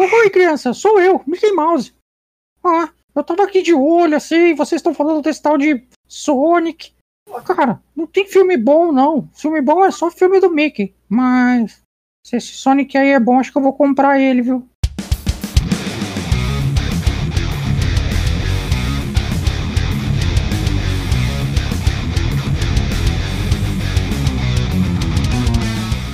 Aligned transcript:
Oi, 0.00 0.30
criança, 0.30 0.72
sou 0.72 1.00
eu, 1.00 1.20
Mickey 1.26 1.50
Mouse. 1.50 1.92
Ah, 2.62 2.88
eu 3.12 3.24
tava 3.24 3.42
aqui 3.42 3.62
de 3.62 3.74
olho, 3.74 4.16
assim, 4.16 4.54
vocês 4.54 4.78
estão 4.78 4.94
falando 4.94 5.20
desse 5.20 5.42
tal 5.42 5.58
de 5.58 5.84
Sonic. 6.06 6.92
Cara, 7.44 7.82
não 7.96 8.06
tem 8.06 8.24
filme 8.24 8.56
bom, 8.56 8.92
não. 8.92 9.28
Filme 9.34 9.60
bom 9.60 9.84
é 9.84 9.90
só 9.90 10.08
filme 10.08 10.38
do 10.38 10.52
Mickey. 10.52 10.94
Mas 11.08 11.82
se 12.24 12.36
esse 12.36 12.52
Sonic 12.52 12.96
aí 12.96 13.08
é 13.08 13.18
bom, 13.18 13.40
acho 13.40 13.50
que 13.50 13.58
eu 13.58 13.62
vou 13.62 13.72
comprar 13.72 14.20
ele, 14.20 14.40
viu? 14.40 14.68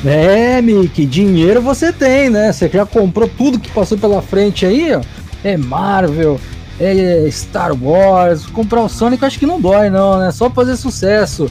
É, 0.04 0.60
Mickey, 0.60 1.06
dinheiro 1.06 1.62
você 1.62 1.92
tem, 1.92 2.28
né? 2.28 2.52
Você 2.52 2.68
já 2.68 2.84
comprou 2.84 3.28
tudo 3.28 3.58
que 3.58 3.70
passou 3.70 3.96
pela 3.96 4.20
frente 4.20 4.66
aí, 4.66 4.94
ó. 4.94 5.00
É 5.42 5.56
Marvel, 5.56 6.38
é 6.78 7.26
Star 7.30 7.72
Wars. 7.74 8.46
Comprar 8.46 8.82
o 8.82 8.88
Sonic 8.88 9.24
acho 9.24 9.38
que 9.38 9.46
não 9.46 9.60
dói, 9.60 9.88
não, 9.88 10.18
né? 10.18 10.30
Só 10.30 10.50
fazer 10.50 10.76
sucesso. 10.76 11.50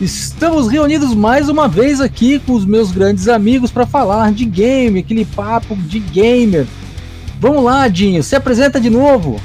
Estamos 0.00 0.68
reunidos 0.68 1.14
mais 1.14 1.48
uma 1.48 1.68
vez 1.68 2.00
aqui 2.00 2.38
com 2.40 2.52
os 2.52 2.66
meus 2.66 2.90
grandes 2.90 3.28
amigos 3.28 3.70
para 3.70 3.86
falar 3.86 4.32
de 4.32 4.44
game, 4.44 4.98
aquele 4.98 5.24
papo 5.24 5.74
de 5.76 5.98
gamer. 5.98 6.66
Vamos 7.40 7.64
lá, 7.64 7.88
Dinho, 7.88 8.22
se 8.22 8.36
apresenta 8.36 8.80
de 8.80 8.90
novo. 8.90 9.40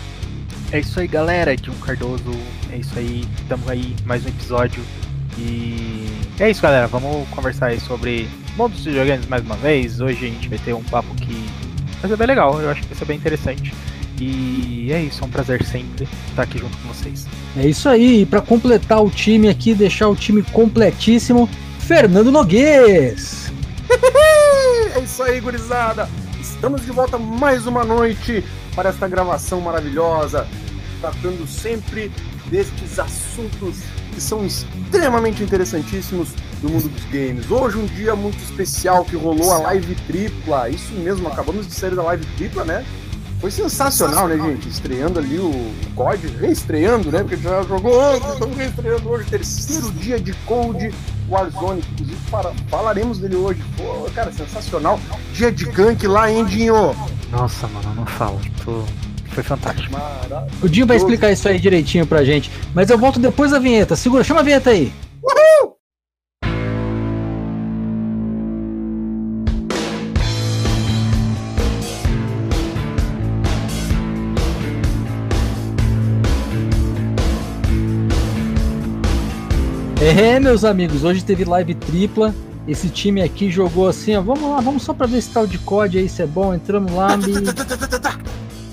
É 0.71 0.79
isso 0.79 0.99
aí, 0.99 1.07
galera. 1.07 1.55
Dinho 1.55 1.75
Cardoso. 1.77 2.31
É 2.71 2.77
isso 2.77 2.97
aí. 2.97 3.23
Estamos 3.41 3.67
aí 3.69 3.95
mais 4.05 4.25
um 4.25 4.29
episódio. 4.29 4.83
E 5.37 6.07
é 6.39 6.49
isso, 6.49 6.61
galera. 6.61 6.87
Vamos 6.87 7.27
conversar 7.29 7.67
aí 7.67 7.79
sobre 7.79 8.27
mundo 8.59 8.73
dos 8.73 8.83
videogames 8.83 9.25
mais 9.27 9.41
uma 9.41 9.55
vez. 9.55 10.01
Hoje 10.01 10.25
a 10.25 10.29
gente 10.29 10.49
vai 10.49 10.59
ter 10.59 10.73
um 10.73 10.83
papo 10.83 11.15
que 11.15 11.49
vai 12.01 12.09
ser 12.09 12.17
bem 12.17 12.27
legal. 12.27 12.61
Eu 12.61 12.69
acho 12.69 12.81
que 12.81 12.87
vai 12.87 12.97
ser 12.97 13.05
bem 13.05 13.15
interessante. 13.15 13.73
E 14.19 14.91
é 14.91 15.01
isso, 15.01 15.23
é 15.23 15.27
um 15.27 15.29
prazer 15.29 15.63
sempre 15.63 16.05
estar 16.27 16.43
aqui 16.43 16.57
junto 16.57 16.75
com 16.79 16.89
vocês. 16.89 17.25
É 17.55 17.65
isso 17.65 17.87
aí, 17.87 18.23
e 18.23 18.25
para 18.25 18.41
completar 18.41 19.01
o 19.01 19.09
time 19.09 19.47
aqui, 19.47 19.73
deixar 19.73 20.09
o 20.09 20.15
time 20.15 20.43
completíssimo, 20.43 21.49
Fernando 21.79 22.33
Noguês. 22.33 23.49
é 24.93 24.99
isso 24.99 25.23
aí, 25.23 25.39
gurizada. 25.39 26.09
Estamos 26.41 26.81
de 26.81 26.91
volta 26.91 27.17
mais 27.17 27.65
uma 27.65 27.85
noite 27.85 28.43
para 28.75 28.89
esta 28.89 29.07
gravação 29.07 29.61
maravilhosa, 29.61 30.45
tratando 30.99 31.47
sempre 31.47 32.11
destes 32.47 32.99
assuntos 32.99 33.77
que 34.13 34.19
são 34.19 34.45
extremamente 34.45 35.41
interessantíssimos 35.41 36.33
do 36.61 36.69
mundo 36.69 36.89
dos 36.89 37.05
games. 37.05 37.49
Hoje 37.49 37.77
um 37.77 37.85
dia 37.85 38.15
muito 38.15 38.37
especial 38.37 39.05
que 39.05 39.15
rolou 39.15 39.51
a 39.53 39.59
live 39.59 39.95
tripla. 40.07 40.69
Isso 40.69 40.93
mesmo, 40.93 41.27
acabamos 41.27 41.67
de 41.67 41.73
sair 41.73 41.95
da 41.95 42.03
live 42.03 42.25
tripla, 42.37 42.65
né? 42.65 42.85
Foi 43.39 43.49
sensacional, 43.49 44.27
né, 44.27 44.37
gente? 44.37 44.67
Estreando 44.67 45.17
ali 45.17 45.39
o 45.39 45.71
COD, 45.95 46.27
reestreando, 46.39 47.09
né? 47.09 47.19
Porque 47.19 47.37
já 47.37 47.63
jogou 47.63 48.01
antes, 48.01 48.33
estamos 48.33 48.57
reestreando 48.57 49.09
hoje, 49.09 49.29
terceiro 49.29 49.91
dia 49.93 50.19
de 50.19 50.33
Cold 50.45 50.93
Warzone. 51.29 51.81
Inclusive, 51.93 52.19
para, 52.29 52.51
falaremos 52.69 53.17
dele 53.17 53.37
hoje. 53.37 53.63
Pô, 53.77 54.09
cara, 54.13 54.29
sensacional. 54.33 54.99
Dia 55.31 55.51
de 55.53 55.65
gank 55.65 56.05
lá, 56.05 56.29
hein, 56.29 56.43
Dinho? 56.43 56.93
Nossa, 57.31 57.65
mano, 57.67 57.95
não 57.95 58.05
fala. 58.05 58.39
Tô... 58.65 58.83
Foi 59.29 59.43
fantástico. 59.43 59.95
O 60.61 60.67
Dinho 60.67 60.85
vai 60.85 60.97
explicar 60.97 61.31
isso 61.31 61.47
aí 61.47 61.57
direitinho 61.57 62.05
pra 62.05 62.25
gente. 62.25 62.51
Mas 62.73 62.89
eu 62.89 62.97
volto 62.97 63.19
depois 63.19 63.51
da 63.51 63.59
vinheta. 63.59 63.95
Segura, 63.95 64.21
chama 64.21 64.41
a 64.41 64.43
vinheta 64.43 64.71
aí. 64.71 64.91
Uhul! 65.23 65.78
É, 80.19 80.37
meus 80.37 80.65
amigos, 80.65 81.05
hoje 81.05 81.23
teve 81.23 81.45
live 81.45 81.73
tripla. 81.73 82.35
Esse 82.67 82.89
time 82.89 83.21
aqui 83.21 83.49
jogou 83.49 83.87
assim, 83.87 84.17
ó. 84.17 84.21
Vamos 84.21 84.49
lá, 84.49 84.59
vamos 84.59 84.83
só 84.83 84.93
pra 84.93 85.07
ver 85.07 85.19
esse 85.19 85.29
tal 85.29 85.47
de 85.47 85.57
COD 85.57 85.97
aí 85.97 86.09
se 86.09 86.21
é 86.21 86.27
bom. 86.27 86.53
Entramos 86.53 86.91
lá. 86.91 87.15
Me... 87.15 87.23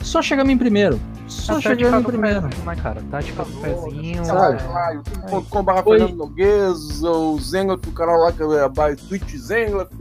Só 0.02 0.20
chegamos 0.20 0.52
em 0.52 0.58
primeiro. 0.58 1.00
Só 1.28 1.54
tá 1.54 1.60
chegamos 1.60 2.00
em 2.00 2.02
primeiro. 2.02 2.50
Mas, 2.64 2.76
né, 2.76 2.82
cara, 2.82 3.00
tá 3.12 3.20
de 3.20 3.30
do 3.30 3.44
pezinho. 3.44 4.24
Sabe? 4.24 4.60
youtube.com.br 4.94 5.72
Fernando 5.84 6.16
Noguês, 6.16 7.04
o 7.04 7.38
Zenglaf, 7.38 7.86
o 7.86 7.92
canal 7.92 8.16
lá 8.16 8.32
que 8.32 8.42
é 8.42 8.96
Twitch 9.08 9.36
Zenglaf 9.36 9.92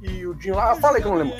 e 0.00 0.24
o 0.24 0.32
Dinho 0.34 0.54
lá. 0.54 0.76
Fala 0.76 0.98
aí 0.98 1.02
que 1.02 1.08
eu 1.08 1.10
não 1.10 1.18
lembro. 1.18 1.36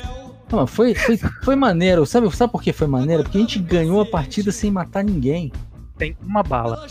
Não, 0.51 0.67
foi, 0.67 0.97
foi, 0.97 1.17
foi 1.17 1.55
maneiro. 1.55 2.05
Sabe, 2.05 2.29
sabe 2.35 2.51
por 2.51 2.61
que 2.61 2.73
foi 2.73 2.89
maneiro? 2.89 3.23
Porque 3.23 3.39
a 3.39 3.41
gente 3.41 3.61
ganhou 3.61 4.01
a 4.01 4.07
partida 4.07 4.51
sem 4.51 4.73
matar 4.73 5.05
ninguém 5.05 5.53
tem 5.97 6.17
uma 6.23 6.43
bala. 6.43 6.87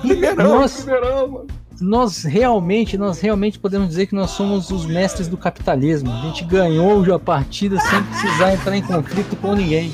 Primeirão, 0.00 0.60
nós, 0.60 0.76
primeirão, 0.76 1.46
nós 1.80 2.22
realmente, 2.22 2.96
nós 2.96 3.20
realmente 3.20 3.58
podemos 3.58 3.88
dizer 3.88 4.06
que 4.06 4.14
nós 4.14 4.30
somos 4.30 4.70
os 4.70 4.86
mestres 4.86 5.28
do 5.28 5.36
capitalismo. 5.36 6.10
A 6.10 6.20
gente 6.22 6.44
ganhou 6.44 7.12
a 7.12 7.18
partida 7.18 7.78
sem 7.80 8.02
precisar 8.04 8.54
entrar 8.54 8.76
em 8.76 8.82
conflito 8.82 9.36
com 9.36 9.54
ninguém. 9.54 9.92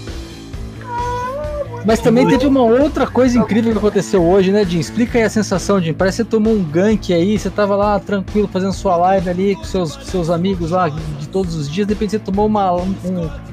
Mas 1.89 2.01
também 2.01 2.29
teve 2.29 2.47
uma 2.47 2.61
outra 2.63 3.07
coisa 3.07 3.39
incrível 3.39 3.73
que 3.73 3.79
aconteceu 3.79 4.23
hoje, 4.23 4.53
né, 4.53 4.63
Jim? 4.63 4.79
Explica 4.79 5.17
aí 5.17 5.25
a 5.25 5.31
sensação, 5.31 5.81
Jim. 5.81 5.95
Parece 5.95 6.19
que 6.19 6.25
você 6.25 6.29
tomou 6.29 6.53
um 6.53 6.63
gank 6.63 7.15
aí, 7.15 7.39
você 7.39 7.49
tava 7.49 7.75
lá 7.75 7.99
tranquilo 7.99 8.47
fazendo 8.47 8.75
sua 8.75 8.95
live 8.99 9.31
ali 9.31 9.57
com 9.57 9.65
seus, 9.65 9.95
seus 10.05 10.29
amigos 10.29 10.73
lá 10.73 10.91
de 10.91 11.27
todos 11.29 11.55
os 11.55 11.67
dias, 11.67 11.87
de 11.87 11.95
repente 11.95 12.11
você 12.11 12.19
tomou 12.19 12.47
uma, 12.47 12.75
um, 12.75 12.95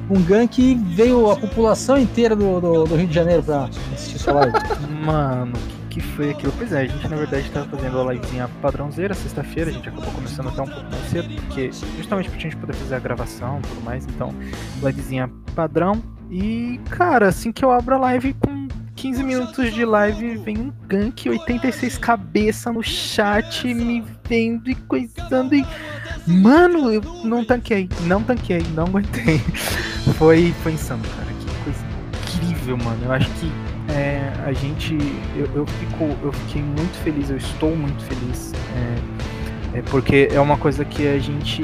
um 0.09 0.21
gank 0.21 0.61
e 0.61 0.75
veio 0.75 1.31
a 1.31 1.37
população 1.37 1.97
inteira 1.97 2.35
do, 2.35 2.59
do, 2.59 2.83
do 2.83 2.95
Rio 2.97 3.07
de 3.07 3.15
Janeiro 3.15 3.41
pra 3.41 3.69
assistir 3.93 4.19
sua 4.19 4.33
live. 4.33 4.53
Mano, 5.05 5.53
que 5.84 5.84
foi 6.01 6.31
aquilo? 6.31 6.53
Pois 6.57 6.71
é, 6.71 6.81
a 6.81 6.87
gente 6.87 7.07
na 7.07 7.15
verdade 7.15 7.47
estava 7.47 7.67
fazendo 7.69 7.99
a 7.99 8.13
livezinha 8.13 8.49
padrãozeira 8.61 9.13
sexta-feira, 9.13 9.69
a 9.69 9.73
gente 9.73 9.89
acabou 9.89 10.11
começando 10.11 10.49
até 10.49 10.61
um 10.61 10.67
pouco 10.67 10.89
mais 10.91 11.09
cedo, 11.09 11.29
porque 11.41 11.71
justamente 11.97 12.29
pra 12.29 12.39
gente 12.39 12.55
poder 12.55 12.73
fazer 12.73 12.95
a 12.95 12.99
gravação 12.99 13.59
e 13.59 13.61
tudo 13.67 13.81
mais, 13.83 14.05
então 14.05 14.33
livezinha 14.81 15.29
padrão, 15.55 16.01
e, 16.29 16.79
cara, 16.89 17.27
assim 17.27 17.51
que 17.51 17.63
eu 17.63 17.71
abro 17.71 17.95
a 17.95 17.99
live 17.99 18.33
com 18.33 18.67
15 18.95 19.23
minutos 19.23 19.73
de 19.73 19.85
live, 19.85 20.37
vem 20.37 20.57
um 20.57 20.73
gank, 20.87 21.29
86 21.29 21.97
cabeça 21.97 22.71
no 22.71 22.81
chat, 22.81 23.71
me 23.73 24.03
vendo 24.27 24.69
e 24.69 24.75
coisando 24.75 25.53
e. 25.53 25.65
Mano, 26.25 26.91
eu 26.91 27.01
não 27.23 27.45
tanquei, 27.45 27.87
não 28.01 28.23
tanquei, 28.23 28.63
não 28.73 28.85
aguentei. 28.85 29.39
Foi, 30.17 30.53
foi 30.61 30.73
insano, 30.73 31.01
cara. 31.15 31.27
Que 31.39 31.63
coisa 31.63 31.85
incrível, 32.45 32.77
mano. 32.77 33.05
Eu 33.05 33.11
acho 33.11 33.27
que 33.31 33.51
é, 33.95 34.33
a 34.45 34.51
gente. 34.51 34.97
Eu, 35.35 35.49
eu, 35.55 35.65
fico, 35.65 36.03
eu 36.21 36.31
fiquei 36.31 36.61
muito 36.61 36.95
feliz, 37.03 37.29
eu 37.29 37.37
estou 37.37 37.75
muito 37.75 38.03
feliz. 38.03 38.51
É, 39.73 39.79
é 39.79 39.81
porque 39.83 40.29
é 40.31 40.39
uma 40.39 40.57
coisa 40.57 40.83
que 40.83 41.07
a 41.07 41.17
gente. 41.17 41.61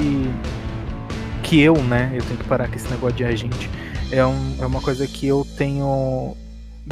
Que 1.42 1.60
eu, 1.60 1.74
né? 1.82 2.10
Eu 2.14 2.22
tenho 2.22 2.38
que 2.38 2.44
parar 2.44 2.68
com 2.68 2.74
esse 2.74 2.88
negócio 2.90 3.16
de 3.16 3.24
a 3.24 3.34
gente 3.34 3.68
é, 4.12 4.24
um, 4.24 4.56
é 4.60 4.66
uma 4.66 4.80
coisa 4.80 5.06
que 5.06 5.26
eu 5.26 5.46
tenho 5.56 6.36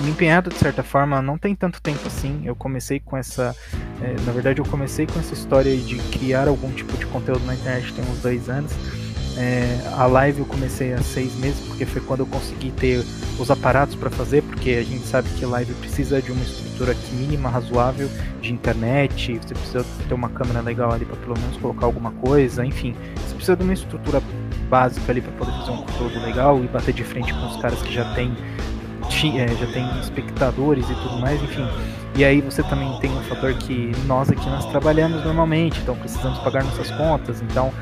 me 0.01 0.11
empenhado 0.11 0.51
de 0.51 0.57
certa 0.57 0.83
forma, 0.83 1.21
não 1.21 1.37
tem 1.37 1.55
tanto 1.55 1.81
tempo 1.83 2.07
assim. 2.07 2.43
Eu 2.45 2.57
comecei 2.57 2.99
com 2.99 3.17
essa. 3.17 3.55
É, 4.03 4.17
na 4.25 4.33
verdade, 4.33 4.61
eu 4.61 4.65
comecei 4.65 5.07
com 5.07 5.21
essa 5.21 5.35
história 5.35 5.77
de 5.77 5.97
criar 6.11 6.49
algum 6.49 6.71
tipo 6.73 6.97
de 6.97 7.07
conteúdo 7.07 7.45
na 7.45 7.55
internet 7.55 7.93
tem 7.93 8.05
uns 8.05 8.21
dois 8.21 8.49
anos. 8.49 8.73
É, 9.41 9.81
a 9.97 10.05
live 10.05 10.41
eu 10.41 10.45
comecei 10.45 10.93
há 10.93 11.01
seis 11.01 11.35
meses, 11.37 11.59
porque 11.67 11.87
foi 11.87 12.03
quando 12.03 12.21
eu 12.21 12.27
consegui 12.27 12.71
ter 12.73 13.03
os 13.39 13.51
aparatos 13.51 13.95
para 13.95 14.11
fazer, 14.11 14.43
porque 14.43 14.73
a 14.73 14.83
gente 14.83 15.07
sabe 15.07 15.31
que 15.31 15.47
live 15.47 15.73
precisa 15.75 16.21
de 16.21 16.31
uma 16.31 16.43
estrutura 16.43 16.93
aqui 16.93 17.15
mínima, 17.15 17.49
razoável, 17.49 18.11
de 18.43 18.53
internet, 18.53 19.41
você 19.41 19.55
precisa 19.55 19.87
ter 20.07 20.13
uma 20.13 20.29
câmera 20.29 20.61
legal 20.61 20.93
ali 20.93 21.07
para 21.07 21.17
pelo 21.17 21.39
menos 21.39 21.57
colocar 21.57 21.87
alguma 21.87 22.11
coisa, 22.11 22.67
enfim, 22.67 22.95
você 23.17 23.35
precisa 23.35 23.57
de 23.57 23.63
uma 23.63 23.73
estrutura 23.73 24.23
básica 24.69 25.11
ali 25.11 25.23
para 25.23 25.33
poder 25.33 25.53
fazer 25.53 25.71
um 25.71 25.79
conteúdo 25.79 26.21
legal 26.21 26.63
e 26.63 26.69
bater 26.69 26.93
de 26.93 27.03
frente 27.03 27.33
com 27.33 27.47
os 27.47 27.57
caras 27.63 27.81
que 27.81 27.95
já 27.95 28.13
tem, 28.13 28.37
é, 29.39 29.49
já 29.57 29.67
tem 29.73 30.01
espectadores 30.01 30.85
e 30.85 30.95
tudo 30.97 31.19
mais, 31.19 31.43
enfim. 31.43 31.67
E 32.15 32.25
aí 32.27 32.43
você 32.43 32.63
também 32.63 32.95
tem 33.01 33.11
um 33.11 33.23
fator 33.23 33.55
que 33.55 33.93
nós 34.05 34.29
aqui 34.29 34.51
nós 34.51 34.67
trabalhamos 34.67 35.25
normalmente, 35.25 35.81
então 35.81 35.97
precisamos 35.97 36.39
pagar 36.41 36.63
nossas 36.63 36.91
contas, 36.91 37.41
então 37.41 37.73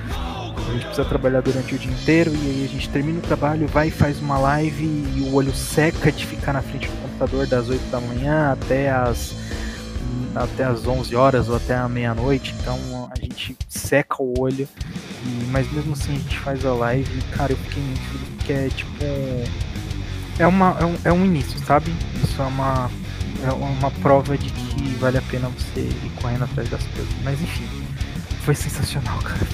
a 0.69 0.73
gente 0.73 0.87
precisa 0.87 1.05
trabalhar 1.05 1.41
durante 1.41 1.75
o 1.75 1.79
dia 1.79 1.91
inteiro 1.91 2.31
e 2.35 2.47
aí 2.47 2.65
a 2.65 2.73
gente 2.73 2.89
termina 2.89 3.19
o 3.19 3.23
trabalho, 3.23 3.67
vai 3.67 3.89
e 3.89 3.91
faz 3.91 4.21
uma 4.21 4.39
live 4.39 4.85
e 4.85 5.21
o 5.23 5.35
olho 5.35 5.53
seca 5.55 6.13
de 6.13 6.27
ficar 6.27 6.53
na 6.53 6.63
frente 6.63 6.89
do 6.89 6.97
computador 7.03 7.47
das 7.47 7.69
8 7.69 7.83
da 7.91 8.01
manhã 8.01 8.53
até 8.53 8.91
as 8.91 9.35
até 10.35 10.65
as 10.65 10.87
11 10.87 11.17
horas 11.17 11.49
ou 11.49 11.57
até 11.57 11.75
a 11.75 11.89
meia-noite, 11.89 12.55
então 12.61 13.11
a 13.11 13.19
gente 13.21 13.57
seca 13.69 14.23
o 14.23 14.35
olho, 14.39 14.69
e, 15.25 15.45
mas 15.51 15.71
mesmo 15.73 15.95
assim 15.95 16.13
a 16.13 16.19
gente 16.19 16.39
faz 16.39 16.65
a 16.65 16.73
live 16.73 17.19
e, 17.19 17.37
cara, 17.37 17.53
eu 17.53 17.57
fiquei 17.57 17.83
muito 17.83 18.01
feliz 18.01 18.29
porque 18.37 18.53
é 18.53 18.69
tipo. 18.69 19.05
É, 20.39 20.47
uma, 20.47 20.77
é, 20.79 20.85
um, 20.85 20.97
é 21.05 21.13
um 21.13 21.25
início, 21.25 21.59
sabe? 21.67 21.93
Isso 22.23 22.41
é 22.41 22.45
uma, 22.45 22.91
é 23.45 23.51
uma 23.51 23.91
prova 23.91 24.39
de 24.39 24.49
que 24.51 24.95
vale 25.01 25.19
a 25.19 25.23
pena 25.23 25.49
você 25.49 25.81
ir 25.81 26.13
correndo 26.21 26.45
atrás 26.45 26.69
das 26.69 26.83
coisas. 26.87 27.13
Mas 27.25 27.41
enfim, 27.41 27.67
foi 28.49 28.55
sensacional, 28.55 29.19
cara. 29.19 29.47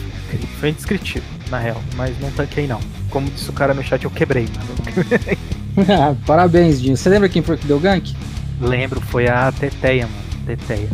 Foi 0.61 0.69
indescritível, 0.69 1.29
na 1.50 1.58
real. 1.58 1.82
Mas 1.96 2.17
não 2.20 2.31
tanquei, 2.31 2.69
não. 2.69 2.79
Como 3.11 3.29
disse 3.29 3.50
o 3.50 3.52
cara 3.52 3.75
no 3.75 3.82
chat, 3.82 4.05
eu 4.05 4.11
quebrei, 4.11 4.46
mano. 4.55 6.17
Parabéns, 6.25 6.81
Dinho. 6.81 6.96
Você 6.96 7.08
lembra 7.08 7.29
quem 7.29 7.43
foi 7.43 7.56
que 7.56 7.67
deu 7.67 7.81
gank? 7.81 8.14
Lembro, 8.61 9.00
foi 9.00 9.26
a 9.26 9.50
Teteia, 9.50 10.06
mano. 10.06 10.46
Teteia. 10.46 10.88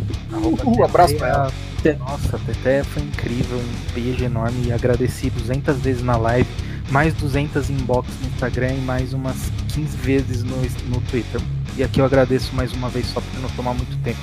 Um 0.65 0.83
abraço 0.83 1.15
pra 1.15 1.27
ela. 1.27 1.53
Nossa, 1.99 2.37
a 2.37 2.39
Teteia 2.39 2.83
foi 2.83 3.03
incrível. 3.03 3.59
Um 3.59 3.93
beijo 3.93 4.23
enorme 4.25 4.65
e 4.65 4.73
agradeci 4.73 5.29
200 5.29 5.77
vezes 5.77 6.01
na 6.01 6.17
live. 6.17 6.49
Mais 6.89 7.13
200 7.13 7.69
inbox 7.69 8.09
no 8.19 8.29
Instagram 8.29 8.73
e 8.73 8.81
mais 8.81 9.13
umas 9.13 9.51
15 9.75 9.97
vezes 9.97 10.43
no, 10.43 10.57
no 10.89 10.99
Twitter. 11.01 11.39
E 11.77 11.83
aqui 11.83 12.01
eu 12.01 12.05
agradeço 12.05 12.55
mais 12.55 12.73
uma 12.73 12.89
vez 12.89 13.05
só 13.05 13.21
por 13.21 13.39
não 13.39 13.49
tomar 13.49 13.75
muito 13.75 13.95
tempo. 14.01 14.19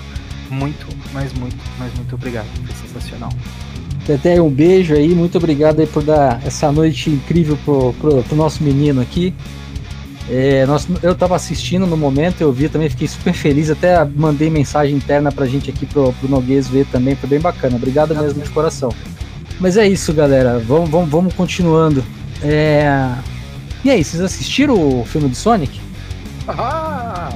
Muito, 0.51 0.85
mas 1.13 1.33
muito, 1.33 1.57
mas 1.79 1.95
muito 1.95 2.17
obrigado. 2.17 2.49
Foi 2.67 2.75
sensacional. 2.75 3.31
Tete, 4.09 4.41
um 4.41 4.49
beijo 4.49 4.95
aí, 4.95 5.15
muito 5.15 5.37
obrigado 5.37 5.81
aí 5.81 5.87
por 5.87 6.03
dar 6.03 6.41
essa 6.43 6.73
noite 6.73 7.11
incrível 7.11 7.59
pro, 7.63 7.93
pro, 7.93 8.23
pro 8.23 8.37
nosso 8.37 8.63
menino 8.65 9.03
aqui. 9.03 9.35
É, 10.31 10.65
nós, 10.65 10.89
eu 11.03 11.15
tava 11.15 11.37
assistindo 11.37 11.87
no 11.87 11.95
momento, 11.95 12.41
eu 12.41 12.51
vi 12.51 12.71
também, 12.71 12.89
fiquei 12.89 13.07
super 13.07 13.35
feliz, 13.35 13.69
até 13.69 14.03
mandei 14.03 14.49
mensagem 14.49 14.97
interna 14.97 15.31
pra 15.31 15.45
gente 15.45 15.69
aqui 15.69 15.85
pro, 15.85 16.11
pro 16.15 16.27
Noguês 16.27 16.69
ver 16.69 16.87
também, 16.87 17.17
foi 17.17 17.29
bem 17.29 17.39
bacana. 17.39 17.77
Obrigado 17.77 18.17
mesmo 18.17 18.43
de 18.43 18.49
coração. 18.49 18.91
Mas 19.61 19.77
é 19.77 19.87
isso, 19.87 20.11
galera. 20.15 20.59
Vamos, 20.59 20.89
vamos, 20.89 21.11
vamos 21.11 21.35
continuando. 21.35 22.03
É... 22.43 23.13
E 23.85 23.91
aí, 23.91 24.03
vocês 24.03 24.23
assistiram 24.23 25.01
o 25.01 25.05
filme 25.05 25.29
do 25.29 25.37
Sonic? 25.37 25.79
Ah! 26.49 27.29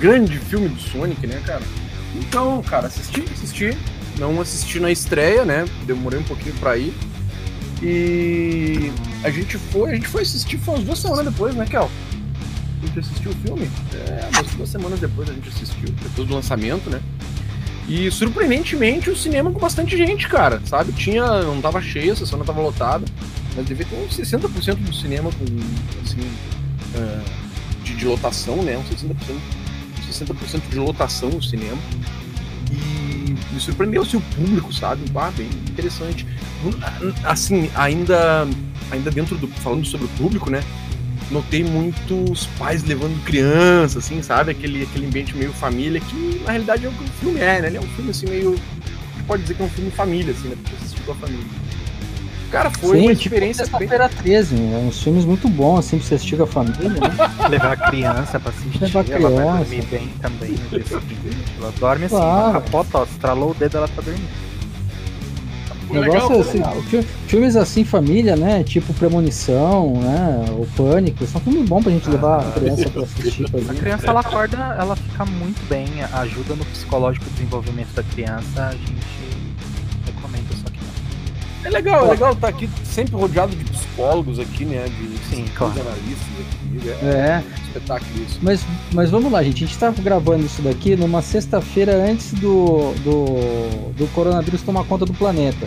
Grande 0.00 0.38
filme 0.38 0.68
do 0.68 0.80
Sonic, 0.80 1.26
né, 1.26 1.42
cara? 1.44 1.62
Então, 2.16 2.62
cara, 2.62 2.86
assisti, 2.86 3.22
assisti. 3.34 3.76
Não 4.18 4.40
assisti 4.40 4.78
na 4.78 4.90
estreia, 4.90 5.44
né? 5.44 5.64
Demorei 5.86 6.20
um 6.20 6.24
pouquinho 6.24 6.54
pra 6.56 6.76
ir. 6.76 6.94
E 7.82 8.92
a 9.22 9.30
gente 9.30 9.58
foi, 9.58 9.90
a 9.90 9.94
gente 9.94 10.08
foi 10.08 10.22
assistir 10.22 10.58
foi 10.58 10.74
umas 10.74 10.84
duas 10.84 10.98
semanas 10.98 11.24
depois, 11.26 11.54
né, 11.54 11.66
Kel? 11.66 11.90
A 12.82 12.86
gente 12.86 12.98
assistiu 12.98 13.30
o 13.32 13.34
filme. 13.34 13.68
É, 13.94 14.28
umas 14.34 14.52
duas 14.54 14.68
semanas 14.68 15.00
depois 15.00 15.28
a 15.28 15.32
gente 15.32 15.48
assistiu, 15.48 15.88
depois 16.02 16.28
do 16.28 16.34
lançamento, 16.34 16.88
né? 16.88 17.00
E 17.88 18.10
surpreendentemente 18.10 19.10
o 19.10 19.16
cinema 19.16 19.50
com 19.50 19.58
bastante 19.58 19.96
gente, 19.96 20.28
cara, 20.28 20.60
sabe? 20.64 20.92
Tinha. 20.92 21.42
Não 21.42 21.60
tava 21.60 21.82
cheio, 21.82 22.12
a 22.12 22.16
sessão 22.16 22.38
não 22.38 22.46
tava 22.46 22.62
lotada. 22.62 23.04
Mas 23.54 23.66
devia 23.66 23.86
ter 23.86 23.96
uns 23.96 24.16
60% 24.16 24.76
do 24.76 24.94
cinema 24.94 25.30
com, 25.30 25.44
assim, 26.02 26.20
uh, 26.96 27.84
de, 27.84 27.94
de, 27.94 28.06
lotação, 28.06 28.62
né? 28.62 28.78
Uns 28.78 28.88
60%, 28.88 29.14
60% 30.10 30.68
de 30.70 30.78
lotação 30.78 31.28
no 31.28 31.42
cinema. 31.42 31.78
Me 33.54 33.60
surpreendeu-se 33.60 34.16
o 34.16 34.20
público, 34.20 34.72
sabe? 34.72 35.02
Ah, 35.14 35.30
bem 35.30 35.46
interessante. 35.68 36.26
Assim, 37.22 37.70
ainda, 37.76 38.48
ainda 38.90 39.10
dentro 39.10 39.38
do. 39.38 39.46
Falando 39.46 39.86
sobre 39.86 40.06
o 40.06 40.08
público, 40.10 40.50
né? 40.50 40.60
Notei 41.30 41.62
muitos 41.62 42.46
pais 42.58 42.82
levando 42.84 43.22
criança, 43.24 44.00
assim, 44.00 44.20
sabe? 44.22 44.50
Aquele, 44.50 44.82
aquele 44.82 45.06
ambiente 45.06 45.36
meio 45.36 45.52
família, 45.52 46.00
que 46.00 46.42
na 46.44 46.50
realidade 46.50 46.84
é 46.84 46.88
o 46.88 46.92
que 46.92 47.04
o 47.04 47.08
filme 47.20 47.40
é, 47.40 47.62
né? 47.62 47.68
Ele 47.68 47.76
é 47.76 47.80
um 47.80 47.88
filme 47.88 48.10
assim 48.10 48.26
meio. 48.26 48.56
Pode 49.26 49.42
dizer 49.42 49.54
que 49.54 49.62
é 49.62 49.64
um 49.64 49.70
filme 49.70 49.90
família, 49.90 50.32
assim, 50.32 50.48
né? 50.48 50.56
Porque 50.60 50.76
assistir 50.76 51.02
com 51.02 51.12
a 51.12 51.14
família. 51.14 51.46
Cara, 52.54 52.70
foi 52.70 52.98
Sim, 52.98 53.06
uma 53.06 53.14
tipo 53.14 53.34
experiência 53.34 53.64
tipo, 53.64 53.78
bem... 53.78 53.88
13, 53.88 54.54
é 54.54 54.76
uns 54.76 55.02
filmes 55.02 55.24
muito 55.24 55.48
bons, 55.48 55.80
assim, 55.80 55.98
pra 55.98 56.06
você 56.06 56.14
assistir 56.14 56.36
com 56.36 56.44
a 56.44 56.46
família, 56.46 56.88
né? 56.88 57.00
Levar 57.50 57.72
a 57.72 57.76
criança 57.76 58.38
pra 58.38 58.50
assistir, 58.50 58.80
Levar 58.80 59.00
a 59.00 59.04
criança. 59.04 59.26
ela 59.26 59.44
vai 59.44 59.58
dormir 59.58 59.84
bem 59.86 60.08
também 60.22 60.50
no 60.50 60.68
dia 60.68 60.84
seguinte. 60.84 61.54
Ela 61.58 61.72
dorme 61.80 62.04
assim, 62.04 62.14
claro. 62.14 62.52
capota, 62.52 62.98
ó, 62.98 63.04
estralou 63.04 63.50
o 63.50 63.54
dedo, 63.54 63.76
ela 63.76 63.88
tá 63.88 64.00
dormindo. 64.00 64.44
O 65.90 65.94
negócio 65.94 66.54
legal, 66.54 66.78
assim, 66.78 67.02
filmes 67.26 67.56
assim, 67.56 67.84
família, 67.84 68.36
né? 68.36 68.62
Tipo 68.62 68.94
Premonição, 68.94 69.94
né? 70.00 70.46
O 70.50 70.66
Pânico, 70.76 71.26
são 71.26 71.40
filmes 71.40 71.68
bons 71.68 71.82
pra 71.82 71.92
gente 71.92 72.08
levar 72.08 72.40
a 72.40 72.52
criança 72.52 72.88
pra 72.88 73.02
assistir. 73.02 73.50
Pra 73.50 73.72
a 73.72 73.74
criança 73.74 74.06
ela 74.06 74.20
acorda, 74.20 74.56
ela 74.78 74.94
fica 74.94 75.26
muito 75.26 75.60
bem, 75.68 75.86
ajuda 76.12 76.54
no 76.54 76.64
psicológico 76.66 77.26
desenvolvimento 77.30 77.92
da 77.94 78.02
criança, 78.04 78.66
a 78.68 78.72
gente 78.72 79.33
é 81.64 81.70
legal, 81.70 82.06
é 82.06 82.10
legal 82.10 82.32
estar 82.32 82.48
tá 82.48 82.48
aqui 82.48 82.68
sempre 82.84 83.16
rodeado 83.16 83.56
de 83.56 83.64
psicólogos 83.64 84.38
aqui, 84.38 84.64
né? 84.64 84.84
De 84.84 85.18
Sim, 85.34 85.46
claro. 85.54 85.72
analistas 85.80 86.28
aqui. 86.40 86.88
É, 86.88 87.06
é. 87.06 87.44
Um 87.46 87.66
espetáculo 87.66 88.22
isso. 88.22 88.38
Mas, 88.42 88.64
mas 88.92 89.10
vamos 89.10 89.32
lá, 89.32 89.42
gente. 89.42 89.64
A 89.64 89.66
gente 89.66 89.78
tá 89.78 89.90
gravando 89.90 90.44
isso 90.44 90.60
daqui 90.60 90.94
numa 90.94 91.22
sexta-feira 91.22 91.94
antes 91.96 92.32
do, 92.34 92.92
do, 93.02 93.92
do 93.92 94.06
coronavírus 94.12 94.62
tomar 94.62 94.84
conta 94.84 95.06
do 95.06 95.14
planeta. 95.14 95.66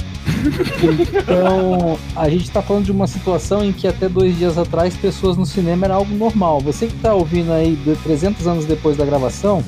então, 1.18 1.98
a 2.16 2.30
gente 2.30 2.52
tá 2.52 2.62
falando 2.62 2.86
de 2.86 2.92
uma 2.92 3.08
situação 3.08 3.66
em 3.66 3.74
que 3.74 3.88
até 3.88 4.08
dois 4.08 4.38
dias 4.38 4.58
atrás 4.58 4.96
pessoas 4.96 5.36
no 5.36 5.46
cinema 5.46 5.86
era 5.86 5.96
algo 5.96 6.14
normal. 6.14 6.62
Você 6.62 6.88
que 6.88 6.96
tá 6.96 7.14
ouvindo 7.14 7.52
aí 7.52 7.78
300 8.04 8.46
anos 8.46 8.66
depois 8.66 8.98
da 8.98 9.06
gravação, 9.06 9.64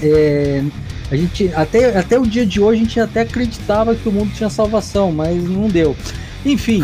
é, 0.00 0.64
a 1.12 1.16
gente 1.16 1.52
até, 1.54 1.98
até 1.98 2.18
o 2.18 2.26
dia 2.26 2.46
de 2.46 2.58
hoje 2.58 2.80
a 2.80 2.84
gente 2.84 2.98
até 2.98 3.20
acreditava 3.20 3.94
que 3.94 4.08
o 4.08 4.12
mundo 4.12 4.32
tinha 4.32 4.48
salvação, 4.48 5.12
mas 5.12 5.44
não 5.44 5.68
deu. 5.68 5.94
Enfim. 6.42 6.82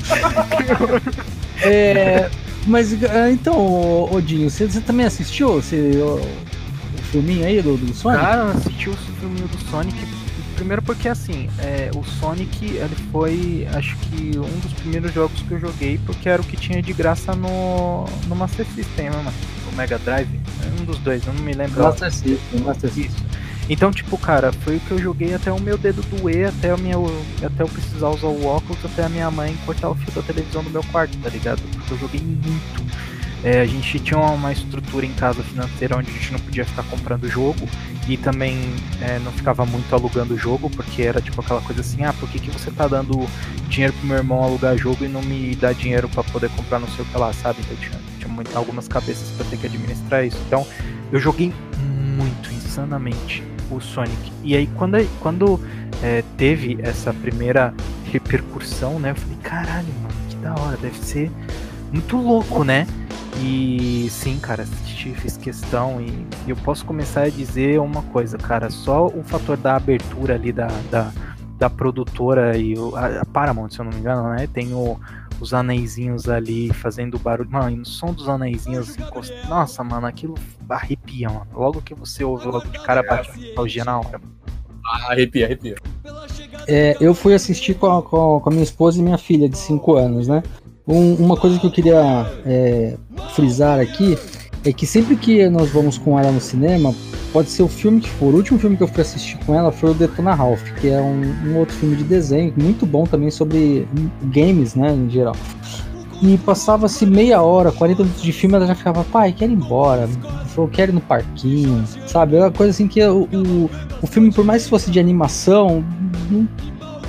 é, 1.62 2.30
mas 2.66 2.94
ah, 3.04 3.30
então, 3.30 4.10
Odinho, 4.10 4.48
você, 4.48 4.66
você 4.66 4.80
também 4.80 5.04
assistiu 5.04 5.52
você, 5.52 5.76
o, 5.76 6.14
o 6.14 7.02
filminho 7.12 7.44
aí 7.44 7.60
do, 7.60 7.76
do 7.76 7.92
Sonic? 7.92 8.24
Cara, 8.24 8.42
eu 8.44 8.48
assisti 8.48 8.88
o 8.88 8.96
filminho 8.96 9.46
do 9.46 9.70
Sonic. 9.70 9.98
Primeiro 10.56 10.80
porque 10.80 11.08
assim, 11.08 11.50
é, 11.58 11.90
o 11.94 12.02
Sonic 12.02 12.64
ele 12.64 12.96
foi 13.12 13.68
acho 13.74 13.94
que 13.96 14.38
um 14.38 14.58
dos 14.60 14.72
primeiros 14.72 15.12
jogos 15.12 15.42
que 15.42 15.52
eu 15.52 15.60
joguei, 15.60 16.00
porque 16.06 16.30
era 16.30 16.40
o 16.40 16.44
que 16.44 16.56
tinha 16.56 16.82
de 16.82 16.94
graça 16.94 17.34
no, 17.34 18.06
no 18.26 18.34
Master 18.34 18.64
System, 18.74 19.10
né, 19.10 19.16
mano? 19.16 19.32
Mega 19.80 19.98
Drive. 19.98 20.28
Um 20.78 20.84
dos 20.84 20.98
dois, 20.98 21.26
eu 21.26 21.32
não 21.32 21.42
me 21.42 21.54
lembro. 21.54 21.82
Master 21.82 22.12
System, 22.12 22.60
Master 22.60 22.92
System. 22.92 23.26
Então, 23.68 23.90
tipo, 23.90 24.18
cara, 24.18 24.52
foi 24.52 24.76
o 24.76 24.80
que 24.80 24.90
eu 24.90 24.98
joguei 24.98 25.32
até 25.32 25.50
o 25.50 25.58
meu 25.58 25.78
dedo 25.78 26.02
doer, 26.02 26.48
até, 26.48 26.70
a 26.70 26.76
minha, 26.76 26.96
até 27.42 27.62
eu 27.62 27.68
precisar 27.68 28.10
usar 28.10 28.26
o 28.26 28.44
óculos, 28.44 28.84
até 28.84 29.04
a 29.04 29.08
minha 29.08 29.30
mãe 29.30 29.56
cortar 29.64 29.88
o 29.88 29.94
fio 29.94 30.12
da 30.12 30.22
televisão 30.22 30.62
do 30.62 30.70
meu 30.70 30.82
quarto, 30.84 31.16
tá 31.18 31.30
ligado? 31.30 31.62
Porque 31.72 31.94
eu 31.94 31.98
joguei 31.98 32.20
muito. 32.20 32.84
É, 33.42 33.62
a 33.62 33.66
gente 33.66 33.98
tinha 34.00 34.18
uma 34.18 34.52
estrutura 34.52 35.06
em 35.06 35.14
casa 35.14 35.42
financeira 35.42 35.96
onde 35.96 36.10
a 36.10 36.12
gente 36.12 36.32
não 36.32 36.40
podia 36.40 36.64
ficar 36.66 36.82
comprando 36.82 37.26
jogo 37.26 37.66
e 38.06 38.18
também 38.18 38.58
é, 39.00 39.18
não 39.20 39.32
ficava 39.32 39.64
muito 39.64 39.90
alugando 39.94 40.34
o 40.34 40.36
jogo, 40.36 40.68
porque 40.68 41.02
era 41.02 41.22
tipo 41.22 41.40
aquela 41.40 41.62
coisa 41.62 41.80
assim, 41.80 42.04
ah, 42.04 42.12
por 42.12 42.28
que, 42.28 42.38
que 42.38 42.50
você 42.50 42.70
tá 42.70 42.86
dando 42.86 43.26
dinheiro 43.68 43.94
pro 43.94 44.06
meu 44.06 44.18
irmão 44.18 44.44
alugar 44.44 44.76
jogo 44.76 45.06
e 45.06 45.08
não 45.08 45.22
me 45.22 45.56
dá 45.56 45.72
dinheiro 45.72 46.06
para 46.06 46.22
poder 46.24 46.50
comprar 46.50 46.80
não 46.80 46.88
sei 46.88 47.02
o 47.02 47.08
que 47.08 47.16
lá, 47.16 47.32
sabe? 47.32 47.60
Então 47.60 47.76
tinha, 47.78 47.98
tinha 48.20 48.32
muito, 48.32 48.56
algumas 48.56 48.86
cabeças 48.86 49.28
para 49.36 49.46
ter 49.46 49.56
que 49.56 49.66
administrar 49.66 50.24
isso. 50.24 50.38
Então 50.46 50.66
eu 51.10 51.18
joguei 51.18 51.52
muito, 52.16 52.52
insanamente, 52.52 53.42
o 53.70 53.80
Sonic. 53.80 54.32
E 54.44 54.54
aí 54.54 54.66
quando, 54.76 54.96
quando 55.20 55.60
é, 56.02 56.22
teve 56.36 56.78
essa 56.82 57.12
primeira 57.12 57.74
repercussão, 58.04 58.98
né, 58.98 59.10
eu 59.10 59.16
falei, 59.16 59.38
caralho, 59.42 59.88
mano, 60.02 60.14
que 60.28 60.36
da 60.36 60.54
hora, 60.54 60.76
deve 60.76 60.98
ser 60.98 61.30
muito 61.92 62.16
louco, 62.16 62.62
né? 62.62 62.86
E 63.38 64.08
sim, 64.10 64.38
cara, 64.38 64.64
assisti, 64.64 65.14
fiz 65.14 65.36
questão 65.36 66.00
e, 66.00 66.26
eu 66.46 66.56
posso 66.56 66.84
começar 66.84 67.22
a 67.22 67.28
dizer 67.28 67.80
uma 67.80 68.02
coisa, 68.02 68.36
cara, 68.36 68.68
só 68.70 69.06
o 69.06 69.22
fator 69.22 69.56
da 69.56 69.76
abertura 69.76 70.34
ali 70.34 70.52
da, 70.52 70.68
da, 70.90 71.12
da 71.58 71.70
produtora 71.70 72.56
e 72.58 72.76
o, 72.76 72.94
a, 72.96 73.20
a 73.20 73.24
Paramount, 73.24 73.70
se 73.70 73.78
eu 73.78 73.84
não 73.84 73.92
me 73.92 73.98
engano, 73.98 74.28
né? 74.30 74.48
Tem 74.52 74.72
o, 74.74 74.98
os 75.40 75.54
anéisinhos 75.54 76.28
ali 76.28 76.72
fazendo 76.72 77.18
barulho. 77.18 77.50
Mano, 77.50 77.82
o 77.82 77.84
som 77.84 78.12
dos 78.12 78.28
anéisinhos 78.28 78.96
encost... 78.96 79.32
Nossa, 79.48 79.82
mano, 79.82 80.06
aquilo 80.06 80.34
arrepia, 80.68 81.28
mano. 81.28 81.46
Logo 81.52 81.80
que 81.82 81.94
você 81.94 82.22
ouve 82.22 82.46
logo 82.46 82.68
de 82.68 82.78
cara 82.80 83.02
bate 83.02 83.30
nostalgia 83.38 83.84
na 83.84 83.98
hora. 83.98 84.20
Ah, 84.86 85.12
arrepia, 85.12 85.46
arrepia. 85.46 85.76
É, 86.66 86.96
eu 87.00 87.14
fui 87.14 87.34
assistir 87.34 87.74
com 87.74 87.86
a, 87.86 88.02
com 88.02 88.42
a 88.44 88.50
minha 88.50 88.62
esposa 88.62 88.98
e 88.98 89.02
minha 89.02 89.18
filha 89.18 89.48
de 89.48 89.56
5 89.56 89.94
anos, 89.96 90.28
né? 90.28 90.42
Um, 90.86 91.14
uma 91.14 91.36
coisa 91.36 91.58
que 91.58 91.66
eu 91.66 91.70
queria 91.70 92.26
é, 92.44 92.96
frisar 93.34 93.78
aqui 93.78 94.18
é 94.64 94.72
que 94.72 94.86
sempre 94.86 95.16
que 95.16 95.48
nós 95.48 95.70
vamos 95.70 95.96
com 95.96 96.18
ela 96.18 96.30
no 96.30 96.40
cinema, 96.40 96.94
pode 97.32 97.50
ser 97.50 97.62
o 97.62 97.68
filme 97.68 98.00
que 98.00 98.10
for. 98.10 98.34
O 98.34 98.36
último 98.36 98.58
filme 98.58 98.76
que 98.76 98.82
eu 98.82 98.88
fui 98.88 99.00
assistir 99.00 99.38
com 99.46 99.54
ela 99.54 99.72
foi 99.72 99.90
o 99.90 99.94
Detona 99.94 100.34
Ralph, 100.34 100.62
que 100.80 100.88
é 100.88 101.00
um, 101.00 101.22
um 101.48 101.58
outro 101.58 101.74
filme 101.74 101.96
de 101.96 102.04
desenho, 102.04 102.52
muito 102.56 102.84
bom 102.84 103.04
também 103.04 103.30
sobre 103.30 103.88
games, 104.24 104.74
né, 104.74 104.92
em 104.92 105.08
geral. 105.08 105.36
E 106.22 106.36
passava-se 106.38 107.06
meia 107.06 107.40
hora, 107.40 107.72
40 107.72 108.02
minutos 108.02 108.22
de 108.22 108.32
filme, 108.32 108.54
ela 108.54 108.66
já 108.66 108.74
ficava, 108.74 109.02
pai, 109.04 109.32
quero 109.32 109.52
ir 109.52 109.54
embora, 109.54 110.06
eu 110.54 110.68
quero 110.68 110.92
ir 110.92 110.94
no 110.94 111.00
parquinho, 111.00 111.82
sabe? 112.06 112.36
É 112.36 112.40
uma 112.40 112.50
coisa 112.50 112.70
assim 112.70 112.86
que 112.86 113.02
o, 113.02 113.22
o, 113.32 113.70
o 114.02 114.06
filme, 114.06 114.30
por 114.30 114.44
mais 114.44 114.64
que 114.64 114.70
fosse 114.70 114.90
de 114.90 115.00
animação, 115.00 115.82
não, 116.30 116.46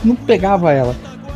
não 0.06 0.16
pegava 0.16 0.72
ela. 0.72 0.96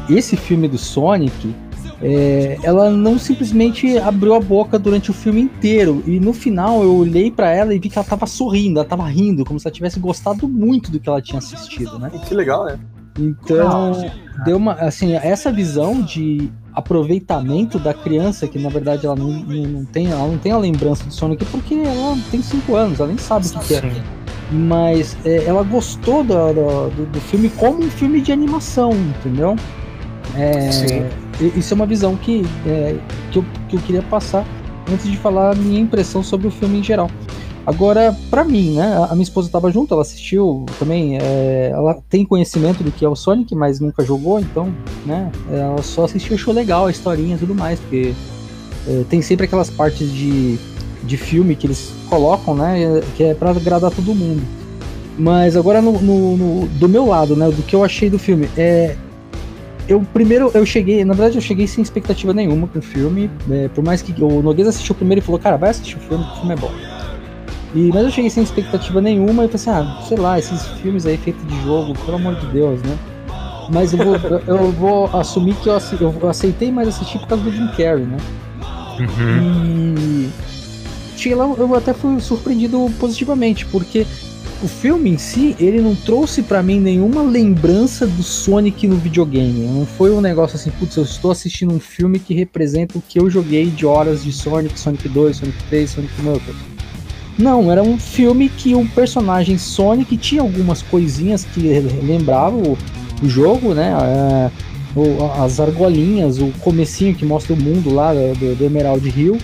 Esse 0.10 0.38
filme 0.38 0.70
do 0.70 0.78
Sonic, 0.78 1.54
é, 2.02 2.58
ela 2.64 2.90
não 2.90 3.18
simplesmente 3.18 3.98
abriu 3.98 4.36
a 4.36 4.40
boca 4.40 4.78
durante 4.78 5.12
o 5.12 5.14
filme 5.14 5.42
inteiro. 5.42 6.04
E 6.06 6.20
no 6.20 6.34
final 6.34 6.84
eu 6.84 6.96
olhei 6.96 7.32
para 7.32 7.50
ela 7.52 7.74
e 7.74 7.80
vi 7.80 7.90
que 7.90 7.98
ela 7.98 8.08
tava 8.08 8.26
sorrindo, 8.26 8.80
ela 8.80 8.88
tava 8.88 9.06
rindo, 9.06 9.46
como 9.46 9.60
se 9.60 9.68
ela 9.68 9.74
tivesse 9.74 10.00
gostado 10.00 10.48
muito 10.48 10.92
do 10.92 11.00
que 11.00 11.08
ela 11.08 11.22
tinha 11.22 11.40
assistido, 11.40 11.98
né? 11.98 12.12
Que 12.28 12.34
legal, 12.34 12.66
né? 12.66 12.80
Então, 13.18 14.12
deu 14.44 14.58
uma. 14.58 14.74
Assim, 14.74 15.14
essa 15.14 15.50
visão 15.52 16.02
de 16.02 16.52
aproveitamento 16.74 17.80
da 17.80 17.94
criança, 17.94 18.46
que 18.48 18.60
na 18.60 18.68
verdade 18.68 19.06
ela 19.06 19.16
não, 19.16 19.32
não, 19.32 19.86
tem, 19.86 20.12
ela 20.12 20.28
não 20.28 20.38
tem 20.38 20.52
a 20.52 20.58
lembrança 20.58 21.06
do 21.06 21.14
Sonic 21.14 21.46
porque 21.46 21.76
ela 21.76 22.18
tem 22.30 22.42
5 22.42 22.76
anos, 22.76 23.00
ela 23.00 23.08
nem 23.08 23.18
sabe 23.18 23.48
o 23.48 23.52
que, 23.52 23.68
que 23.68 23.76
é. 23.76 24.04
Mas 24.52 25.18
é, 25.24 25.46
ela 25.46 25.64
gostou 25.64 26.24
do, 26.24 26.54
do, 26.54 27.06
do, 27.06 27.22
filme 27.22 27.50
como 27.50 27.84
um 27.84 27.90
filme 27.90 28.20
de 28.22 28.34
animação, 28.34 28.92
entendeu? 28.92 29.56
É, 30.36 30.72
Sim. 30.72 31.06
Isso 31.56 31.74
é 31.74 31.76
uma 31.76 31.86
visão 31.86 32.16
que, 32.16 32.44
é, 32.66 32.98
que, 33.32 33.40
eu, 33.40 33.46
que 33.70 33.76
eu 33.76 33.82
queria 33.82 34.02
passar 34.04 34.46
antes 34.92 35.10
de 35.10 35.18
falar 35.18 35.52
a 35.52 35.56
minha 35.56 35.80
impressão 35.80 36.24
sobre 36.24 36.48
o 36.48 36.52
filme 36.52 36.80
em 36.80 36.84
geral. 36.84 37.10
Agora, 37.66 38.16
para 38.30 38.44
mim, 38.44 38.76
né? 38.76 38.96
A 39.10 39.14
minha 39.14 39.24
esposa 39.24 39.48
estava 39.48 39.72
junto, 39.72 39.94
ela 39.94 40.04
assistiu 40.04 40.66
também. 40.78 41.18
É, 41.18 41.72
ela 41.74 41.98
tem 42.08 42.24
conhecimento 42.24 42.84
do 42.84 42.92
que 42.92 43.04
é 43.04 43.10
o 43.10 43.16
Sonic, 43.16 43.56
mas 43.56 43.80
nunca 43.80 44.06
jogou, 44.06 44.40
então, 44.40 44.72
né? 45.04 45.32
Ela 45.52 45.82
só 45.82 46.06
assistiu, 46.06 46.36
achou 46.36 46.54
legal 46.54 46.86
a 46.86 46.92
historinha 46.92 47.36
e 47.36 47.40
tudo 47.40 47.56
mais, 47.56 47.80
porque 47.80 48.14
é, 48.88 49.04
tem 49.10 49.20
sempre 49.22 49.46
aquelas 49.46 49.72
partes 49.72 50.12
de, 50.14 50.60
de 51.04 51.18
filme 51.18 51.56
que 51.56 51.66
eles 51.66 51.92
colocam, 52.08 52.54
né? 52.54 53.02
Que 53.18 53.24
é 53.24 53.34
para 53.34 53.50
agradar 53.50 53.90
todo 53.90 54.14
mundo. 54.14 54.44
Mas 55.18 55.58
agora 55.58 55.82
no, 55.82 55.94
no, 55.94 56.38
no, 56.38 56.68
do 56.68 56.88
meu 56.88 57.08
lado, 57.08 57.36
né? 57.36 57.50
Do 57.50 57.64
que 57.64 57.76
eu 57.76 57.84
achei 57.84 58.12
do 58.12 58.20
filme, 58.20 58.48
é, 58.56 58.96
eu 59.88 60.02
primeiro 60.14 60.52
eu 60.54 60.66
cheguei, 60.66 61.04
na 61.06 61.14
verdade 61.14 61.38
eu 61.38 61.42
cheguei 61.42 61.68
sem 61.68 61.82
expectativa 61.82 62.34
nenhuma 62.34 62.68
com 62.68 62.80
o 62.80 62.82
filme, 62.82 63.30
é, 63.50 63.68
por 63.70 63.84
mais 63.84 64.02
que 64.02 64.14
o 64.24 64.42
Noguês 64.42 64.68
assistiu 64.68 64.94
o 64.94 64.96
primeiro 64.96 65.22
e 65.22 65.24
falou, 65.24 65.40
cara, 65.40 65.58
vai 65.58 65.70
assistir 65.70 65.98
o 65.98 66.00
filme, 66.00 66.24
o 66.24 66.36
filme 66.38 66.54
é 66.54 66.58
bom. 66.58 66.72
E, 67.74 67.92
mas 67.94 68.04
eu 68.06 68.12
cheguei 68.12 68.30
sem 68.30 68.42
expectativa 68.42 69.02
nenhuma 69.02 69.46
e 69.46 69.48
pensei, 69.48 69.74
ah, 69.74 70.00
sei 70.08 70.18
lá, 70.18 70.40
esses 70.40 70.66
filmes 70.82 71.06
aí 71.06 71.18
feitos 71.18 71.46
de 71.48 71.62
jogo, 71.64 71.94
pelo 72.06 72.18
amor 72.18 72.36
de 72.36 72.48
Deus, 72.48 72.82
né? 72.82 72.98
Mas 73.70 73.94
eu 73.94 74.00
vou, 74.00 74.16
eu 74.48 74.72
vou 74.72 75.06
assumir 75.08 75.56
que 75.56 75.68
eu, 75.68 75.78
eu 76.22 76.30
aceitei 76.30 76.72
mais 76.72 76.88
assistir 76.88 77.20
por 77.20 77.28
causa 77.28 77.44
do 77.44 77.52
Jim 77.52 77.68
Carrey, 77.68 78.06
né? 78.06 78.18
Uhum. 79.00 79.96
E 79.98 80.30
cheguei 81.18 81.38
lá, 81.38 81.46
eu 81.46 81.76
até 81.76 81.94
fui 81.94 82.20
surpreendido 82.22 82.90
positivamente, 83.00 83.66
porque 83.66 84.08
o 84.66 84.68
filme 84.68 85.12
em 85.12 85.18
si, 85.18 85.56
ele 85.60 85.80
não 85.80 85.96
trouxe 85.96 86.42
para 86.42 86.64
mim 86.64 86.80
nenhuma 86.80 87.22
lembrança 87.22 88.08
do 88.08 88.24
Sonic 88.24 88.88
no 88.88 88.98
videogame. 88.98 89.68
Não 89.68 89.86
foi 89.86 90.12
um 90.12 90.20
negócio 90.20 90.56
assim, 90.56 90.72
putz, 90.72 90.96
eu 90.98 91.04
estou 91.04 91.30
assistindo 91.30 91.72
um 91.72 91.80
filme 91.80 92.18
que 92.18 92.34
representa 92.34 92.98
o 92.98 93.02
que 93.02 93.20
eu 93.20 93.30
joguei 93.30 93.68
de 93.68 93.86
horas 93.86 94.24
de 94.24 94.34
Sonic, 94.34 94.80
Sonic 94.80 95.08
2, 95.08 95.38
Sonic 95.38 95.64
3, 95.70 95.90
Sonic 95.90 96.14
Knuckles. 96.20 96.58
Não, 97.38 97.72
era 97.72 97.84
um 97.84 98.00
filme 98.00 98.50
que 98.50 98.74
o 98.74 98.88
personagem 98.90 99.56
Sonic 99.58 100.18
tinha 100.18 100.42
algumas 100.42 100.82
coisinhas 100.82 101.46
que 101.46 101.60
lembrava 102.02 102.56
o, 102.56 102.76
o 103.22 103.30
jogo, 103.30 103.76
né? 103.76 103.94
É, 104.02 104.52
o, 105.00 105.44
as 105.44 105.60
argolinhas, 105.60 106.40
o 106.40 106.52
comecinho 106.62 107.14
que 107.14 107.26
mostra 107.26 107.54
o 107.54 107.58
mundo 107.58 107.94
lá 107.94 108.14
do, 108.14 108.56
do 108.56 108.64
Emerald 108.64 109.08
Hill, 109.08 109.38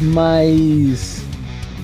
mas 0.00 1.27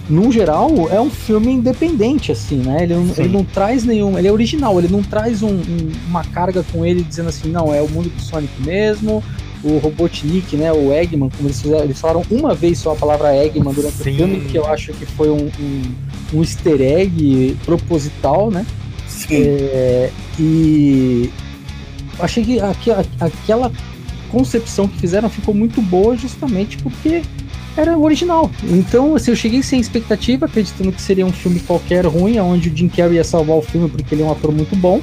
no 0.08 0.30
geral 0.30 0.70
é 0.90 1.00
um 1.00 1.10
filme 1.10 1.52
independente 1.52 2.30
assim, 2.30 2.56
né? 2.56 2.82
Ele, 2.82 2.94
ele 3.16 3.28
não 3.28 3.44
traz 3.44 3.84
nenhum, 3.84 4.18
ele 4.18 4.28
é 4.28 4.32
original, 4.32 4.78
ele 4.78 4.88
não 4.88 5.02
traz 5.02 5.42
um, 5.42 5.54
um, 5.54 5.92
uma 6.08 6.22
carga 6.24 6.64
com 6.72 6.84
ele 6.84 7.02
dizendo 7.02 7.28
assim, 7.28 7.50
não 7.50 7.72
é 7.72 7.80
o 7.80 7.88
mundo 7.88 8.10
do 8.10 8.20
Sonic 8.20 8.52
mesmo, 8.62 9.22
o 9.62 9.78
Robotnik, 9.78 10.56
né, 10.56 10.70
o 10.72 10.92
Eggman, 10.92 11.30
como 11.30 11.48
eles 11.48 11.60
fizeram, 11.60 11.84
eles 11.84 11.98
falaram 11.98 12.22
uma 12.30 12.54
vez 12.54 12.78
só 12.78 12.92
a 12.92 12.96
palavra 12.96 13.34
Eggman 13.34 13.72
durante 13.72 13.94
Sim. 13.94 14.10
o 14.10 14.14
filme, 14.14 14.40
que 14.42 14.58
eu 14.58 14.66
acho 14.66 14.92
que 14.92 15.06
foi 15.06 15.30
um, 15.30 15.50
um, 15.58 15.82
um 16.34 16.40
easter 16.40 16.80
egg 16.82 17.56
proposital, 17.64 18.50
né? 18.50 18.66
Sim. 19.08 19.28
É, 19.32 20.10
e 20.38 21.30
achei 22.20 22.44
que 22.44 22.58
aquela 23.20 23.72
concepção 24.30 24.86
que 24.86 24.98
fizeram 24.98 25.30
ficou 25.30 25.54
muito 25.54 25.80
boa 25.80 26.16
justamente 26.16 26.76
porque 26.78 27.22
era 27.76 27.98
original. 27.98 28.50
Então, 28.64 29.14
assim, 29.14 29.30
eu 29.30 29.36
cheguei 29.36 29.62
sem 29.62 29.80
expectativa, 29.80 30.46
acreditando 30.46 30.92
que 30.92 31.02
seria 31.02 31.26
um 31.26 31.32
filme 31.32 31.60
qualquer 31.60 32.06
ruim, 32.06 32.38
onde 32.38 32.68
o 32.68 32.76
Jim 32.76 32.88
Carrey 32.88 33.16
ia 33.16 33.24
salvar 33.24 33.56
o 33.56 33.62
filme 33.62 33.88
porque 33.88 34.14
ele 34.14 34.22
é 34.22 34.26
um 34.26 34.32
ator 34.32 34.52
muito 34.52 34.76
bom. 34.76 35.00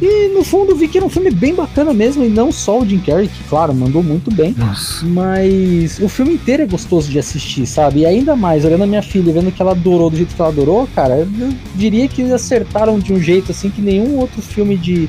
E 0.00 0.28
no 0.28 0.44
fundo 0.44 0.76
vi 0.76 0.88
que 0.88 0.98
era 0.98 1.06
um 1.06 1.10
filme 1.10 1.30
bem 1.30 1.54
bacana 1.54 1.94
mesmo, 1.94 2.22
e 2.22 2.28
não 2.28 2.52
só 2.52 2.80
o 2.80 2.86
Jim 2.86 2.98
Carrey, 2.98 3.28
que 3.28 3.44
claro, 3.48 3.74
mandou 3.74 4.02
muito 4.02 4.30
bem. 4.30 4.54
Nossa. 4.56 5.04
Mas 5.06 5.98
o 5.98 6.08
filme 6.08 6.34
inteiro 6.34 6.62
é 6.62 6.66
gostoso 6.66 7.10
de 7.10 7.18
assistir, 7.18 7.66
sabe? 7.66 8.00
E 8.00 8.06
ainda 8.06 8.36
mais, 8.36 8.64
olhando 8.64 8.84
a 8.84 8.86
minha 8.86 9.02
filha, 9.02 9.32
vendo 9.32 9.50
que 9.50 9.60
ela 9.60 9.70
adorou 9.70 10.10
do 10.10 10.16
jeito 10.16 10.34
que 10.34 10.40
ela 10.40 10.50
adorou, 10.50 10.86
cara, 10.94 11.16
eu 11.16 11.26
diria 11.74 12.06
que 12.08 12.20
eles 12.20 12.32
acertaram 12.32 12.98
de 12.98 13.12
um 13.12 13.20
jeito 13.20 13.52
assim 13.52 13.70
que 13.70 13.80
nenhum 13.80 14.18
outro 14.18 14.42
filme 14.42 14.76
de, 14.76 15.08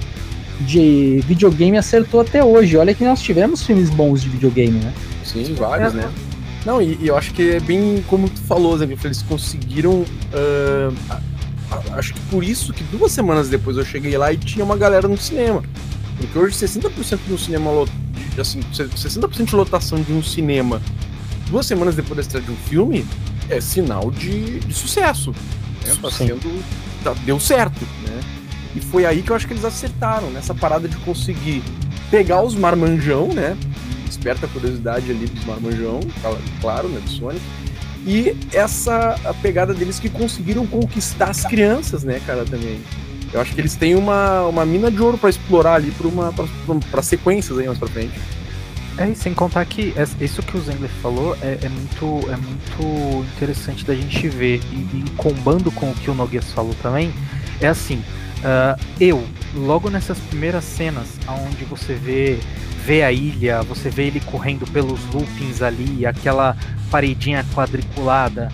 de 0.62 1.22
videogame 1.28 1.78
acertou 1.78 2.22
até 2.22 2.42
hoje. 2.42 2.78
Olha 2.78 2.94
que 2.94 3.04
nós 3.04 3.22
tivemos 3.22 3.64
filmes 3.64 3.90
bons 3.90 4.22
de 4.22 4.30
videogame, 4.30 4.80
né? 4.80 4.94
Sim, 5.26 5.54
vários, 5.54 5.94
é. 5.94 5.98
né? 5.98 6.10
Não, 6.68 6.82
e, 6.82 6.98
e, 7.02 7.08
eu 7.08 7.16
acho 7.16 7.34
que 7.34 7.52
é 7.52 7.60
bem 7.62 8.04
como 8.10 8.30
tu 8.30 8.42
falou, 8.42 8.78
Zé, 8.78 8.84
eles 8.84 9.22
conseguiram. 9.22 10.02
Uh, 10.02 10.94
acho 11.94 12.14
que 12.14 12.20
por 12.30 12.44
isso 12.44 12.74
que 12.74 12.84
duas 12.84 13.14
semanas 13.14 13.48
depois 13.48 13.78
eu 13.78 13.86
cheguei 13.86 14.18
lá 14.18 14.34
e 14.34 14.38
tinha 14.38 14.66
uma 14.66 14.76
galera 14.76 15.08
no 15.08 15.18
cinema. 15.18 15.64
Porque 16.18 16.38
hoje 16.38 16.58
60% 16.58 17.20
do 17.26 17.38
cinema 17.38 17.72
assim, 18.38 18.60
60% 18.74 19.46
de 19.46 19.56
lotação 19.56 20.02
de 20.02 20.12
um 20.12 20.22
cinema 20.22 20.82
duas 21.50 21.66
semanas 21.66 21.96
depois 21.96 22.18
da 22.18 22.22
estreia 22.22 22.46
de 22.46 22.52
um 22.52 22.56
filme 22.56 23.06
é 23.50 23.62
sinal 23.62 24.12
de, 24.12 24.60
de 24.60 24.74
sucesso. 24.74 25.32
Né? 25.86 25.96
Tá 26.02 26.12
sendo, 26.12 26.64
tá, 27.02 27.14
deu 27.26 27.40
certo, 27.40 27.80
né? 28.04 28.20
E 28.76 28.82
foi 28.82 29.06
aí 29.06 29.22
que 29.22 29.32
eu 29.32 29.36
acho 29.38 29.48
que 29.48 29.54
eles 29.54 29.64
acertaram, 29.64 30.30
nessa 30.32 30.54
parada 30.54 30.88
de 30.88 30.98
conseguir 30.98 31.64
pegar 32.12 32.44
os 32.44 32.56
marmanjão, 32.56 33.30
né? 33.30 33.58
Desperta 34.08 34.46
a 34.46 34.50
curiosidade 34.50 35.12
ali 35.12 35.26
dos 35.28 35.46
marmanjão, 35.46 36.00
claro, 36.62 36.88
né? 36.88 37.00
Do 37.00 37.10
Sonic 37.10 37.42
e 38.08 38.38
essa 38.54 39.20
pegada 39.42 39.74
deles 39.74 40.00
que 40.00 40.10
conseguiram 40.10 40.66
conquistar 40.66 41.30
as 41.30 41.44
crianças, 41.46 42.06
né, 42.06 42.22
cara, 42.26 42.46
também. 42.46 42.80
Eu 43.34 43.42
acho 43.42 43.54
que 43.54 43.60
eles 43.60 43.76
têm 43.76 43.96
uma, 43.96 44.44
uma 44.44 44.66
mina 44.66 44.90
de 44.90 45.02
ouro 45.02 45.18
para 45.18 45.30
explorar 45.30 45.74
ali 45.74 45.92
para 45.92 46.08
uma 46.08 46.34
para 46.90 47.02
sequências 47.02 47.60
aí 47.60 47.68
mais 47.68 47.78
pra 47.78 47.90
frente. 47.90 48.18
É, 48.98 49.10
e 49.10 49.16
sem 49.16 49.34
contar 49.34 49.66
que 49.66 49.94
isso 50.22 50.42
que 50.42 50.58
o 50.58 50.62
Zengler 50.62 50.90
falou 51.02 51.36
é, 51.42 51.58
é, 51.62 51.70
muito, 51.70 52.32
é 52.32 52.38
muito 52.38 53.26
interessante 53.36 53.84
da 53.84 53.94
gente 53.94 54.30
ver. 54.30 54.62
E, 54.72 55.00
e 55.00 55.06
combando 55.18 55.70
com 55.70 55.92
o 55.92 55.94
que 55.94 56.10
o 56.10 56.16
Noguês 56.16 56.50
falou 56.54 56.74
também, 56.82 57.14
é 57.60 57.68
assim, 57.68 57.98
uh, 57.98 58.82
eu, 59.00 59.22
logo 59.54 59.90
nessas 59.90 60.18
primeiras 60.18 60.64
cenas, 60.64 61.08
onde 61.28 61.66
você 61.66 61.94
vê 61.94 62.40
vê 62.88 63.04
a 63.04 63.12
ilha, 63.12 63.62
você 63.64 63.90
vê 63.90 64.04
ele 64.04 64.22
correndo 64.22 64.66
pelos 64.72 65.04
loopings 65.14 65.62
ali, 65.62 66.06
aquela 66.06 66.56
paredinha 66.90 67.46
quadriculada. 67.54 68.50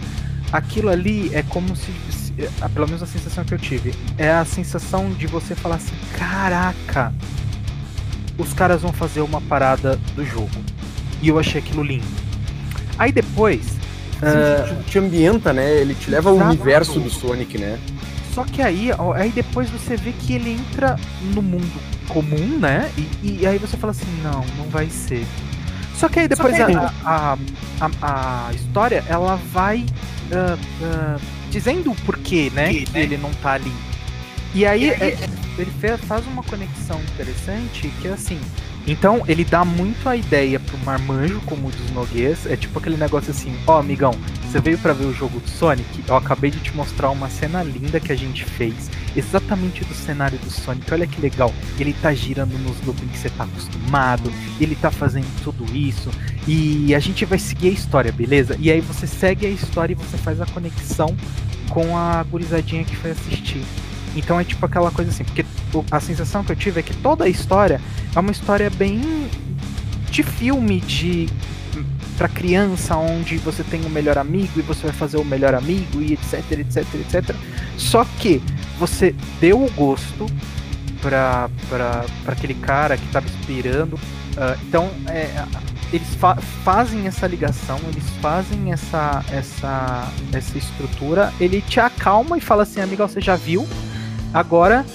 Aquilo 0.52 0.90
ali 0.90 1.30
é 1.36 1.44
como 1.44 1.76
se, 1.76 1.92
é, 2.40 2.68
pelo 2.70 2.88
menos 2.88 3.04
a 3.04 3.06
sensação 3.06 3.44
que 3.44 3.54
eu 3.54 3.60
tive, 3.60 3.94
é 4.18 4.32
a 4.32 4.44
sensação 4.44 5.12
de 5.12 5.28
você 5.28 5.54
falar 5.54 5.76
assim: 5.76 5.94
caraca, 6.18 7.14
os 8.36 8.54
caras 8.54 8.82
vão 8.82 8.92
fazer 8.92 9.22
uma 9.22 9.40
parada 9.40 9.98
do 10.16 10.26
jogo. 10.26 10.50
E 11.22 11.28
eu 11.28 11.38
achei 11.38 11.62
aquilo 11.62 11.84
lindo. 11.84 12.06
Aí 12.98 13.12
depois. 13.12 13.62
Sim, 13.64 14.80
uh, 14.80 14.84
te 14.86 14.98
ambienta, 14.98 15.54
né? 15.54 15.76
Ele 15.78 15.94
te 15.94 16.10
leva 16.10 16.32
ao 16.32 16.38
universo 16.38 17.00
do 17.00 17.10
Sonic, 17.10 17.60
né? 17.60 17.78
Só 18.34 18.44
que 18.46 18.64
aí, 18.64 18.90
ó, 18.98 19.14
aí 19.14 19.30
depois 19.30 19.70
você 19.70 19.96
vê 19.96 20.12
que 20.12 20.34
ele 20.34 20.54
entra 20.54 20.96
no 21.36 21.42
mundo 21.42 21.93
comum, 22.14 22.60
né? 22.60 22.92
E, 23.22 23.40
e 23.42 23.48
aí 23.48 23.58
você 23.58 23.76
fala 23.76 23.92
assim, 23.92 24.06
não, 24.22 24.46
não 24.58 24.70
vai 24.70 24.88
ser. 24.90 25.26
Só 25.96 26.08
que 26.08 26.20
aí 26.20 26.28
depois 26.28 26.56
que 26.56 26.62
a, 26.62 26.94
a, 27.06 27.38
a, 27.82 28.48
a, 28.50 28.54
história 28.54 29.04
ela 29.08 29.36
vai 29.52 29.80
uh, 29.80 30.56
uh, 30.56 31.22
dizendo 31.50 31.92
o 31.92 31.96
porquê, 31.96 32.52
né? 32.54 32.72
Que, 32.74 32.86
que 32.86 32.94
né? 32.94 33.02
ele 33.02 33.18
não 33.18 33.32
tá 33.36 33.54
ali. 33.54 33.74
E 34.54 34.66
aí 34.66 34.90
é, 34.90 35.18
ele 35.58 35.72
faz 36.08 36.26
uma 36.28 36.44
conexão 36.44 37.02
interessante 37.02 37.92
que 38.02 38.08
é 38.08 38.12
assim. 38.14 38.40
Então 38.86 39.24
ele 39.28 39.46
dá 39.46 39.64
muito 39.64 40.08
a 40.08 40.16
ideia 40.16 40.60
pro 40.60 40.78
marmanjo, 40.80 41.42
como 41.46 41.72
dos 41.72 41.92
Noguês. 41.92 42.46
É 42.46 42.56
tipo 42.56 42.80
aquele 42.80 42.98
negócio 42.98 43.32
assim, 43.32 43.56
ó 43.66 43.76
oh, 43.76 43.80
amigão, 43.80 44.14
você 44.54 44.60
veio 44.60 44.78
para 44.78 44.94
ver 44.94 45.06
o 45.06 45.14
jogo 45.14 45.40
do 45.40 45.50
Sonic? 45.50 46.04
Eu 46.08 46.16
acabei 46.16 46.52
de 46.52 46.60
te 46.60 46.76
mostrar 46.76 47.10
uma 47.10 47.30
cena 47.30 47.64
linda 47.64 48.00
que 48.00 48.12
a 48.12 48.16
gente 48.16 48.44
fez, 48.46 48.92
exatamente 49.16 49.84
do 49.86 49.94
cenário 49.94 50.38
do 50.38 50.50
Sonic. 50.50 50.94
Olha 50.94 51.08
que 51.08 51.20
legal. 51.20 51.54
Ele 51.80 51.94
tá 51.94 52.14
girando 52.14 52.58
nos 52.60 52.80
loopings 52.86 53.12
que 53.14 53.18
você 53.18 53.30
tá 53.30 53.46
acostumado, 53.46 54.32
ele 54.60 54.76
tá 54.76 54.92
fazendo 54.92 55.28
tudo 55.44 55.66
isso, 55.76 56.12
e 56.48 56.94
a 56.94 57.00
gente 57.00 57.26
vai 57.26 57.40
seguir 57.40 57.70
a 57.70 57.72
história, 57.72 58.12
beleza? 58.12 58.58
E 58.60 58.70
aí 58.70 58.82
você 58.82 59.08
segue 59.08 59.46
a 59.46 59.50
história 59.50 59.94
e 59.94 59.96
você 59.96 60.18
faz 60.18 60.42
a 60.42 60.46
conexão 60.46 61.16
com 61.70 61.98
a 61.98 62.22
gurizadinha 62.24 62.84
que 62.84 62.96
foi 62.96 63.12
assistir. 63.12 63.64
Então 64.16 64.40
é 64.40 64.44
tipo 64.44 64.64
aquela 64.66 64.92
coisa 64.92 65.10
assim, 65.10 65.24
porque 65.24 65.46
a 65.90 66.00
sensação 66.00 66.44
que 66.44 66.52
eu 66.52 66.56
tive 66.56 66.80
é 66.80 66.84
que 66.84 66.96
toda 66.98 67.26
a 67.26 67.30
história 67.30 67.82
é 68.16 68.20
uma 68.20 68.32
história 68.32 68.70
bem 68.70 69.02
de 70.10 70.24
filme 70.24 70.80
de 70.82 71.28
para 72.18 72.28
criança 72.28 72.96
onde 72.96 73.38
você 73.38 73.64
tem 73.64 73.84
o 73.86 73.90
melhor 73.90 74.18
amigo 74.18 74.60
e 74.60 74.62
você 74.62 74.84
vai 74.84 74.94
fazer 74.94 75.18
o 75.18 75.26
melhor 75.26 75.56
amigo 75.56 76.00
e 76.00 76.14
etc, 76.14 76.52
etc, 76.52 76.86
etc. 76.96 77.36
Só 77.78 78.06
que 78.20 78.42
você 78.78 79.16
deu 79.40 79.64
o 79.64 79.72
gosto 79.72 80.28
para 81.02 81.50
aquele 82.28 82.54
cara 82.54 82.98
que 82.98 83.06
estava 83.06 83.26
inspirando. 83.26 83.96
Uh, 83.96 84.58
então, 84.68 84.90
é, 85.08 85.46
eles 85.92 86.08
fa 86.16 86.36
fazem 86.64 87.08
essa 87.08 87.28
ligação, 87.28 87.80
eles 87.88 88.04
fazem 88.22 88.72
essa, 88.72 89.24
essa, 89.32 90.12
essa 90.32 90.58
estrutura, 90.58 91.34
ele 91.40 91.62
te 91.62 91.80
acalma 91.80 92.38
e 92.38 92.42
fala 92.42 92.64
assim, 92.64 92.82
amigo, 92.82 93.06
você 93.08 93.22
já 93.22 93.36
viu, 93.36 93.68
agora 94.34 94.86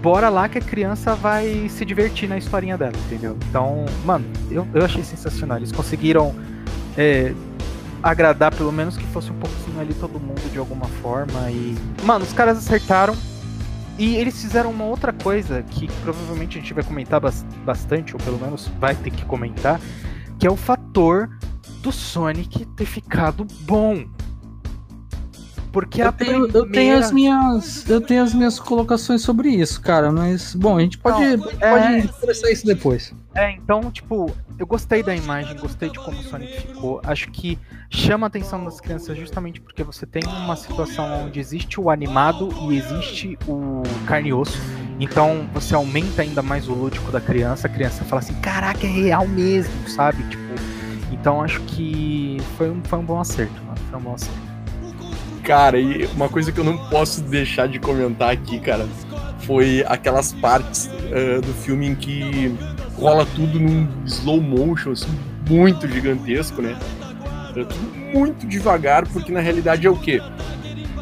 bora 0.00 0.28
lá 0.28 0.48
que 0.48 0.58
a 0.58 0.60
criança 0.60 1.14
vai 1.14 1.68
se 1.68 1.84
divertir 1.84 2.28
na 2.28 2.38
historinha 2.38 2.76
dela, 2.76 2.92
entendeu? 3.06 3.36
Então, 3.48 3.84
mano, 4.04 4.24
eu, 4.50 4.66
eu 4.74 4.84
achei 4.84 5.02
sensacional. 5.04 5.58
Eles 5.58 5.72
conseguiram 5.72 6.34
é, 6.96 7.34
agradar 8.02 8.54
pelo 8.54 8.72
menos 8.72 8.96
que 8.96 9.04
fosse 9.06 9.30
um 9.30 9.38
pouquinho 9.38 9.80
ali 9.80 9.94
todo 9.94 10.18
mundo 10.18 10.50
de 10.50 10.58
alguma 10.58 10.86
forma. 10.86 11.50
E. 11.50 11.76
Mano, 12.04 12.24
os 12.24 12.32
caras 12.32 12.58
acertaram. 12.58 13.14
E 13.98 14.16
eles 14.16 14.40
fizeram 14.40 14.70
uma 14.70 14.84
outra 14.84 15.12
coisa 15.12 15.62
que 15.62 15.86
provavelmente 16.02 16.56
a 16.56 16.60
gente 16.62 16.72
vai 16.72 16.82
comentar 16.82 17.20
bastante, 17.20 18.14
ou 18.14 18.20
pelo 18.20 18.38
menos 18.38 18.66
vai 18.80 18.94
ter 18.94 19.10
que 19.10 19.26
comentar, 19.26 19.78
que 20.38 20.46
é 20.46 20.50
o 20.50 20.56
fator 20.56 21.28
do 21.82 21.92
Sonic 21.92 22.64
ter 22.64 22.86
ficado 22.86 23.46
bom. 23.60 24.06
Porque 25.72 26.02
eu 26.02 26.12
tenho, 26.12 26.48
primeira... 26.48 26.58
eu 26.58 26.70
tenho 26.70 26.98
as 26.98 27.12
minhas 27.12 27.88
eu 27.88 28.00
tenho 28.00 28.22
as 28.22 28.34
minhas 28.34 28.58
colocações 28.58 29.22
sobre 29.22 29.50
isso, 29.50 29.80
cara, 29.80 30.10
mas 30.10 30.54
bom, 30.54 30.76
a 30.76 30.80
gente 30.80 30.98
pode, 30.98 31.36
Não, 31.36 31.44
pode 31.44 31.58
é... 31.64 32.06
conversar 32.08 32.50
isso 32.50 32.66
depois. 32.66 33.14
É, 33.34 33.52
então, 33.52 33.90
tipo, 33.92 34.34
eu 34.58 34.66
gostei 34.66 35.02
da 35.02 35.14
imagem, 35.14 35.56
gostei 35.56 35.88
de 35.88 35.98
como 36.00 36.18
o 36.18 36.22
Sonic 36.22 36.62
ficou. 36.62 37.00
Acho 37.04 37.30
que 37.30 37.58
chama 37.88 38.26
a 38.26 38.28
atenção 38.28 38.64
das 38.64 38.80
crianças 38.80 39.16
justamente 39.16 39.60
porque 39.60 39.84
você 39.84 40.04
tem 40.04 40.22
uma 40.26 40.56
situação 40.56 41.26
onde 41.26 41.38
existe 41.38 41.80
o 41.80 41.90
animado 41.90 42.48
e 42.68 42.76
existe 42.76 43.38
o 43.46 43.82
carne 44.06 44.30
e 44.30 44.32
osso. 44.32 44.58
Então 44.98 45.48
você 45.54 45.74
aumenta 45.74 46.22
ainda 46.22 46.42
mais 46.42 46.68
o 46.68 46.74
lúdico 46.74 47.10
da 47.12 47.20
criança. 47.20 47.68
A 47.68 47.70
criança 47.70 48.04
fala 48.04 48.20
assim: 48.20 48.34
caraca, 48.40 48.84
é 48.84 48.90
real 48.90 49.26
mesmo, 49.28 49.88
sabe? 49.88 50.22
Tipo, 50.24 50.42
então 51.12 51.40
acho 51.40 51.60
que 51.62 52.38
foi 52.58 52.70
um, 52.70 52.82
foi 52.82 52.98
um 52.98 53.04
bom 53.04 53.20
acerto, 53.20 53.62
mano. 53.62 53.78
Foi 53.88 53.98
um 53.98 54.02
bom 54.02 54.14
acerto. 54.14 54.49
Cara, 55.44 55.78
e 55.78 56.06
uma 56.14 56.28
coisa 56.28 56.52
que 56.52 56.58
eu 56.58 56.64
não 56.64 56.76
posso 56.88 57.22
deixar 57.22 57.66
de 57.66 57.78
comentar 57.78 58.30
aqui, 58.30 58.60
cara, 58.60 58.86
foi 59.40 59.84
aquelas 59.86 60.32
partes 60.32 60.86
uh, 60.86 61.40
do 61.40 61.52
filme 61.54 61.86
em 61.86 61.94
que 61.94 62.54
rola 62.96 63.26
tudo 63.34 63.58
num 63.58 63.88
slow 64.04 64.40
motion, 64.40 64.92
assim, 64.92 65.08
muito 65.48 65.88
gigantesco, 65.88 66.60
né? 66.60 66.78
Tudo 67.52 67.90
muito 68.14 68.46
devagar, 68.46 69.06
porque 69.08 69.32
na 69.32 69.40
realidade 69.40 69.86
é 69.86 69.90
o 69.90 69.96
quê? 69.96 70.20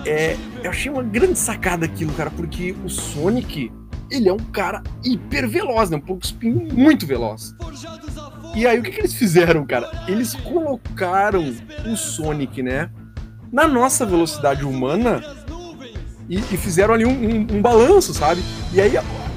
É, 0.07 0.37
eu 0.63 0.71
achei 0.71 0.91
uma 0.91 1.03
grande 1.03 1.39
sacada 1.39 1.85
aquilo, 1.85 2.13
cara, 2.13 2.31
porque 2.31 2.75
o 2.85 2.89
Sonic, 2.89 3.71
ele 4.11 4.29
é 4.29 4.33
um 4.33 4.39
cara 4.39 4.83
hiper 5.05 5.49
veloz, 5.49 5.91
né? 5.91 5.97
Um 5.97 6.01
pouco 6.01 6.25
espinho 6.25 6.69
muito 6.73 7.07
veloz. 7.07 7.55
E 8.55 8.67
aí 8.67 8.79
o 8.79 8.83
que, 8.83 8.91
que 8.91 9.01
eles 9.01 9.15
fizeram, 9.15 9.67
cara? 9.67 9.91
Eles 10.09 10.35
colocaram 10.35 11.55
o 11.87 11.97
Sonic, 11.97 12.63
né? 12.63 12.91
Na 13.53 13.67
nossa 13.67 14.05
velocidade 14.05 14.65
humana 14.65 15.23
e, 16.29 16.37
e 16.37 16.57
fizeram 16.57 16.95
ali 16.95 17.05
um, 17.05 17.11
um, 17.11 17.47
um, 17.57 17.63
balanço, 17.63 18.13
sabe? 18.13 18.43
E 18.73 18.81
aí 18.81 18.95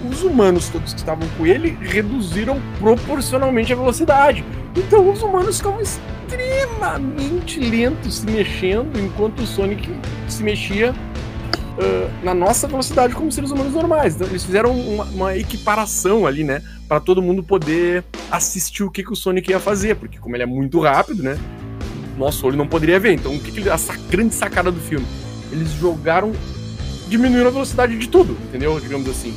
os 0.10 0.24
humanos 0.24 0.70
todos 0.70 0.94
que 0.94 1.00
estavam 1.00 1.28
com 1.38 1.46
ele 1.46 1.78
reduziram 1.80 2.62
proporcionalmente 2.80 3.72
a 3.72 3.76
velocidade. 3.76 4.44
Então 4.76 5.10
os 5.12 5.22
humanos 5.22 5.58
ficavam 5.58 5.82
extremamente 5.82 7.60
lentos 7.60 8.18
se 8.18 8.26
mexendo, 8.26 9.00
enquanto 9.00 9.42
o 9.42 9.48
Sonic 9.48 9.90
se 10.28 10.44
mexia 10.44 10.92
uh, 10.92 12.24
na 12.24 12.34
nossa 12.34 12.68
velocidade 12.68 13.14
como 13.14 13.32
seres 13.32 13.52
humanos 13.52 13.74
normais. 13.74 14.16
Então 14.16 14.28
eles 14.28 14.44
fizeram 14.44 14.72
uma, 14.72 15.04
uma 15.06 15.38
equiparação 15.38 16.26
ali, 16.26 16.44
né? 16.44 16.62
Para 16.88 17.00
todo 17.00 17.22
mundo 17.22 17.42
poder 17.44 18.04
assistir 18.30 18.84
o 18.84 18.92
que, 18.92 19.04
que 19.04 19.14
o 19.14 19.16
Sonic 19.16 19.50
ia 19.50 19.60
fazer, 19.60 19.96
porque 19.96 20.18
como 20.20 20.36
ele 20.36 20.44
é 20.44 20.48
muito 20.48 20.80
rápido, 20.80 21.24
né? 21.24 21.38
Nosso 22.18 22.46
olho 22.46 22.58
não 22.58 22.68
poderia 22.68 23.00
ver. 23.00 23.14
Então, 23.14 23.36
o 23.36 23.40
que, 23.40 23.52
que 23.52 23.70
a 23.70 23.78
grande 24.10 24.34
sacada 24.34 24.72
do 24.72 24.80
filme? 24.80 25.06
Eles 25.52 25.72
jogaram, 25.74 26.32
diminuíram 27.08 27.48
a 27.48 27.52
velocidade 27.52 27.98
de 27.98 28.08
tudo, 28.08 28.38
entendeu? 28.48 28.80
Digamos 28.80 29.10
assim. 29.10 29.34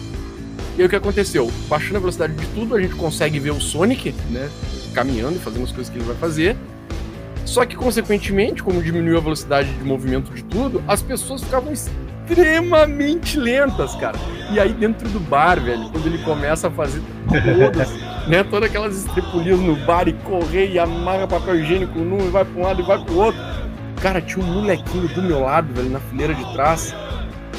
E 0.76 0.80
aí 0.80 0.86
o 0.86 0.88
que 0.88 0.96
aconteceu? 0.96 1.50
Baixando 1.68 1.96
a 1.96 2.00
velocidade 2.00 2.34
de 2.34 2.46
tudo, 2.48 2.74
a 2.74 2.80
gente 2.80 2.94
consegue 2.94 3.38
ver 3.38 3.52
o 3.52 3.60
Sonic, 3.60 4.12
né? 4.30 4.50
Caminhando 4.92 5.36
e 5.36 5.38
fazendo 5.38 5.64
as 5.64 5.72
coisas 5.72 5.92
que 5.92 5.98
ele 5.98 6.06
vai 6.06 6.16
fazer. 6.16 6.56
Só 7.44 7.64
que, 7.64 7.76
consequentemente, 7.76 8.62
como 8.62 8.82
diminuiu 8.82 9.18
a 9.18 9.20
velocidade 9.20 9.72
de 9.72 9.84
movimento 9.84 10.32
de 10.32 10.42
tudo, 10.44 10.82
as 10.88 11.02
pessoas 11.02 11.42
ficavam 11.42 11.72
extremamente 12.26 13.38
lentas, 13.38 13.94
cara. 13.96 14.18
E 14.50 14.58
aí, 14.58 14.72
dentro 14.72 15.08
do 15.08 15.20
bar, 15.20 15.60
velho, 15.60 15.88
quando 15.90 16.06
ele 16.06 16.18
começa 16.18 16.68
a 16.68 16.70
fazer 16.70 17.02
todas 17.28 17.90
né? 18.26 18.42
Todas 18.44 18.68
aquelas 18.68 18.96
estrepulias 18.96 19.58
no 19.58 19.76
bar 19.84 20.08
e 20.08 20.12
correr 20.12 20.70
e 20.70 20.78
amarra 20.78 21.26
papel 21.26 21.60
higiênico 21.60 21.98
num 21.98 22.26
e 22.26 22.30
vai 22.30 22.44
pra 22.44 22.60
um 22.60 22.64
lado 22.64 22.80
e 22.80 22.84
vai 22.84 23.02
pro 23.04 23.16
outro. 23.16 23.40
Cara, 24.00 24.20
tinha 24.20 24.44
um 24.44 24.52
molequinho 24.54 25.08
do 25.08 25.22
meu 25.22 25.40
lado, 25.40 25.72
velho, 25.72 25.90
na 25.90 26.00
fileira 26.00 26.34
de 26.34 26.52
trás. 26.52 26.94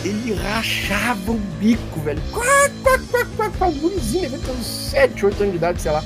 Ele 0.04 0.36
rachava 0.36 1.32
o 1.32 1.40
bico, 1.60 2.00
velho. 2.02 2.22
Quá, 2.32 2.70
quá, 2.84 3.00
quá, 3.12 3.26
quá, 3.38 3.52
quá. 3.58 3.70
Gurizinho, 3.70 4.30
velho, 4.30 4.44
uns 4.52 4.66
7, 4.66 5.26
8 5.26 5.42
anos 5.42 5.52
de 5.52 5.58
idade, 5.58 5.82
sei 5.82 5.92
lá. 5.92 6.04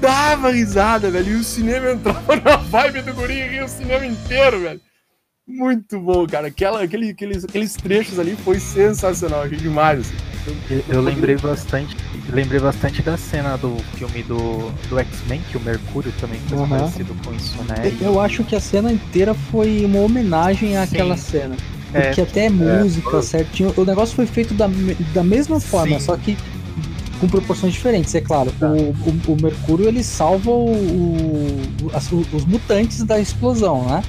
Dava 0.00 0.50
risada, 0.50 1.10
velho. 1.10 1.32
E 1.32 1.36
o 1.36 1.44
cinema 1.44 1.92
entrava 1.92 2.34
na 2.44 2.56
vibe 2.56 3.02
do 3.02 3.14
guri 3.14 3.34
e 3.34 3.48
ria 3.48 3.64
o 3.64 3.68
cinema 3.68 4.04
inteiro, 4.04 4.60
velho. 4.60 4.80
Muito 5.52 5.98
bom, 6.00 6.26
cara. 6.26 6.48
Aquela, 6.48 6.82
aquele, 6.82 7.10
aqueles, 7.10 7.44
aqueles 7.44 7.74
trechos 7.74 8.18
ali 8.18 8.36
foi 8.36 8.58
sensacional. 8.58 9.42
Achei 9.42 9.58
demais, 9.58 10.00
assim. 10.00 10.56
Eu, 10.70 10.84
eu 10.88 11.00
lembrei 11.02 11.36
bastante 11.36 11.96
lembrei 12.30 12.60
bastante 12.60 13.02
da 13.02 13.16
cena 13.16 13.56
do 13.56 13.76
filme 13.94 14.22
do, 14.22 14.70
do 14.88 14.98
X-Men, 14.98 15.40
que 15.50 15.56
o 15.56 15.60
Mercúrio 15.60 16.12
também 16.20 16.38
foi 16.48 16.58
uhum. 16.58 16.68
parecido 16.68 17.14
com 17.24 17.34
isso, 17.34 17.56
né? 17.64 17.92
Eu 18.00 18.20
acho 18.20 18.44
que 18.44 18.54
a 18.56 18.60
cena 18.60 18.92
inteira 18.92 19.34
foi 19.34 19.84
uma 19.84 20.00
homenagem 20.00 20.76
àquela 20.76 21.16
Sim. 21.16 21.30
cena. 21.30 21.56
É. 21.92 22.06
Porque 22.06 22.20
é, 22.20 22.24
até 22.24 22.48
música 22.48 23.18
é. 23.18 23.22
certinho. 23.22 23.74
O 23.76 23.84
negócio 23.84 24.14
foi 24.14 24.26
feito 24.26 24.54
da, 24.54 24.68
da 25.12 25.22
mesma 25.22 25.60
forma, 25.60 25.98
Sim. 25.98 26.06
só 26.06 26.16
que 26.16 26.36
com 27.20 27.28
proporções 27.28 27.72
diferentes, 27.72 28.12
é 28.14 28.20
claro. 28.20 28.50
Tá. 28.58 28.68
O, 28.68 28.90
o, 28.90 29.32
o, 29.32 29.36
Mercúrio 29.40 29.86
ele 29.86 30.02
salva 30.02 30.50
o, 30.50 30.72
o 30.72 31.90
as, 31.94 32.10
os 32.10 32.44
mutantes 32.44 33.04
da 33.04 33.20
explosão, 33.20 33.84
né? 33.84 34.02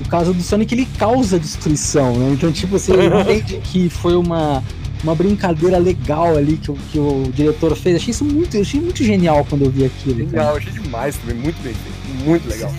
No 0.00 0.08
caso 0.08 0.32
do 0.32 0.42
Sonic, 0.42 0.74
ele 0.74 0.86
causa 0.98 1.38
destruição, 1.38 2.16
né? 2.16 2.30
Então, 2.32 2.52
tipo 2.52 2.76
assim, 2.76 2.92
ele 2.92 3.06
entende 3.20 3.60
que 3.64 3.88
foi 3.88 4.16
uma 4.16 4.62
uma 5.02 5.14
brincadeira 5.14 5.78
legal 5.78 6.36
ali 6.36 6.56
que, 6.56 6.72
que 6.72 6.98
o 6.98 7.30
diretor 7.32 7.74
fez. 7.76 7.96
Achei 7.96 8.10
isso 8.10 8.24
muito, 8.24 8.58
achei 8.58 8.80
muito 8.80 9.02
genial 9.02 9.44
quando 9.48 9.64
eu 9.64 9.70
vi 9.70 9.84
aquilo. 9.84 10.16
Legal, 10.16 10.56
achei 10.56 10.72
demais 10.72 11.16
também, 11.16 11.36
muito 11.36 11.62
bem 11.62 11.74
feito, 11.74 12.24
muito 12.24 12.48
legal. 12.48 12.72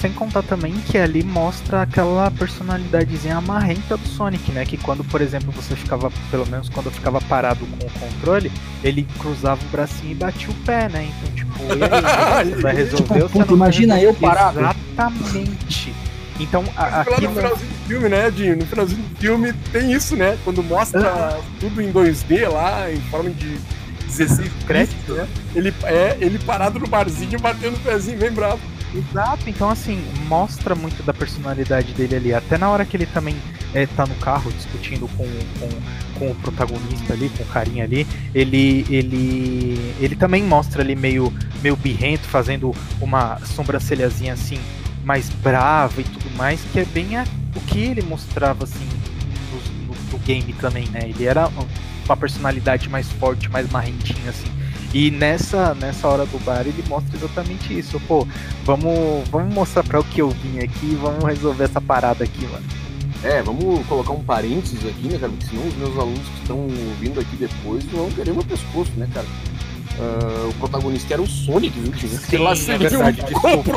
Sem 0.00 0.12
contar 0.12 0.42
também 0.42 0.74
que 0.86 0.98
ali 0.98 1.22
mostra 1.22 1.80
aquela 1.80 2.30
personalidadezinha 2.30 3.38
amarrenta 3.38 3.96
do 3.96 4.06
Sonic, 4.06 4.52
né? 4.52 4.66
Que 4.66 4.76
quando, 4.76 5.02
por 5.02 5.22
exemplo, 5.22 5.50
você 5.50 5.74
ficava, 5.74 6.12
pelo 6.30 6.46
menos 6.46 6.68
quando 6.68 6.86
eu 6.86 6.92
ficava 6.92 7.22
parado 7.22 7.64
com 7.64 7.86
o 7.86 7.90
controle, 7.90 8.52
ele 8.82 9.06
cruzava 9.18 9.62
o 9.64 9.68
bracinho 9.70 10.12
e 10.12 10.14
batia 10.14 10.50
o 10.50 10.54
pé, 10.56 10.90
né? 10.90 11.08
Então, 11.08 11.34
tipo, 11.34 11.62
ele 11.72 12.54
vai 12.60 12.76
resolver 12.76 13.14
tipo, 13.14 13.28
puta, 13.30 13.52
imagina 13.54 13.98
eu 13.98 14.12
parado. 14.12 14.60
Exatamente. 14.60 15.94
Então, 16.40 16.64
a, 16.76 17.00
aquilo... 17.00 17.30
no 17.30 17.36
finalzinho 17.36 17.70
do 17.70 17.86
filme, 17.86 18.08
né, 18.08 18.30
Dinho? 18.30 18.56
No 18.56 18.66
finalzinho 18.66 19.02
do 19.02 19.16
filme 19.16 19.52
tem 19.72 19.92
isso, 19.92 20.16
né? 20.16 20.36
Quando 20.44 20.62
mostra 20.62 21.38
tudo 21.60 21.80
em 21.80 21.92
2D 21.92 22.48
lá, 22.48 22.90
em 22.90 23.00
forma 23.02 23.30
de 23.30 23.58
16 24.06 24.50
créditos, 24.66 25.16
né? 25.16 25.28
Ele, 25.54 25.72
é, 25.84 26.16
ele 26.20 26.38
parado 26.38 26.78
no 26.78 26.86
barzinho, 26.86 27.38
batendo 27.38 27.76
o 27.76 27.80
pezinho 27.80 28.18
bem 28.18 28.30
bravo. 28.30 28.60
Exato, 28.94 29.50
então 29.50 29.68
assim, 29.70 30.00
mostra 30.28 30.72
muito 30.74 31.02
da 31.02 31.12
personalidade 31.12 31.92
dele 31.94 32.14
ali. 32.14 32.34
Até 32.34 32.56
na 32.56 32.70
hora 32.70 32.84
que 32.84 32.96
ele 32.96 33.06
também 33.06 33.36
é, 33.74 33.86
tá 33.86 34.06
no 34.06 34.14
carro 34.16 34.52
discutindo 34.52 35.08
com, 35.16 35.26
com, 35.58 35.68
com 36.18 36.30
o 36.30 36.34
protagonista 36.36 37.12
ali, 37.12 37.28
com 37.30 37.42
o 37.42 37.46
carinha 37.46 37.82
ali, 37.82 38.06
ele, 38.32 38.86
ele, 38.88 39.94
ele 40.00 40.14
também 40.14 40.44
mostra 40.44 40.80
ali 40.80 40.94
meio, 40.94 41.32
meio 41.60 41.74
birrento, 41.74 42.22
fazendo 42.28 42.72
uma 43.00 43.38
sobrancelhazinha 43.44 44.34
assim 44.34 44.60
mais 45.04 45.28
brava 45.28 46.00
e 46.00 46.04
tudo 46.04 46.36
mais, 46.36 46.60
que 46.72 46.80
é 46.80 46.84
bem 46.84 47.16
a, 47.16 47.24
o 47.54 47.60
que 47.60 47.78
ele 47.78 48.02
mostrava 48.02 48.64
assim 48.64 48.84
no, 49.50 49.94
no, 49.94 50.10
no, 50.12 50.18
game 50.18 50.52
também, 50.54 50.88
né? 50.88 51.00
Ele 51.04 51.24
era 51.24 51.50
uma 52.04 52.16
personalidade 52.16 52.88
mais 52.88 53.08
forte, 53.12 53.48
mais 53.50 53.70
marrentinha 53.70 54.30
assim. 54.30 54.50
E 54.92 55.10
nessa, 55.10 55.74
nessa 55.74 56.06
hora 56.06 56.24
do 56.24 56.38
bar 56.44 56.60
ele 56.60 56.84
mostra 56.88 57.16
exatamente 57.16 57.76
isso. 57.76 57.98
Pô, 58.00 58.26
vamos, 58.64 59.28
vamos 59.28 59.52
mostrar 59.52 59.82
para 59.82 60.00
o 60.00 60.04
que 60.04 60.22
eu 60.22 60.30
vim 60.30 60.60
aqui 60.60 60.94
vamos 60.94 61.24
resolver 61.24 61.64
essa 61.64 61.80
parada 61.80 62.24
aqui, 62.24 62.46
mano. 62.46 62.64
É, 63.24 63.42
vamos 63.42 63.86
colocar 63.86 64.12
um 64.12 64.22
parênteses 64.22 64.86
aqui, 64.86 65.08
né, 65.08 65.18
cara? 65.18 65.32
Porque 65.32 65.46
senão 65.46 65.66
os 65.66 65.74
meus 65.76 65.98
alunos 65.98 66.28
que 66.28 66.40
estão 66.42 66.68
vindo 67.00 67.18
aqui 67.18 67.36
depois 67.36 67.82
vão 67.86 68.10
querer 68.10 68.32
meu 68.32 68.44
pescoço, 68.44 68.92
né, 68.96 69.08
cara? 69.14 69.26
Uh, 69.96 70.48
o 70.48 70.54
protagonista 70.54 71.14
era 71.14 71.22
o 71.22 71.26
Sonic, 71.26 71.78
viu? 71.78 72.18
Sim, 72.18 72.38
lá 72.38 72.52
é 72.52 72.78
verdade, 72.78 73.22
um... 73.22 73.24
desculpa. 73.24 73.72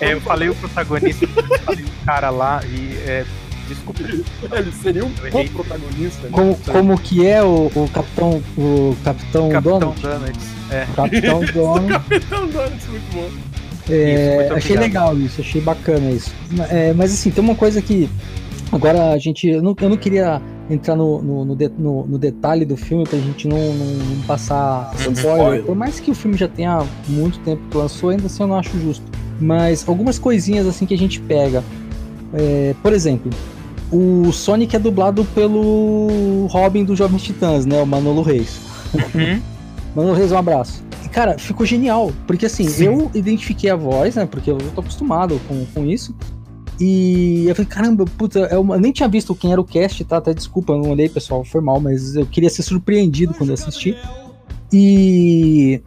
É, 0.00 0.12
eu 0.12 0.20
falei 0.20 0.48
o 0.48 0.54
protagonista, 0.54 1.26
falei 1.64 1.84
o 1.84 2.04
cara 2.04 2.30
lá 2.30 2.60
e 2.64 2.96
é, 3.06 3.24
desculpa. 3.68 4.02
Ele 4.52 4.72
seria 4.72 5.04
um 5.04 5.12
bom 5.30 5.46
protagonista. 5.48 6.22
Né? 6.24 6.30
Como, 6.32 6.56
como 6.56 7.00
que 7.00 7.26
é 7.26 7.42
o, 7.42 7.70
o 7.74 7.88
Capitão 7.92 8.42
o 8.56 8.96
Capitão, 9.04 9.48
Capitão 9.48 9.78
Donuts? 9.78 10.02
Donuts. 10.02 10.46
É. 10.70 10.86
Capitão 10.94 11.40
Donuts. 11.54 11.92
Capitão 11.92 12.48
Donuts, 12.48 12.86
muito 12.88 13.14
bom. 13.14 13.30
É, 13.88 14.44
isso, 14.44 14.54
achei 14.54 14.76
legal 14.76 15.16
isso, 15.16 15.40
achei 15.40 15.60
bacana 15.60 16.10
isso. 16.10 16.32
É, 16.68 16.92
mas 16.92 17.12
assim, 17.12 17.30
tem 17.30 17.42
uma 17.42 17.54
coisa 17.54 17.80
que 17.80 18.08
agora 18.70 19.12
a 19.12 19.18
gente. 19.18 19.48
Eu 19.48 19.62
não, 19.62 19.74
eu 19.80 19.88
não 19.88 19.96
queria 19.96 20.40
entrar 20.70 20.94
no, 20.94 21.20
no, 21.20 21.44
no, 21.44 21.56
de, 21.56 21.68
no, 21.68 22.06
no 22.06 22.18
detalhe 22.18 22.64
do 22.64 22.76
filme 22.76 23.04
pra 23.04 23.18
gente 23.18 23.48
não, 23.48 23.58
não, 23.58 23.86
não 23.86 24.22
passar 24.22 24.94
spoiler. 25.12 25.64
Por 25.64 25.74
mais 25.74 25.98
que 25.98 26.10
o 26.10 26.14
filme 26.14 26.36
já 26.36 26.48
tenha 26.48 26.86
muito 27.08 27.38
tempo 27.40 27.60
que 27.70 27.76
lançou, 27.76 28.10
ainda 28.10 28.26
assim 28.26 28.42
eu 28.42 28.48
não 28.48 28.56
acho 28.56 28.78
justo. 28.80 29.04
Mas 29.40 29.86
algumas 29.88 30.18
coisinhas 30.18 30.66
assim 30.66 30.86
que 30.86 30.94
a 30.94 30.98
gente 30.98 31.20
pega. 31.20 31.64
É, 32.32 32.74
por 32.82 32.92
exemplo, 32.92 33.30
o 33.90 34.30
Sonic 34.32 34.76
é 34.76 34.78
dublado 34.78 35.24
pelo 35.34 36.46
Robin 36.46 36.84
dos 36.84 36.96
Jovens 36.96 37.22
Titãs, 37.22 37.66
né? 37.66 37.82
O 37.82 37.86
Manolo 37.86 38.22
Reis. 38.22 38.60
Uhum. 38.94 39.40
Manolo 39.96 40.14
Reis, 40.14 40.30
um 40.30 40.38
abraço. 40.38 40.84
E, 41.04 41.08
cara, 41.08 41.36
ficou 41.38 41.66
genial. 41.66 42.12
Porque 42.26 42.46
assim, 42.46 42.68
Sim. 42.68 42.84
eu 42.84 43.10
identifiquei 43.14 43.70
a 43.70 43.76
voz, 43.76 44.14
né? 44.14 44.26
Porque 44.30 44.50
eu 44.50 44.58
tô 44.74 44.80
acostumado 44.80 45.40
com, 45.48 45.64
com 45.74 45.84
isso. 45.84 46.14
E 46.80 47.44
eu 47.46 47.54
falei, 47.54 47.68
caramba, 47.68 48.04
puta, 48.16 48.38
eu 48.50 48.64
nem 48.78 48.90
tinha 48.90 49.08
visto 49.08 49.34
quem 49.34 49.52
era 49.52 49.60
o 49.60 49.64
cast, 49.64 50.02
tá? 50.04 50.16
Até 50.16 50.32
desculpa, 50.32 50.72
eu 50.72 50.78
não 50.78 50.90
olhei, 50.90 51.10
pessoal, 51.10 51.44
foi 51.44 51.60
mal, 51.60 51.78
mas 51.78 52.16
eu 52.16 52.24
queria 52.24 52.48
ser 52.48 52.62
surpreendido 52.62 53.34
quando 53.34 53.50
eu 53.50 53.54
assisti. 53.54 53.94
E. 54.72 55.82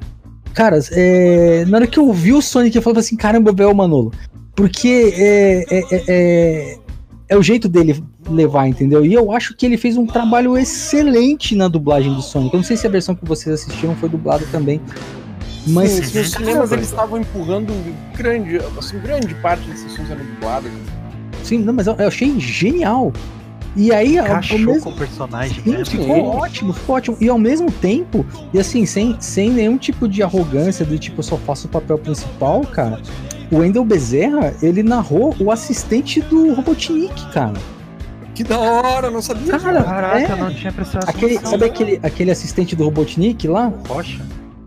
Cara, 0.53 0.79
é, 0.91 1.65
na 1.65 1.77
hora 1.77 1.87
que 1.87 1.97
eu 1.97 2.13
vi 2.13 2.31
o 2.31 2.41
Sonic, 2.41 2.75
eu 2.75 2.81
falei 2.81 2.99
assim, 2.99 3.15
caramba, 3.15 3.51
velho, 3.51 3.73
Manolo. 3.73 4.11
Porque 4.55 5.15
é, 5.17 5.65
é, 5.67 5.79
é, 5.79 6.03
é, 6.07 6.77
é 7.29 7.37
o 7.37 7.41
jeito 7.41 7.67
dele 7.67 8.03
levar, 8.29 8.67
entendeu? 8.67 9.03
E 9.03 9.15
eu 9.15 9.31
acho 9.31 9.55
que 9.55 9.65
ele 9.65 9.77
fez 9.77 9.97
um 9.97 10.05
trabalho 10.05 10.55
excelente 10.55 11.55
na 11.55 11.67
dublagem 11.67 12.13
do 12.13 12.21
Sonic. 12.21 12.53
Eu 12.53 12.59
não 12.59 12.63
sei 12.63 12.77
se 12.77 12.85
a 12.85 12.89
versão 12.89 13.15
que 13.15 13.25
vocês 13.25 13.61
assistiram 13.61 13.95
foi 13.95 14.09
dublada 14.09 14.45
também. 14.51 14.79
Mas 15.67 15.91
Sim, 15.91 16.19
os 16.19 16.31
cinemas 16.31 16.71
eles 16.71 16.87
estavam 16.87 17.19
empurrando 17.19 17.73
grande, 18.15 18.57
assim, 18.77 18.99
grande 18.99 19.33
parte 19.35 19.65
desses 19.69 19.93
filmes 19.93 20.11
eram 20.11 20.25
dublados. 20.25 20.71
Sim, 21.43 21.59
não, 21.59 21.73
mas 21.73 21.87
eu, 21.87 21.95
eu 21.95 22.07
achei 22.07 22.37
genial. 22.39 23.13
E 23.75 23.91
aí, 23.91 24.17
Cachou 24.17 24.59
mesmo... 24.59 24.83
com 24.83 24.89
o 24.91 24.95
personagem, 24.95 25.63
Sim, 25.63 25.71
né? 25.71 25.85
ficou 25.85 26.25
ótimo, 26.25 26.73
ficou 26.73 26.95
ótimo. 26.95 27.17
E 27.19 27.27
ao 27.27 27.39
mesmo 27.39 27.71
tempo, 27.71 28.25
e 28.53 28.59
assim, 28.59 28.85
sem, 28.85 29.15
sem 29.19 29.49
nenhum 29.49 29.77
tipo 29.77 30.07
de 30.07 30.21
arrogância, 30.21 30.85
do 30.85 30.97
tipo, 30.99 31.19
eu 31.19 31.23
só 31.23 31.37
faço 31.37 31.67
o 31.67 31.69
papel 31.69 31.97
principal, 31.97 32.61
cara. 32.61 33.01
O 33.51 33.57
Wendel 33.57 33.83
Bezerra, 33.83 34.53
ele 34.61 34.83
narrou 34.83 35.35
o 35.39 35.51
assistente 35.51 36.21
do 36.21 36.53
Robotnik, 36.53 37.31
cara. 37.31 37.53
Que 38.35 38.43
da 38.43 38.59
hora, 38.59 39.09
não 39.09 39.21
sabia. 39.21 39.57
Cara, 39.57 39.83
Caraca, 39.83 40.33
é... 40.33 40.35
não 40.35 40.53
tinha 40.53 40.71
prestado 40.71 41.09
aquele, 41.09 41.39
Sabe 41.39 41.65
aquele, 41.65 41.99
aquele 42.03 42.31
assistente 42.31 42.75
do 42.75 42.83
Robotnik 42.83 43.47
lá? 43.47 43.71
Rocha? 43.87 44.23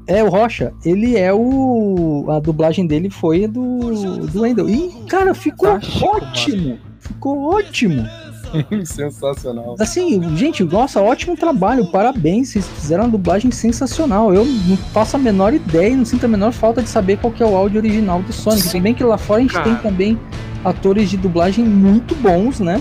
É, 0.06 0.22
o 0.22 0.28
Rocha, 0.28 0.72
ele 0.84 1.16
é 1.16 1.32
o. 1.32 2.26
A 2.28 2.38
dublagem 2.38 2.86
dele 2.86 3.10
foi 3.10 3.46
do, 3.46 4.26
do 4.26 4.42
Wendel. 4.42 4.68
E, 4.68 4.92
cara, 5.08 5.34
ficou 5.34 5.68
ótimo! 5.68 6.68
Mano. 6.68 6.78
Ficou 7.00 7.54
ótimo! 7.54 8.04
sensacional. 8.84 9.76
Assim, 9.78 10.36
gente, 10.36 10.62
nossa, 10.64 11.00
ótimo 11.00 11.36
trabalho, 11.36 11.90
parabéns, 11.90 12.50
vocês 12.50 12.66
fizeram 12.68 13.04
uma 13.04 13.10
dublagem 13.10 13.50
sensacional. 13.50 14.32
Eu 14.32 14.44
não 14.44 14.76
faço 14.76 15.16
a 15.16 15.18
menor 15.18 15.52
ideia, 15.54 15.96
não 15.96 16.04
sinto 16.04 16.24
a 16.24 16.28
menor 16.28 16.52
falta 16.52 16.82
de 16.82 16.88
saber 16.88 17.18
qual 17.18 17.32
que 17.32 17.42
é 17.42 17.46
o 17.46 17.56
áudio 17.56 17.80
original 17.80 18.22
do 18.22 18.32
Sonic. 18.32 18.62
Se 18.62 18.80
bem 18.80 18.94
que 18.94 19.04
lá 19.04 19.18
fora 19.18 19.40
a 19.40 19.42
gente 19.42 19.52
Cara. 19.52 19.64
tem 19.64 19.76
também 19.76 20.18
atores 20.64 21.10
de 21.10 21.16
dublagem 21.16 21.64
muito 21.64 22.14
bons, 22.16 22.60
né? 22.60 22.80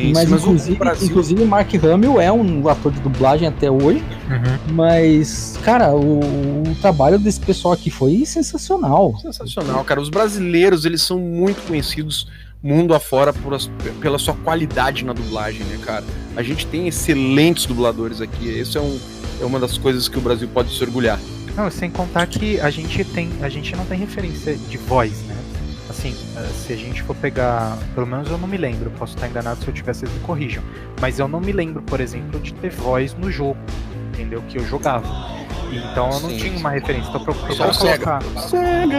Isso, 0.00 0.14
mas, 0.14 0.28
mas 0.28 0.42
inclusive, 0.42 0.76
Brasil... 0.76 1.08
inclusive 1.08 1.44
Mark 1.44 1.74
Hamill 1.74 2.20
é 2.20 2.32
um 2.32 2.68
ator 2.68 2.92
de 2.92 3.00
dublagem 3.00 3.48
até 3.48 3.70
hoje. 3.70 4.02
Uhum. 4.28 4.74
Mas, 4.74 5.58
cara, 5.62 5.94
o, 5.94 6.20
o, 6.20 6.74
trabalho 6.80 7.18
desse 7.18 7.40
pessoal 7.40 7.74
aqui 7.74 7.90
foi 7.90 8.24
sensacional. 8.24 9.18
Sensacional, 9.20 9.84
cara. 9.84 10.00
Os 10.00 10.08
brasileiros, 10.08 10.84
eles 10.84 11.02
são 11.02 11.18
muito 11.18 11.66
conhecidos 11.66 12.26
mundo 12.62 12.94
afora 12.94 13.32
por 13.32 13.54
as, 13.54 13.70
pela 14.00 14.18
sua 14.18 14.34
qualidade 14.34 15.04
na 15.04 15.12
dublagem, 15.12 15.64
né, 15.66 15.78
cara? 15.84 16.04
A 16.36 16.42
gente 16.42 16.66
tem 16.66 16.88
excelentes 16.88 17.66
dubladores 17.66 18.20
aqui. 18.20 18.48
Isso 18.48 18.78
é, 18.78 18.80
um, 18.80 18.98
é 19.40 19.44
uma 19.44 19.60
das 19.60 19.78
coisas 19.78 20.08
que 20.08 20.18
o 20.18 20.20
Brasil 20.20 20.48
pode 20.48 20.74
se 20.74 20.82
orgulhar. 20.82 21.20
Não, 21.56 21.70
sem 21.70 21.90
contar 21.90 22.26
que 22.26 22.60
a 22.60 22.70
gente 22.70 23.04
tem, 23.04 23.30
a 23.42 23.48
gente 23.48 23.74
não 23.74 23.84
tem 23.84 23.98
referência 23.98 24.56
de 24.56 24.78
voz, 24.78 25.12
né? 25.22 25.37
Assim, 25.98 26.14
eh, 26.36 26.46
se 26.54 26.72
a 26.72 26.76
gente 26.76 27.02
for 27.02 27.16
pegar, 27.16 27.76
pelo 27.92 28.06
menos 28.06 28.30
eu 28.30 28.38
não 28.38 28.46
me 28.46 28.56
lembro, 28.56 28.88
posso 28.92 29.16
estar 29.16 29.28
enganado 29.28 29.60
se 29.60 29.66
eu 29.68 29.74
tivesse 29.74 30.00
vocês 30.00 30.12
me 30.12 30.20
corrijam, 30.20 30.62
mas 31.00 31.18
eu 31.18 31.26
não 31.26 31.40
me 31.40 31.50
lembro, 31.50 31.82
por 31.82 32.00
exemplo, 32.00 32.38
de 32.38 32.54
ter 32.54 32.70
voz 32.70 33.14
no 33.14 33.32
jogo, 33.32 33.58
entendeu? 34.12 34.40
Que 34.48 34.58
eu 34.58 34.64
jogava. 34.64 35.08
Então 35.72 36.08
eu 36.10 36.20
não 36.20 36.30
Sim. 36.30 36.36
tinha 36.36 36.56
uma 36.56 36.70
referência. 36.70 37.08
Então, 37.08 37.24
pra, 37.24 37.34
pra 37.34 37.74
colocar. 37.74 38.22
Sega. 38.38 38.98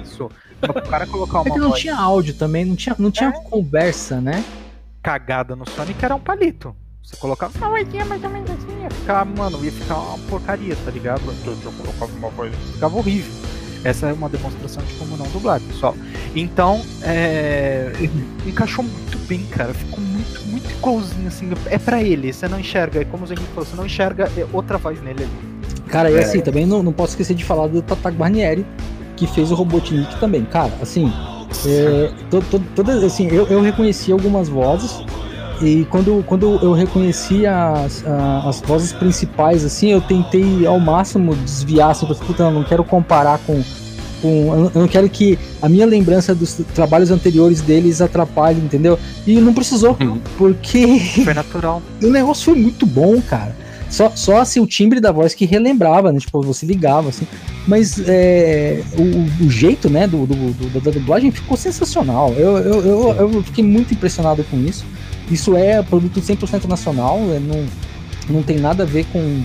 Isso 0.00 0.30
o 0.68 0.88
cara 0.88 1.06
colocar 1.06 1.40
uma. 1.40 1.48
É 1.48 1.52
que 1.52 1.58
não 1.58 1.72
tinha 1.72 1.96
áudio 1.96 2.34
também, 2.34 2.64
não 2.64 2.76
tinha, 2.76 2.94
não 2.98 3.10
tinha 3.10 3.30
é. 3.30 3.32
conversa, 3.32 4.20
né? 4.20 4.44
Cagada 5.02 5.56
no 5.56 5.68
Sonic 5.68 6.04
era 6.04 6.14
um 6.14 6.20
palito. 6.20 6.76
Você 7.02 7.16
colocava 7.16 7.56
uma 7.58 7.70
vozinha 7.70 8.04
mais 8.04 8.22
ou 8.22 8.30
menos 8.30 8.50
assim, 8.50 8.82
ia 8.82 8.90
ficar, 8.90 9.24
mano, 9.24 9.64
ia 9.64 9.72
ficar 9.72 9.96
uma 9.96 10.18
porcaria, 10.28 10.76
tá 10.84 10.90
ligado? 10.90 11.22
Eu, 11.44 11.56
eu 11.64 11.72
colocava 11.72 12.12
uma 12.12 12.28
voz, 12.28 12.54
ficava 12.74 12.96
horrível. 12.96 13.32
Essa 13.84 14.08
é 14.08 14.12
uma 14.12 14.28
demonstração 14.28 14.82
de 14.82 14.92
como 14.94 15.16
não 15.16 15.26
dublar, 15.28 15.60
pessoal. 15.60 15.96
Então, 16.34 16.82
é... 17.02 17.92
encaixou 18.46 18.84
muito 18.84 19.18
bem, 19.26 19.44
cara. 19.46 19.72
Ficou 19.72 20.00
muito, 20.00 20.42
muito 20.46 20.70
igualzinho, 20.70 21.28
assim. 21.28 21.50
É 21.66 21.78
pra 21.78 22.02
ele, 22.02 22.32
você 22.32 22.46
não 22.48 22.60
enxerga, 22.60 23.00
é 23.00 23.04
como 23.04 23.24
o 23.24 23.26
Zenith 23.26 23.46
falou, 23.54 23.64
você 23.64 23.76
não 23.76 23.86
enxerga 23.86 24.30
é 24.36 24.46
outra 24.52 24.78
voz 24.78 25.00
nele 25.02 25.24
ali. 25.24 25.50
Cara, 25.88 26.10
e 26.10 26.16
é. 26.16 26.20
assim, 26.20 26.40
também 26.40 26.66
não, 26.66 26.82
não 26.82 26.92
posso 26.92 27.12
esquecer 27.12 27.34
de 27.34 27.44
falar 27.44 27.66
do 27.66 27.82
Tata 27.82 28.10
Guarnieri, 28.10 28.64
que 29.16 29.26
fez 29.26 29.50
o 29.50 29.54
Robotnik 29.54 30.18
também. 30.20 30.44
Cara, 30.44 30.72
assim, 30.80 31.12
é, 31.66 32.10
to, 32.30 32.40
to, 32.42 32.62
todas, 32.76 33.02
assim 33.02 33.28
eu, 33.28 33.46
eu 33.48 33.60
reconheci 33.60 34.12
algumas 34.12 34.48
vozes 34.48 35.02
e 35.62 35.84
quando, 35.90 36.24
quando 36.26 36.58
eu 36.62 36.72
reconheci 36.72 37.46
as, 37.46 38.04
as 38.06 38.60
vozes 38.60 38.92
principais, 38.92 39.64
assim, 39.64 39.90
eu 39.92 40.00
tentei 40.00 40.66
ao 40.66 40.80
máximo 40.80 41.34
desviar, 41.36 41.90
assim, 41.90 42.06
puta, 42.06 42.44
eu 42.44 42.50
não 42.50 42.64
quero 42.64 42.82
comparar 42.82 43.38
com, 43.40 43.62
com. 44.22 44.70
Eu 44.74 44.80
não 44.80 44.88
quero 44.88 45.08
que 45.08 45.38
a 45.60 45.68
minha 45.68 45.84
lembrança 45.84 46.34
dos 46.34 46.54
trabalhos 46.74 47.10
anteriores 47.10 47.60
deles 47.60 48.00
atrapalhe, 48.00 48.60
entendeu? 48.60 48.98
E 49.26 49.38
não 49.40 49.52
precisou, 49.52 49.96
uhum. 50.00 50.18
porque. 50.38 50.98
Foi 51.24 51.34
natural. 51.34 51.82
o 52.02 52.08
negócio 52.08 52.44
foi 52.44 52.54
muito 52.54 52.86
bom, 52.86 53.20
cara. 53.20 53.54
Só, 53.90 54.12
só 54.14 54.38
assim, 54.38 54.60
o 54.60 54.66
timbre 54.66 55.00
da 55.00 55.10
voz 55.10 55.34
que 55.34 55.44
relembrava, 55.44 56.12
né? 56.12 56.20
Tipo, 56.20 56.40
você 56.42 56.64
ligava, 56.64 57.08
assim. 57.08 57.26
Mas 57.66 58.00
é, 58.06 58.82
o, 58.96 59.44
o, 59.44 59.50
jeito, 59.50 59.90
né, 59.90 60.06
do, 60.06 60.26
do, 60.26 60.52
do, 60.52 60.80
da 60.80 60.92
dublagem 60.92 61.32
ficou 61.32 61.56
sensacional. 61.56 62.32
Eu, 62.34 62.56
eu, 62.58 62.86
eu, 62.86 63.16
eu, 63.32 63.42
fiquei 63.42 63.64
muito 63.64 63.92
impressionado 63.92 64.44
com 64.44 64.56
isso. 64.60 64.86
Isso 65.30 65.56
é 65.56 65.82
produto 65.82 66.20
100% 66.20 66.66
nacional, 66.66 67.18
é, 67.30 67.38
não, 67.38 67.66
não 68.28 68.42
tem 68.42 68.58
nada 68.58 68.82
a 68.82 68.86
ver 68.86 69.04
com, 69.06 69.44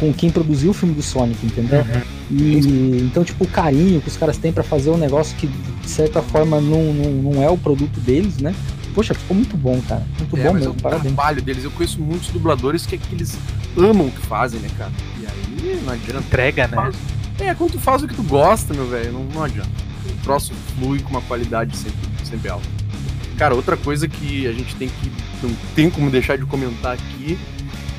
com 0.00 0.12
quem 0.12 0.30
produziu 0.30 0.70
o 0.70 0.74
filme 0.74 0.94
do 0.94 1.02
Sonic, 1.02 1.44
entendeu? 1.44 1.80
Uhum. 1.80 2.16
E, 2.30 3.02
então, 3.04 3.22
tipo, 3.22 3.44
o 3.44 3.48
carinho 3.48 4.00
que 4.00 4.08
os 4.08 4.16
caras 4.16 4.36
têm 4.38 4.52
para 4.52 4.62
fazer 4.62 4.90
um 4.90 4.96
negócio 4.96 5.36
que, 5.36 5.46
de 5.46 5.88
certa 5.88 6.22
forma, 6.22 6.60
não, 6.60 6.92
não, 6.92 7.10
não 7.10 7.42
é 7.42 7.48
o 7.48 7.56
produto 7.56 8.00
deles, 8.00 8.38
né? 8.38 8.54
Poxa, 8.94 9.12
ficou 9.12 9.36
muito 9.36 9.56
bom, 9.58 9.80
cara. 9.86 10.06
Muito 10.18 10.36
é, 10.38 10.44
bom 10.44 10.54
mesmo, 10.54 10.68
é 10.68 10.70
o 10.70 10.74
parabéns. 10.74 11.14
trabalho 11.14 11.42
deles. 11.42 11.64
Eu 11.64 11.70
conheço 11.70 12.00
muitos 12.00 12.28
dubladores 12.28 12.86
que, 12.86 12.96
que 12.96 13.14
eles 13.14 13.36
amam 13.76 14.06
o 14.06 14.10
que 14.10 14.22
fazem, 14.22 14.58
né, 14.58 14.70
cara? 14.76 14.90
E 15.20 15.26
aí 15.26 15.80
não 15.84 15.92
adianta. 15.92 16.20
Entrega, 16.20 16.66
né? 16.66 16.92
É, 17.38 17.54
quando 17.54 17.72
tu 17.72 17.78
faz 17.78 18.02
o 18.02 18.08
que 18.08 18.14
tu 18.14 18.22
gosta, 18.22 18.72
meu 18.72 18.88
velho, 18.88 19.12
não, 19.12 19.24
não 19.24 19.42
adianta. 19.42 19.68
O 20.08 20.22
troço 20.22 20.54
flui 20.74 21.00
com 21.00 21.10
uma 21.10 21.20
qualidade 21.20 21.76
sempre, 21.76 21.98
sempre 22.24 22.48
alta. 22.48 22.66
Cara, 23.36 23.54
outra 23.54 23.76
coisa 23.76 24.08
que 24.08 24.46
a 24.46 24.52
gente 24.52 24.74
tem 24.76 24.88
que. 24.88 25.12
Não 25.42 25.54
tem 25.74 25.90
como 25.90 26.10
deixar 26.10 26.38
de 26.38 26.46
comentar 26.46 26.94
aqui 26.94 27.38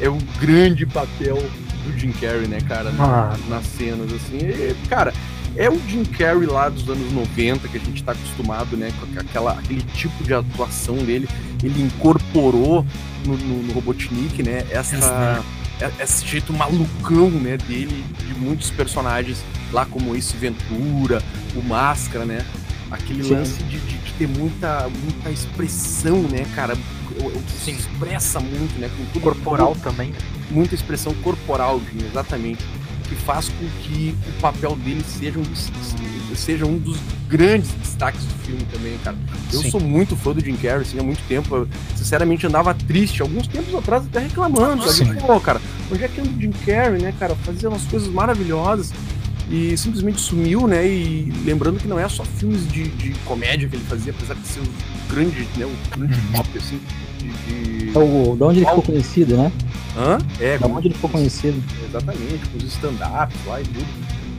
é 0.01 0.09
o 0.09 0.17
grande 0.39 0.85
papel 0.85 1.37
do 1.85 1.97
Jim 1.97 2.11
Carrey, 2.11 2.47
né, 2.47 2.59
cara? 2.61 2.91
Na, 2.91 3.31
ah. 3.33 3.37
Nas 3.47 3.65
cenas, 3.65 4.11
assim. 4.11 4.37
E, 4.37 4.75
cara, 4.89 5.13
é 5.55 5.69
o 5.69 5.79
Jim 5.87 6.03
Carrey 6.03 6.45
lá 6.45 6.69
dos 6.69 6.87
anos 6.89 7.11
90 7.11 7.67
que 7.67 7.77
a 7.77 7.79
gente 7.79 8.03
tá 8.03 8.11
acostumado, 8.11 8.75
né? 8.75 8.91
Com 8.99 9.19
aquela, 9.19 9.51
aquele 9.53 9.81
tipo 9.93 10.23
de 10.23 10.33
atuação 10.33 10.97
dele. 10.97 11.27
Ele 11.63 11.81
incorporou 11.81 12.85
no, 13.25 13.37
no, 13.37 13.63
no 13.63 13.73
Robotnik, 13.73 14.43
né? 14.43 14.65
Essa. 14.69 15.43
É, 15.79 15.91
esse 16.03 16.25
jeito 16.25 16.51
malucão, 16.51 17.29
né, 17.29 17.55
dele, 17.55 18.03
de 18.17 18.33
muitos 18.39 18.71
personagens 18.71 19.43
lá 19.71 19.85
como 19.85 20.15
esse 20.15 20.35
Ventura, 20.35 21.21
o 21.55 21.61
Máscara, 21.61 22.25
né? 22.25 22.43
Aquele 22.89 23.23
Sim. 23.23 23.33
lance 23.33 23.63
de, 23.63 23.79
de, 23.79 23.97
de, 23.97 24.13
ter 24.13 24.27
muita, 24.27 24.89
muita 25.03 25.29
expressão, 25.29 26.21
né, 26.23 26.45
cara? 26.55 26.75
Se 27.63 27.71
expressa 27.71 28.39
muito, 28.39 28.79
né? 28.79 28.89
Com 28.95 29.05
tudo 29.05 29.21
corporal 29.21 29.73
tudo, 29.73 29.83
também. 29.83 30.13
Muita 30.49 30.75
expressão 30.75 31.13
corporal, 31.15 31.81
exatamente. 32.09 32.63
que 33.07 33.15
faz 33.15 33.49
com 33.49 33.67
que 33.83 34.15
o 34.27 34.41
papel 34.41 34.75
dele 34.77 35.03
seja 35.03 35.39
um, 35.39 36.35
seja 36.35 36.65
um 36.65 36.77
dos 36.77 36.97
grandes 37.27 37.71
destaques 37.71 38.23
do 38.23 38.33
filme 38.45 38.65
também, 38.71 38.97
cara. 39.03 39.17
Eu 39.51 39.61
Sim. 39.61 39.71
sou 39.71 39.81
muito 39.81 40.15
fã 40.15 40.31
do 40.31 40.39
Jim 40.39 40.55
Carrey, 40.55 40.81
assim, 40.81 40.99
há 40.99 41.03
muito 41.03 41.21
tempo. 41.27 41.55
Eu, 41.55 41.67
sinceramente, 41.95 42.47
andava 42.47 42.73
triste, 42.73 43.21
alguns 43.21 43.47
tempos 43.47 43.73
atrás 43.75 44.05
até 44.05 44.19
reclamando. 44.19 44.89
Sim. 44.89 45.13
Pô, 45.15 45.39
cara, 45.39 45.59
onde 45.91 46.03
é 46.03 46.07
que 46.07 46.21
anda 46.21 46.29
o 46.29 46.39
Jim 46.39 46.51
Carrey, 46.65 47.01
né, 47.01 47.13
cara? 47.19 47.35
Fazia 47.35 47.67
umas 47.67 47.83
coisas 47.83 48.07
maravilhosas 48.07 48.93
e 49.49 49.77
simplesmente 49.77 50.19
sumiu, 50.19 50.67
né? 50.67 50.85
E 50.85 51.31
lembrando 51.45 51.79
que 51.79 51.87
não 51.87 51.97
é 51.97 52.07
só 52.09 52.23
filmes 52.25 52.67
de, 52.67 52.87
de 52.89 53.11
comédia 53.25 53.67
que 53.69 53.75
ele 53.75 53.85
fazia, 53.85 54.11
apesar 54.11 54.33
de 54.33 54.47
ser 54.47 54.59
um 54.59 55.13
grande, 55.13 55.47
né? 55.55 55.65
Um 55.65 55.97
grande 55.97 56.19
uhum. 56.19 56.31
pop, 56.33 56.57
assim. 56.57 56.79
De, 57.17 57.29
de... 57.29 57.97
É 57.97 57.99
o, 57.99 58.35
de 58.35 58.43
onde 58.43 58.59
ele 58.59 58.65
ficou 58.65 58.83
conhecido, 58.83 59.37
né? 59.37 59.51
Hã? 59.97 60.17
É, 60.39 60.57
da 60.57 60.67
onde 60.67 60.87
ele 60.87 60.95
ficou 60.95 61.09
conhecido. 61.09 61.63
Exatamente, 61.87 62.49
com 62.51 62.57
os 62.57 62.63
stand-ups 62.65 63.45
lá 63.45 63.61
e 63.61 63.63
tudo. 63.63 63.87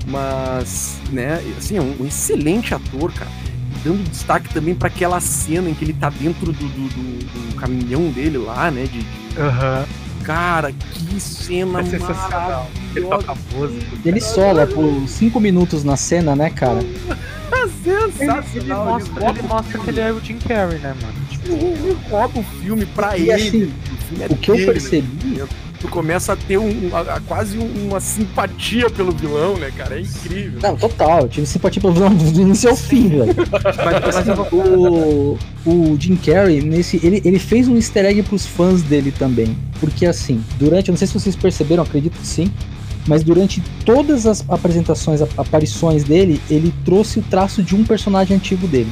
Mas, 0.07 1.01
né, 1.11 1.43
assim, 1.57 1.77
é 1.77 1.83
um, 1.83 1.97
um 2.01 2.07
excelente 2.07 2.75
ator, 2.75 3.13
cara. 3.13 3.31
Dando 3.85 4.03
destaque 4.11 4.53
também 4.53 4.75
para 4.75 4.89
aquela 4.89 5.21
cena 5.21 5.71
em 5.71 5.75
que 5.75 5.85
ele 5.85 5.93
tá 5.93 6.11
dentro 6.11 6.53
do, 6.53 6.53
do, 6.53 6.89
do, 6.89 7.51
do 7.51 7.57
caminhão 7.57 8.11
dele 8.11 8.39
lá, 8.39 8.71
né? 8.71 8.83
De, 8.85 8.99
de... 8.99 9.41
Uhum. 9.41 10.08
Cara, 10.29 10.71
que 10.73 11.19
cena 11.19 11.81
é 11.81 11.85
sensacional. 11.85 12.71
Ele 12.95 13.07
toca 13.07 13.35
música. 13.55 13.87
Ele 14.05 14.21
sola 14.21 14.67
por 14.67 15.09
5 15.09 15.41
minutos 15.41 15.85
na 15.85 15.97
cena, 15.97 16.37
né, 16.37 16.51
cara? 16.51 16.81
sensacional. 17.83 18.45
Ele, 18.53 18.61
ele, 18.61 18.75
mostra, 18.75 19.31
ele 19.31 19.43
mostra 19.43 19.79
que 19.79 19.89
ele 19.89 20.01
é 20.01 20.13
o 20.13 20.21
Jim 20.21 20.37
Carrey, 20.37 20.79
né, 20.81 20.95
mano? 21.01 21.15
Tipo, 21.31 21.53
ele 21.53 21.97
rouba 22.11 22.41
o 22.41 22.43
filme 22.43 22.85
pra 22.85 23.17
e, 23.17 23.31
ele. 23.31 23.33
Assim, 23.33 23.65
o, 23.65 24.23
é 24.23 24.27
o 24.27 24.37
que 24.37 24.53
dele, 24.53 24.65
eu 24.65 24.73
percebi 24.75 25.27
né? 25.29 25.49
Tu 25.81 25.89
começa 25.89 26.33
a 26.33 26.37
ter 26.37 26.59
um, 26.59 26.91
a, 26.93 27.01
a, 27.17 27.21
quase 27.21 27.59
uma 27.59 28.01
simpatia 28.01 28.91
pelo 28.91 29.13
vilão, 29.13 29.57
né, 29.57 29.71
cara? 29.77 29.97
É 29.97 30.01
incrível. 30.01 30.61
Não, 30.63 30.77
total. 30.77 31.21
Eu 31.21 31.29
tive 31.29 31.47
simpatia 31.47 31.81
pelo 31.81 31.93
vilão 31.93 32.15
do 32.15 32.41
início 32.41 32.71
ao 32.71 32.77
fim, 32.77 33.09
velho. 33.09 33.35
mas, 33.63 34.27
mas 34.27 34.53
o, 34.53 35.39
o 35.65 35.97
Jim 35.99 36.17
Carrey, 36.17 36.61
nesse, 36.61 37.01
ele, 37.05 37.23
ele 37.25 37.39
fez 37.39 37.69
um 37.69 37.77
easter 37.77 38.05
egg 38.05 38.23
pros 38.23 38.47
fãs 38.47 38.83
dele 38.83 39.13
também. 39.13 39.57
Porque 39.81 40.07
assim, 40.07 40.43
durante, 40.59 40.89
eu 40.89 40.93
não 40.93 40.99
sei 40.99 41.07
se 41.07 41.15
vocês 41.15 41.37
perceberam, 41.37 41.83
acredito 41.83 42.19
que 42.19 42.27
sim, 42.27 42.53
mas 43.07 43.23
durante 43.23 43.63
todas 43.85 44.27
as 44.27 44.45
apresentações, 44.49 45.23
aparições 45.37 46.05
dele, 46.05 46.41
ele 46.51 46.73
trouxe 46.85 47.21
o 47.21 47.23
traço 47.23 47.63
de 47.63 47.75
um 47.75 47.85
personagem 47.85 48.37
antigo 48.37 48.67
dele. 48.67 48.91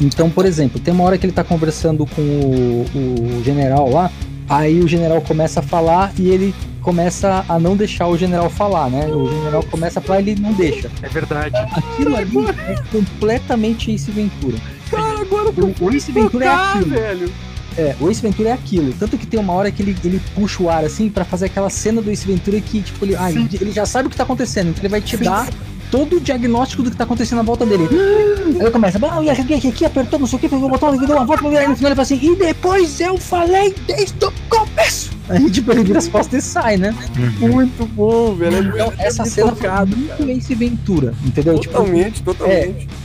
Então, 0.00 0.30
por 0.30 0.46
exemplo, 0.46 0.80
tem 0.80 0.92
uma 0.92 1.04
hora 1.04 1.18
que 1.18 1.26
ele 1.26 1.32
tá 1.32 1.44
conversando 1.44 2.06
com 2.06 2.22
o, 2.22 3.38
o 3.38 3.44
general 3.44 3.90
lá, 3.90 4.10
Aí 4.48 4.80
o 4.80 4.88
general 4.88 5.20
começa 5.20 5.60
a 5.60 5.62
falar 5.62 6.12
e 6.18 6.28
ele 6.28 6.54
começa 6.82 7.44
a 7.48 7.58
não 7.58 7.76
deixar 7.76 8.06
o 8.06 8.16
general 8.16 8.50
falar, 8.50 8.90
né? 8.90 9.06
O 9.06 9.26
general 9.26 9.62
começa 9.64 9.98
a 10.00 10.02
falar 10.02 10.20
e 10.20 10.30
ele 10.30 10.40
não 10.40 10.52
deixa. 10.52 10.90
É 11.02 11.08
verdade. 11.08 11.56
Aquilo 11.56 12.14
ali 12.14 12.36
é 12.68 12.76
completamente 12.92 13.90
Ace 13.90 14.10
Ventura. 14.10 14.58
Cara, 14.90 15.20
agora 15.20 15.48
o, 15.48 15.84
o 15.84 15.90
Ace 15.90 16.12
Ventura 16.12 16.44
é 16.44 16.48
aquilo. 16.48 16.90
Velho. 16.90 17.32
É, 17.76 17.96
o 17.98 18.08
Ace 18.10 18.22
Ventura 18.22 18.50
é 18.50 18.52
aquilo. 18.52 18.92
Tanto 18.92 19.16
que 19.16 19.26
tem 19.26 19.40
uma 19.40 19.52
hora 19.54 19.70
que 19.70 19.82
ele, 19.82 19.96
ele 20.04 20.20
puxa 20.34 20.62
o 20.62 20.68
ar 20.70 20.84
assim 20.84 21.08
para 21.08 21.24
fazer 21.24 21.46
aquela 21.46 21.70
cena 21.70 22.02
do 22.02 22.10
Ace 22.10 22.26
Ventura 22.26 22.60
que, 22.60 22.82
tipo, 22.82 23.04
ele, 23.04 23.16
ah, 23.16 23.30
ele, 23.30 23.48
ele, 23.60 23.72
já 23.72 23.86
sabe 23.86 24.06
o 24.06 24.10
que 24.10 24.16
tá 24.16 24.22
acontecendo, 24.22 24.68
então 24.68 24.82
ele 24.82 24.90
vai 24.90 25.00
te 25.00 25.16
Sim. 25.16 25.24
dar 25.24 25.48
todo 25.94 26.16
o 26.16 26.20
diagnóstico 26.20 26.82
do 26.82 26.90
que 26.90 26.96
tá 26.96 27.04
acontecendo 27.04 27.38
na 27.38 27.44
volta 27.44 27.64
dele. 27.64 27.84
Aí 28.58 28.60
ele 28.60 28.70
começa, 28.72 28.98
ah, 29.00 29.22
e 29.22 29.30
aqui, 29.30 29.54
aqui, 29.54 29.68
aqui, 29.68 29.84
apertou, 29.84 30.18
não 30.18 30.26
sei 30.26 30.38
o 30.38 30.40
que, 30.40 30.48
pegou 30.48 30.66
o 30.66 30.68
botão, 30.68 30.96
deu 30.96 31.16
uma 31.16 31.24
volta, 31.24 31.46
aí 31.48 31.68
no 31.68 31.76
final 31.76 31.90
ele 31.90 31.94
fala 31.94 32.02
assim, 32.02 32.18
e 32.20 32.34
depois 32.34 33.00
eu 33.00 33.16
falei 33.16 33.72
desde 33.86 34.24
o 34.24 34.32
começo. 34.48 35.14
Aí, 35.26 35.50
tipo, 35.50 35.72
ele 35.72 35.84
vira 35.84 35.98
as 35.98 36.06
costas 36.06 36.44
e 36.44 36.46
sai, 36.46 36.76
né? 36.76 36.94
Uhum. 37.16 37.48
Muito 37.48 37.86
bom, 37.86 38.34
velho. 38.34 38.74
Então, 38.74 38.92
essa 38.98 39.24
cena 39.24 39.52
tocado, 39.52 39.96
foi 39.96 40.26
muito 40.26 40.38
Ace 40.38 40.54
Ventura, 40.54 41.14
entendeu? 41.24 41.58
Totalmente, 41.58 42.16
tipo, 42.16 42.34
totalmente. 42.34 42.86
É, 42.90 43.03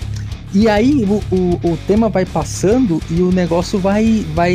e 0.54 0.68
aí 0.68 1.06
o, 1.08 1.36
o, 1.36 1.74
o, 1.74 1.78
tema 1.86 2.10
vai 2.10 2.26
passando 2.26 3.00
e 3.10 3.22
o 3.22 3.32
negócio 3.32 3.78
vai. 3.78 4.26
vai. 4.34 4.54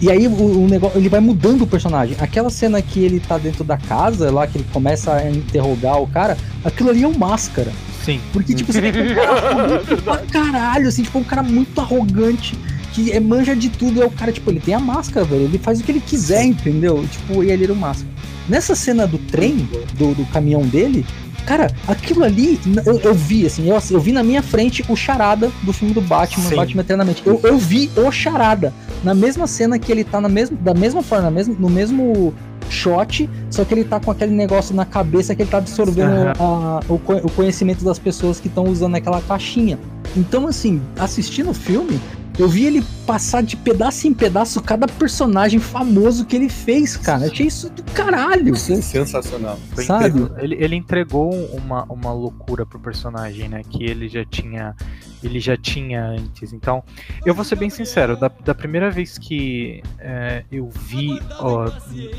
E 0.00 0.10
aí 0.10 0.28
o, 0.28 0.64
o, 0.64 0.68
negócio. 0.68 0.96
Ele 0.96 1.08
vai 1.08 1.18
mudando 1.18 1.62
o 1.62 1.66
personagem. 1.66 2.16
Aquela 2.20 2.50
cena 2.50 2.80
que 2.80 3.00
ele 3.00 3.18
tá 3.18 3.36
dentro 3.36 3.64
da 3.64 3.76
casa, 3.76 4.30
lá 4.30 4.46
que 4.46 4.58
ele 4.58 4.66
começa 4.72 5.12
a 5.12 5.28
interrogar 5.28 6.00
o 6.00 6.06
cara, 6.06 6.36
aquilo 6.64 6.90
ali 6.90 7.02
é 7.02 7.08
um 7.08 7.18
máscara. 7.18 7.72
Sim. 8.04 8.20
Porque, 8.32 8.54
tipo, 8.54 8.72
você 8.72 8.80
vê 8.80 8.90
um 8.90 9.14
cara 9.14 9.80
pra 10.04 10.18
caralho, 10.18 10.86
assim, 10.86 11.02
tipo, 11.02 11.18
um 11.18 11.24
cara 11.24 11.42
muito 11.42 11.80
arrogante, 11.80 12.56
que 12.92 13.10
é 13.10 13.18
manja 13.18 13.56
de 13.56 13.68
tudo. 13.68 14.00
É 14.00 14.06
o 14.06 14.10
cara, 14.10 14.30
tipo, 14.30 14.48
ele 14.48 14.60
tem 14.60 14.74
a 14.74 14.78
máscara, 14.78 15.26
velho. 15.26 15.42
Ele 15.42 15.58
faz 15.58 15.80
o 15.80 15.82
que 15.82 15.90
ele 15.90 16.00
quiser, 16.00 16.44
entendeu? 16.44 17.04
Tipo, 17.10 17.42
e 17.42 17.50
ele 17.50 17.64
era 17.64 17.72
o 17.72 17.76
máscara. 17.76 18.08
Nessa 18.48 18.76
cena 18.76 19.04
do 19.04 19.18
trem, 19.18 19.68
do, 19.98 20.14
do 20.14 20.24
caminhão 20.26 20.62
dele, 20.62 21.04
Cara, 21.46 21.70
aquilo 21.86 22.24
ali, 22.24 22.60
eu, 22.84 22.98
eu 22.98 23.14
vi, 23.14 23.46
assim, 23.46 23.68
eu, 23.68 23.78
eu, 23.90 24.00
vi 24.00 24.10
na 24.10 24.22
minha 24.22 24.42
frente 24.42 24.84
o 24.88 24.96
charada 24.96 25.50
do 25.62 25.72
filme 25.72 25.94
do 25.94 26.00
Batman, 26.00 26.48
Sim. 26.48 26.56
Batman 26.56 26.80
Eternamente. 26.82 27.22
Eu, 27.24 27.40
eu 27.44 27.56
vi 27.56 27.88
o 27.96 28.10
charada 28.10 28.74
na 29.04 29.14
mesma 29.14 29.46
cena 29.46 29.78
que 29.78 29.90
ele 29.92 30.02
tá 30.02 30.20
na 30.20 30.28
mesma, 30.28 30.58
da 30.60 30.74
mesma 30.74 31.02
forma, 31.02 31.30
mesmo, 31.30 31.56
no 31.58 31.70
mesmo 31.70 32.34
shot, 32.68 33.30
só 33.48 33.64
que 33.64 33.74
ele 33.74 33.84
tá 33.84 34.00
com 34.00 34.10
aquele 34.10 34.34
negócio 34.34 34.74
na 34.74 34.84
cabeça 34.84 35.36
que 35.36 35.42
ele 35.42 35.50
tá 35.50 35.58
absorvendo 35.58 36.16
uhum. 36.16 36.32
a, 36.40 36.80
o, 36.88 36.94
o 36.94 37.30
conhecimento 37.30 37.84
das 37.84 37.98
pessoas 37.98 38.40
que 38.40 38.48
estão 38.48 38.64
usando 38.64 38.96
aquela 38.96 39.20
caixinha. 39.22 39.78
Então, 40.16 40.48
assim, 40.48 40.80
assistindo 40.98 41.50
o 41.50 41.54
filme, 41.54 42.00
eu 42.38 42.48
vi 42.48 42.66
ele 42.66 42.84
passar 43.06 43.42
de 43.42 43.56
pedaço 43.56 44.06
em 44.06 44.12
pedaço 44.12 44.60
cada 44.60 44.86
personagem 44.86 45.58
famoso 45.58 46.26
que 46.26 46.36
ele 46.36 46.48
fez, 46.48 46.96
cara. 46.96 47.26
Eu 47.26 47.32
achei 47.32 47.46
isso 47.46 47.70
do 47.70 47.82
caralho. 47.92 48.54
Sensacional. 48.56 49.58
Sabe? 49.86 50.30
Ele, 50.38 50.54
ele 50.56 50.76
entregou 50.76 51.32
uma, 51.52 51.84
uma 51.84 52.12
loucura 52.12 52.66
pro 52.66 52.78
personagem, 52.78 53.48
né? 53.48 53.62
Que 53.68 53.84
ele 53.84 54.08
já 54.08 54.24
tinha. 54.24 54.76
Ele 55.22 55.40
já 55.40 55.56
tinha 55.56 56.04
antes. 56.04 56.52
Então, 56.52 56.82
eu 57.24 57.34
vou 57.34 57.44
ser 57.44 57.56
bem 57.56 57.70
sincero, 57.70 58.16
da, 58.16 58.28
da 58.28 58.54
primeira 58.54 58.90
vez 58.90 59.18
que 59.18 59.82
é, 59.98 60.44
eu 60.50 60.68
vi 60.68 61.18
ó, 61.38 61.70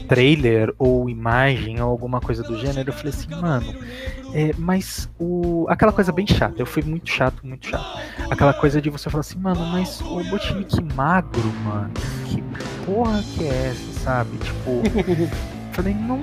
trailer 0.07 0.73
ou 0.77 1.09
imagem 1.09 1.81
ou 1.81 1.89
alguma 1.89 2.19
coisa 2.19 2.43
do 2.43 2.57
gênero, 2.57 2.89
eu 2.89 2.93
falei 2.93 3.09
assim, 3.09 3.29
mano, 3.29 3.75
é, 4.33 4.51
mas 4.57 5.09
o, 5.19 5.65
aquela 5.69 5.91
coisa 5.91 6.11
bem 6.11 6.27
chata, 6.27 6.61
eu 6.61 6.65
fui 6.65 6.83
muito 6.83 7.09
chato, 7.09 7.45
muito 7.45 7.67
chato. 7.67 7.85
Aquela 8.29 8.53
coisa 8.53 8.81
de 8.81 8.89
você 8.89 9.09
falar 9.09 9.21
assim, 9.21 9.39
mano, 9.39 9.65
mas 9.67 10.01
o 10.01 10.23
Botinique 10.25 10.81
magro, 10.95 11.51
mano, 11.63 11.91
que 12.25 12.43
porra 12.85 13.23
que 13.23 13.43
é 13.43 13.69
essa, 13.69 13.99
sabe? 13.99 14.37
Tipo, 14.37 14.81
falei, 15.73 15.93
não 15.93 16.19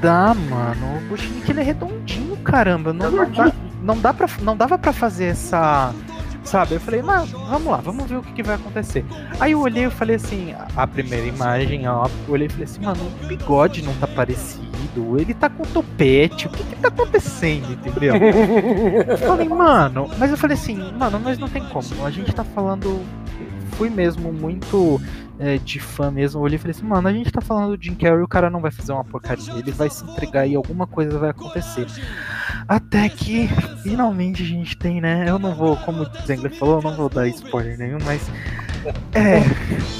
dá, 0.00 0.34
mano. 0.34 0.98
O 0.98 1.08
Botinique 1.08 1.50
ele 1.50 1.60
é 1.60 1.64
redondinho, 1.64 2.36
caramba. 2.38 2.92
Não, 2.92 3.10
não, 3.10 3.30
dá, 3.30 3.52
não, 3.82 3.98
dá 3.98 4.12
pra, 4.12 4.28
não 4.42 4.56
dava 4.56 4.78
pra 4.78 4.92
fazer 4.92 5.26
essa 5.26 5.94
sabe? 6.44 6.74
Eu 6.74 6.80
falei, 6.80 7.02
mas 7.02 7.30
vamos 7.30 7.66
lá, 7.66 7.76
vamos 7.78 8.06
ver 8.06 8.16
o 8.16 8.22
que, 8.22 8.32
que, 8.32 8.42
vai 8.42 8.56
acontecer. 8.56 9.04
Aí 9.38 9.52
eu 9.52 9.60
olhei 9.60 9.86
e 9.86 9.90
falei 9.90 10.16
assim, 10.16 10.54
a 10.76 10.86
primeira 10.86 11.26
imagem, 11.26 11.88
ó, 11.88 12.08
eu 12.26 12.34
olhei 12.34 12.46
e 12.46 12.50
falei 12.50 12.64
assim, 12.64 12.80
mano, 12.80 13.00
o 13.22 13.26
bigode 13.26 13.82
não 13.82 13.94
tá 13.94 14.06
parecido, 14.06 15.18
ele 15.18 15.34
tá 15.34 15.48
com 15.48 15.64
topete, 15.64 16.46
o 16.46 16.50
que 16.50 16.64
que 16.64 16.76
tá 16.76 16.88
acontecendo, 16.88 17.72
entendeu? 17.72 18.14
eu 18.16 19.18
falei, 19.18 19.48
mano, 19.48 20.10
mas 20.18 20.30
eu 20.30 20.36
falei 20.36 20.56
assim, 20.56 20.76
mano, 20.92 21.20
mas 21.20 21.38
não 21.38 21.48
tem 21.48 21.64
como, 21.64 22.06
a 22.06 22.10
gente 22.10 22.32
tá 22.32 22.44
falando, 22.44 23.00
fui 23.72 23.90
mesmo 23.90 24.32
muito 24.32 25.00
é, 25.40 25.56
de 25.56 25.80
fã 25.80 26.10
mesmo, 26.10 26.38
eu 26.38 26.44
olhei 26.44 26.56
e 26.56 26.58
falei 26.58 26.72
assim, 26.76 26.84
mano, 26.84 27.08
a 27.08 27.12
gente 27.12 27.32
tá 27.32 27.40
falando 27.40 27.74
do 27.74 27.82
Jim 27.82 27.94
Carrey, 27.94 28.22
o 28.22 28.28
cara 28.28 28.50
não 28.50 28.60
vai 28.60 28.70
fazer 28.70 28.92
uma 28.92 29.02
porcaria, 29.02 29.54
ele 29.54 29.72
vai 29.72 29.88
se 29.88 30.04
entregar 30.04 30.46
e 30.46 30.54
alguma 30.54 30.86
coisa 30.86 31.18
vai 31.18 31.30
acontecer. 31.30 31.86
Até 32.68 33.08
que 33.08 33.48
finalmente 33.82 34.42
a 34.42 34.46
gente 34.46 34.76
tem, 34.76 35.00
né? 35.00 35.24
Eu 35.26 35.38
não 35.38 35.54
vou, 35.54 35.76
como 35.78 36.02
o 36.02 36.26
Zengler 36.26 36.54
falou, 36.54 36.76
eu 36.76 36.82
não 36.82 36.94
vou 36.94 37.08
dar 37.08 37.26
spoiler 37.28 37.78
nenhum, 37.78 37.98
mas. 38.04 38.30
É. 39.14 39.40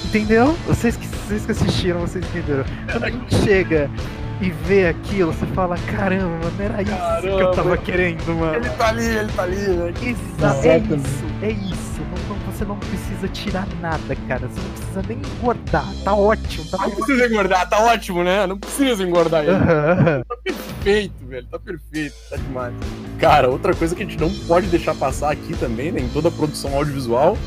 Entendeu? 0.07 0.53
Vocês 0.67 0.97
que, 0.97 1.07
vocês 1.07 1.47
que 1.47 1.53
assistiram, 1.53 2.01
vocês 2.01 2.25
entenderam. 2.27 2.65
Quando 2.93 3.05
a 3.05 3.11
gente 3.11 3.35
chega 3.37 3.91
e 4.43 4.51
vê 4.51 4.89
aquilo, 4.89 5.33
você 5.33 5.47
fala, 5.47 5.77
caramba, 5.79 6.29
mano, 6.29 6.53
era 6.61 6.83
isso 6.83 6.93
caramba. 6.93 7.37
que 7.37 7.43
eu 7.43 7.51
tava 7.53 7.79
querendo, 7.79 8.35
mano. 8.35 8.57
Ele 8.57 8.71
tá 8.71 8.89
ali, 8.89 9.05
ele 9.05 9.33
tá 9.33 9.43
ali, 9.43 9.57
né? 9.57 9.93
Exato, 10.03 10.67
é 10.67 10.79
isso, 10.79 11.25
é 11.43 11.51
isso. 11.51 11.90
Você 12.61 12.67
não 12.67 12.77
precisa 12.77 13.27
tirar 13.29 13.67
nada, 13.81 14.15
cara. 14.29 14.47
Você 14.47 14.61
não 14.61 14.71
precisa 14.71 15.03
nem 15.09 15.17
engordar. 15.17 15.95
Tá 16.05 16.15
ótimo. 16.15 16.67
Tá 16.67 16.77
não 16.77 16.91
precisa 16.91 17.27
engordar, 17.27 17.71
tá 17.71 17.85
ótimo, 17.85 18.23
né? 18.23 18.47
Não 18.47 18.59
precisa 18.59 19.03
engordar 19.03 19.45
ele. 19.45 19.53
Uhum. 19.53 20.23
Tá 20.29 20.37
perfeito, 20.45 21.27
velho. 21.27 21.47
Tá 21.51 21.59
perfeito, 21.59 22.15
tá 22.29 22.37
demais. 22.37 22.75
Cara, 23.19 23.49
outra 23.49 23.75
coisa 23.75 23.97
que 23.97 24.03
a 24.03 24.07
gente 24.07 24.21
não 24.21 24.31
pode 24.47 24.67
deixar 24.67 24.95
passar 24.95 25.33
aqui 25.33 25.57
também, 25.57 25.91
né, 25.91 26.03
em 26.03 26.09
toda 26.11 26.29
a 26.29 26.31
produção 26.31 26.75
audiovisual, 26.75 27.39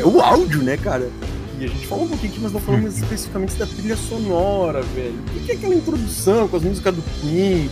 é 0.00 0.04
o 0.04 0.20
áudio, 0.20 0.64
né, 0.64 0.76
cara? 0.76 1.04
aqui. 1.04 1.64
A 1.64 1.68
gente 1.68 1.86
falou 1.86 2.06
um 2.06 2.08
pouquinho 2.08 2.32
aqui, 2.32 2.40
mas 2.42 2.52
não 2.52 2.60
falamos 2.60 2.98
especificamente 2.98 3.54
da 3.54 3.66
trilha 3.66 3.96
sonora, 3.96 4.82
velho. 4.82 5.14
O 5.36 5.44
que 5.44 5.52
é 5.52 5.54
aquela 5.54 5.76
introdução 5.76 6.48
com 6.48 6.56
as 6.56 6.64
músicas 6.64 6.92
do 6.92 7.02
Queen? 7.20 7.70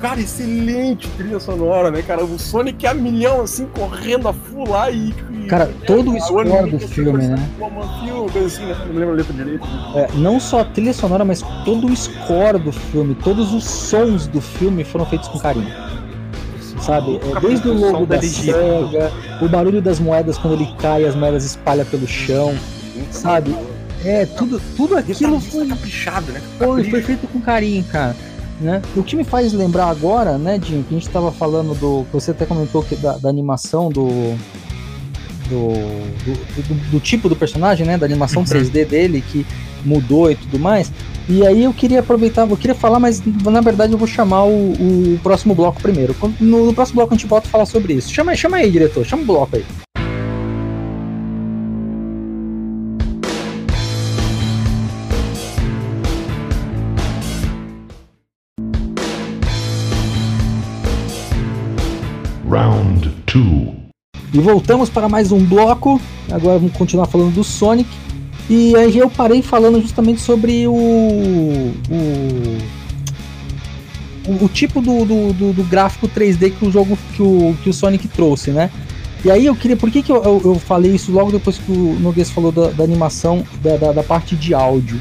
Cara, 0.00 0.20
excelente 0.20 1.08
trilha 1.16 1.40
sonora, 1.40 1.90
né, 1.90 2.02
cara? 2.02 2.22
O 2.22 2.38
Sonic 2.38 2.84
é 2.84 2.90
a 2.90 2.94
milhão, 2.94 3.40
assim, 3.40 3.66
correndo 3.66 4.28
a 4.28 4.32
full 4.32 4.68
lá 4.68 4.90
e. 4.90 5.14
Cara, 5.48 5.70
todo 5.86 6.12
o 6.12 6.20
score 6.20 6.70
do 6.70 6.78
filme, 6.78 7.26
né? 7.28 7.34
Assim, 7.34 8.66
né? 8.66 8.76
Não 8.86 8.94
lembro 8.94 9.12
a 9.12 9.16
letra 9.16 9.32
direito. 9.32 9.66
É, 9.94 10.08
não 10.14 10.38
só 10.38 10.60
a 10.60 10.64
trilha 10.64 10.92
sonora, 10.92 11.24
mas 11.24 11.42
todo 11.64 11.86
o 11.86 11.96
score 11.96 12.58
do 12.58 12.72
filme, 12.72 13.14
todos 13.14 13.54
os 13.54 13.64
sons 13.64 14.26
do 14.26 14.40
filme 14.40 14.84
foram 14.84 15.06
feitos 15.06 15.28
com 15.28 15.38
carinho. 15.38 15.72
Sabe? 16.80 17.18
É, 17.34 17.40
desde 17.40 17.68
o 17.68 17.72
logo 17.72 18.06
da 18.06 18.20
SEGA, 18.20 19.10
o 19.40 19.48
barulho 19.48 19.80
das 19.80 19.98
moedas 19.98 20.36
quando 20.36 20.54
ele 20.54 20.68
cai, 20.78 21.04
as 21.04 21.14
moedas 21.14 21.44
espalham 21.44 21.86
pelo 21.86 22.06
chão, 22.06 22.54
sabe? 23.10 23.56
É, 24.04 24.26
tudo, 24.26 24.60
tudo 24.76 24.96
aquilo 24.96 25.40
foi 25.40 25.66
caprichado, 25.66 26.32
né? 26.32 26.42
Foi, 26.58 26.84
foi 26.90 27.02
feito 27.02 27.26
com 27.28 27.40
carinho, 27.40 27.82
cara. 27.84 28.14
Né? 28.60 28.80
O 28.96 29.02
que 29.02 29.14
me 29.14 29.24
faz 29.24 29.52
lembrar 29.52 29.86
agora, 29.86 30.38
né, 30.38 30.56
Dinho, 30.56 30.82
que 30.82 30.94
a 30.94 30.98
gente 30.98 31.06
estava 31.06 31.30
falando 31.30 31.78
do. 31.78 32.06
você 32.10 32.30
até 32.30 32.46
comentou 32.46 32.82
que 32.82 32.96
da, 32.96 33.18
da 33.18 33.28
animação 33.28 33.90
do 33.90 34.08
do, 35.48 35.68
do, 36.24 36.62
do, 36.62 36.90
do, 36.92 37.00
tipo 37.00 37.28
do 37.28 37.36
personagem, 37.36 37.86
né? 37.86 37.96
Da 37.96 38.06
animação 38.06 38.42
uhum. 38.42 38.48
3D 38.48 38.86
dele, 38.86 39.22
que 39.22 39.46
mudou 39.84 40.30
e 40.30 40.34
tudo 40.34 40.58
mais. 40.58 40.92
E 41.28 41.46
aí 41.46 41.64
eu 41.64 41.72
queria 41.72 42.00
aproveitar, 42.00 42.48
eu 42.48 42.56
queria 42.56 42.74
falar, 42.74 43.00
mas 43.00 43.22
na 43.44 43.60
verdade 43.60 43.92
eu 43.92 43.98
vou 43.98 44.06
chamar 44.06 44.44
o, 44.44 44.72
o 44.72 45.20
próximo 45.22 45.54
bloco 45.54 45.80
primeiro. 45.80 46.14
No, 46.40 46.66
no, 46.66 46.74
próximo 46.74 46.96
bloco 46.96 47.14
a 47.14 47.16
gente 47.16 47.26
volta 47.26 47.48
a 47.48 47.50
falar 47.50 47.66
sobre 47.66 47.94
isso. 47.94 48.12
Chama, 48.12 48.34
chama 48.34 48.58
aí, 48.58 48.70
diretor, 48.70 49.04
chama 49.04 49.22
o 49.22 49.26
bloco 49.26 49.56
aí. 49.56 49.64
2 63.36 63.76
E 64.32 64.38
voltamos 64.38 64.88
para 64.88 65.08
mais 65.08 65.30
um 65.30 65.44
bloco. 65.44 66.00
Agora 66.30 66.58
vamos 66.58 66.74
continuar 66.76 67.06
falando 67.06 67.34
do 67.34 67.44
Sonic. 67.44 67.88
E 68.48 68.74
aí 68.76 68.96
eu 68.96 69.10
parei 69.10 69.42
falando 69.42 69.80
justamente 69.80 70.20
sobre 70.20 70.66
o. 70.66 70.72
o, 74.28 74.44
o, 74.44 74.48
tipo 74.48 74.80
do, 74.80 75.04
do, 75.04 75.32
do, 75.32 75.52
do, 75.52 75.64
gráfico 75.64 76.08
3D 76.08 76.52
que 76.52 76.64
o 76.64 76.70
jogo 76.70 76.96
que 77.14 77.22
o, 77.22 77.56
que 77.62 77.68
o 77.70 77.72
Sonic 77.72 78.08
trouxe, 78.08 78.50
né? 78.50 78.70
E 79.24 79.30
aí 79.30 79.46
eu 79.46 79.54
queria. 79.54 79.76
Por 79.76 79.90
que, 79.90 80.02
que 80.02 80.12
eu, 80.12 80.22
eu, 80.22 80.40
eu 80.44 80.54
falei 80.54 80.94
isso 80.94 81.10
logo 81.10 81.32
depois 81.32 81.58
que 81.58 81.72
o 81.72 81.98
Noguês 82.00 82.30
falou 82.30 82.52
da, 82.52 82.68
da 82.70 82.84
animação, 82.84 83.44
da, 83.62 83.76
da, 83.76 83.92
da, 83.92 84.02
parte 84.02 84.36
de 84.36 84.54
áudio? 84.54 85.00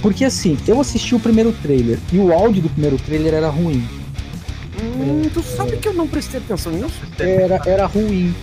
Porque 0.00 0.24
assim, 0.24 0.56
eu 0.66 0.80
assisti 0.80 1.14
o 1.14 1.20
primeiro 1.20 1.52
trailer 1.60 1.98
e 2.10 2.18
o 2.18 2.32
áudio 2.32 2.62
do 2.62 2.70
primeiro 2.70 2.96
trailer 2.96 3.34
era 3.34 3.50
ruim. 3.50 3.84
Hum, 4.82 5.28
tu 5.32 5.42
sabe 5.42 5.76
que 5.76 5.88
eu 5.88 5.94
não 5.94 6.06
prestei 6.06 6.40
atenção 6.40 6.72
nisso? 6.72 7.00
Era, 7.18 7.60
era 7.66 7.86
ruim. 7.86 8.34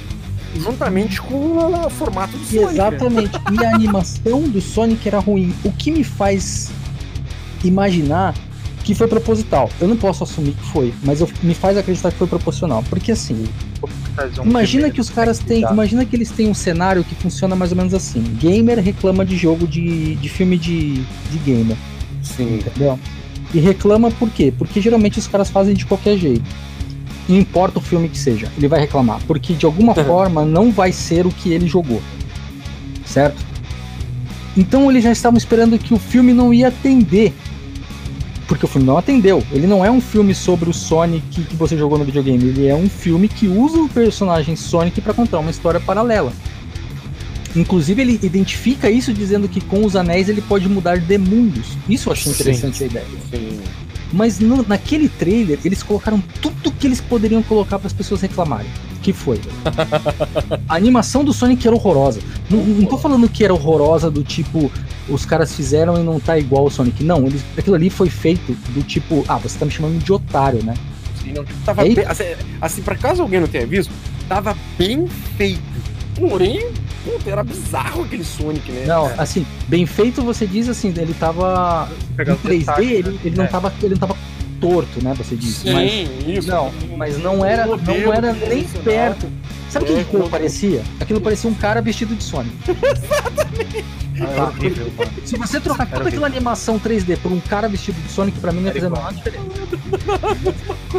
Juntamente 0.56 1.22
com 1.22 1.58
o 1.58 1.90
formato 1.90 2.38
do 2.38 2.44
Sonic. 2.44 2.66
Né? 2.66 2.72
Exatamente. 2.72 3.40
e 3.52 3.66
a 3.66 3.76
animação 3.76 4.42
do 4.42 4.62
Sonic 4.62 5.08
era 5.08 5.20
ruim. 5.20 5.54
O 5.63 5.72
que 5.72 5.92
me 5.92 6.04
faz 6.04 6.72
imaginar 7.63 8.34
que 8.88 8.96
foi 8.96 9.08
proposital. 9.08 9.70
Eu 9.82 9.88
não 9.90 9.98
posso 9.98 10.24
assumir 10.24 10.54
que 10.54 10.63
foi, 10.68 10.94
mas 11.04 11.20
eu, 11.20 11.30
me 11.44 11.54
faz 11.54 11.78
acreditar 11.78 12.10
que 12.10 12.18
foi 12.18 12.28
proporcional. 12.28 12.82
Porque 12.90 13.12
assim, 13.12 13.46
imagina 14.46 14.90
que 14.90 15.02
os 15.02 15.10
caras 15.10 15.40
têm. 15.40 15.63
Imagina 15.63 16.06
que 16.06 16.16
eles 16.16 16.32
têm 16.32 16.50
um 16.50 16.54
cenário 16.54 17.04
que 17.04 17.13
funciona 17.16 17.54
mais 17.54 17.72
ou 17.72 17.78
menos 17.78 17.94
assim. 17.94 18.24
Gamer 18.40 18.80
reclama 18.80 19.26
de 19.26 19.36
jogo 19.36 19.68
de, 19.68 20.16
de 20.16 20.30
filme 20.30 20.58
de, 20.58 21.04
de 21.04 21.38
gamer. 21.46 21.76
Sim. 22.24 22.60
Entendeu? 22.60 22.98
E 23.54 23.60
reclama 23.60 24.12
por 24.12 24.30
quê? 24.30 24.54
Porque 24.58 24.82
geralmente 24.82 25.20
os 25.20 25.28
caras 25.28 25.50
fazem 25.50 25.74
de 25.74 25.86
qualquer 25.86 26.18
jeito. 26.18 26.44
Não 27.28 27.38
importa 27.38 27.80
o 27.80 27.82
filme 27.82 28.08
que 28.08 28.18
seja, 28.18 28.52
ele 28.58 28.68
vai 28.68 28.80
reclamar. 28.80 29.20
Porque 29.28 29.54
de 29.54 29.66
alguma 29.66 29.98
uhum. 29.98 30.06
forma 30.06 30.46
não 30.46 30.72
vai 30.72 30.92
ser 30.92 31.26
o 31.26 31.30
que 31.30 31.52
ele 31.52 31.68
jogou. 31.68 32.02
Certo? 33.06 33.46
Então 34.56 34.90
eles 34.90 35.04
já 35.04 35.12
estavam 35.12 35.38
esperando 35.38 35.78
que 35.78 35.94
o 35.94 36.00
filme 36.00 36.34
não 36.34 36.54
ia 36.54 36.70
atender. 36.70 37.34
Porque 38.48 38.66
o 38.66 38.68
filme 38.68 38.88
não 38.88 38.98
atendeu. 38.98 39.44
Ele 39.52 39.68
não 39.68 39.84
é 39.84 39.92
um 39.92 40.00
filme 40.00 40.34
sobre 40.34 40.70
o 40.70 40.74
Sonic 40.74 41.44
que 41.44 41.56
você 41.56 41.78
jogou 41.78 41.98
no 41.98 42.06
videogame. 42.06 42.44
Ele 42.46 42.68
é 42.68 42.76
um 42.76 42.90
filme 42.90 43.28
que 43.28 43.48
usa 43.48 43.78
o 43.78 43.90
personagem 43.90 44.56
Sonic 44.56 45.02
para 45.02 45.14
contar 45.14 45.40
uma 45.40 45.52
história 45.52 45.80
paralela. 45.80 46.32
Inclusive, 47.56 48.02
ele 48.02 48.20
identifica 48.22 48.90
isso 48.90 49.14
dizendo 49.14 49.48
que 49.48 49.62
com 49.62 49.86
os 49.86 49.96
anéis 49.96 50.30
ele 50.30 50.42
pode 50.42 50.68
mudar 50.68 51.00
de 51.00 51.18
mundos. 51.18 51.78
Isso 51.88 52.10
eu 52.10 52.14
achei 52.14 52.32
interessante 52.32 52.78
sim, 52.78 52.84
a 52.84 52.88
ideia. 52.88 53.06
Sim. 53.32 53.60
Mas 54.12 54.40
no, 54.40 54.64
naquele 54.64 55.10
trailer, 55.10 55.60
eles 55.66 55.84
colocaram 55.84 56.22
tudo 56.42 56.72
que 56.72 56.88
eles 56.88 57.02
poderiam 57.02 57.44
colocar 57.44 57.78
para 57.78 57.88
as 57.88 57.94
pessoas 57.94 58.22
reclamarem. 58.22 58.70
Que 59.02 59.12
foi? 59.12 59.40
a 60.68 60.76
animação 60.76 61.24
do 61.24 61.34
Sonic 61.34 61.66
era 61.68 61.76
horrorosa. 61.76 62.22
Não, 62.50 62.64
não 62.64 62.86
tô 62.86 62.98
falando 62.98 63.28
que 63.28 63.44
era 63.44 63.54
horrorosa 63.54 64.10
do 64.10 64.24
tipo, 64.24 64.72
os 65.10 65.26
caras 65.26 65.54
fizeram 65.54 66.00
e 66.00 66.04
não 66.04 66.20
tá 66.20 66.38
igual 66.38 66.66
o 66.66 66.70
Sonic. 66.70 67.04
Não, 67.04 67.26
eles, 67.26 67.44
aquilo 67.58 67.76
ali 67.76 67.90
foi 67.90 68.10
feito 68.10 68.54
do 68.70 68.82
tipo, 68.84 69.26
ah, 69.28 69.38
você 69.38 69.58
tá 69.58 69.66
me 69.66 69.72
chamando 69.72 70.02
de 70.02 70.12
otário, 70.12 70.64
né? 70.64 70.74
Sim, 71.22 71.34
não, 71.34 71.44
tipo, 71.44 71.60
tava 71.66 71.84
bem, 71.84 71.98
assim, 72.08 72.24
assim, 72.62 72.82
pra 72.82 72.96
caso 72.96 73.22
alguém 73.22 73.40
não 73.40 73.48
tenha 73.48 73.66
visto, 73.68 73.92
tava 74.30 74.56
bem 74.78 75.08
feito. 75.38 75.62
Porém, 76.19 76.71
puta, 77.03 77.30
era 77.30 77.43
bizarro 77.43 78.03
aquele 78.03 78.23
Sonic, 78.23 78.71
né? 78.71 78.86
Não, 78.86 79.08
cara? 79.08 79.21
assim, 79.21 79.45
bem 79.67 79.86
feito 79.86 80.21
você 80.21 80.47
diz 80.47 80.67
assim, 80.67 80.93
ele 80.97 81.13
tava 81.13 81.89
em 82.19 82.23
3D, 82.23 82.60
detalhes, 82.60 82.91
ele, 82.91 83.10
né? 83.12 83.19
ele, 83.23 83.36
não 83.36 83.43
é. 83.43 83.47
tava, 83.47 83.73
ele 83.82 83.89
não 83.91 83.99
tava 83.99 84.17
torto, 84.60 85.03
né? 85.03 85.13
Você 85.15 85.36
disse. 85.36 85.62
Sim, 85.62 85.73
mas, 85.73 86.38
isso. 86.38 86.47
Não, 86.47 86.71
mas 86.97 87.17
não 87.19 87.45
era, 87.45 87.65
não 87.65 88.13
era 88.13 88.34
nem 88.34 88.63
perto. 88.84 89.27
Sabe 89.69 89.86
o 89.86 89.88
que 89.88 90.01
aquilo 90.01 90.23
não... 90.23 90.30
parecia? 90.30 90.82
Aquilo 90.99 91.21
parecia 91.21 91.49
um 91.49 91.53
cara 91.53 91.82
vestido 91.82 92.15
de 92.15 92.23
Sonic. 92.23 92.56
Exatamente. 92.67 93.86
Ah, 94.21 94.43
horrível, 94.45 94.91
Se 95.25 95.38
você 95.38 95.60
trocar 95.60 95.86
toda 95.86 96.01
horrível. 96.01 96.08
aquela 96.08 96.27
animação 96.27 96.80
3D 96.80 97.17
por 97.17 97.32
um 97.32 97.39
cara 97.39 97.67
vestido 97.67 98.01
de 98.01 98.10
Sonic, 98.12 98.39
pra 98.39 98.51
mim 98.51 98.62
não 98.62 98.67
ia 98.67 98.73
fazer 98.73 98.89
nada 98.89 99.13
diferente. 99.13 99.45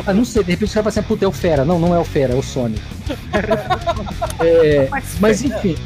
ah, 0.06 0.12
não 0.14 0.24
sei, 0.24 0.44
de 0.44 0.50
repente 0.52 0.70
você 0.70 0.74
vai 0.76 0.84
pensar, 0.84 1.02
puta, 1.02 1.24
é 1.24 1.28
o 1.28 1.32
Fera. 1.32 1.64
Não, 1.64 1.78
não 1.78 1.94
é 1.94 1.98
o 1.98 2.04
Fera, 2.04 2.34
é 2.34 2.36
o 2.36 2.42
Sonic. 2.42 2.82
é, 4.40 4.88
mas 5.20 5.42
enfim. 5.42 5.76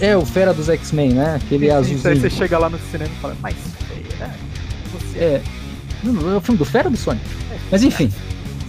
É 0.00 0.16
o 0.16 0.24
Fera 0.24 0.52
dos 0.52 0.68
X-Men, 0.68 1.12
né? 1.12 1.36
Aquele 1.36 1.66
sim, 1.66 1.72
azulzinho. 1.72 2.14
Aí 2.14 2.20
você 2.20 2.30
chega 2.30 2.58
lá 2.58 2.68
no 2.68 2.78
cinema 2.90 3.10
e 3.10 3.20
fala, 3.20 3.36
mas 3.40 3.54
Fera? 3.88 4.34
Você... 4.92 5.18
É. 5.18 5.42
Não, 6.02 6.32
é 6.32 6.36
o 6.36 6.40
filme 6.40 6.58
do 6.58 6.64
Fera 6.64 6.88
ou 6.88 6.92
do 6.92 6.96
Sonic? 6.96 7.24
Mas 7.70 7.82
enfim. 7.82 8.10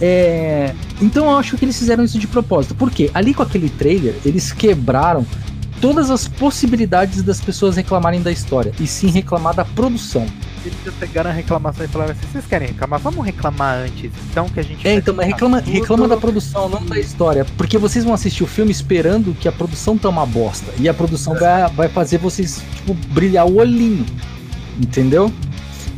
É... 0.00 0.74
Então 1.00 1.24
eu 1.30 1.36
acho 1.36 1.56
que 1.56 1.64
eles 1.64 1.78
fizeram 1.78 2.04
isso 2.04 2.18
de 2.18 2.26
propósito. 2.26 2.74
Porque 2.74 3.10
ali 3.14 3.34
com 3.34 3.42
aquele 3.42 3.68
trailer, 3.68 4.14
eles 4.24 4.52
quebraram 4.52 5.26
todas 5.80 6.10
as 6.10 6.26
possibilidades 6.26 7.22
das 7.22 7.40
pessoas 7.40 7.76
reclamarem 7.76 8.22
da 8.22 8.32
história, 8.32 8.72
e 8.80 8.86
sim 8.86 9.08
reclamar 9.08 9.54
da 9.54 9.64
produção. 9.64 10.26
Eles 10.64 10.78
já 10.84 10.92
pegaram 10.92 11.30
a 11.30 11.32
reclamação 11.32 11.84
e 11.84 11.88
falaram 11.88 12.12
assim: 12.12 12.26
vocês 12.32 12.46
querem 12.46 12.68
reclamar? 12.68 12.98
Vamos 13.00 13.24
reclamar 13.24 13.76
antes, 13.76 14.10
então 14.30 14.48
que 14.48 14.60
a 14.60 14.62
gente. 14.62 14.86
É, 14.88 14.94
então, 14.94 15.14
mas 15.14 15.26
reclama, 15.26 15.60
reclama 15.60 16.08
da 16.08 16.16
produção, 16.16 16.68
não 16.68 16.84
da 16.86 16.98
história. 16.98 17.44
Porque 17.56 17.76
vocês 17.76 18.04
vão 18.04 18.14
assistir 18.14 18.42
o 18.42 18.46
filme 18.46 18.70
esperando 18.70 19.34
que 19.34 19.46
a 19.46 19.52
produção 19.52 19.98
tá 19.98 20.08
uma 20.08 20.24
bosta. 20.24 20.72
E 20.78 20.88
a 20.88 20.94
produção 20.94 21.34
vai, 21.34 21.68
vai 21.70 21.88
fazer 21.88 22.18
vocês, 22.18 22.62
tipo, 22.76 22.94
brilhar 23.12 23.46
o 23.46 23.56
olhinho. 23.56 24.06
Entendeu? 24.80 25.30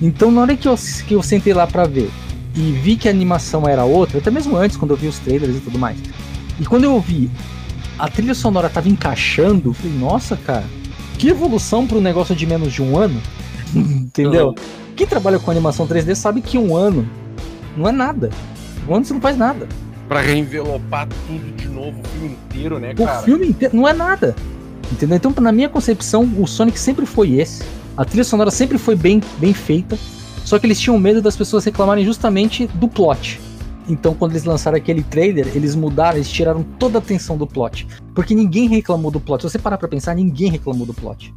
Então, 0.03 0.31
na 0.31 0.43
hora 0.43 0.57
que 0.57 0.67
eu, 0.67 0.75
que 1.07 1.15
eu 1.15 1.23
sentei 1.23 1.55
lá 1.55 1.67
pra 1.67 1.85
ver 1.85 2.11
e 2.55 2.73
vi 2.73 2.97
que 2.97 3.07
a 3.07 3.11
animação 3.11 3.69
era 3.69 3.85
outra, 3.85 4.19
até 4.19 4.31
mesmo 4.31 4.57
antes, 4.57 4.77
quando 4.77 4.91
eu 4.91 4.97
vi 4.97 5.07
os 5.07 5.19
trailers 5.19 5.57
e 5.57 5.61
tudo 5.61 5.79
mais. 5.79 5.97
E 6.59 6.65
quando 6.65 6.85
eu 6.85 6.99
vi 7.01 7.31
a 7.99 8.09
trilha 8.09 8.35
sonora 8.35 8.69
tava 8.69 8.89
encaixando, 8.89 9.71
eu 9.71 9.73
falei, 9.73 9.97
nossa, 9.99 10.37
cara, 10.37 10.65
que 11.19 11.29
evolução 11.29 11.87
para 11.87 11.97
um 11.97 12.01
negócio 12.01 12.35
de 12.35 12.47
menos 12.47 12.73
de 12.73 12.83
um 12.83 12.97
ano. 12.99 13.21
Entendeu? 13.75 14.55
Quem 14.95 15.07
trabalha 15.07 15.39
com 15.39 15.51
animação 15.51 15.87
3D 15.87 16.15
sabe 16.15 16.41
que 16.41 16.57
um 16.57 16.77
ano 16.77 17.09
não 17.77 17.89
é 17.89 17.93
nada. 17.93 18.31
Um 18.89 18.95
ano 18.95 19.05
você 19.05 19.13
não 19.13 19.21
faz 19.21 19.37
nada. 19.37 19.69
Pra 20.09 20.21
reenvelopar 20.21 21.09
tudo 21.27 21.57
de 21.57 21.69
novo, 21.69 22.01
o 22.01 22.09
filme 22.09 22.35
inteiro, 22.35 22.79
né, 22.79 22.95
cara? 22.95 23.21
O 23.21 23.23
filme 23.25 23.49
inteiro 23.49 23.77
não 23.77 23.89
é 23.89 23.93
nada. 23.93 24.35
Entendeu? 24.93 25.17
Então, 25.17 25.35
na 25.41 25.51
minha 25.51 25.69
concepção, 25.69 26.23
o 26.39 26.47
Sonic 26.47 26.79
sempre 26.79 27.05
foi 27.05 27.33
esse. 27.33 27.65
A 27.97 28.05
trilha 28.05 28.25
sonora 28.25 28.51
sempre 28.51 28.79
foi 28.79 28.95
bem, 28.95 29.21
bem 29.39 29.53
feita. 29.53 29.99
Só 30.45 30.59
que 30.59 30.67
eles 30.67 30.79
tinham 30.79 30.97
medo 30.99 31.21
das 31.21 31.37
pessoas 31.37 31.65
reclamarem 31.65 32.05
justamente 32.05 32.69
do 32.75 32.87
plot. 32.87 33.41
Então, 33.89 34.15
quando 34.15 34.33
eles 34.33 34.45
lançaram 34.45 34.77
aquele 34.77 35.03
trailer, 35.03 35.49
eles 35.55 35.75
mudaram, 35.75 36.17
eles 36.17 36.29
tiraram 36.29 36.63
toda 36.63 36.99
a 36.99 37.01
atenção 37.01 37.37
do 37.37 37.47
plot. 37.47 37.87
Porque 38.15 38.35
ninguém 38.35 38.69
reclamou 38.69 39.11
do 39.11 39.21
plot. 39.21 39.43
Se 39.43 39.51
você 39.51 39.59
parar 39.59 39.79
pra 39.79 39.89
pensar, 39.89 40.15
ninguém 40.15 40.51
reclamou 40.51 40.87
do 40.87 40.93
plot. 40.93 41.33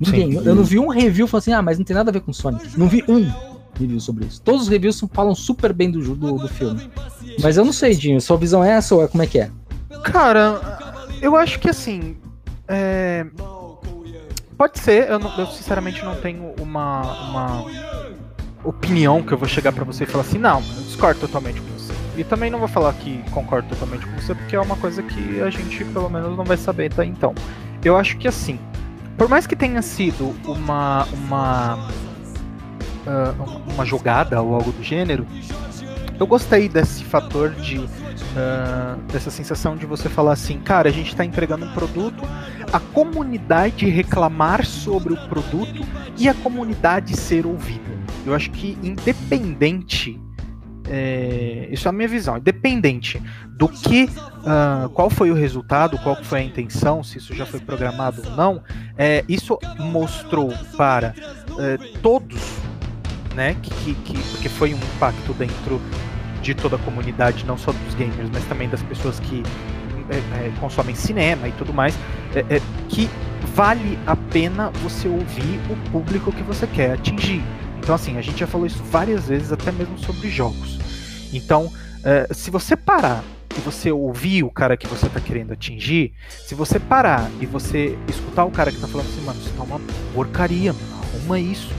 Ninguém. 0.00 0.32
Sim. 0.32 0.46
Eu 0.46 0.54
não 0.54 0.64
vi 0.64 0.78
um 0.78 0.88
review 0.88 1.26
falando 1.26 1.42
assim, 1.42 1.52
ah, 1.52 1.60
mas 1.60 1.78
não 1.78 1.84
tem 1.84 1.94
nada 1.94 2.10
a 2.10 2.12
ver 2.12 2.20
com 2.20 2.32
Sonic. 2.32 2.78
Não 2.78 2.88
vi 2.88 3.04
um 3.06 3.30
review 3.78 4.00
sobre 4.00 4.24
isso. 4.24 4.40
Todos 4.40 4.62
os 4.62 4.68
reviews 4.68 5.02
falam 5.12 5.34
super 5.34 5.72
bem 5.72 5.90
do, 5.90 6.00
do, 6.14 6.38
do 6.38 6.48
filme. 6.48 6.90
Mas 7.42 7.58
eu 7.58 7.64
não 7.64 7.72
sei, 7.72 7.94
Dinho, 7.94 8.20
sua 8.20 8.38
visão 8.38 8.64
é 8.64 8.70
essa 8.70 8.94
ou 8.94 9.04
é 9.04 9.08
como 9.08 9.22
é 9.22 9.26
que 9.26 9.38
é? 9.38 9.50
Cara, 10.04 10.78
eu 11.20 11.36
acho 11.36 11.58
que 11.60 11.68
assim. 11.68 12.16
É... 12.66 13.26
Pode 14.56 14.78
ser, 14.78 15.08
eu, 15.08 15.18
não, 15.18 15.38
eu 15.38 15.46
sinceramente 15.46 16.04
não 16.04 16.14
tenho 16.16 16.54
uma, 16.60 17.00
uma 17.30 17.64
opinião 18.64 19.22
que 19.22 19.32
eu 19.32 19.38
vou 19.38 19.48
chegar 19.48 19.72
para 19.72 19.84
você 19.84 20.04
e 20.04 20.06
falar 20.06 20.24
assim, 20.24 20.38
não, 20.38 20.60
eu 20.60 20.82
discordo 20.82 21.20
totalmente 21.20 21.60
com 21.60 21.68
você. 21.78 21.92
E 22.16 22.24
também 22.24 22.50
não 22.50 22.58
vou 22.58 22.68
falar 22.68 22.92
que 22.94 23.22
concordo 23.30 23.68
totalmente 23.68 24.06
com 24.06 24.20
você, 24.20 24.34
porque 24.34 24.54
é 24.54 24.60
uma 24.60 24.76
coisa 24.76 25.02
que 25.02 25.40
a 25.40 25.50
gente 25.50 25.84
pelo 25.86 26.08
menos 26.10 26.36
não 26.36 26.44
vai 26.44 26.56
saber 26.56 26.92
até 26.92 27.04
então. 27.04 27.34
Eu 27.84 27.96
acho 27.96 28.18
que 28.18 28.28
assim, 28.28 28.58
por 29.16 29.28
mais 29.28 29.46
que 29.46 29.56
tenha 29.56 29.80
sido 29.80 30.34
uma 30.44 31.06
uma 31.12 31.88
uh, 33.06 33.72
uma 33.72 33.84
jogada 33.84 34.40
ou 34.42 34.54
algo 34.54 34.72
do 34.72 34.82
gênero, 34.82 35.26
eu 36.18 36.26
gostei 36.26 36.68
desse 36.68 37.04
fator 37.04 37.50
de 37.50 37.78
uh, 37.78 39.00
dessa 39.10 39.30
sensação 39.30 39.76
de 39.76 39.86
você 39.86 40.08
falar 40.08 40.32
assim, 40.32 40.58
cara, 40.58 40.88
a 40.88 40.92
gente 40.92 41.08
está 41.08 41.24
entregando 41.24 41.64
um 41.64 41.72
produto, 41.72 42.22
a 42.72 42.80
comunidade 42.80 43.88
reclamar 43.88 44.66
sobre 44.66 45.14
o 45.14 45.28
produto 45.28 45.86
e 46.18 46.28
a 46.28 46.34
comunidade 46.34 47.16
ser 47.16 47.46
ouvida. 47.46 47.99
Eu 48.26 48.34
acho 48.34 48.50
que 48.50 48.76
independente 48.82 50.20
é, 50.90 51.68
isso 51.70 51.86
é 51.86 51.90
a 51.90 51.92
minha 51.92 52.08
visão. 52.08 52.36
Independente 52.36 53.22
do 53.56 53.68
que, 53.68 54.04
uh, 54.04 54.88
qual 54.90 55.08
foi 55.08 55.30
o 55.30 55.34
resultado, 55.34 55.96
qual 55.98 56.16
foi 56.16 56.40
a 56.40 56.42
intenção, 56.42 57.04
se 57.04 57.18
isso 57.18 57.32
já 57.34 57.46
foi 57.46 57.60
programado 57.60 58.22
ou 58.24 58.36
não, 58.36 58.62
é, 58.98 59.24
isso 59.28 59.56
mostrou 59.78 60.52
para 60.76 61.14
é, 61.58 61.76
todos, 62.02 62.40
né, 63.36 63.56
que, 63.62 63.70
que, 63.70 63.94
que, 63.94 64.18
porque 64.30 64.48
foi 64.48 64.74
um 64.74 64.78
impacto 64.78 65.32
dentro 65.34 65.80
de 66.42 66.54
toda 66.54 66.74
a 66.76 66.78
comunidade, 66.80 67.44
não 67.46 67.56
só 67.56 67.70
dos 67.70 67.94
gamers, 67.94 68.28
mas 68.32 68.44
também 68.46 68.68
das 68.68 68.82
pessoas 68.82 69.20
que 69.20 69.42
é, 70.08 70.46
é, 70.46 70.52
consomem 70.58 70.94
cinema 70.94 71.46
e 71.46 71.52
tudo 71.52 71.72
mais, 71.72 71.94
é, 72.34 72.60
que 72.88 73.08
vale 73.54 73.98
a 74.06 74.16
pena 74.16 74.70
você 74.82 75.06
ouvir 75.06 75.60
o 75.70 75.90
público 75.90 76.32
que 76.32 76.42
você 76.42 76.66
quer 76.66 76.92
atingir. 76.92 77.42
Então, 77.90 77.96
assim, 77.96 78.16
a 78.16 78.22
gente 78.22 78.38
já 78.38 78.46
falou 78.46 78.68
isso 78.68 78.80
várias 78.84 79.26
vezes, 79.26 79.50
até 79.50 79.72
mesmo 79.72 79.98
sobre 79.98 80.30
jogos. 80.30 80.78
Então, 81.32 81.72
é, 82.04 82.28
se 82.32 82.48
você 82.48 82.76
parar 82.76 83.24
e 83.58 83.60
você 83.62 83.90
ouvir 83.90 84.44
o 84.44 84.50
cara 84.50 84.76
que 84.76 84.86
você 84.86 85.06
está 85.08 85.18
querendo 85.18 85.52
atingir, 85.52 86.12
se 86.46 86.54
você 86.54 86.78
parar 86.78 87.28
e 87.40 87.46
você 87.46 87.98
escutar 88.06 88.44
o 88.44 88.50
cara 88.52 88.70
que 88.70 88.76
está 88.76 88.86
falando 88.86 89.08
assim, 89.08 89.20
mano, 89.22 89.40
isso 89.40 89.52
tá 89.56 89.64
uma 89.64 89.80
porcaria, 90.14 90.72
mano, 90.72 90.86
arruma 91.02 91.40
isso, 91.40 91.72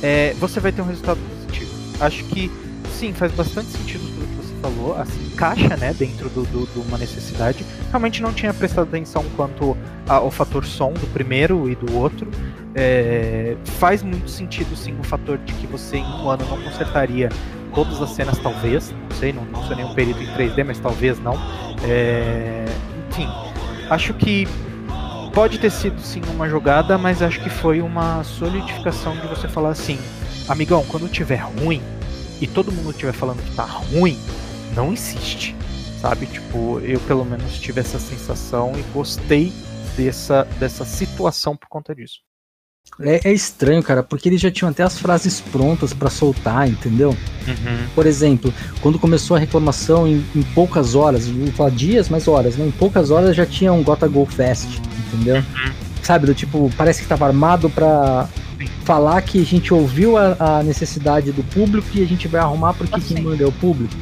é, 0.00 0.32
você 0.34 0.60
vai 0.60 0.70
ter 0.70 0.80
um 0.80 0.86
resultado 0.86 1.18
positivo. 1.18 1.72
Acho 1.98 2.22
que 2.26 2.48
sim, 2.96 3.12
faz 3.12 3.32
bastante 3.32 3.70
sentido 3.70 4.04
tudo 4.14 4.28
que 4.28 4.46
você 4.46 4.54
falou, 4.62 4.96
assim, 4.96 5.26
encaixa 5.26 5.76
né, 5.76 5.92
dentro 5.92 6.28
de 6.28 6.34
do, 6.36 6.66
do, 6.66 6.82
uma 6.82 6.98
necessidade. 6.98 7.66
Realmente 7.90 8.22
não 8.22 8.32
tinha 8.32 8.54
prestado 8.54 8.86
atenção 8.86 9.24
quanto 9.34 9.76
ao 10.08 10.30
fator 10.30 10.64
som 10.64 10.92
do 10.92 11.06
primeiro 11.12 11.70
e 11.70 11.74
do 11.74 11.96
outro. 11.96 12.30
É, 12.74 13.56
faz 13.64 14.02
muito 14.02 14.30
sentido 14.30 14.74
sim 14.74 14.96
o 14.98 15.02
fator 15.02 15.38
de 15.38 15.52
que 15.54 15.66
você 15.66 15.98
em 15.98 16.04
um 16.04 16.28
ano 16.28 16.44
não 16.48 16.60
consertaria 16.62 17.28
todas 17.74 18.00
as 18.00 18.10
cenas, 18.10 18.38
talvez. 18.38 18.90
Não 18.90 19.16
sei, 19.16 19.32
não, 19.32 19.44
não 19.44 19.62
sou 19.64 19.76
nenhum 19.76 19.94
perito 19.94 20.22
em 20.22 20.26
3D, 20.26 20.64
mas 20.64 20.78
talvez 20.78 21.18
não. 21.18 21.34
É, 21.84 22.64
enfim, 23.10 23.28
acho 23.90 24.14
que 24.14 24.46
pode 25.34 25.58
ter 25.58 25.70
sido 25.70 26.00
sim 26.00 26.22
uma 26.34 26.48
jogada, 26.48 26.96
mas 26.98 27.22
acho 27.22 27.40
que 27.40 27.50
foi 27.50 27.80
uma 27.80 28.22
solidificação 28.22 29.16
de 29.16 29.26
você 29.26 29.48
falar 29.48 29.70
assim, 29.70 29.98
amigão, 30.48 30.84
quando 30.88 31.08
tiver 31.08 31.36
ruim, 31.36 31.82
e 32.40 32.46
todo 32.46 32.72
mundo 32.72 32.90
estiver 32.90 33.12
falando 33.12 33.42
que 33.42 33.54
tá 33.54 33.64
ruim, 33.64 34.18
não 34.74 34.92
insiste, 34.92 35.54
sabe? 36.00 36.26
Tipo, 36.26 36.80
eu 36.80 37.00
pelo 37.00 37.24
menos 37.24 37.58
tive 37.58 37.80
essa 37.80 37.98
sensação 37.98 38.72
e 38.76 38.82
gostei 38.92 39.52
dessa, 39.96 40.44
dessa 40.58 40.84
situação 40.84 41.56
por 41.56 41.68
conta 41.68 41.94
disso. 41.94 42.20
É, 43.00 43.30
é 43.30 43.32
estranho, 43.32 43.82
cara, 43.82 44.02
porque 44.02 44.28
eles 44.28 44.40
já 44.40 44.50
tinham 44.50 44.70
até 44.70 44.82
as 44.82 44.98
frases 44.98 45.40
prontas 45.40 45.94
para 45.94 46.10
soltar, 46.10 46.68
entendeu? 46.68 47.10
Uhum. 47.46 47.86
Por 47.94 48.06
exemplo, 48.06 48.52
quando 48.80 48.98
começou 48.98 49.36
a 49.36 49.40
reclamação, 49.40 50.06
em, 50.06 50.24
em 50.34 50.42
poucas 50.54 50.94
horas, 50.94 51.26
vou 51.26 51.46
falar 51.52 51.70
dias, 51.70 52.08
mas 52.08 52.28
horas, 52.28 52.56
né? 52.56 52.66
Em 52.66 52.70
poucas 52.70 53.10
horas 53.10 53.34
já 53.34 53.46
tinha 53.46 53.72
um 53.72 53.82
Gota 53.82 54.06
Go 54.06 54.26
Fest, 54.26 54.80
entendeu? 55.06 55.36
Uhum. 55.36 55.72
Sabe, 56.02 56.26
do 56.26 56.34
tipo, 56.34 56.70
parece 56.76 57.02
que 57.02 57.08
tava 57.08 57.26
armado 57.26 57.70
pra 57.70 58.28
falar 58.84 59.22
que 59.22 59.40
a 59.40 59.44
gente 59.44 59.72
ouviu 59.72 60.16
a, 60.16 60.36
a, 60.38 60.62
necessidade 60.62 61.32
do 61.32 61.42
público 61.44 61.88
e 61.94 62.02
a 62.02 62.06
gente 62.06 62.28
vai 62.28 62.40
arrumar 62.40 62.74
porque 62.74 62.96
assim. 62.96 63.14
quem 63.14 63.24
manda 63.24 63.42
é 63.42 63.46
o 63.46 63.52
público. 63.52 63.94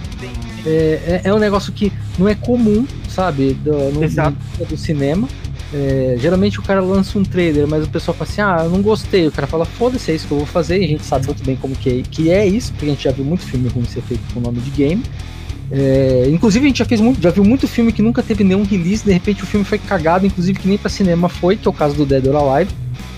É, 0.67 0.69
é, 0.69 1.21
é, 1.25 1.35
um 1.35 1.39
negócio 1.39 1.73
que 1.73 1.93
não 2.19 2.29
é 2.29 2.35
comum, 2.35 2.87
sabe, 3.09 3.55
do, 3.55 3.73
no, 3.93 4.01
no 4.01 4.67
do 4.67 4.77
cinema. 4.77 5.29
É, 5.73 6.17
geralmente 6.19 6.59
o 6.59 6.63
cara 6.63 6.81
lança 6.81 7.19
um 7.19 7.23
trailer, 7.23 7.67
mas 7.67 7.85
o 7.85 7.89
pessoal 7.89 8.17
fala 8.17 8.31
assim: 8.31 8.41
ah, 8.41 8.65
eu 8.65 8.71
não 8.71 8.83
gostei. 8.83 9.27
O 9.27 9.33
cara 9.33 9.47
fala, 9.47 9.65
foda-se, 9.65 10.11
é 10.11 10.15
isso 10.15 10.27
que 10.27 10.33
eu 10.33 10.39
vou 10.39 10.47
fazer. 10.47 10.81
E 10.81 10.85
a 10.85 10.89
gente 10.89 11.05
sabe 11.05 11.27
muito 11.27 11.45
bem 11.45 11.57
como 11.57 11.75
que 11.77 11.89
é, 11.89 12.03
que 12.03 12.31
é 12.31 12.47
isso, 12.47 12.73
porque 12.73 12.87
a 12.87 12.89
gente 12.89 13.05
já 13.05 13.13
viu 13.13 13.25
muito 13.25 13.45
filme 13.45 13.69
ruim 13.69 13.85
ser 13.85 14.03
feito 14.03 14.23
com 14.33 14.41
o 14.41 14.43
nome 14.43 14.61
de 14.61 14.71
game. 14.71 15.03
É, 15.73 16.29
inclusive 16.29 16.65
a 16.65 16.69
gente 16.69 16.79
já 16.79 16.85
fez 16.85 17.01
muito, 17.01 17.23
já 17.23 17.31
viu 17.31 17.45
muito 17.45 17.69
filme 17.69 17.93
que 17.93 18.03
nunca 18.03 18.25
teve 18.25 18.43
nenhum 18.43 18.65
release, 18.65 19.05
de 19.05 19.13
repente 19.13 19.45
o 19.45 19.47
filme 19.47 19.65
foi 19.65 19.79
cagado, 19.79 20.27
inclusive 20.27 20.59
que 20.59 20.67
nem 20.67 20.77
para 20.77 20.91
cinema 20.91 21.29
foi, 21.29 21.57
que 21.57 21.69
é 21.69 21.71
o 21.71 21.73
caso 21.73 21.95
do 21.95 22.05
Dead 22.05 22.27
or 22.27 22.35
Alive, 22.35 22.73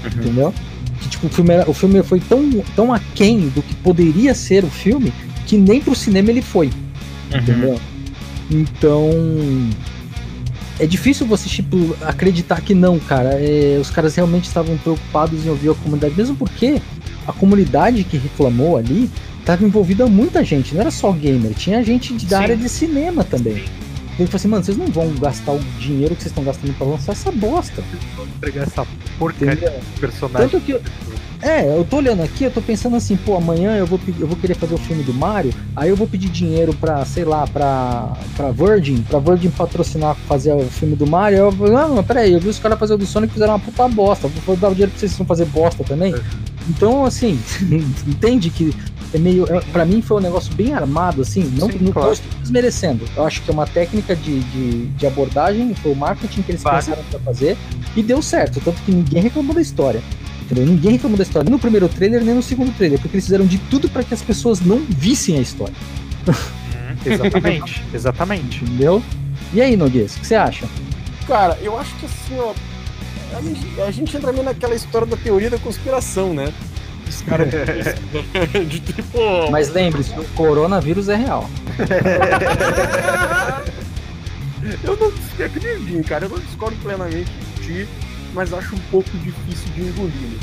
uhum. 0.05 0.11
entendeu? 0.20 0.55
que 1.03 1.09
tipo, 1.09 1.26
o 1.26 1.30
filme, 1.30 1.53
era, 1.53 1.68
o 1.68 1.74
filme 1.74 2.03
foi 2.03 2.20
tão, 2.20 2.50
tão 2.76 2.92
aquém 2.92 3.48
do 3.48 3.62
que 3.62 3.74
poderia 3.76 4.34
ser 4.34 4.64
o 4.64 4.68
filme 4.68 5.12
que 5.46 5.57
nem 5.57 5.80
pro 5.80 5.94
cinema 5.94 6.30
ele 6.30 6.42
foi. 6.42 6.66
Uhum. 7.32 7.40
Entendeu? 7.40 7.80
Então. 8.50 9.11
É 10.78 10.86
difícil 10.86 11.26
você, 11.26 11.48
tipo, 11.48 11.96
acreditar 12.02 12.60
que 12.60 12.74
não, 12.74 12.98
cara. 12.98 13.30
É, 13.34 13.78
os 13.80 13.90
caras 13.90 14.14
realmente 14.14 14.44
estavam 14.44 14.76
preocupados 14.78 15.44
em 15.44 15.50
ouvir 15.50 15.70
a 15.70 15.74
comunidade, 15.74 16.14
mesmo 16.16 16.34
porque 16.34 16.80
a 17.26 17.32
comunidade 17.32 18.04
que 18.04 18.16
reclamou 18.16 18.76
ali 18.76 19.10
estava 19.38 19.64
envolvida 19.64 20.06
muita 20.06 20.44
gente, 20.44 20.74
não 20.74 20.80
era 20.80 20.90
só 20.90 21.10
gamer, 21.12 21.52
tinha 21.54 21.82
gente 21.82 22.14
da 22.26 22.38
Sim. 22.38 22.42
área 22.42 22.56
de 22.56 22.68
cinema 22.68 23.24
também. 23.24 23.64
Ele 24.22 24.30
falou 24.30 24.36
assim, 24.36 24.48
mano, 24.48 24.64
vocês 24.64 24.76
não 24.76 24.86
vão 24.86 25.12
gastar 25.14 25.52
o 25.52 25.58
dinheiro 25.78 26.14
que 26.14 26.22
vocês 26.22 26.30
estão 26.30 26.44
gastando 26.44 26.72
pra 26.74 26.86
lançar 26.86 27.12
essa 27.12 27.32
bosta. 27.32 27.82
Vão 28.16 28.26
entregar 28.26 28.62
essa 28.62 28.86
porcaria 29.18 29.70
de 29.70 30.00
personagem. 30.00 30.48
Tanto 30.48 30.64
que, 30.64 30.80
é, 31.42 31.76
eu 31.76 31.84
tô 31.84 31.96
olhando 31.96 32.22
aqui, 32.22 32.44
eu 32.44 32.52
tô 32.52 32.62
pensando 32.62 32.94
assim, 32.94 33.16
pô, 33.16 33.36
amanhã 33.36 33.76
eu 33.76 33.84
vou, 33.84 33.98
eu 34.20 34.28
vou 34.28 34.36
querer 34.36 34.54
fazer 34.54 34.74
o 34.74 34.78
filme 34.78 35.02
do 35.02 35.12
Mario, 35.12 35.52
aí 35.74 35.88
eu 35.88 35.96
vou 35.96 36.06
pedir 36.06 36.28
dinheiro 36.28 36.72
pra, 36.72 37.04
sei 37.04 37.24
lá, 37.24 37.48
pra, 37.48 38.12
pra 38.36 38.52
Virgin, 38.52 39.02
pra 39.02 39.18
Virgin 39.18 39.50
patrocinar, 39.50 40.14
fazer 40.28 40.52
o 40.52 40.62
filme 40.68 40.94
do 40.94 41.04
Mario. 41.04 41.38
Eu 41.38 41.50
vou, 41.50 41.68
não, 41.68 41.96
mas 41.96 42.06
peraí, 42.06 42.32
eu 42.32 42.38
vi 42.38 42.48
os 42.48 42.60
caras 42.60 42.78
fazer 42.78 42.94
o 42.94 42.96
do 42.98 43.04
Sonic 43.06 43.32
e 43.32 43.34
fizeram 43.34 43.54
uma 43.54 43.58
puta 43.58 43.88
bosta, 43.88 44.28
vou 44.46 44.56
dar 44.56 44.68
o 44.68 44.72
dinheiro 44.72 44.92
pra 44.92 45.00
vocês 45.00 45.16
vão 45.16 45.26
fazer 45.26 45.46
bosta 45.46 45.82
também. 45.82 46.14
É. 46.14 46.20
Então, 46.68 47.04
assim, 47.04 47.36
entende 48.06 48.48
que 48.48 48.72
é 49.14 49.18
meio. 49.18 49.44
É, 49.52 49.60
pra 49.72 49.84
mim 49.84 50.00
foi 50.02 50.18
um 50.18 50.20
negócio 50.20 50.52
bem 50.54 50.72
armado, 50.72 51.22
assim, 51.22 51.42
não, 51.58 51.70
Sim, 51.70 51.78
não 51.80 51.92
claro. 51.92 52.12
estou 52.12 52.40
desmerecendo. 52.40 53.04
Eu 53.16 53.24
acho 53.24 53.42
que 53.42 53.50
é 53.50 53.52
uma 53.52 53.66
técnica 53.66 54.16
de, 54.16 54.40
de, 54.40 54.86
de 54.86 55.06
abordagem, 55.06 55.74
foi 55.74 55.92
o 55.92 55.96
marketing 55.96 56.42
que 56.42 56.52
eles 56.52 56.62
Vale. 56.62 56.76
pensaram 56.76 57.02
pra 57.10 57.20
fazer, 57.20 57.56
e 57.96 58.02
deu 58.02 58.22
certo, 58.22 58.60
tanto 58.60 58.80
que 58.82 58.92
ninguém 58.92 59.22
reclamou 59.22 59.54
da 59.54 59.60
história. 59.60 60.02
Entendeu? 60.42 60.66
Ninguém 60.66 60.92
reclamou 60.92 61.16
da 61.16 61.22
história, 61.22 61.44
nem 61.44 61.52
no 61.52 61.58
primeiro 61.58 61.88
trailer, 61.88 62.24
nem 62.24 62.34
no 62.34 62.42
segundo 62.42 62.72
trailer, 62.76 62.98
porque 62.98 63.16
eles 63.16 63.24
fizeram 63.24 63.46
de 63.46 63.58
tudo 63.58 63.88
para 63.88 64.02
que 64.02 64.12
as 64.12 64.22
pessoas 64.22 64.60
não 64.60 64.84
vissem 64.88 65.38
a 65.38 65.40
história. 65.40 65.74
Hum, 66.28 66.96
exatamente, 67.06 67.82
exatamente. 67.94 68.64
Entendeu? 68.64 69.02
E 69.52 69.60
aí, 69.60 69.76
Noguês, 69.76 70.16
o 70.16 70.20
que 70.20 70.26
você 70.26 70.34
acha? 70.34 70.66
Cara, 71.26 71.58
eu 71.62 71.78
acho 71.78 71.94
que 71.96 72.06
assim, 72.06 72.38
ó. 72.38 72.52
A 73.36 73.40
gente, 73.40 73.80
a 73.80 73.90
gente 73.90 74.14
entra 74.14 74.30
meio 74.30 74.44
naquela 74.44 74.74
história 74.74 75.06
da 75.06 75.16
teoria 75.16 75.48
da 75.48 75.58
conspiração, 75.58 76.34
né? 76.34 76.52
Os 77.12 77.22
caras. 77.22 77.48
de 78.68 78.80
tipo. 78.80 79.50
Mas 79.50 79.70
lembre-se, 79.70 80.12
o 80.18 80.24
coronavírus 80.34 81.08
é 81.08 81.16
real. 81.16 81.48
eu 84.82 84.96
não 84.96 85.12
acredito, 85.44 86.08
cara. 86.08 86.24
Eu 86.24 86.30
não 86.30 86.38
discordo 86.38 86.74
plenamente 86.82 87.30
de 87.30 87.62
ti, 87.62 87.86
mas 88.32 88.52
acho 88.52 88.74
um 88.74 88.80
pouco 88.90 89.08
difícil 89.18 89.70
de 89.74 89.82
engolir. 89.82 90.12
Né? 90.12 90.38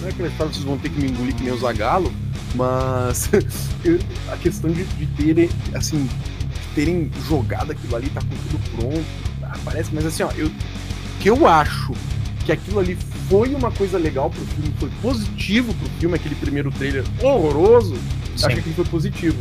Não 0.00 0.08
é 0.08 0.12
que 0.12 0.22
vocês 0.22 0.64
vão 0.64 0.78
ter 0.78 0.88
que 0.90 1.00
me 1.00 1.10
engolir 1.10 1.34
que 1.34 1.42
nem 1.42 1.52
o 1.52 1.58
Zagalo, 1.58 2.12
mas 2.54 3.28
a 4.32 4.36
questão 4.36 4.70
de, 4.70 4.84
de 4.84 5.06
terem, 5.06 5.50
assim, 5.74 6.04
de 6.04 6.74
terem 6.74 7.10
jogado 7.26 7.72
aquilo 7.72 7.96
ali, 7.96 8.08
tá 8.10 8.20
com 8.20 8.28
tudo 8.28 8.60
pronto, 8.76 9.04
tá, 9.40 9.56
parece, 9.64 9.90
mas 9.92 10.06
assim, 10.06 10.22
ó, 10.22 10.30
eu, 10.36 10.48
que 11.20 11.28
eu 11.30 11.44
acho 11.46 11.92
que 12.44 12.52
aquilo 12.52 12.78
ali 12.78 12.96
foi 13.28 13.54
uma 13.54 13.70
coisa 13.70 13.98
legal 13.98 14.30
pro 14.30 14.40
filme, 14.40 14.72
foi 14.78 14.90
positivo 15.02 15.74
pro 15.74 15.88
filme, 15.98 16.14
aquele 16.14 16.34
primeiro 16.34 16.70
trailer 16.70 17.04
horroroso, 17.22 17.96
Sim. 18.36 18.46
acho 18.46 18.62
que 18.62 18.70
foi 18.70 18.84
positivo. 18.84 19.36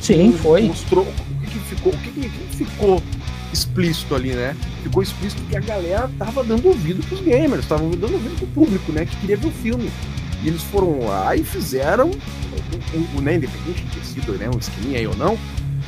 Sim, 0.00 0.32
foi. 0.32 0.62
Mostrou 0.62 1.04
o 1.04 1.40
que, 1.40 1.50
que 1.50 1.58
ficou, 1.58 1.92
o 1.92 1.98
que, 1.98 2.10
que, 2.10 2.56
ficou 2.56 3.02
explícito 3.52 4.14
ali, 4.14 4.32
né? 4.32 4.54
Ficou 4.82 5.02
explícito 5.02 5.42
que 5.44 5.56
a 5.56 5.60
galera 5.60 6.08
tava 6.18 6.44
dando 6.44 6.68
ouvido 6.68 7.04
pros 7.06 7.20
gamers, 7.20 7.62
estavam 7.62 7.90
dando 7.90 8.12
ouvido 8.12 8.36
pro 8.36 8.46
público, 8.48 8.92
né? 8.92 9.04
Que 9.04 9.16
queria 9.16 9.36
ver 9.36 9.48
o 9.48 9.52
filme. 9.52 9.90
E 10.42 10.48
eles 10.48 10.62
foram 10.62 11.04
lá 11.04 11.34
e 11.34 11.42
fizeram, 11.42 12.10
o, 13.16 13.20
né, 13.20 13.34
independente 13.34 13.82
de 13.82 13.96
ter 13.96 14.04
sido 14.04 14.32
né, 14.34 14.48
um 14.54 14.58
esqueminha 14.58 15.00
aí 15.00 15.06
ou 15.06 15.16
não, 15.16 15.36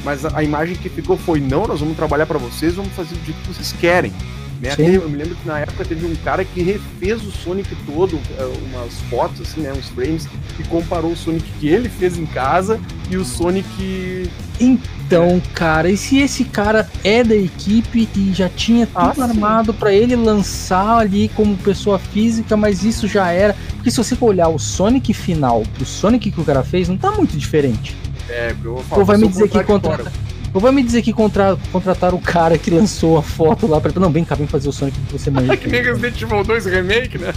mas 0.02 0.24
a, 0.24 0.38
a 0.38 0.42
imagem 0.42 0.74
que 0.74 0.88
ficou 0.88 1.16
foi: 1.16 1.40
não, 1.40 1.66
nós 1.66 1.78
vamos 1.78 1.96
trabalhar 1.96 2.26
para 2.26 2.38
vocês, 2.38 2.74
vamos 2.74 2.92
fazer 2.92 3.14
do 3.14 3.24
jeito 3.24 3.40
que 3.42 3.54
vocês 3.54 3.72
querem. 3.80 4.12
Né? 4.60 4.74
Eu 4.78 5.08
me 5.08 5.16
lembro 5.16 5.34
que 5.36 5.48
na 5.48 5.58
época 5.58 5.84
teve 5.84 6.04
um 6.04 6.14
cara 6.16 6.44
que 6.44 6.62
refez 6.62 7.22
o 7.24 7.30
Sonic 7.30 7.74
todo, 7.86 8.20
é, 8.38 8.44
umas 8.44 8.92
fotos, 9.08 9.40
assim, 9.40 9.62
né? 9.62 9.72
Uns 9.72 9.88
frames, 9.88 10.28
e 10.58 10.62
comparou 10.64 11.12
o 11.12 11.16
Sonic 11.16 11.50
que 11.58 11.68
ele 11.68 11.88
fez 11.88 12.18
em 12.18 12.26
casa 12.26 12.78
e 13.10 13.16
o 13.16 13.24
Sonic. 13.24 14.30
Então, 14.60 15.40
cara, 15.54 15.90
e 15.90 15.96
se 15.96 16.18
esse 16.18 16.44
cara 16.44 16.86
é 17.02 17.24
da 17.24 17.34
equipe 17.34 18.06
e 18.14 18.34
já 18.34 18.50
tinha 18.50 18.86
tudo 18.86 19.22
ah, 19.22 19.24
armado 19.24 19.72
para 19.72 19.92
ele 19.94 20.14
lançar 20.14 20.98
ali 20.98 21.30
como 21.30 21.56
pessoa 21.56 21.98
física, 21.98 22.54
mas 22.54 22.84
isso 22.84 23.08
já 23.08 23.30
era. 23.32 23.56
Porque 23.76 23.90
se 23.90 23.96
você 23.96 24.14
for 24.14 24.26
olhar 24.26 24.48
o 24.48 24.58
Sonic 24.58 25.14
final 25.14 25.62
pro 25.74 25.86
Sonic 25.86 26.30
que 26.30 26.40
o 26.40 26.44
cara 26.44 26.62
fez, 26.62 26.86
não 26.86 26.98
tá 26.98 27.10
muito 27.12 27.34
diferente. 27.34 27.96
É, 28.28 28.54
eu 28.62 28.74
vou 28.74 28.82
falar, 28.84 29.00
Ou 29.00 29.06
vai 29.06 29.16
me 29.16 29.26
dizer 29.26 29.48
que 29.48 29.64
contra 29.64 30.12
ou 30.52 30.60
vai 30.60 30.72
me 30.72 30.82
dizer 30.82 31.02
que 31.02 31.12
contra, 31.12 31.56
contrataram 31.70 32.18
o 32.18 32.20
cara 32.20 32.58
que 32.58 32.70
lançou 32.70 33.16
a 33.16 33.22
foto 33.22 33.66
lá 33.68 33.80
pra. 33.80 33.92
Não, 34.00 34.10
vem 34.10 34.24
cá, 34.24 34.34
vem 34.34 34.48
fazer 34.48 34.68
o 34.68 34.72
Sonic 34.72 34.98
que 34.98 35.12
você 35.12 35.30
manja. 35.30 35.54
que 35.56 35.68
nem 35.68 35.82
Resident 35.82 36.20
Evil 36.20 36.42
2 36.42 36.66
Remake, 36.66 37.18
né? 37.18 37.32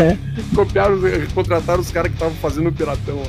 É. 0.00 0.18
Copiaram, 0.54 0.98
contrataram 1.32 1.80
os 1.80 1.90
caras 1.92 2.10
que 2.10 2.16
estavam 2.16 2.34
fazendo 2.36 2.68
o 2.68 2.72
piratão. 2.72 3.22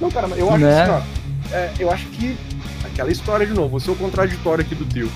Não, 0.00 0.10
cara, 0.10 0.28
eu 0.36 0.50
acho 0.50 0.58
né? 0.58 0.82
assim, 0.82 0.90
ó. 0.92 1.56
É, 1.56 1.72
eu 1.78 1.90
acho 1.90 2.06
que. 2.08 2.36
Aquela 2.84 3.10
história 3.10 3.46
de 3.46 3.52
novo, 3.52 3.68
vou 3.70 3.80
ser 3.80 3.90
o 3.90 3.96
contraditório 3.96 4.64
aqui 4.64 4.74
do 4.74 4.84
tio. 4.84 5.10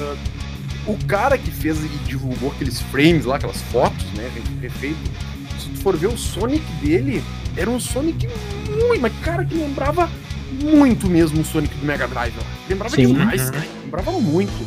Uh, 0.00 0.16
o 0.86 0.96
cara 1.06 1.36
que 1.36 1.50
fez 1.50 1.78
e 1.84 1.88
divulgou 2.06 2.50
aqueles 2.52 2.80
frames 2.80 3.24
lá, 3.24 3.36
aquelas 3.36 3.60
fotos, 3.72 4.04
né? 4.14 4.30
Refeito. 4.60 4.98
Se 5.58 5.68
tu 5.68 5.78
for 5.78 5.96
ver 5.96 6.08
o 6.08 6.16
Sonic 6.16 6.64
dele, 6.80 7.22
era 7.56 7.70
um 7.70 7.80
Sonic 7.80 8.28
muito, 8.68 9.00
mas 9.00 9.12
cara 9.22 9.44
que 9.44 9.54
lembrava 9.54 10.08
muito 10.52 11.08
mesmo 11.08 11.40
o 11.40 11.44
Sonic 11.44 11.74
do 11.74 11.86
Mega 11.86 12.06
Drive. 12.06 12.34
Ó. 12.38 12.42
Lembrava 12.68 12.94
Sim. 12.94 13.06
demais, 13.06 13.50
cara. 13.50 13.66
Lembrava 13.84 14.12
muito. 14.12 14.66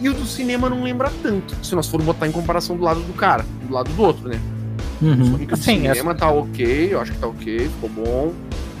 E 0.00 0.08
o 0.08 0.14
do 0.14 0.24
cinema 0.24 0.70
não 0.70 0.84
lembra 0.84 1.10
tanto, 1.22 1.56
se 1.62 1.74
nós 1.74 1.88
formos 1.88 2.06
botar 2.06 2.28
em 2.28 2.32
comparação 2.32 2.76
do 2.76 2.84
lado 2.84 3.00
do 3.00 3.12
cara, 3.14 3.44
do 3.66 3.74
lado 3.74 3.90
do 3.92 4.02
outro, 4.02 4.28
né? 4.28 4.40
Uhum. 5.02 5.22
O 5.22 5.24
Sonic 5.26 5.54
assim, 5.54 5.80
do 5.80 5.80
cinema 5.80 6.10
essa... 6.12 6.20
tá 6.20 6.30
ok, 6.30 6.88
eu 6.92 7.00
acho 7.00 7.12
que 7.12 7.18
tá 7.18 7.26
ok, 7.26 7.58
ficou 7.68 7.90
bom. 7.90 8.34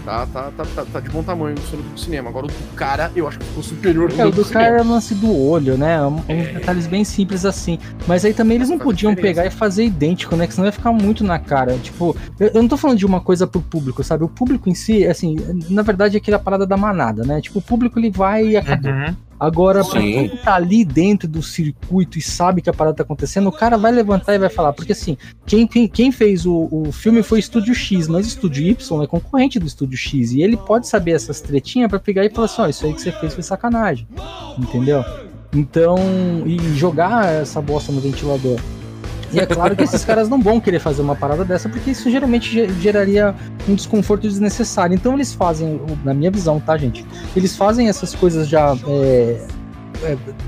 Tá, 0.08 0.24
tá, 0.24 0.50
tá, 0.56 0.64
tá, 0.64 0.84
tá 0.90 1.00
de 1.00 1.10
bom 1.10 1.22
tamanho 1.22 1.54
do 1.54 1.98
cinema. 2.00 2.30
Agora 2.30 2.46
o 2.46 2.48
do 2.48 2.74
cara, 2.74 3.12
eu 3.14 3.28
acho 3.28 3.38
que 3.38 3.44
ficou 3.44 3.62
superior 3.62 4.10
é, 4.16 4.24
o 4.24 4.30
do, 4.30 4.42
do 4.42 4.48
cara 4.48 4.78
é 4.78 4.80
o 4.80 4.88
lance 4.88 5.14
do 5.14 5.30
olho, 5.36 5.76
né? 5.76 6.02
Uns 6.02 6.22
é. 6.28 6.52
detalhes 6.54 6.86
bem 6.86 7.04
simples 7.04 7.44
assim. 7.44 7.78
Mas 8.06 8.24
aí 8.24 8.32
também 8.32 8.56
eles 8.56 8.70
não 8.70 8.78
podiam 8.78 9.14
pegar 9.14 9.44
e 9.44 9.50
fazer 9.50 9.84
idêntico, 9.84 10.34
né? 10.34 10.46
Que 10.46 10.54
senão 10.54 10.64
ia 10.64 10.72
ficar 10.72 10.92
muito 10.92 11.22
na 11.22 11.38
cara. 11.38 11.76
Tipo, 11.76 12.16
eu, 12.40 12.48
eu, 12.54 12.62
não 12.62 12.68
tô 12.70 12.78
falando 12.78 12.96
de 12.96 13.04
uma 13.04 13.20
coisa 13.20 13.46
pro 13.46 13.60
público, 13.60 14.02
sabe? 14.02 14.24
O 14.24 14.28
público 14.28 14.70
em 14.70 14.74
si, 14.74 15.06
assim, 15.06 15.36
na 15.68 15.82
verdade 15.82 16.16
é 16.16 16.18
aquela 16.18 16.38
parada 16.38 16.66
da 16.66 16.78
manada, 16.78 17.22
né? 17.22 17.42
Tipo, 17.42 17.58
o 17.58 17.62
público 17.62 17.98
ele 17.98 18.10
vai 18.10 18.46
e 18.46 18.56
acabou. 18.56 18.90
Uhum. 18.90 19.14
Agora, 19.38 19.84
pra 19.84 20.00
quem 20.00 20.28
tá 20.28 20.54
ali 20.54 20.84
dentro 20.84 21.28
do 21.28 21.42
circuito 21.42 22.18
e 22.18 22.22
sabe 22.22 22.60
que 22.60 22.68
a 22.68 22.72
parada 22.72 22.96
tá 22.96 23.02
acontecendo, 23.02 23.48
o 23.48 23.52
cara 23.52 23.76
vai 23.76 23.92
levantar 23.92 24.34
e 24.34 24.38
vai 24.38 24.48
falar. 24.48 24.72
Porque 24.72 24.92
assim, 24.92 25.16
quem, 25.46 25.66
quem 25.66 26.10
fez 26.10 26.44
o, 26.44 26.68
o 26.70 26.92
filme 26.92 27.22
foi 27.22 27.38
o 27.38 27.40
Estúdio 27.40 27.74
X, 27.74 28.08
mas 28.08 28.26
o 28.26 28.28
Estúdio 28.28 28.66
Y 28.66 29.02
é 29.02 29.06
concorrente 29.06 29.58
do 29.58 29.66
Estúdio 29.66 29.96
X. 29.96 30.32
E 30.32 30.42
ele 30.42 30.56
pode 30.56 30.88
saber 30.88 31.12
essas 31.12 31.40
tretinhas 31.40 31.88
para 31.88 32.00
pegar 32.00 32.24
e 32.24 32.30
falar 32.30 32.46
assim: 32.46 32.62
ó, 32.62 32.64
oh, 32.64 32.68
isso 32.68 32.86
aí 32.86 32.92
que 32.92 33.00
você 33.00 33.12
fez 33.12 33.34
foi 33.34 33.42
sacanagem. 33.42 34.08
Entendeu? 34.58 35.04
Então, 35.52 35.96
e 36.44 36.58
jogar 36.74 37.32
essa 37.32 37.60
bosta 37.60 37.92
no 37.92 38.00
ventilador. 38.00 38.58
E 39.32 39.40
é 39.40 39.46
claro 39.46 39.76
que 39.76 39.84
esses 39.84 40.04
caras 40.04 40.28
não 40.28 40.40
vão 40.40 40.60
querer 40.60 40.78
fazer 40.78 41.02
uma 41.02 41.14
parada 41.14 41.44
dessa, 41.44 41.68
porque 41.68 41.90
isso 41.90 42.10
geralmente 42.10 42.72
geraria 42.80 43.34
um 43.68 43.74
desconforto 43.74 44.22
desnecessário. 44.22 44.94
Então 44.94 45.14
eles 45.14 45.34
fazem, 45.34 45.80
na 46.04 46.14
minha 46.14 46.30
visão, 46.30 46.58
tá, 46.60 46.76
gente? 46.76 47.04
Eles 47.36 47.56
fazem 47.56 47.88
essas 47.88 48.14
coisas 48.14 48.48
já. 48.48 48.76
É, 48.86 49.40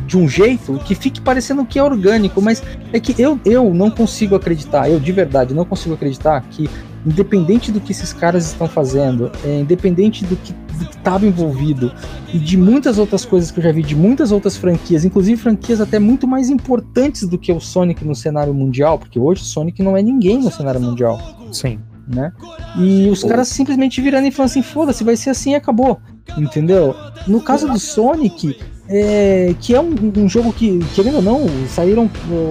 de 0.06 0.16
um 0.16 0.28
jeito 0.28 0.78
que 0.84 0.94
fique 0.94 1.20
parecendo 1.20 1.64
que 1.64 1.78
é 1.78 1.82
orgânico, 1.82 2.40
mas 2.40 2.62
é 2.92 3.00
que 3.00 3.20
eu, 3.20 3.38
eu 3.44 3.72
não 3.74 3.90
consigo 3.90 4.34
acreditar, 4.34 4.90
eu 4.90 5.00
de 5.00 5.12
verdade 5.12 5.54
não 5.54 5.64
consigo 5.64 5.94
acreditar 5.94 6.42
que 6.50 6.68
independente 7.04 7.72
do 7.72 7.80
que 7.80 7.92
esses 7.92 8.12
caras 8.12 8.46
estão 8.46 8.68
fazendo, 8.68 9.30
é, 9.44 9.60
independente 9.60 10.24
do 10.24 10.36
que 10.36 10.54
estava 10.90 11.26
envolvido 11.26 11.92
e 12.32 12.38
de 12.38 12.56
muitas 12.56 12.98
outras 12.98 13.24
coisas 13.24 13.50
que 13.50 13.58
eu 13.58 13.64
já 13.64 13.72
vi 13.72 13.82
de 13.82 13.96
muitas 13.96 14.32
outras 14.32 14.56
franquias, 14.56 15.04
inclusive 15.04 15.40
franquias 15.40 15.80
até 15.80 15.98
muito 15.98 16.26
mais 16.26 16.48
importantes 16.48 17.26
do 17.26 17.38
que 17.38 17.52
o 17.52 17.60
Sonic 17.60 18.04
no 18.04 18.14
cenário 18.14 18.52
mundial, 18.52 18.98
porque 18.98 19.18
hoje 19.18 19.42
o 19.42 19.44
Sonic 19.44 19.82
não 19.82 19.96
é 19.96 20.02
ninguém 20.02 20.38
no 20.38 20.50
cenário 20.50 20.80
mundial. 20.80 21.20
Sim. 21.52 21.80
Né? 22.06 22.32
E 22.76 23.08
os 23.08 23.22
caras 23.22 23.46
simplesmente 23.48 24.00
virando 24.00 24.26
e 24.26 24.32
falando 24.32 24.50
assim: 24.50 24.62
foda-se, 24.62 25.04
vai 25.04 25.14
ser 25.14 25.30
assim 25.30 25.52
e 25.52 25.54
acabou. 25.54 26.00
Entendeu? 26.36 26.92
No 27.24 27.40
caso 27.40 27.68
do 27.68 27.78
Sonic, 27.78 28.58
é, 28.92 29.54
que 29.60 29.72
é 29.72 29.80
um, 29.80 29.94
um, 30.16 30.28
jogo 30.28 30.52
que, 30.52 30.80
querendo 30.96 31.16
ou 31.16 31.22
não, 31.22 31.46
saíram 31.68 32.10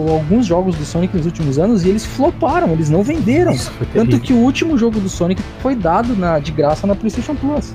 alguns 0.09 0.45
jogos 0.45 0.73
do 0.73 0.85
Sonic 0.85 1.15
nos 1.17 1.25
últimos 1.25 1.59
anos 1.59 1.83
e 1.83 1.89
eles 1.89 2.05
floparam, 2.05 2.71
eles 2.71 2.89
não 2.89 3.03
venderam. 3.03 3.53
Tanto 3.93 4.17
que 4.21 4.31
o 4.31 4.37
último 4.37 4.77
jogo 4.77 5.01
do 5.01 5.09
Sonic 5.09 5.41
foi 5.61 5.75
dado 5.75 6.15
na, 6.15 6.39
de 6.39 6.53
graça 6.53 6.87
na 6.87 6.95
PlayStation 6.95 7.35
Plus. 7.35 7.73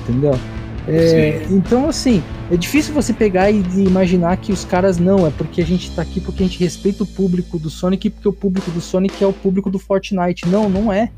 Entendeu? 0.00 0.38
É, 0.86 1.44
então, 1.50 1.88
assim, 1.88 2.22
é 2.52 2.56
difícil 2.56 2.94
você 2.94 3.12
pegar 3.12 3.50
e 3.50 3.62
imaginar 3.78 4.36
que 4.36 4.52
os 4.52 4.64
caras 4.64 4.98
não, 4.98 5.26
é 5.26 5.30
porque 5.30 5.60
a 5.60 5.66
gente 5.66 5.90
tá 5.90 6.02
aqui 6.02 6.20
porque 6.20 6.44
a 6.44 6.46
gente 6.46 6.60
respeita 6.60 7.02
o 7.02 7.06
público 7.06 7.58
do 7.58 7.68
Sonic, 7.68 8.10
porque 8.10 8.28
o 8.28 8.32
público 8.32 8.70
do 8.70 8.80
Sonic 8.80 9.24
é 9.24 9.26
o 9.26 9.32
público 9.32 9.68
do 9.68 9.78
Fortnite. 9.80 10.48
Não, 10.48 10.68
não 10.68 10.92
é. 10.92 11.10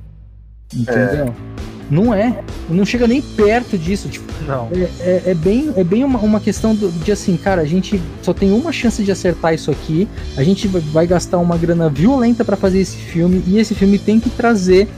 Entendeu? 0.74 1.26
É. 1.26 1.73
Não 1.90 2.14
é. 2.14 2.42
Não 2.68 2.84
chega 2.84 3.06
nem 3.06 3.20
perto 3.20 3.76
disso. 3.76 4.08
Tipo, 4.08 4.32
não. 4.46 4.68
É, 4.72 4.88
é, 5.00 5.22
é 5.26 5.34
bem, 5.34 5.72
é 5.76 5.84
bem 5.84 6.04
uma, 6.04 6.18
uma 6.18 6.40
questão 6.40 6.74
do, 6.74 6.90
de 6.90 7.12
assim, 7.12 7.36
cara, 7.36 7.62
a 7.62 7.66
gente 7.66 8.00
só 8.22 8.32
tem 8.32 8.52
uma 8.52 8.72
chance 8.72 9.02
de 9.02 9.12
acertar 9.12 9.54
isso 9.54 9.70
aqui. 9.70 10.08
A 10.36 10.42
gente 10.42 10.66
vai 10.68 11.06
gastar 11.06 11.38
uma 11.38 11.56
grana 11.56 11.88
violenta 11.88 12.44
para 12.44 12.56
fazer 12.56 12.80
esse 12.80 12.96
filme. 12.96 13.42
E 13.46 13.58
esse 13.58 13.74
filme 13.74 13.98
tem 13.98 14.18
que 14.18 14.30
trazer 14.30 14.88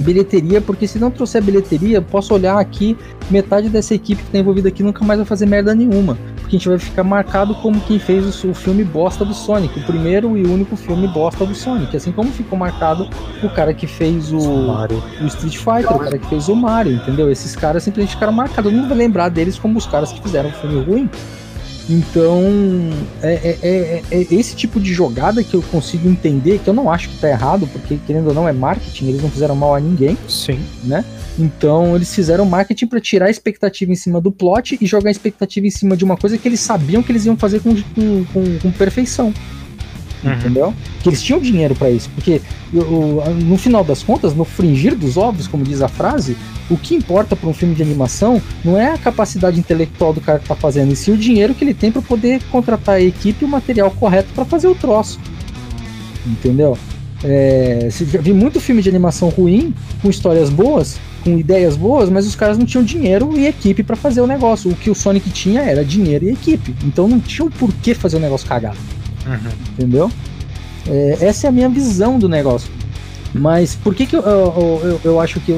bilheteria, 0.00 0.60
porque 0.60 0.86
se 0.86 0.98
não 0.98 1.10
trouxer 1.10 1.42
bilheteria, 1.42 2.00
posso 2.00 2.34
olhar 2.34 2.58
aqui, 2.58 2.96
metade 3.30 3.68
dessa 3.68 3.94
equipe 3.94 4.22
que 4.22 4.30
tá 4.30 4.38
envolvida 4.38 4.68
aqui 4.68 4.82
nunca 4.82 5.04
mais 5.04 5.18
vai 5.18 5.26
fazer 5.26 5.46
merda 5.46 5.74
nenhuma. 5.74 6.16
Porque 6.36 6.56
a 6.56 6.58
gente 6.58 6.68
vai 6.68 6.78
ficar 6.78 7.04
marcado 7.04 7.54
como 7.56 7.80
quem 7.82 7.98
fez 7.98 8.42
o, 8.44 8.50
o 8.50 8.54
filme 8.54 8.82
bosta 8.82 9.24
do 9.24 9.34
Sonic, 9.34 9.78
o 9.78 9.84
primeiro 9.84 10.36
e 10.36 10.44
único 10.44 10.76
filme 10.76 11.06
bosta 11.06 11.46
do 11.46 11.54
Sonic. 11.54 11.96
Assim 11.96 12.12
como 12.12 12.30
ficou 12.30 12.58
marcado 12.58 13.08
o 13.42 13.50
cara 13.50 13.72
que 13.72 13.86
fez 13.86 14.32
o, 14.32 14.38
o 14.38 15.26
Street 15.26 15.56
Fighter, 15.56 15.94
o 15.94 15.98
cara 15.98 16.18
que 16.18 16.26
fez 16.28 16.48
o 16.48 16.56
Mario, 16.56 16.94
entendeu? 16.94 17.30
Esses 17.30 17.54
caras 17.54 17.82
simplesmente 17.82 18.14
ficaram 18.14 18.32
marcados. 18.32 18.72
Eu 18.72 18.78
não 18.78 18.88
vou 18.88 18.96
lembrar 18.96 19.28
deles 19.28 19.58
como 19.58 19.78
os 19.78 19.86
caras 19.86 20.12
que 20.12 20.20
fizeram 20.20 20.50
o 20.50 20.52
filme 20.52 20.82
ruim. 20.82 21.10
Então, 21.90 22.44
é, 23.20 23.32
é, 23.32 23.58
é, 23.62 24.02
é, 24.12 24.26
esse 24.30 24.54
tipo 24.54 24.78
de 24.78 24.94
jogada 24.94 25.42
que 25.42 25.54
eu 25.54 25.62
consigo 25.62 26.08
entender, 26.08 26.60
que 26.60 26.70
eu 26.70 26.74
não 26.74 26.88
acho 26.88 27.08
que 27.08 27.18
tá 27.18 27.28
errado, 27.28 27.66
porque 27.66 27.98
querendo 28.06 28.28
ou 28.28 28.34
não 28.34 28.48
é 28.48 28.52
marketing, 28.52 29.08
eles 29.08 29.20
não 29.20 29.28
fizeram 29.28 29.56
mal 29.56 29.74
a 29.74 29.80
ninguém. 29.80 30.16
Sim. 30.28 30.60
Né? 30.84 31.04
Então, 31.36 31.96
eles 31.96 32.14
fizeram 32.14 32.44
marketing 32.44 32.86
para 32.86 33.00
tirar 33.00 33.26
a 33.26 33.30
expectativa 33.30 33.90
em 33.90 33.96
cima 33.96 34.20
do 34.20 34.30
plot 34.30 34.78
e 34.80 34.86
jogar 34.86 35.08
a 35.08 35.10
expectativa 35.10 35.66
em 35.66 35.70
cima 35.70 35.96
de 35.96 36.04
uma 36.04 36.16
coisa 36.16 36.38
que 36.38 36.46
eles 36.46 36.60
sabiam 36.60 37.02
que 37.02 37.10
eles 37.10 37.26
iam 37.26 37.36
fazer 37.36 37.60
com, 37.60 37.74
com, 37.74 38.24
com, 38.26 38.58
com 38.60 38.70
perfeição. 38.70 39.34
Uhum. 40.22 40.32
Entendeu? 40.32 40.74
Que 41.02 41.08
eles 41.08 41.22
tinham 41.22 41.40
dinheiro 41.40 41.74
para 41.74 41.90
isso. 41.90 42.10
Porque 42.14 42.42
no 42.72 43.56
final 43.56 43.82
das 43.82 44.02
contas, 44.02 44.34
no 44.34 44.44
fringir 44.44 44.94
dos 44.94 45.16
ovos, 45.16 45.46
como 45.46 45.64
diz 45.64 45.80
a 45.80 45.88
frase, 45.88 46.36
o 46.68 46.76
que 46.76 46.94
importa 46.94 47.34
para 47.34 47.48
um 47.48 47.54
filme 47.54 47.74
de 47.74 47.82
animação 47.82 48.40
não 48.64 48.78
é 48.78 48.92
a 48.92 48.98
capacidade 48.98 49.58
intelectual 49.58 50.12
do 50.12 50.20
cara 50.20 50.38
que 50.38 50.46
tá 50.46 50.54
fazendo, 50.54 50.92
e 50.92 50.96
sim 50.96 51.12
o 51.12 51.16
dinheiro 51.16 51.54
que 51.54 51.64
ele 51.64 51.74
tem 51.74 51.90
para 51.90 52.02
poder 52.02 52.42
contratar 52.50 52.96
a 52.96 53.00
equipe 53.00 53.44
e 53.44 53.46
o 53.46 53.48
material 53.48 53.90
correto 53.90 54.28
para 54.34 54.44
fazer 54.44 54.68
o 54.68 54.74
troço. 54.74 55.18
Entendeu? 56.26 56.76
É, 57.24 57.88
vi 58.20 58.32
muito 58.32 58.60
filme 58.60 58.82
de 58.82 58.88
animação 58.88 59.30
ruim, 59.30 59.74
com 60.00 60.08
histórias 60.08 60.48
boas, 60.48 60.98
com 61.24 61.38
ideias 61.38 61.76
boas, 61.76 62.08
mas 62.08 62.26
os 62.26 62.34
caras 62.34 62.56
não 62.56 62.64
tinham 62.64 62.84
dinheiro 62.84 63.32
e 63.36 63.46
equipe 63.46 63.82
para 63.82 63.96
fazer 63.96 64.20
o 64.20 64.26
negócio. 64.26 64.70
O 64.70 64.74
que 64.74 64.90
o 64.90 64.94
Sonic 64.94 65.28
tinha 65.30 65.60
era 65.60 65.84
dinheiro 65.84 66.26
e 66.26 66.30
equipe. 66.30 66.74
Então 66.84 67.08
não 67.08 67.18
tinha 67.18 67.46
o 67.46 67.50
porquê 67.50 67.94
fazer 67.94 68.16
o 68.16 68.20
negócio 68.20 68.46
cagado. 68.46 68.78
Uhum. 69.26 69.50
Entendeu? 69.72 70.10
É, 70.86 71.18
essa 71.20 71.46
é 71.46 71.48
a 71.48 71.52
minha 71.52 71.68
visão 71.68 72.18
do 72.18 72.28
negócio. 72.28 72.70
Mas 73.34 73.74
por 73.74 73.94
que, 73.94 74.06
que 74.06 74.16
eu, 74.16 74.22
eu, 74.22 74.80
eu, 74.82 75.00
eu 75.04 75.20
acho 75.20 75.40
que 75.40 75.52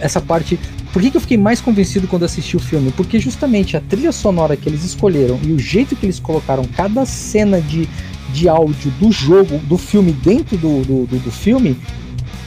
essa 0.00 0.20
parte. 0.20 0.58
Por 0.92 1.02
que, 1.02 1.10
que 1.10 1.16
eu 1.16 1.20
fiquei 1.20 1.36
mais 1.36 1.60
convencido 1.60 2.08
quando 2.08 2.24
assisti 2.24 2.56
o 2.56 2.60
filme? 2.60 2.90
Porque 2.92 3.18
justamente 3.20 3.76
a 3.76 3.80
trilha 3.80 4.10
sonora 4.10 4.56
que 4.56 4.68
eles 4.68 4.84
escolheram 4.84 5.38
e 5.44 5.52
o 5.52 5.58
jeito 5.58 5.94
que 5.94 6.06
eles 6.06 6.18
colocaram 6.18 6.64
cada 6.64 7.04
cena 7.04 7.60
de, 7.60 7.86
de 8.32 8.48
áudio 8.48 8.90
do 8.92 9.12
jogo, 9.12 9.58
do 9.58 9.76
filme, 9.76 10.12
dentro 10.12 10.56
do, 10.56 10.82
do, 10.82 11.06
do, 11.06 11.18
do 11.18 11.30
filme, 11.30 11.76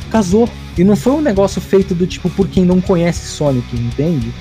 casou. 0.10 0.50
E 0.78 0.84
não 0.84 0.96
foi 0.96 1.14
um 1.14 1.22
negócio 1.22 1.62
feito 1.62 1.94
do 1.94 2.08
tipo 2.08 2.30
por 2.32 2.48
quem 2.48 2.66
não 2.66 2.82
conhece 2.82 3.28
Sonic, 3.28 3.76
entende? 3.76 4.34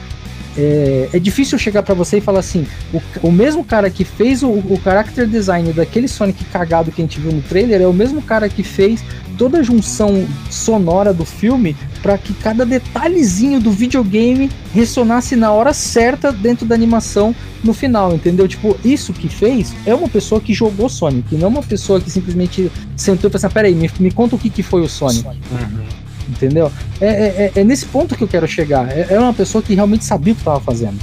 É, 0.57 1.09
é 1.13 1.19
difícil 1.19 1.59
chegar 1.59 1.83
para 1.83 1.95
você 1.95 2.19
e 2.19 2.21
falar 2.21 2.41
assim: 2.41 2.67
o, 2.93 3.01
o 3.29 3.33
mesmo 3.33 3.65
cara 3.65 3.91
que 3.91 4.05
fez 4.05 4.43
o, 4.43 4.51
o 4.51 4.81
character 4.83 5.27
design 5.27 5.73
daquele 5.73 6.09
Sonic 6.09 6.45
cagado 6.45 6.91
que 6.91 7.01
a 7.01 7.05
gente 7.05 7.21
viu 7.21 7.33
no 7.33 7.43
trailer 7.43 7.81
é 7.81 7.87
o 7.87 7.93
mesmo 7.93 8.21
cara 8.23 8.49
que 8.49 8.63
fez 8.63 9.03
toda 9.39 9.61
a 9.61 9.63
junção 9.63 10.27
sonora 10.51 11.15
do 11.15 11.25
filme 11.25 11.75
para 12.03 12.19
que 12.19 12.35
cada 12.35 12.67
detalhezinho 12.67 13.59
do 13.59 13.71
videogame 13.71 14.51
ressonasse 14.75 15.35
na 15.35 15.51
hora 15.51 15.73
certa 15.73 16.31
dentro 16.31 16.67
da 16.67 16.75
animação 16.75 17.35
no 17.65 17.73
final, 17.73 18.15
entendeu? 18.15 18.47
Tipo, 18.47 18.77
isso 18.85 19.13
que 19.13 19.29
fez 19.29 19.75
é 19.87 19.95
uma 19.95 20.09
pessoa 20.09 20.41
que 20.41 20.53
jogou 20.53 20.89
Sonic, 20.89 21.37
não 21.37 21.49
uma 21.49 21.63
pessoa 21.63 22.01
que 22.01 22.11
simplesmente 22.11 22.71
sentou 22.97 23.29
e 23.29 23.33
falou 23.33 23.47
assim: 23.47 23.55
peraí, 23.55 23.75
me, 23.75 23.91
me 23.99 24.11
conta 24.11 24.37
o 24.37 24.39
que, 24.39 24.51
que 24.51 24.63
foi 24.63 24.83
o 24.83 24.89
Sonic. 24.89 25.27
Uhum. 25.27 26.00
Entendeu? 26.31 26.71
É, 27.01 27.07
é, 27.07 27.53
é, 27.57 27.61
é, 27.61 27.65
nesse 27.65 27.87
ponto 27.87 28.17
que 28.17 28.23
eu 28.23 28.29
quero 28.29 28.47
chegar. 28.47 28.89
É, 28.91 29.09
é 29.11 29.19
uma 29.19 29.35
pessoa 29.35 29.63
que 29.63 29.75
realmente 29.75 30.05
sabia 30.05 30.33
o 30.33 30.37
que 30.37 30.43
estava 30.43 30.61
fazendo. 30.61 30.99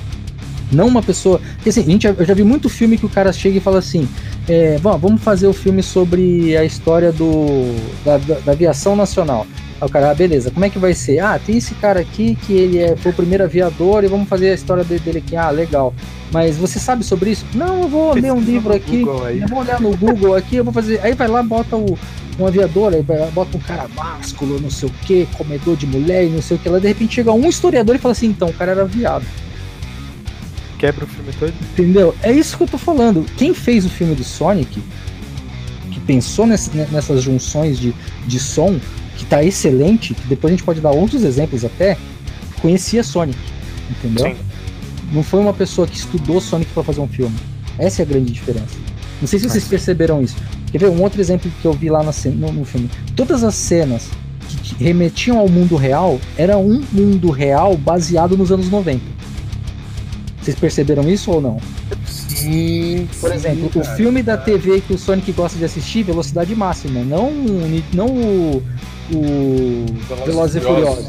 Não 0.72 0.88
uma 0.88 1.02
pessoa. 1.02 1.42
Porque 1.56 1.70
assim, 1.70 1.84
gente, 1.84 2.08
eu 2.08 2.26
já 2.26 2.34
vi 2.34 2.44
muito 2.44 2.70
filme 2.70 2.98
que 2.98 3.06
o 3.06 3.10
cara 3.10 3.32
chega 3.32 3.58
e 3.58 3.62
fala 3.62 3.80
assim: 3.80 4.08
é, 4.48 4.78
vamos 4.82 5.22
fazer 5.22 5.48
o 5.48 5.54
filme 5.54 5.82
sobre 5.82 6.56
a 6.58 6.66
história 6.66 7.12
do, 7.12 7.76
da, 8.04 8.18
da, 8.18 8.40
da 8.40 8.52
aviação 8.52 8.96
nacional. 8.96 9.46
Aí 9.80 9.88
o 9.88 9.92
cara, 9.92 10.12
ah, 10.12 10.14
beleza, 10.14 10.50
como 10.50 10.66
é 10.66 10.70
que 10.70 10.80
vai 10.80 10.94
ser? 10.94 11.20
Ah, 11.20 11.40
tem 11.40 11.58
esse 11.58 11.76
cara 11.76 12.00
aqui 12.00 12.36
que 12.46 12.54
ele 12.54 12.80
é, 12.80 12.96
foi 12.96 13.12
o 13.12 13.16
primeiro 13.16 13.44
aviador 13.44 14.04
e 14.04 14.08
vamos 14.08 14.28
fazer 14.28 14.50
a 14.50 14.54
história 14.54 14.84
dele 14.84 15.20
aqui. 15.20 15.36
Ah, 15.36 15.52
legal. 15.52 15.94
Mas 16.32 16.58
você 16.58 16.80
sabe 16.80 17.06
sobre 17.06 17.32
isso? 17.32 17.46
Não, 17.54 17.84
eu 17.84 17.88
vou 17.88 18.14
ler 18.14 18.34
um 18.34 18.42
livro 18.42 18.74
aqui. 18.74 19.02
Eu 19.02 19.48
vou 19.48 19.60
olhar 19.60 19.80
no 19.80 19.96
Google 19.96 20.36
aqui, 20.36 20.58
eu 20.58 20.64
vou 20.64 20.74
fazer. 20.74 21.00
Aí 21.02 21.14
vai 21.14 21.28
lá, 21.28 21.42
bota 21.42 21.78
o, 21.78 21.98
um 22.40 22.46
aviador, 22.46 22.94
aí 22.94 23.04
bota 23.32 23.58
um 23.58 23.60
cara 23.60 23.88
másculo, 23.88 24.60
não 24.60 24.70
sei 24.70 24.90
o 24.90 24.92
que, 25.06 25.28
comedor 25.38 25.76
de 25.76 25.88
mulher 25.88 26.26
e 26.26 26.30
não 26.30 26.42
sei 26.42 26.58
o 26.58 26.60
que 26.60 26.70
lá. 26.70 26.80
De 26.80 26.88
repente 26.88 27.16
chega 27.16 27.32
um 27.32 27.48
historiador 27.50 27.96
e 27.96 28.00
fala 28.00 28.12
assim: 28.12 28.28
então, 28.28 28.50
o 28.50 28.54
cara 28.54 28.72
era 28.72 28.86
viado. 28.86 29.26
Quebra 30.78 31.06
o 31.06 31.08
filme 31.08 31.32
todo? 31.40 31.54
Entendeu? 31.74 32.16
É 32.22 32.32
isso 32.32 32.56
que 32.56 32.64
eu 32.64 32.68
tô 32.68 32.78
falando. 32.78 33.26
Quem 33.38 33.54
fez 33.54 33.86
o 33.86 33.90
filme 33.90 34.14
do 34.14 34.24
Sonic, 34.24 34.82
que 35.92 36.00
pensou 36.02 36.46
nessa, 36.46 36.72
nessas 36.92 37.24
junções 37.24 37.80
de, 37.80 37.94
de 38.28 38.40
som, 38.40 38.80
que 39.18 39.26
tá 39.26 39.44
excelente, 39.44 40.14
que 40.14 40.28
depois 40.28 40.54
a 40.54 40.56
gente 40.56 40.64
pode 40.64 40.80
dar 40.80 40.92
outros 40.92 41.24
exemplos 41.24 41.66
até, 41.66 41.98
conhecia 42.62 43.04
Sonic, 43.04 43.40
entendeu? 43.90 44.28
Sim. 44.28 44.36
Não 45.12 45.24
foi 45.24 45.40
uma 45.40 45.54
pessoa 45.54 45.88
que 45.88 45.98
estudou 45.98 46.40
Sonic 46.40 46.72
para 46.72 46.84
fazer 46.84 47.02
um 47.02 47.08
filme. 47.08 47.36
Essa 47.80 48.02
é 48.02 48.04
a 48.04 48.08
grande 48.08 48.32
diferença. 48.32 48.76
Não 49.20 49.28
sei 49.28 49.40
se 49.40 49.50
vocês 49.50 49.64
perceberam 49.66 50.22
isso. 50.22 50.36
Quer 50.78 50.92
ver 50.92 50.96
um 50.96 51.02
outro 51.02 51.20
exemplo 51.20 51.50
que 51.60 51.66
eu 51.66 51.74
vi 51.74 51.90
lá 51.90 52.04
no, 52.04 52.52
no 52.52 52.64
filme? 52.64 52.88
Todas 53.16 53.44
as 53.44 53.56
cenas 53.56 54.10
que, 54.48 54.84
remetiam 54.84 55.40
ao 55.40 55.50
mundo 55.50 55.76
real 55.76 56.20
era 56.38 56.56
um 56.56 56.84
mundo 56.92 57.32
real 57.32 57.76
baseado 57.76 58.38
nos 58.38 58.52
anos 58.52 58.70
90. 58.70 59.02
Vocês 60.40 60.56
perceberam 60.56 61.10
isso 61.10 61.32
ou 61.32 61.42
não? 61.42 61.60
Sim. 62.06 63.10
Por 63.20 63.34
exemplo, 63.34 63.72
sim, 63.74 63.80
o 63.80 63.84
filme 63.96 64.22
da 64.22 64.38
TV 64.38 64.80
que 64.82 64.94
o 64.94 65.00
Sonic 65.00 65.32
gosta 65.32 65.58
de 65.58 65.66
assistir, 65.66 66.04
Velocidade 66.04 66.56
Máxima, 66.56 67.02
não, 67.04 67.32
não 67.92 68.06
o, 68.06 68.64
o 69.12 69.86
Velozes 70.28 70.58
e 70.58 70.60
Furiosos. 70.60 71.08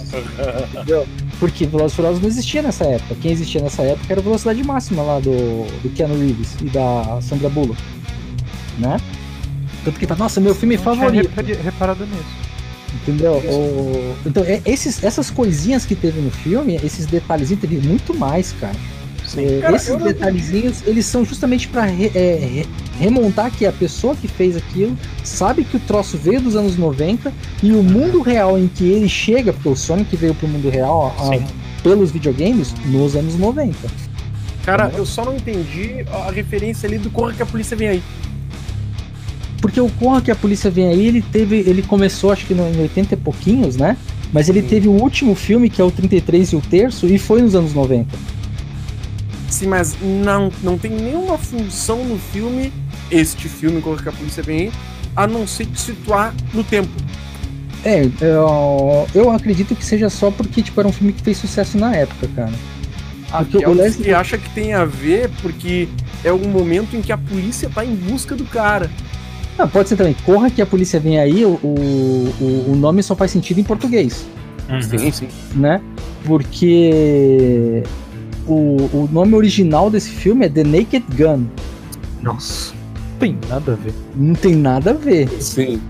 Entendeu? 0.73 1.07
Porque 1.39 1.67
Velozes 1.67 1.93
e 1.93 1.97
Furiosos 1.97 2.23
não 2.23 2.29
existia 2.29 2.63
nessa 2.63 2.85
época. 2.85 3.15
Quem 3.21 3.33
existia 3.33 3.61
nessa 3.61 3.83
época 3.83 4.07
era 4.11 4.21
a 4.21 4.25
Velocidade 4.25 4.65
Máxima 4.65 5.03
lá 5.03 5.21
do, 5.21 5.67
do 5.83 5.91
Keanu 5.95 6.19
Reeves 6.19 6.57
e 6.63 6.71
da 6.71 7.21
Sandra 7.21 7.51
Bullock. 7.51 7.79
Né? 8.79 8.97
Tanto 9.89 10.01
que 10.01 10.07
tá, 10.07 10.15
nossa, 10.15 10.39
meu 10.39 10.55
filme 10.55 10.77
favorito. 10.77 11.31
Tinha 11.43 11.63
reparado 11.63 12.05
nisso. 12.05 12.49
Entendeu? 12.95 13.37
O... 13.37 14.15
Então, 14.27 14.43
é, 14.45 14.61
esses, 14.67 15.03
essas 15.03 15.31
coisinhas 15.31 15.87
que 15.87 15.95
teve 15.95 16.21
no 16.21 16.31
filme, 16.31 16.79
esses 16.85 17.07
detalhezinhos, 17.07 17.63
teve 17.63 17.79
muito 17.79 18.15
mais, 18.15 18.53
cara. 18.53 18.77
Sim, 19.27 19.47
é, 19.47 19.61
cara, 19.63 19.77
esses 19.77 19.97
detalhezinhos, 19.97 20.83
eles 20.87 21.07
são 21.07 21.25
justamente 21.25 21.69
para 21.69 21.87
re, 21.87 22.13
é, 22.15 22.67
remontar 22.99 23.51
que 23.51 23.65
a 23.65 23.73
pessoa 23.73 24.15
que 24.15 24.29
fez 24.29 24.59
aquilo 24.59 24.95
sabe 25.25 25.65
que 25.65 25.79
o 25.79 25.81
troço 25.81 26.19
veio 26.19 26.43
dos 26.43 26.55
anos 26.55 26.77
90 26.77 27.33
e 27.63 27.73
o 27.73 27.83
mundo 27.83 28.21
real 28.21 28.59
em 28.59 28.69
que 28.69 28.85
ele 28.85 29.09
chega, 29.09 29.55
porque 29.55 29.71
o 29.71 29.77
Sonic 29.77 30.15
veio 30.17 30.35
pro 30.35 30.47
mundo 30.47 30.69
real 30.69 31.15
a, 31.19 31.83
pelos 31.83 32.11
videogames 32.11 32.75
nos 32.85 33.17
anos 33.17 33.37
90. 33.37 33.75
Cara, 34.67 34.85
Entendeu? 34.85 34.99
eu 34.99 35.07
só 35.07 35.25
não 35.25 35.35
entendi 35.35 36.05
a 36.13 36.31
referência 36.31 36.87
ali 36.87 36.99
do 36.99 37.11
Corra 37.11 37.33
que 37.33 37.43
a 37.43 37.47
polícia 37.47 37.75
vem 37.75 37.89
aí. 37.89 38.03
Porque 39.61 39.81
o 39.81 39.89
Corra 39.91 40.21
que 40.21 40.31
a 40.31 40.37
polícia 40.37 40.71
vem 40.71 40.89
aí, 40.89 41.07
ele 41.07 41.23
teve. 41.23 41.57
Ele 41.57 41.83
começou 41.83 42.31
acho 42.31 42.47
que 42.47 42.55
em 42.55 42.81
80 42.81 43.15
e 43.15 43.17
pouquinhos, 43.17 43.77
né? 43.77 43.97
Mas 44.33 44.49
ele 44.49 44.63
Sim. 44.63 44.69
teve 44.69 44.89
o 44.89 44.93
último 44.93 45.35
filme, 45.35 45.71
que 45.71 45.81
é 45.81 45.85
o 45.85 45.91
33 45.91 46.53
e 46.53 46.57
o 46.57 46.61
terço, 46.61 47.07
e 47.07 47.19
foi 47.19 47.43
nos 47.43 47.55
anos 47.55 47.73
90. 47.73 48.07
Sim, 49.49 49.69
mas 49.69 49.97
não, 50.03 50.53
não 50.63 50.77
tem 50.77 50.91
nenhuma 50.91 51.39
função 51.39 52.05
no 52.05 52.19
filme, 52.19 52.73
este 53.11 53.49
filme, 53.49 53.81
Corra 53.81 54.03
que 54.03 54.09
a 54.09 54.13
polícia 54.13 54.43
vem 54.43 54.61
aí, 54.61 54.73
a 55.17 55.27
não 55.27 55.47
ser 55.47 55.67
te 55.67 55.81
situar 55.81 56.35
no 56.53 56.63
tempo. 56.63 56.91
É, 57.85 58.05
eu, 58.21 59.09
eu 59.15 59.31
acredito 59.31 59.75
que 59.75 59.85
seja 59.85 60.11
só 60.11 60.31
porque 60.31 60.63
tipo, 60.63 60.79
era 60.79 60.89
um 60.89 60.93
filme 60.93 61.13
que 61.13 61.23
fez 61.23 61.39
sucesso 61.39 61.79
na 61.79 61.95
época, 61.95 62.29
cara. 62.35 62.53
Porque 63.31 63.65
o 63.65 63.73
Leslie 63.73 64.15
acha 64.15 64.39
que 64.39 64.49
tem 64.51 64.73
a 64.73 64.85
ver 64.85 65.31
porque 65.43 65.89
é 66.25 66.33
um 66.33 66.49
momento 66.49 66.97
em 66.97 67.03
que 67.03 67.13
a 67.13 67.19
polícia 67.19 67.71
tá 67.73 67.85
em 67.85 67.95
busca 67.95 68.35
do 68.35 68.45
cara. 68.45 68.91
Ah, 69.59 69.67
pode 69.67 69.89
ser 69.89 69.97
também. 69.97 70.15
Corra 70.25 70.51
que 70.51 70.63
a 70.63 70.67
polícia 70.67 71.01
vem 71.01 71.19
aí, 71.19 71.45
o, 71.45 71.59
o, 71.63 72.65
o 72.69 72.77
nome 72.77 73.03
só 73.03 73.17
faz 73.17 73.31
sentido 73.31 73.59
em 73.59 73.65
português. 73.65 74.27
Uhum. 74.69 74.83
Sim, 74.83 75.11
sim. 75.11 75.29
Né? 75.55 75.81
Porque 76.25 77.83
o, 78.47 78.77
o 78.93 79.09
nome 79.11 79.35
original 79.35 79.91
desse 79.91 80.11
filme 80.11 80.47
é 80.47 80.49
The 80.49 80.63
Naked 80.63 81.05
Gun. 81.17 81.47
Nossa. 82.23 82.73
Não 83.11 83.19
tem 83.19 83.39
nada 83.49 83.73
a 83.73 83.75
ver. 83.75 83.95
Não 84.15 84.35
tem 84.35 84.55
nada 84.55 84.91
a 84.91 84.95
ver. 84.95 85.29
Sim. 85.41 85.81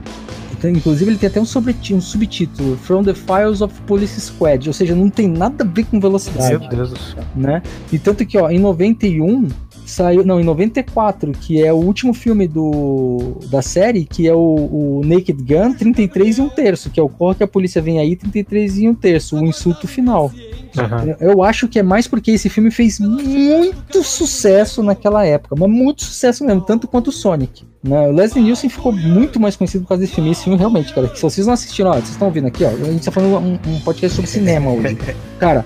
Então, 0.58 0.70
inclusive, 0.70 1.10
ele 1.10 1.18
tem 1.18 1.28
até 1.28 1.40
um, 1.40 1.44
um 1.44 2.00
subtítulo: 2.00 2.76
From 2.78 3.04
the 3.04 3.14
Files 3.14 3.60
of 3.60 3.72
Police 3.82 4.20
Squad. 4.20 4.66
Ou 4.66 4.72
seja, 4.72 4.94
não 4.94 5.08
tem 5.08 5.28
nada 5.28 5.62
a 5.62 5.66
ver 5.66 5.84
com 5.84 6.00
velocidade. 6.00 6.58
Meu 6.58 6.68
Deus 6.68 6.90
do 6.90 6.98
céu. 6.98 7.24
Né? 7.36 7.62
E 7.92 7.98
tanto 7.98 8.26
que, 8.26 8.38
ó, 8.38 8.50
em 8.50 8.58
91 8.58 9.48
saiu, 9.90 10.24
não, 10.24 10.40
em 10.40 10.44
94, 10.44 11.32
que 11.32 11.62
é 11.62 11.72
o 11.72 11.76
último 11.76 12.12
filme 12.12 12.46
do, 12.46 13.38
da 13.50 13.62
série, 13.62 14.04
que 14.04 14.26
é 14.26 14.34
o, 14.34 14.38
o 14.38 15.02
Naked 15.04 15.42
Gun, 15.42 15.72
33 15.74 16.38
e 16.38 16.40
um 16.40 16.48
terço, 16.48 16.90
que 16.90 17.00
é 17.00 17.02
o 17.02 17.08
Corra 17.08 17.36
que 17.36 17.42
a 17.42 17.48
polícia 17.48 17.80
vem 17.80 17.98
aí, 17.98 18.16
33 18.16 18.78
e 18.78 18.88
um 18.88 18.94
terço, 18.94 19.36
o 19.36 19.46
insulto 19.46 19.86
final. 19.86 20.32
Uhum. 20.76 21.16
Eu 21.20 21.42
acho 21.42 21.68
que 21.68 21.78
é 21.78 21.82
mais 21.82 22.06
porque 22.06 22.30
esse 22.30 22.48
filme 22.48 22.70
fez 22.70 23.00
muito 23.00 24.02
sucesso 24.04 24.82
naquela 24.82 25.24
época, 25.24 25.56
mas 25.58 25.70
muito 25.70 26.04
sucesso 26.04 26.44
mesmo, 26.44 26.60
tanto 26.60 26.86
quanto 26.86 27.08
o 27.08 27.12
Sonic. 27.12 27.64
Né? 27.82 28.08
O 28.08 28.12
Leslie 28.12 28.42
Nielsen 28.42 28.68
ficou 28.68 28.92
muito 28.92 29.40
mais 29.40 29.56
conhecido 29.56 29.82
por 29.82 29.88
causa 29.88 30.02
desse 30.02 30.14
filme. 30.14 30.30
Esse 30.30 30.44
filme 30.44 30.58
realmente, 30.58 30.92
cara, 30.92 31.14
se 31.14 31.22
vocês 31.22 31.46
não 31.46 31.54
assistiram, 31.54 31.90
ó, 31.90 31.94
vocês 31.94 32.10
estão 32.10 32.28
ouvindo 32.28 32.46
aqui, 32.46 32.64
ó, 32.64 32.68
a 32.68 32.92
gente 32.92 33.04
tá 33.04 33.10
falando 33.10 33.38
um, 33.38 33.58
um 33.74 33.80
podcast 33.80 34.16
sobre 34.16 34.30
cinema 34.30 34.70
hoje. 34.70 34.98
Cara, 35.38 35.64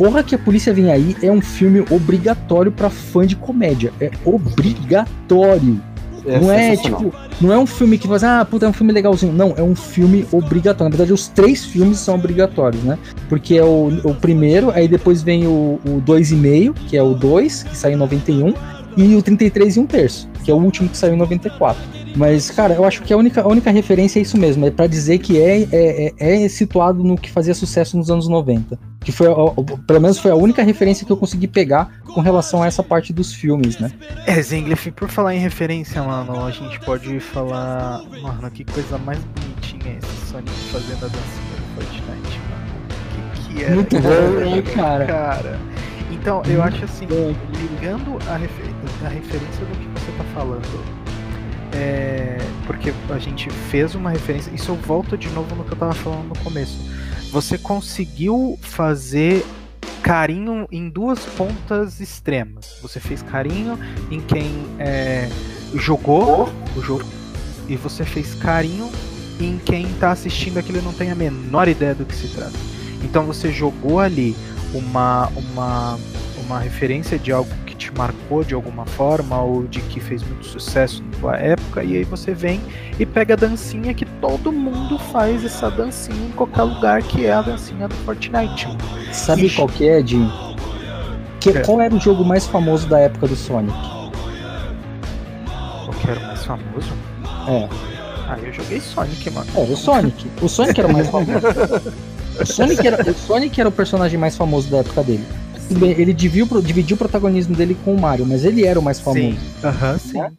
Corra 0.00 0.22
que 0.22 0.34
a 0.34 0.38
polícia 0.38 0.72
vem 0.72 0.90
aí 0.90 1.14
é 1.22 1.30
um 1.30 1.42
filme 1.42 1.84
obrigatório 1.90 2.72
para 2.72 2.88
fã 2.88 3.26
de 3.26 3.36
comédia. 3.36 3.92
É 4.00 4.10
obrigatório. 4.24 5.78
É 6.24 6.40
não 6.40 6.50
é 6.50 6.74
tipo, 6.74 7.14
não 7.38 7.52
é 7.52 7.58
um 7.58 7.66
filme 7.66 7.98
que 7.98 8.06
você, 8.06 8.24
ah, 8.24 8.46
puta, 8.50 8.64
é 8.64 8.68
um 8.70 8.72
filme 8.72 8.94
legalzinho. 8.94 9.30
Não, 9.30 9.52
é 9.58 9.62
um 9.62 9.76
filme 9.76 10.26
obrigatório. 10.32 10.90
Na 10.90 10.96
verdade, 10.96 11.12
os 11.12 11.28
três 11.28 11.66
filmes 11.66 11.98
são 11.98 12.14
obrigatórios, 12.14 12.82
né? 12.82 12.98
Porque 13.28 13.56
é 13.58 13.62
o, 13.62 13.88
o 14.02 14.14
primeiro, 14.14 14.70
aí 14.70 14.88
depois 14.88 15.22
vem 15.22 15.46
o, 15.46 15.78
o 15.84 16.00
2,5, 16.00 16.72
que 16.88 16.96
é 16.96 17.02
o 17.02 17.12
2, 17.12 17.64
que 17.64 17.76
saiu 17.76 17.96
em 17.96 17.98
91, 17.98 18.54
e 18.96 19.14
o 19.14 19.22
33 19.22 19.76
e 19.76 19.80
um 19.80 19.86
terço, 19.86 20.28
que 20.44 20.50
é 20.50 20.54
o 20.54 20.58
último 20.58 20.88
que 20.88 20.96
saiu 20.96 21.14
em 21.14 21.18
94. 21.18 22.00
Mas, 22.16 22.50
cara, 22.50 22.74
eu 22.74 22.84
acho 22.84 23.02
que 23.02 23.12
a 23.12 23.16
única, 23.16 23.42
a 23.42 23.46
única 23.46 23.70
referência 23.70 24.18
é 24.18 24.22
isso 24.22 24.36
mesmo, 24.36 24.66
é 24.66 24.70
para 24.70 24.86
dizer 24.86 25.18
que 25.18 25.40
é, 25.40 25.62
é, 25.72 26.12
é, 26.18 26.44
é, 26.44 26.48
situado 26.48 27.04
no 27.04 27.16
que 27.16 27.30
fazia 27.30 27.54
sucesso 27.54 27.96
nos 27.96 28.10
anos 28.10 28.28
90. 28.28 28.78
Que 29.00 29.12
foi, 29.12 29.28
pelo 29.86 30.00
menos 30.00 30.18
foi 30.18 30.30
a 30.30 30.34
única 30.34 30.62
referência 30.62 31.06
que 31.06 31.12
eu 31.12 31.16
consegui 31.16 31.46
pegar 31.46 31.90
com 32.12 32.20
relação 32.20 32.62
a 32.62 32.66
essa 32.66 32.82
parte 32.82 33.12
dos 33.12 33.32
filmes, 33.32 33.78
né? 33.78 33.90
É, 34.26 34.42
Zenglif, 34.42 34.90
por 34.90 35.08
falar 35.08 35.34
em 35.34 35.38
referência, 35.38 36.02
mano, 36.02 36.44
a 36.44 36.50
gente 36.50 36.78
pode 36.80 37.18
falar. 37.18 38.02
Mano, 38.20 38.50
que 38.50 38.64
coisa 38.64 38.98
mais 38.98 39.18
bonitinha 39.18 39.96
esse 39.96 40.30
Sonic 40.30 40.50
fazendo 40.70 41.06
a 41.06 41.08
dancinha 41.08 41.56
do 41.56 41.74
Fortnite, 41.74 42.40
mano. 42.50 43.34
Que, 43.34 43.54
que 43.54 43.64
era. 43.64 43.74
Muito 43.74 43.96
bom, 44.00 44.10
né, 44.10 44.62
cara? 44.74 45.06
cara. 45.06 45.58
Então, 46.10 46.42
eu 46.46 46.62
acho 46.62 46.84
assim, 46.84 47.06
ligando 47.06 48.18
a, 48.28 48.36
refer 48.36 48.66
a 49.04 49.08
referência 49.08 49.64
do 49.64 49.76
que 49.78 50.00
você 50.00 50.12
tá 50.12 50.24
falando 50.34 51.00
é, 51.72 52.38
porque 52.66 52.92
a 53.10 53.18
gente 53.18 53.50
fez 53.50 53.94
uma 53.94 54.10
referência. 54.10 54.50
Isso 54.54 54.70
eu 54.70 54.76
volto 54.76 55.16
de 55.16 55.28
novo 55.30 55.54
no 55.54 55.64
que 55.64 55.72
eu 55.72 55.78
tava 55.78 55.94
falando 55.94 56.28
no 56.28 56.38
começo. 56.38 56.78
Você 57.30 57.56
conseguiu 57.56 58.58
fazer 58.60 59.44
carinho 60.02 60.66
em 60.70 60.88
duas 60.88 61.20
pontas 61.20 62.00
extremas. 62.00 62.78
Você 62.82 62.98
fez 62.98 63.22
carinho 63.22 63.78
em 64.10 64.20
quem 64.20 64.66
é, 64.78 65.28
jogou 65.74 66.48
o 66.76 66.80
jogo 66.80 67.04
e 67.68 67.76
você 67.76 68.04
fez 68.04 68.34
carinho 68.34 68.90
em 69.38 69.58
quem 69.58 69.86
tá 69.94 70.10
assistindo 70.10 70.58
aquilo 70.58 70.82
não 70.82 70.92
tem 70.92 71.10
a 71.10 71.14
menor 71.14 71.68
ideia 71.68 71.94
do 71.94 72.04
que 72.04 72.14
se 72.14 72.28
trata. 72.28 72.56
Então 73.02 73.24
você 73.24 73.52
jogou 73.52 74.00
ali 74.00 74.36
uma 74.74 75.28
uma 75.28 75.98
uma 76.44 76.58
referência 76.58 77.18
de 77.18 77.30
algo 77.30 77.50
te 77.80 77.90
marcou 77.96 78.44
de 78.44 78.52
alguma 78.52 78.84
forma 78.84 79.40
ou 79.40 79.66
de 79.66 79.80
que 79.80 79.98
fez 79.98 80.22
muito 80.22 80.46
sucesso 80.46 81.02
na 81.02 81.18
tua 81.18 81.36
época 81.38 81.82
e 81.82 81.96
aí 81.96 82.04
você 82.04 82.34
vem 82.34 82.60
e 82.98 83.06
pega 83.06 83.32
a 83.32 83.36
dancinha 83.36 83.94
que 83.94 84.04
todo 84.04 84.52
mundo 84.52 84.98
faz 84.98 85.42
essa 85.42 85.70
dancinha 85.70 86.26
em 86.26 86.32
qualquer 86.32 86.62
lugar 86.62 87.02
que 87.02 87.24
é 87.24 87.32
a 87.32 87.40
dancinha 87.40 87.88
do 87.88 87.94
Fortnite. 87.96 88.68
Sabe 89.12 89.48
qual 89.48 89.66
que 89.66 89.88
é, 89.88 90.06
Jim? 90.06 90.30
Que, 91.40 91.50
é. 91.50 91.62
Qual 91.62 91.80
era 91.80 91.94
o 91.94 91.98
jogo 91.98 92.22
mais 92.22 92.46
famoso 92.46 92.86
da 92.86 92.98
época 92.98 93.26
do 93.26 93.34
Sonic? 93.34 93.74
Qual 95.46 95.90
que 95.98 96.10
era 96.10 96.20
o 96.20 96.22
mais 96.22 96.44
famoso? 96.44 96.92
É. 97.48 97.68
Ah, 98.28 98.38
eu 98.42 98.52
joguei 98.52 98.78
Sonic, 98.78 99.30
mano. 99.30 99.50
É, 99.56 99.60
o 99.60 99.76
Sonic. 99.76 100.30
O 100.42 100.48
Sonic 100.48 100.78
era 100.78 100.88
o 100.88 100.92
mais 100.92 101.08
famoso. 101.08 101.40
O 102.40 102.46
Sonic, 102.46 102.86
era, 102.86 103.10
o 103.10 103.12
Sonic 103.12 103.60
era 103.60 103.68
o 103.68 103.72
personagem 103.72 104.18
mais 104.18 104.34
famoso 104.34 104.70
da 104.70 104.78
época 104.78 105.02
dele. 105.02 105.26
Ele 105.70 106.12
dividiu, 106.12 106.60
dividiu 106.60 106.94
o 106.94 106.98
protagonismo 106.98 107.54
dele 107.54 107.76
com 107.84 107.94
o 107.94 108.00
Mario, 108.00 108.26
mas 108.26 108.44
ele 108.44 108.64
era 108.64 108.78
o 108.78 108.82
mais 108.82 108.98
famoso. 108.98 109.20
Sim, 109.20 109.38
aham, 109.62 109.98
sim. 109.98 110.18
Né? 110.18 110.32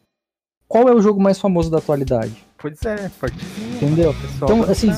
Qual 0.67 0.88
é 0.88 0.93
o 0.93 1.01
jogo 1.01 1.21
mais 1.21 1.39
famoso 1.39 1.69
da 1.69 1.77
atualidade? 1.77 2.34
Pois 2.57 2.82
é, 2.86 3.09
fortezinho. 3.09 3.75
Entendeu? 3.75 4.15
Então, 4.36 4.63
assim, 4.63 4.91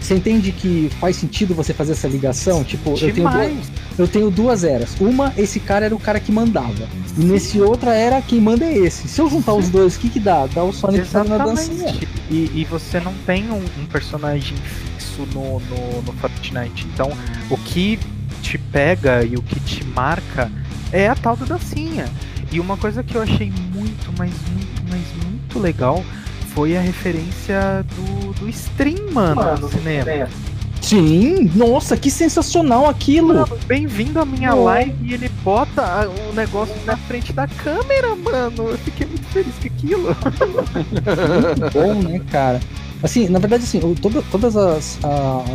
você 0.00 0.14
entende 0.14 0.50
que 0.50 0.88
faz 0.98 1.16
sentido 1.16 1.54
você 1.54 1.74
fazer 1.74 1.92
essa 1.92 2.08
ligação? 2.08 2.64
Tipo, 2.64 2.90
eu 2.90 3.12
tenho, 3.12 3.30
duas, 3.30 3.72
eu 3.98 4.08
tenho 4.08 4.30
duas 4.30 4.64
eras. 4.64 4.98
Uma, 5.00 5.32
esse 5.36 5.60
cara 5.60 5.86
era 5.86 5.94
o 5.94 6.00
cara 6.00 6.18
que 6.18 6.32
mandava. 6.32 6.88
E 7.18 7.24
nesse 7.24 7.60
outra 7.60 7.94
era, 7.94 8.22
quem 8.22 8.40
manda 8.40 8.64
é 8.64 8.78
esse. 8.78 9.08
Se 9.08 9.20
eu 9.20 9.28
juntar 9.28 9.54
os 9.54 9.68
dois, 9.68 9.96
o 9.96 10.00
que 10.00 10.08
que 10.08 10.20
dá? 10.20 10.46
Dá 10.46 10.64
o 10.64 10.72
Sonic 10.72 11.04
fazendo 11.06 11.34
a 11.34 11.38
dancinha. 11.38 11.94
E, 12.30 12.50
e 12.54 12.64
você 12.64 12.98
não 12.98 13.12
tem 13.26 13.50
um, 13.50 13.62
um 13.78 13.86
personagem 13.86 14.56
fixo 14.56 15.26
no, 15.34 15.60
no, 15.60 16.02
no 16.02 16.12
Fortnite. 16.14 16.86
Então, 16.94 17.10
o 17.50 17.58
que 17.58 17.98
te 18.50 18.58
pega 18.58 19.24
e 19.24 19.36
o 19.36 19.42
que 19.42 19.60
te 19.60 19.84
marca 19.84 20.50
é 20.92 21.06
a 21.06 21.14
tal 21.14 21.36
da 21.36 21.46
dancinha. 21.46 22.06
E 22.50 22.58
uma 22.58 22.76
coisa 22.76 23.00
que 23.00 23.14
eu 23.14 23.22
achei 23.22 23.52
muito, 23.72 24.12
mas 24.18 24.32
muito, 24.50 24.82
mas 24.90 25.24
muito 25.24 25.58
legal 25.60 26.04
foi 26.52 26.76
a 26.76 26.80
referência 26.80 27.84
do, 27.94 28.32
do 28.40 28.48
stream, 28.48 29.12
mano, 29.12 29.36
mano 29.36 29.60
no 29.60 29.68
cinema. 29.68 30.10
É. 30.10 30.28
Sim, 30.82 31.48
nossa, 31.54 31.96
que 31.96 32.10
sensacional 32.10 32.88
aquilo! 32.88 33.46
Bem-vindo 33.66 34.18
à 34.18 34.24
minha 34.24 34.52
oh. 34.52 34.64
live 34.64 34.96
e 35.04 35.14
ele 35.14 35.28
bota 35.44 36.08
o 36.08 36.34
negócio 36.34 36.74
na 36.84 36.96
frente 36.96 37.32
da 37.32 37.46
câmera, 37.46 38.16
mano. 38.16 38.70
Eu 38.70 38.78
fiquei 38.78 39.06
muito 39.06 39.26
feliz 39.26 39.54
com 39.60 39.66
aquilo. 39.68 40.02
muito 40.08 41.72
bom, 41.72 42.02
né, 42.02 42.20
cara? 42.32 42.60
Assim, 43.02 43.28
na 43.28 43.38
verdade, 43.38 43.64
assim, 43.64 43.80
toda, 44.00 44.22
todas 44.30 44.56
as, 44.56 44.98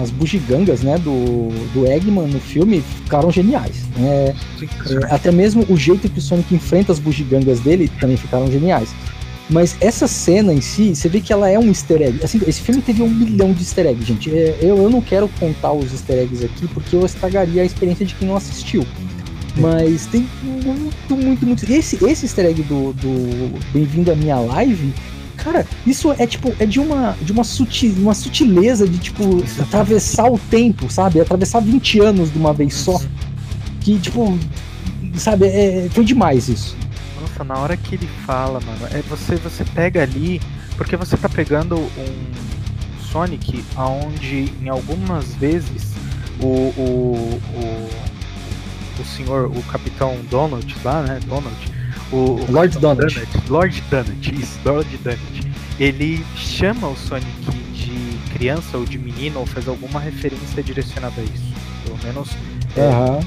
as 0.02 0.10
bugigangas, 0.10 0.82
né, 0.82 0.98
do, 0.98 1.50
do 1.74 1.86
Eggman 1.86 2.28
no 2.28 2.40
filme 2.40 2.82
ficaram 3.04 3.30
geniais. 3.30 3.84
É, 4.00 4.34
é, 4.64 5.14
até 5.14 5.32
mesmo 5.32 5.64
o 5.70 5.78
jeito 5.78 6.10
que 6.10 6.18
o 6.18 6.22
Sonic 6.22 6.56
enfrenta 6.56 6.92
as 6.92 7.00
bugigangas 7.00 7.60
dele 7.60 7.90
também 8.00 8.18
ficaram 8.18 8.52
geniais. 8.52 8.90
Mas 9.48 9.78
essa 9.80 10.08
cena 10.08 10.52
em 10.52 10.62
si, 10.62 10.96
você 10.96 11.08
vê 11.08 11.22
que 11.22 11.32
ela 11.32 11.48
é 11.48 11.60
um 11.60 11.68
easter 11.68 12.02
egg. 12.02 12.20
Assim, 12.24 12.42
esse 12.48 12.62
filme 12.62 12.82
teve 12.82 13.04
um 13.04 13.10
milhão 13.10 13.54
de 13.54 13.62
easter 13.62 13.86
eggs, 13.86 14.08
gente. 14.08 14.32
É, 14.32 14.58
eu, 14.60 14.78
eu 14.78 14.90
não 14.90 15.02
quero 15.02 15.30
contar 15.40 15.72
os 15.72 15.92
easter 15.92 16.18
eggs 16.18 16.44
aqui 16.44 16.68
porque 16.70 16.96
eu 16.96 17.06
estragaria 17.06 17.62
a 17.62 17.66
experiência 17.66 18.08
de 18.08 18.16
quem 18.16 18.28
não 18.28 18.36
assistiu. 18.36 18.84
Mas 19.56 20.08
tem 20.08 20.28
muito, 20.42 21.16
muito, 21.16 21.46
muito. 21.46 21.72
Esse, 21.72 21.96
esse 22.04 22.26
easter 22.26 22.46
egg 22.48 22.64
do, 22.64 22.92
do 22.94 23.60
Bem-vindo 23.72 24.12
à 24.12 24.16
minha 24.16 24.38
live 24.38 24.92
Cara, 25.46 25.64
isso 25.86 26.12
é 26.18 26.26
tipo, 26.26 26.52
é 26.58 26.66
de 26.66 26.80
uma, 26.80 27.16
de 27.22 27.32
uma, 27.32 27.44
sutil, 27.44 27.94
uma 28.00 28.16
sutileza 28.16 28.88
de, 28.88 28.98
tipo, 28.98 29.44
atravessar 29.62 30.28
o 30.28 30.40
tempo, 30.40 30.92
sabe? 30.92 31.22
Atravessar 31.22 31.60
20 31.60 32.00
anos 32.00 32.34
de 32.34 32.40
uma 32.40 32.52
vez 32.52 32.74
só. 32.74 33.00
Que, 33.80 34.00
tipo, 34.00 34.40
sabe, 35.16 35.46
é, 35.46 35.88
foi 35.92 36.04
demais 36.04 36.50
isso. 36.50 36.76
Nossa, 37.22 37.44
na 37.44 37.60
hora 37.60 37.78
que 37.78 37.94
ele 37.94 38.10
fala, 38.26 38.60
mano, 38.60 38.88
é 38.92 39.04
você, 39.04 39.36
você 39.36 39.64
pega 39.64 40.02
ali, 40.02 40.42
porque 40.76 40.98
você 40.98 41.16
tá 41.16 41.30
pegando 41.30 41.78
um 41.78 43.04
Sonic 43.12 43.64
aonde 43.76 44.52
em 44.60 44.68
algumas 44.68 45.36
vezes 45.36 45.94
o, 46.42 46.48
o, 46.48 47.40
o, 47.54 47.90
o 49.00 49.06
senhor, 49.06 49.46
o 49.56 49.62
capitão 49.72 50.18
Donald 50.28 50.76
lá, 50.84 51.04
né? 51.04 51.20
Donald, 51.28 51.56
o, 52.12 52.40
Lord 52.50 52.78
Donut. 52.80 53.28
Lord 53.50 53.82
Donut, 53.90 54.36
isso, 54.36 54.60
Lord 54.64 54.98
Donut. 54.98 55.52
Ele 55.80 56.26
chama 56.36 56.88
o 56.88 56.96
Sonic 56.96 57.28
de 57.74 58.34
criança 58.34 58.78
ou 58.78 58.86
de 58.86 58.98
menino 58.98 59.40
ou 59.40 59.46
faz 59.46 59.68
alguma 59.68 60.00
referência 60.00 60.64
direcionada 60.64 61.20
a 61.20 61.24
isso. 61.24 61.54
Pelo 61.84 61.98
menos 62.04 62.32
uhum. 62.78 63.20
é, 63.20 63.26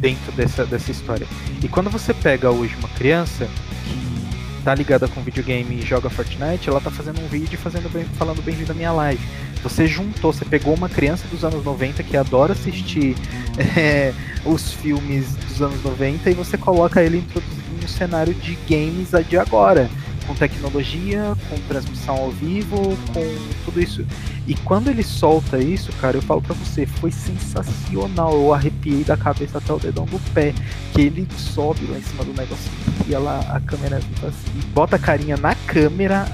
dentro 0.00 0.32
dessa, 0.32 0.64
dessa 0.64 0.90
história. 0.90 1.26
E 1.62 1.68
quando 1.68 1.90
você 1.90 2.14
pega 2.14 2.50
hoje 2.50 2.74
uma 2.78 2.88
criança 2.90 3.46
que 3.84 4.62
tá 4.62 4.74
ligada 4.74 5.08
com 5.08 5.20
videogame 5.22 5.80
e 5.80 5.82
joga 5.82 6.10
Fortnite, 6.10 6.68
ela 6.68 6.80
tá 6.80 6.90
fazendo 6.90 7.20
um 7.20 7.26
vídeo 7.26 7.58
fazendo 7.58 7.90
bem, 7.90 8.04
falando 8.16 8.42
bem-vindo 8.42 8.68
da 8.68 8.74
minha 8.74 8.92
live. 8.92 9.22
Você 9.62 9.86
juntou, 9.86 10.32
você 10.32 10.44
pegou 10.44 10.74
uma 10.74 10.88
criança 10.88 11.26
dos 11.28 11.44
anos 11.44 11.64
90 11.64 12.02
que 12.02 12.16
adora 12.16 12.52
assistir 12.52 13.14
é, 13.76 14.12
os 14.44 14.72
filmes 14.72 15.34
dos 15.34 15.60
anos 15.60 15.82
90 15.82 16.30
e 16.30 16.34
você 16.34 16.56
coloca 16.56 17.02
ele 17.02 17.18
introduzindo 17.18 17.59
no 17.80 17.88
cenário 17.88 18.34
de 18.34 18.56
games 18.68 19.10
de 19.28 19.38
agora, 19.38 19.90
com 20.26 20.34
tecnologia, 20.34 21.36
com 21.48 21.56
transmissão 21.68 22.16
ao 22.16 22.30
vivo, 22.30 22.96
com 23.12 23.64
tudo 23.64 23.80
isso. 23.80 24.06
E 24.46 24.54
quando 24.54 24.88
ele 24.88 25.02
solta 25.02 25.58
isso, 25.58 25.92
cara, 25.94 26.16
eu 26.16 26.22
falo 26.22 26.40
para 26.40 26.54
você, 26.54 26.86
foi 26.86 27.10
sensacional. 27.10 28.32
Eu 28.34 28.54
arrepiei 28.54 29.02
da 29.04 29.16
cabeça 29.16 29.58
até 29.58 29.72
o 29.72 29.78
dedão 29.78 30.04
do 30.04 30.18
pé, 30.32 30.54
que 30.92 31.00
ele 31.00 31.26
sobe 31.36 31.86
lá 31.86 31.98
em 31.98 32.02
cima 32.02 32.24
do 32.24 32.32
negócio 32.32 32.70
e 33.08 33.14
ela 33.14 33.40
a 33.48 33.60
câmera 33.60 33.96
assim, 33.96 34.60
bota 34.72 34.96
a 34.96 34.98
carinha 34.98 35.36
na 35.36 35.54
câmera 35.54 36.26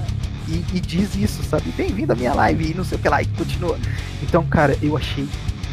e, 0.47 0.63
e 0.73 0.79
diz 0.79 1.15
isso, 1.15 1.43
sabe? 1.43 1.71
Bem-vindo 1.75 2.13
à 2.13 2.15
minha 2.15 2.33
live 2.33 2.71
e 2.71 2.73
não 2.73 2.83
sei 2.83 2.97
o 2.97 3.01
que 3.01 3.09
lá 3.09 3.21
e 3.21 3.25
continua. 3.25 3.77
Então, 4.21 4.45
cara, 4.45 4.77
eu 4.81 4.95
achei 4.95 5.27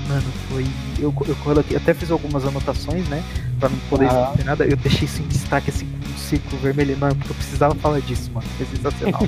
Mano, 0.09 0.25
foi. 0.51 0.67
Eu, 0.99 1.15
eu 1.27 1.35
coloquei, 1.37 1.77
até 1.77 1.95
fiz 1.95 2.11
algumas 2.11 2.45
anotações, 2.45 3.09
né? 3.09 3.23
Pra 3.59 3.69
não 3.69 3.79
poder 3.89 4.09
ah. 4.11 4.25
esquecer 4.25 4.45
nada. 4.45 4.65
Eu 4.65 4.77
deixei 4.77 5.05
isso 5.05 5.23
em 5.23 5.27
destaque, 5.27 5.71
assim, 5.71 5.87
com 5.87 6.15
um 6.15 6.19
círculo 6.19 6.61
vermelho 6.61 6.93
enorme, 6.93 7.17
porque 7.17 7.33
eu 7.33 7.37
precisava 7.37 7.75
falar 7.77 8.01
disso, 8.01 8.31
mano. 8.33 8.47
Foi 8.59 8.67
sensacional. 8.67 9.23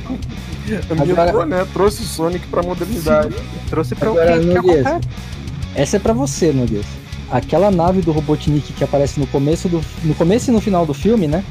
Ambientou, 0.91 1.47
né? 1.47 1.67
Trouxe 1.73 2.03
o 2.03 2.05
Sonic 2.05 2.47
pra 2.49 2.63
modernidade. 2.63 3.35
Sim, 3.35 3.45
trouxe 3.71 3.95
pra 3.95 4.11
Agora, 4.11 4.37
o 4.37 4.41
que, 4.41 4.63
que 4.63 5.81
Essa 5.81 5.97
é 5.97 6.01
pra 6.01 6.13
você, 6.13 6.53
Noguês. 6.53 6.87
Aquela 7.31 7.71
nave 7.71 8.03
do 8.03 8.13
Robotnik 8.13 8.73
que 8.73 8.85
aparece 8.85 9.19
no 9.19 9.27
começo 9.27 9.69
do. 9.69 9.81
No 10.05 10.15
começo 10.15 10.51
e 10.51 10.53
no 10.53 10.61
final 10.61 10.85
do 10.85 10.95
filme, 10.95 11.27
né? 11.27 11.43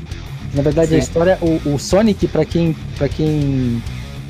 Na 0.54 0.62
verdade, 0.62 0.90
Sim. 0.90 0.96
a 0.96 1.00
história. 1.00 1.38
O, 1.42 1.74
o 1.74 1.80
Sonic, 1.80 2.28
pra 2.28 2.46
quem. 2.46 2.76
Pra 2.98 3.10
quem 3.10 3.82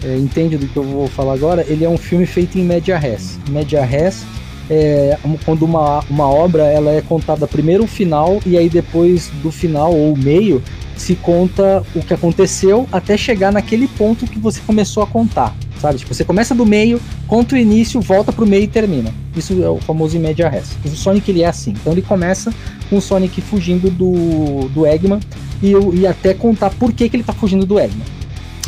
é, 0.04 0.18
entende 0.18 0.58
do 0.58 0.68
que 0.68 0.78
eu 0.78 0.84
vou 0.84 1.08
falar 1.08 1.34
agora, 1.34 1.66
ele 1.68 1.84
é 1.84 1.89
um 1.89 1.98
filme 1.98 2.26
feito 2.26 2.58
em 2.58 2.64
média 2.64 2.98
res. 2.98 3.39
Média 3.50 3.84
res 3.84 4.24
é, 4.70 5.18
quando 5.43 5.63
uma, 5.63 6.03
uma 6.09 6.28
obra 6.28 6.63
ela 6.63 6.91
é 6.91 7.01
contada 7.01 7.47
primeiro 7.47 7.84
o 7.84 7.88
final 7.88 8.39
e 8.45 8.57
aí 8.57 8.70
depois 8.70 9.30
do 9.41 9.51
final 9.51 9.93
ou 9.93 10.16
meio 10.18 10.61
se 10.95 11.16
conta 11.16 11.84
o 11.93 12.01
que 12.01 12.13
aconteceu 12.13 12.88
até 12.91 13.18
chegar 13.18 13.51
naquele 13.51 13.88
ponto 13.88 14.26
que 14.26 14.39
você 14.39 14.61
começou 14.66 15.03
a 15.03 15.07
contar, 15.07 15.55
sabe? 15.80 15.99
Tipo, 15.99 16.13
você 16.13 16.24
começa 16.24 16.55
do 16.55 16.66
meio, 16.66 17.01
conta 17.28 17.55
o 17.55 17.57
início, 17.57 17.99
volta 17.99 18.32
pro 18.32 18.47
meio 18.47 18.63
e 18.63 18.68
termina. 18.68 19.13
Isso 19.36 19.61
é 19.61 19.70
o 19.70 19.78
famoso 19.78 20.18
in 20.18 20.22
res. 20.22 20.72
O 20.86 20.89
Sonic 20.89 21.30
ele 21.30 21.43
é 21.43 21.47
assim. 21.47 21.72
Então 21.72 21.91
ele 21.91 22.01
começa 22.01 22.53
com 22.89 22.97
o 22.97 23.01
Sonic 23.01 23.41
fugindo 23.41 23.89
do, 23.89 24.70
do 24.70 24.86
Eggman 24.88 25.20
e, 25.61 25.74
e 25.99 26.07
até 26.07 26.34
contar 26.34 26.70
por 26.70 26.93
que, 26.93 27.09
que 27.09 27.18
ele 27.18 27.24
tá 27.24 27.34
fugindo 27.34 27.66
do 27.66 27.78
Eggman. 27.78 28.05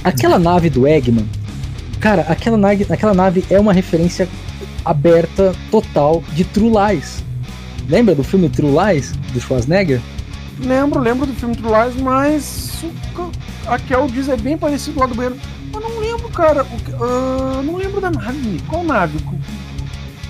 Aquela 0.04 0.38
nave 0.38 0.70
do 0.70 0.86
Eggman, 0.86 1.26
cara, 2.00 2.24
aquela 2.24 2.58
nave, 2.58 2.86
aquela 2.89 3.14
nave 3.14 3.43
é 3.50 3.60
uma 3.60 3.74
referência 3.74 4.28
aberta 4.90 5.54
total 5.72 6.24
de 6.34 6.44
True 6.44 6.72
Lies. 6.72 7.24
Lembra 7.88 8.14
do 8.16 8.24
filme 8.24 8.50
True 8.50 8.72
Lies, 8.72 9.12
do 9.34 9.40
Schwarzenegger? 9.40 10.02
Lembro, 10.60 11.00
lembro 11.00 11.26
do 11.26 11.34
filme 11.34 11.56
True 11.56 11.72
Lies, 11.72 12.02
mas 12.02 12.84
a 13.68 13.78
Kel 13.78 14.08
diz 14.08 14.28
é 14.30 14.38
bem 14.38 14.58
parecido 14.58 15.00
lá 15.00 15.06
do 15.06 15.16
banheiro. 15.16 15.38
Eu 15.74 15.80
não 15.80 16.00
lembro, 16.00 16.30
cara. 16.30 16.64
Uh, 16.64 17.62
não 17.64 17.76
lembro 17.76 18.02
da 18.02 18.10
nave. 18.10 18.62
Qual 18.68 18.84
nave? 18.84 19.20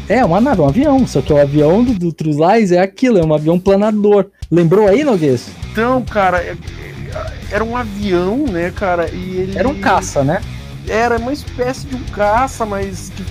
É, 0.09 0.23
uma 0.23 0.41
nave, 0.41 0.61
um 0.61 0.67
avião. 0.67 1.07
Só 1.07 1.21
que 1.21 1.31
o 1.31 1.41
avião 1.41 1.83
do, 1.83 1.93
do 1.93 2.13
True 2.13 2.33
Lies 2.33 2.71
é 2.71 2.79
aquilo, 2.79 3.17
é 3.17 3.25
um 3.25 3.33
avião 3.33 3.59
planador. 3.59 4.27
Lembrou 4.51 4.87
aí, 4.87 5.03
Noguês? 5.03 5.49
Então, 5.71 6.03
cara, 6.03 6.39
é, 6.39 6.51
é, 6.51 7.25
era 7.51 7.63
um 7.63 7.75
avião, 7.77 8.45
né, 8.45 8.71
cara? 8.75 9.09
E 9.11 9.37
ele. 9.37 9.57
Era 9.57 9.67
um 9.67 9.79
caça, 9.79 10.23
né? 10.23 10.41
Era 10.87 11.17
uma 11.17 11.33
espécie 11.33 11.85
de 11.87 11.95
um 11.95 12.03
caça, 12.05 12.65
mas 12.65 13.11
que 13.15 13.23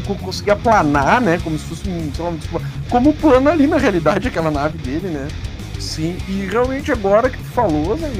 conseguia 0.00 0.56
planar, 0.56 1.20
né? 1.20 1.38
Como 1.42 1.58
se 1.58 1.64
fosse 1.64 1.88
um, 1.88 2.12
sei 2.14 2.24
lá, 2.24 2.60
como 2.88 3.12
plano 3.12 3.50
ali 3.50 3.66
na 3.66 3.76
realidade 3.76 4.28
aquela 4.28 4.50
nave 4.50 4.78
dele, 4.78 5.08
né? 5.08 5.28
Sim, 5.78 6.16
e 6.28 6.46
realmente 6.46 6.90
agora 6.92 7.28
que 7.28 7.36
tu 7.36 7.44
falou, 7.44 7.96
né, 7.96 8.10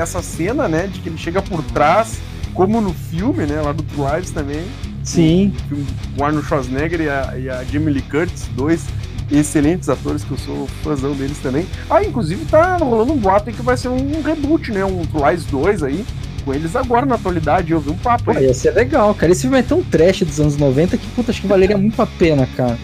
essa 0.00 0.22
cena, 0.22 0.66
né, 0.66 0.86
de 0.86 1.00
que 1.00 1.08
ele 1.08 1.18
chega 1.18 1.40
por 1.40 1.62
trás, 1.62 2.18
como 2.54 2.80
no 2.80 2.92
filme, 2.92 3.46
né, 3.46 3.60
lá 3.60 3.72
do 3.72 3.84
Lives 3.84 4.30
também. 4.30 4.66
Sim. 5.04 5.54
O, 5.70 6.20
o 6.20 6.24
Arnold 6.24 6.46
Schwarzenegger 6.46 7.00
e 7.00 7.08
a, 7.08 7.38
e 7.38 7.50
a 7.50 7.62
Jamie 7.64 7.94
Lee 7.94 8.02
Curtis, 8.02 8.48
dois 8.56 8.84
excelentes 9.30 9.88
atores, 9.88 10.24
que 10.24 10.30
eu 10.30 10.38
sou 10.38 10.66
fãzão 10.82 11.12
deles 11.12 11.38
também. 11.38 11.66
Ah, 11.88 12.02
inclusive 12.02 12.44
tá 12.46 12.76
rolando 12.76 13.12
um 13.12 13.16
boato 13.16 13.48
aí 13.48 13.54
que 13.54 13.62
vai 13.62 13.76
ser 13.76 13.88
um 13.88 14.22
reboot, 14.22 14.72
né? 14.72 14.84
Um 14.84 15.02
Lies 15.02 15.44
2 15.44 15.82
aí, 15.82 16.04
com 16.48 16.54
eles 16.54 16.74
agora 16.74 17.04
na 17.04 17.16
atualidade. 17.16 17.72
Eu 17.72 17.80
vi 17.80 17.90
um 17.90 17.96
papo. 17.96 18.30
Ah, 18.30 18.40
ia 18.40 18.54
ser 18.54 18.70
legal, 18.70 19.14
cara. 19.14 19.30
Esse 19.30 19.42
filme 19.42 19.58
é 19.58 19.62
tão 19.62 19.82
trash 19.82 20.22
dos 20.22 20.40
anos 20.40 20.56
90 20.56 20.96
que, 20.96 21.06
puta, 21.08 21.30
acho 21.30 21.42
que 21.42 21.46
valeria 21.46 21.76
muito 21.78 22.00
a 22.00 22.06
pena, 22.06 22.48
cara. 22.56 22.78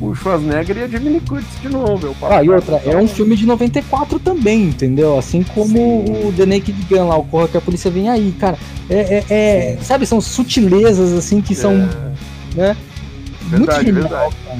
o 0.00 0.14
Schwarzenegger 0.14 0.76
e 0.76 0.82
a 0.82 0.88
Jamie 0.88 1.20
Curtis 1.20 1.60
de 1.60 1.68
novo. 1.68 2.08
É 2.08 2.36
ah, 2.36 2.44
e 2.44 2.50
outra, 2.50 2.80
é 2.84 2.96
um 2.96 3.08
filme 3.08 3.36
de 3.36 3.46
94 3.46 4.18
também, 4.18 4.64
entendeu? 4.64 5.18
Assim 5.18 5.42
como 5.42 5.76
Sim. 5.76 6.28
o 6.28 6.32
The 6.32 6.46
Naked 6.46 6.86
Gun 6.88 7.08
lá, 7.08 7.16
o 7.16 7.24
Corra 7.24 7.48
que 7.48 7.56
a 7.56 7.60
polícia 7.60 7.90
vem 7.90 8.08
aí, 8.08 8.34
cara. 8.38 8.58
É, 8.88 8.94
é, 8.96 9.24
é 9.28 9.78
sabe, 9.82 10.06
são 10.06 10.20
sutilezas 10.20 11.12
assim 11.12 11.40
que 11.40 11.54
são. 11.54 11.72
É. 12.56 12.58
Né? 12.58 12.76
Verdade, 13.48 13.92
muito 13.92 14.02
genial, 14.02 14.08
verdade. 14.08 14.36
Cara. 14.44 14.58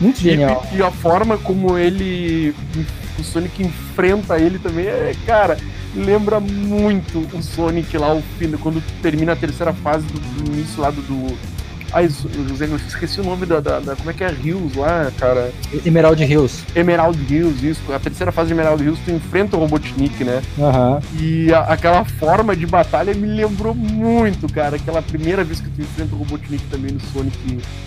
Muito 0.00 0.20
genial. 0.20 0.66
E, 0.72 0.76
e, 0.76 0.82
a 0.82 0.90
forma 0.90 1.38
como 1.38 1.76
ele. 1.76 2.54
O 3.18 3.24
Sonic 3.24 3.64
enfrenta 3.64 4.38
ele 4.38 4.60
também 4.60 4.86
é, 4.86 5.12
cara, 5.26 5.56
lembra 5.94 6.40
muito 6.40 7.18
o 7.36 7.42
Sonic 7.42 7.96
lá, 7.96 8.14
o 8.14 8.22
fim, 8.38 8.50
quando 8.56 8.82
termina 9.00 9.32
a 9.32 9.36
terceira 9.36 9.72
fase 9.72 10.06
do, 10.06 10.18
do 10.18 10.52
início 10.52 10.80
lá 10.80 10.90
do, 10.90 11.00
do 11.02 11.57
Ai, 11.92 12.08
José, 12.08 12.66
eu 12.66 12.76
esqueci 12.76 13.20
o 13.20 13.24
nome 13.24 13.46
da, 13.46 13.60
da, 13.60 13.80
da, 13.80 13.96
Como 13.96 14.10
é 14.10 14.12
que 14.12 14.22
é 14.22 14.30
Hills 14.30 14.78
lá, 14.78 15.10
cara? 15.18 15.50
Emerald 15.84 16.22
Hills. 16.22 16.64
Emerald 16.74 17.18
Hills, 17.32 17.66
isso. 17.66 17.80
A 17.92 17.98
terceira 17.98 18.30
fase 18.30 18.48
de 18.48 18.54
Emerald 18.54 18.82
Hills, 18.82 19.00
tu 19.04 19.10
enfrenta 19.10 19.56
o 19.56 19.60
Robotnik, 19.60 20.22
né? 20.22 20.42
Uhum. 20.58 21.00
E 21.18 21.52
a, 21.52 21.60
aquela 21.60 22.04
forma 22.04 22.54
de 22.54 22.66
batalha 22.66 23.14
me 23.14 23.26
lembrou 23.26 23.74
muito, 23.74 24.52
cara. 24.52 24.76
Aquela 24.76 25.00
primeira 25.00 25.42
vez 25.44 25.60
que 25.60 25.68
tu 25.70 25.80
enfrenta 25.80 26.14
o 26.14 26.18
Robotnik 26.18 26.64
também 26.66 26.92
no 26.92 27.00
Sonic 27.00 27.38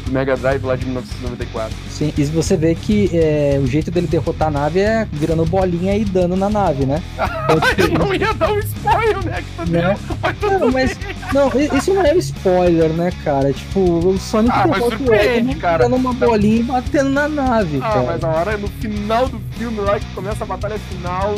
do 0.05 0.11
Mega 0.11 0.35
Drive 0.35 0.63
lá 0.63 0.75
de 0.75 0.85
1994. 0.85 1.73
Sim, 1.89 2.13
e 2.17 2.23
você 2.25 2.57
vê 2.57 2.73
que 2.73 3.09
é, 3.13 3.59
o 3.61 3.67
jeito 3.67 3.91
dele 3.91 4.07
derrotar 4.07 4.47
a 4.47 4.51
nave 4.51 4.79
é 4.79 5.07
virando 5.11 5.45
bolinha 5.45 5.95
e 5.95 6.03
dando 6.03 6.35
na 6.35 6.49
nave, 6.49 6.85
né? 6.85 7.01
Então, 7.51 7.59
tipo, 7.75 7.99
não 7.99 8.13
ia 8.13 8.33
dar 8.33 8.53
um 8.53 8.59
spoiler, 8.59 9.25
né? 9.25 9.41
Que 9.41 9.65
tu 9.65 9.71
né? 9.71 9.97
Deu, 10.39 10.59
não, 10.59 10.71
mas. 10.71 10.97
Não, 11.33 11.77
isso 11.77 11.93
não 11.93 12.05
é 12.05 12.13
um 12.13 12.17
spoiler, 12.17 12.89
né, 12.89 13.11
cara? 13.23 13.51
Tipo, 13.51 13.90
o 13.99 14.19
Sonic 14.19 14.53
ah, 14.53 14.67
derrota 14.67 14.97
o 15.03 15.13
Eggman 15.13 15.57
cara. 15.57 15.83
dando 15.83 15.95
uma 15.95 16.13
bolinha 16.13 16.59
e 16.59 16.63
batendo 16.63 17.09
na 17.09 17.27
nave, 17.27 17.77
ah, 17.77 17.89
cara. 17.89 18.03
mas 18.03 18.21
na 18.21 18.27
hora, 18.29 18.57
no 18.57 18.67
final 18.67 19.27
do 19.27 19.39
filme 19.57 19.79
lá, 19.79 19.99
que 19.99 20.05
começa 20.13 20.43
a 20.43 20.47
batalha 20.47 20.77
final, 20.77 21.35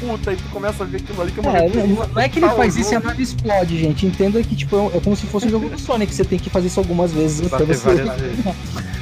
puta, 0.00 0.32
e 0.32 0.36
tu 0.36 0.48
começa 0.50 0.84
a 0.84 0.86
ver 0.86 0.98
aquilo 0.98 1.22
ali 1.22 1.32
que 1.32 1.40
é 1.40 1.42
uma 1.42 1.58
é, 1.58 1.68
não, 1.68 2.08
não 2.08 2.20
é 2.20 2.28
que 2.28 2.38
ele 2.38 2.48
faz 2.48 2.76
isso 2.76 2.92
e 2.92 2.96
a 2.96 3.00
nave 3.00 3.22
explode, 3.22 3.78
gente. 3.78 4.06
Entenda 4.06 4.42
que, 4.42 4.54
tipo, 4.54 4.76
é, 4.76 4.96
é 4.96 5.00
como 5.00 5.16
se 5.16 5.26
fosse 5.26 5.46
um 5.46 5.50
jogo 5.50 5.68
do 5.68 5.78
Sonic, 5.78 6.14
você 6.14 6.24
tem 6.24 6.38
que 6.38 6.50
fazer 6.50 6.68
isso 6.68 6.80
algumas 6.80 7.12
vezes 7.12 7.52
até 7.52 7.64
você. 7.64 7.88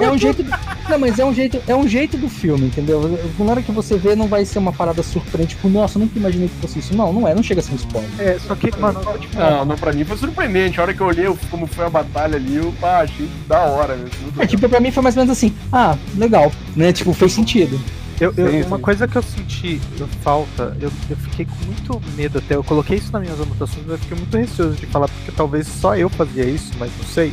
é, 0.00 0.04
é 0.04 0.10
um 0.10 0.18
jeito. 0.18 0.44
Não, 0.88 0.98
mas 0.98 1.18
é 1.18 1.24
um 1.24 1.34
jeito, 1.34 1.62
é 1.66 1.74
um 1.74 1.86
jeito 1.86 2.16
do 2.16 2.28
filme, 2.28 2.66
entendeu? 2.66 3.18
Na 3.38 3.50
hora 3.50 3.62
que 3.62 3.72
você 3.72 3.96
vê, 3.96 4.14
não 4.14 4.26
vai 4.26 4.44
ser 4.44 4.58
uma 4.58 4.72
parada 4.72 5.02
surpreendente, 5.02 5.56
tipo, 5.56 5.68
nossa, 5.68 5.98
eu 5.98 6.00
nunca 6.00 6.18
imaginei 6.18 6.48
que 6.48 6.54
fosse 6.56 6.78
isso. 6.78 6.94
Não, 6.94 7.12
não 7.12 7.26
é, 7.26 7.34
não 7.34 7.42
chega 7.42 7.60
a 7.60 7.62
ser 7.62 7.72
um 7.72 7.76
spoiler. 7.76 8.10
É, 8.18 8.38
só 8.38 8.54
que, 8.54 8.70
mano, 8.78 9.00
tipo, 9.18 9.38
não, 9.38 9.64
não, 9.64 9.76
pra 9.76 9.92
mim 9.92 10.04
foi 10.04 10.16
surpreendente. 10.16 10.80
A 10.80 10.82
hora 10.82 10.94
que 10.94 11.00
eu 11.00 11.06
olhei 11.06 11.26
como 11.50 11.66
foi 11.66 11.86
a 11.86 11.90
batalha 11.90 12.36
ali, 12.36 12.56
eu 12.56 12.72
pá, 12.80 13.02
achei 13.02 13.28
da 13.46 13.60
hora, 13.60 13.96
né? 13.96 14.08
É, 14.38 14.46
tipo, 14.46 14.68
pra 14.68 14.80
mim 14.80 14.90
foi 14.90 15.02
mais 15.02 15.16
ou 15.16 15.22
menos 15.22 15.36
assim, 15.36 15.54
ah, 15.72 15.96
legal, 16.16 16.50
né? 16.76 16.92
Tipo, 16.92 17.12
fez 17.12 17.32
sentido. 17.32 17.80
Eu, 18.22 18.32
eu, 18.36 18.50
sim, 18.52 18.62
uma 18.62 18.76
sim. 18.76 18.82
coisa 18.82 19.08
que 19.08 19.18
eu 19.18 19.22
senti 19.22 19.80
falta, 20.22 20.76
eu, 20.80 20.92
eu 21.10 21.16
fiquei 21.16 21.44
com 21.44 21.56
muito 21.66 22.00
medo 22.14 22.38
até. 22.38 22.54
Eu 22.54 22.62
coloquei 22.62 22.98
isso 22.98 23.10
nas 23.12 23.20
minhas 23.20 23.40
anotações, 23.40 23.84
mas 23.84 23.90
eu 23.94 23.98
fiquei 23.98 24.16
muito 24.16 24.36
receoso 24.36 24.76
de 24.76 24.86
falar, 24.86 25.08
porque 25.08 25.32
talvez 25.32 25.66
só 25.66 25.96
eu 25.96 26.08
fazia 26.08 26.44
isso, 26.44 26.72
mas 26.78 26.92
não 26.96 27.04
sei. 27.04 27.32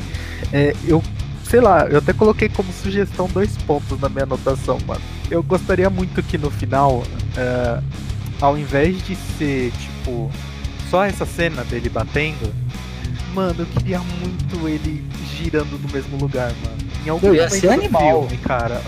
É, 0.51 0.75
eu, 0.87 1.03
sei 1.43 1.61
lá, 1.61 1.85
eu 1.85 1.99
até 1.99 2.11
coloquei 2.11 2.49
como 2.49 2.73
sugestão 2.73 3.27
dois 3.27 3.55
pontos 3.67 3.99
na 3.99 4.09
minha 4.09 4.23
anotação, 4.23 4.79
mano. 4.87 5.01
Eu 5.29 5.43
gostaria 5.43 5.91
muito 5.91 6.23
que 6.23 6.39
no 6.39 6.49
final, 6.49 7.03
é, 7.37 7.79
ao 8.41 8.57
invés 8.57 8.99
de 9.03 9.15
ser, 9.37 9.71
tipo, 9.73 10.31
só 10.89 11.05
essa 11.05 11.23
cena 11.23 11.63
dele 11.65 11.87
batendo, 11.87 12.51
mano, 13.35 13.57
eu 13.59 13.65
queria 13.67 13.99
muito 13.99 14.67
ele 14.67 15.03
girando 15.37 15.79
no 15.79 15.93
mesmo 15.93 16.17
lugar, 16.17 16.51
mano. 16.63 16.89
Em 17.05 17.09
algum 17.09 17.27
momento 17.27 17.61
do 17.61 17.69
animal. 17.69 18.27
filme, 18.27 18.37
cara. 18.37 18.81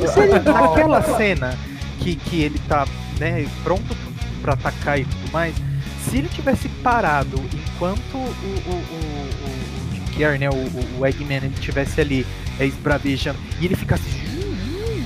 Aquela 0.73 1.03
cena 1.15 1.55
que, 2.01 2.15
que 2.15 2.41
ele 2.41 2.59
tá 2.67 2.87
né, 3.19 3.47
pronto 3.63 3.95
para 4.41 4.53
atacar 4.53 4.99
e 4.99 5.05
tudo 5.05 5.31
mais, 5.31 5.55
se 6.09 6.17
ele 6.17 6.27
tivesse 6.29 6.67
parado 6.83 7.41
enquanto 7.53 8.15
o, 8.15 8.17
o, 8.17 8.71
o, 8.71 8.75
o 9.45 9.93
Jim 9.93 10.19
Carrey, 10.19 10.39
né, 10.39 10.49
o, 10.49 10.99
o 10.99 11.05
Eggman, 11.05 11.37
ele 11.37 11.53
tivesse 11.59 12.01
ali 12.01 12.25
é, 12.59 12.65
esbravejando 12.65 13.37
e 13.59 13.65
ele 13.65 13.75
ficasse. 13.75 14.03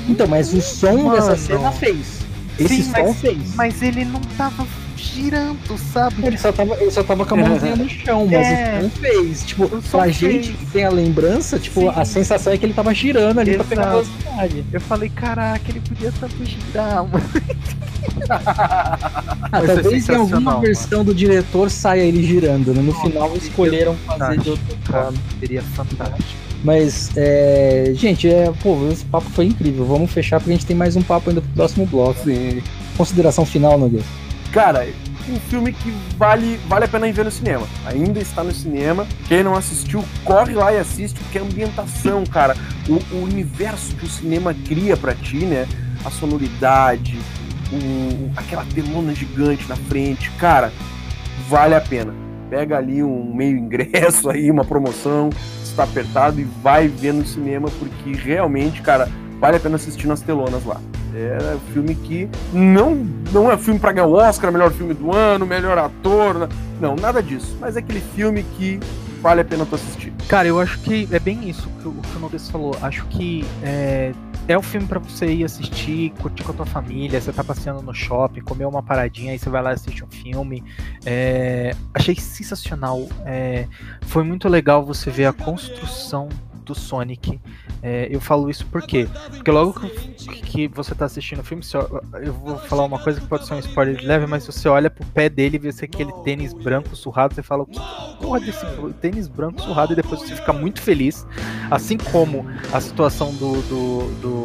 Então, 0.08 0.28
mas 0.28 0.54
o 0.54 0.62
som 0.62 1.04
Mano. 1.04 1.12
dessa 1.12 1.36
cena 1.36 1.72
fez. 1.72 2.20
Esse 2.58 2.76
Sim, 2.76 2.84
som 2.84 2.92
mas, 2.92 3.20
fez. 3.20 3.56
Mas 3.56 3.82
ele 3.82 4.06
não 4.06 4.22
tava 4.38 4.66
girando, 4.96 5.78
sabe? 5.78 6.26
Ele 6.26 6.38
só 6.38 6.52
tava, 6.52 6.76
ele 6.76 6.92
só 6.92 7.04
tava 7.04 7.26
com 7.26 7.36
a 7.36 7.38
mãozinha 7.38 7.76
no 7.76 7.90
chão, 7.90 8.26
mas 8.26 8.48
é. 8.48 8.80
o 8.80 8.84
som 8.84 8.90
fez. 8.90 9.44
Tipo, 9.46 9.82
pra 9.92 10.08
gente 10.08 10.54
que 10.54 10.66
tem 10.68 10.84
a 10.84 10.90
lembrança, 10.90 11.60
tipo, 11.60 11.82
Sim. 11.82 11.92
a 11.96 12.06
sensação 12.06 12.54
é 12.54 12.58
que 12.58 12.66
ele 12.66 12.74
tava 12.74 12.94
girando 12.94 13.40
ali 13.40 13.52
Exato. 13.52 13.68
pra 13.68 13.78
pegar 13.78 13.90
velocidade. 13.92 14.66
Eu 14.72 14.82
falei, 14.82 15.10
caraca, 15.10 15.64
ele 15.70 15.82
podia 15.82 16.12
tanto 16.20 16.46
girar, 16.46 17.06
mano. 17.08 17.26
ah, 18.30 19.62
talvez 19.66 20.10
em 20.10 20.16
alguma 20.16 20.60
versão 20.60 21.04
do 21.04 21.14
diretor 21.14 21.70
saia 21.70 22.02
ele 22.02 22.24
girando, 22.24 22.74
né? 22.74 22.82
No 22.82 22.94
final 23.02 23.36
escolheram 23.36 23.96
fazer 24.06 24.40
de 24.40 24.50
outra 24.50 24.78
forma. 24.86 25.18
Seria 25.40 25.62
fantástico. 25.62 26.46
Mas, 26.64 27.12
é, 27.16 27.92
gente, 27.94 28.28
é, 28.28 28.52
pô, 28.64 28.88
esse 28.92 29.06
papo 29.06 29.30
foi 29.30 29.46
incrível. 29.46 29.86
Vamos 29.86 30.12
fechar 30.12 30.40
porque 30.40 30.52
a 30.52 30.56
gente 30.56 30.66
tem 30.66 30.76
mais 30.76 30.96
um 30.96 31.02
papo 31.02 31.30
ainda 31.30 31.42
pro 31.42 31.52
próximo 31.52 31.86
bloco. 31.86 32.24
Sim. 32.24 32.62
Consideração 32.98 33.46
final, 33.46 33.78
Nogueira? 33.78 34.04
Cara, 34.56 34.88
um 35.28 35.38
filme 35.38 35.74
que 35.74 35.92
vale, 36.18 36.56
vale 36.66 36.86
a 36.86 36.88
pena 36.88 37.10
ir 37.10 37.12
ver 37.12 37.26
no 37.26 37.32
cinema. 37.32 37.68
Ainda 37.86 38.22
está 38.22 38.42
no 38.42 38.54
cinema. 38.54 39.06
Quem 39.28 39.44
não 39.44 39.54
assistiu, 39.54 40.02
corre 40.24 40.54
lá 40.54 40.72
e 40.72 40.78
assiste, 40.78 41.20
porque 41.20 41.38
a 41.38 41.42
ambientação, 41.42 42.24
cara, 42.26 42.56
o, 42.88 42.94
o 43.14 43.24
universo 43.24 43.94
que 43.98 44.06
o 44.06 44.10
cinema 44.10 44.54
cria 44.54 44.96
para 44.96 45.14
ti, 45.14 45.40
né? 45.40 45.68
A 46.06 46.10
sonoridade, 46.10 47.20
o, 47.70 48.32
aquela 48.38 48.64
telona 48.74 49.14
gigante 49.14 49.68
na 49.68 49.76
frente, 49.76 50.32
cara, 50.40 50.72
vale 51.50 51.76
a 51.76 51.82
pena. 51.82 52.14
Pega 52.50 52.78
ali 52.78 53.04
um 53.04 53.36
meio 53.36 53.58
ingresso 53.58 54.30
aí, 54.32 54.50
uma 54.50 54.64
promoção, 54.64 55.32
está 55.62 55.84
apertado 55.84 56.40
e 56.40 56.46
vai 56.64 56.88
ver 56.88 57.14
no 57.14 57.26
cinema, 57.26 57.68
porque 57.78 58.14
realmente, 58.14 58.82
cara, 58.82 59.12
vale 59.46 59.58
a 59.58 59.60
pena 59.60 59.76
assistir 59.76 60.08
nas 60.08 60.22
telonas 60.22 60.66
lá. 60.66 60.82
É 61.14 61.56
um 61.56 61.72
filme 61.72 61.94
que 61.94 62.28
não, 62.52 62.96
não 63.32 63.52
é 63.52 63.56
filme 63.56 63.80
para 63.80 63.92
ganhar 63.92 64.08
o 64.08 64.14
Oscar, 64.14 64.52
melhor 64.52 64.72
filme 64.72 64.96
do 64.96 65.16
ano, 65.16 65.46
melhor 65.46 65.78
ator, 65.78 66.50
não, 66.82 66.96
nada 66.96 67.22
disso. 67.22 67.56
Mas 67.62 67.76
é 67.76 67.80
aquele 67.80 68.02
filme 68.02 68.42
que 68.58 68.80
vale 69.22 69.42
a 69.42 69.46
pena 69.46 69.64
tu 69.64 69.76
assistir. 69.76 70.12
Cara, 70.28 70.48
eu 70.48 70.60
acho 70.60 70.80
que 70.80 71.08
é 71.12 71.20
bem 71.20 71.48
isso 71.48 71.70
que 71.80 71.88
o, 71.88 71.94
que 71.94 72.52
falou. 72.52 72.76
Acho 72.82 73.06
que 73.06 73.46
é, 73.62 74.14
é 74.48 74.58
um 74.58 74.64
filme 74.64 74.88
para 74.88 74.98
você 74.98 75.28
ir 75.28 75.46
assistir, 75.46 76.12
curtir 76.20 76.44
com 76.44 76.52
a 76.52 76.56
tua 76.56 76.66
família, 76.66 77.22
você 77.22 77.32
tá 77.32 77.44
passeando 77.44 77.84
no 77.84 77.94
shopping, 77.94 78.42
comer 78.42 78.66
uma 78.66 78.82
paradinha, 78.82 79.32
aí 79.32 79.38
você 79.38 79.50
vai 79.50 79.62
lá 79.62 79.70
assistir 79.70 80.04
um 80.04 80.10
filme. 80.10 80.64
É, 81.06 81.76
achei 81.94 82.16
sensacional. 82.16 83.08
É, 83.24 83.68
foi 84.08 84.24
muito 84.24 84.50
legal 84.50 84.84
você 84.84 85.12
ver 85.12 85.28
a 85.28 85.34
construção 85.34 86.30
do 86.66 86.76
Sonic. 86.76 87.40
É, 87.82 88.08
eu 88.12 88.20
falo 88.20 88.50
isso 88.50 88.66
por 88.66 88.82
quê? 88.82 89.08
Porque 89.30 89.52
logo 89.52 89.80
que, 89.80 90.42
que 90.42 90.68
você 90.68 90.94
tá 90.94 91.06
assistindo 91.06 91.40
o 91.40 91.44
filme, 91.44 91.64
eu 92.22 92.34
vou 92.34 92.58
falar 92.58 92.84
uma 92.84 93.00
coisa 93.00 93.22
que 93.22 93.28
pode 93.28 93.46
ser 93.46 93.54
um 93.54 93.60
spoiler 93.60 93.96
de 93.96 94.06
leve, 94.06 94.26
mas 94.26 94.46
você 94.46 94.68
olha 94.68 94.90
pro 94.90 95.06
pé 95.08 95.30
dele 95.30 95.56
e 95.58 95.60
vê 95.60 95.70
aquele 95.70 96.12
tênis 96.24 96.54
branco 96.54 96.96
surrado, 96.96 97.34
você 97.36 97.44
fala, 97.44 97.66
que 97.66 97.80
porra 98.20 98.40
desse 98.40 98.66
tênis 99.00 99.28
branco 99.28 99.62
surrado? 99.62 99.94
E 99.94 99.96
depois 99.96 100.22
você 100.22 100.36
fica 100.36 100.52
muito 100.52 100.82
feliz. 100.82 101.26
Assim 101.70 101.98
como 101.98 102.46
a 102.74 102.82
situação 102.82 103.34
do, 103.36 103.62
do, 103.64 104.22
do, 104.22 104.44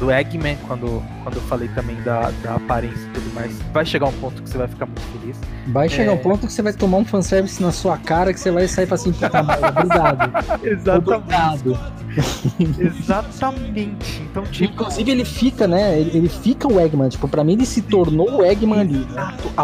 do 0.00 0.10
Eggman, 0.10 0.56
quando, 0.66 1.02
quando 1.22 1.36
eu 1.36 1.42
falei 1.42 1.68
também 1.68 1.94
da, 2.02 2.30
da 2.42 2.54
aparência 2.54 3.06
e 3.06 3.10
tudo 3.10 3.34
mais. 3.34 3.56
Vai 3.72 3.84
chegar 3.84 4.06
um 4.06 4.12
ponto 4.12 4.42
que 4.42 4.48
você 4.48 4.56
vai 4.56 4.66
ficar 4.66 4.86
muito 4.86 5.02
feliz. 5.02 5.36
Vai 5.68 5.88
chegar 5.88 6.10
é... 6.10 6.14
um 6.14 6.18
ponto 6.18 6.46
que 6.46 6.52
você 6.52 6.62
vai 6.62 6.72
tomar 6.72 6.96
um 6.96 7.04
fanservice 7.04 7.62
na 7.62 7.70
sua 7.70 7.98
cara 7.98 8.32
que 8.32 8.40
você 8.40 8.50
vai 8.50 8.66
sair 8.66 8.86
e 8.86 8.88
falar 8.88 9.00
assim, 9.00 9.10
obrigado. 9.10 10.64
Exatamente. 10.64 11.10
Obrigado. 11.10 11.78
Exatamente. 12.78 14.22
Então, 14.22 14.44
tipo... 14.44 14.72
Inclusive 14.72 15.10
ele 15.10 15.24
fica, 15.24 15.66
né? 15.66 15.98
Ele, 15.98 16.18
ele, 16.18 16.28
fica 16.28 16.66
o 16.66 16.80
Eggman. 16.80 17.08
Tipo, 17.08 17.28
pra 17.28 17.44
mim 17.44 17.52
ele 17.52 17.66
se 17.66 17.82
tornou 17.82 18.38
o 18.38 18.44
Eggman 18.44 18.80
ali. 18.80 19.06
Exato. 19.08 19.50
A, 19.56 19.62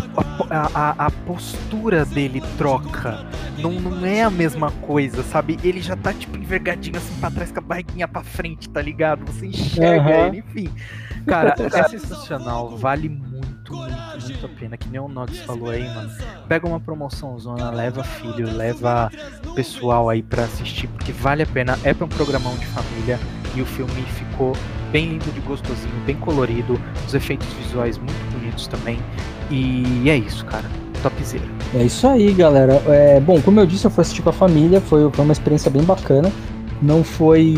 a, 0.50 0.70
a, 0.74 1.06
a, 1.06 1.10
postura 1.10 2.04
dele 2.04 2.42
troca. 2.56 3.26
Não, 3.58 3.72
não 3.72 4.04
é 4.04 4.22
a 4.22 4.30
mesma 4.30 4.70
coisa, 4.70 5.22
sabe? 5.22 5.58
Ele 5.62 5.80
já 5.80 5.96
tá, 5.96 6.12
tipo, 6.12 6.36
envergadinho 6.36 6.96
assim 6.96 7.14
pra 7.20 7.30
trás 7.30 7.50
com 7.50 7.58
a 7.58 7.62
barriguinha 7.62 8.08
pra 8.08 8.22
frente, 8.22 8.68
tá 8.68 8.80
ligado? 8.80 9.24
Você 9.26 9.46
enxerga 9.46 10.10
uhum. 10.10 10.26
ele, 10.26 10.38
enfim. 10.38 10.68
Cara, 11.26 11.54
é 11.58 11.88
sensacional. 11.88 12.76
Vale 12.76 13.08
muito, 13.08 13.35
muito, 14.16 14.28
muito 14.28 14.46
a 14.46 14.48
pena. 14.48 14.76
Que 14.76 14.88
nem 14.88 15.00
o 15.00 15.08
Nox 15.08 15.38
falou 15.40 15.70
aí, 15.70 15.84
mano. 15.84 16.10
Pega 16.48 16.66
uma 16.66 16.80
promoção 16.80 17.38
zona, 17.38 17.70
leva 17.70 18.02
filho, 18.02 18.50
leva 18.54 19.10
pessoal 19.54 20.08
aí 20.08 20.22
pra 20.22 20.44
assistir, 20.44 20.88
porque 20.88 21.12
vale 21.12 21.42
a 21.42 21.46
pena. 21.46 21.78
É 21.84 21.92
pra 21.92 22.06
um 22.06 22.08
programão 22.08 22.56
de 22.56 22.66
família. 22.66 23.18
e 23.54 23.62
o 23.62 23.66
filme 23.66 24.02
ficou 24.02 24.52
bem 24.92 25.10
lindo 25.10 25.32
de 25.32 25.40
gostosinho, 25.40 25.94
bem 26.04 26.16
colorido, 26.16 26.78
os 27.06 27.14
efeitos 27.14 27.48
visuais 27.54 27.96
muito 27.98 28.32
bonitos 28.32 28.66
também. 28.66 28.98
E 29.50 30.08
é 30.08 30.16
isso, 30.16 30.44
cara. 30.44 30.68
Topzera. 31.02 31.44
É 31.74 31.84
isso 31.84 32.06
aí, 32.06 32.32
galera. 32.32 32.82
É, 32.86 33.20
bom, 33.20 33.40
como 33.40 33.60
eu 33.60 33.66
disse, 33.66 33.86
eu 33.86 33.90
fui 33.90 34.02
assistir 34.02 34.22
com 34.22 34.30
a 34.30 34.32
família, 34.32 34.80
foi, 34.80 35.10
foi 35.10 35.24
uma 35.24 35.32
experiência 35.32 35.70
bem 35.70 35.82
bacana. 35.82 36.30
Não 36.82 37.02
foi. 37.02 37.54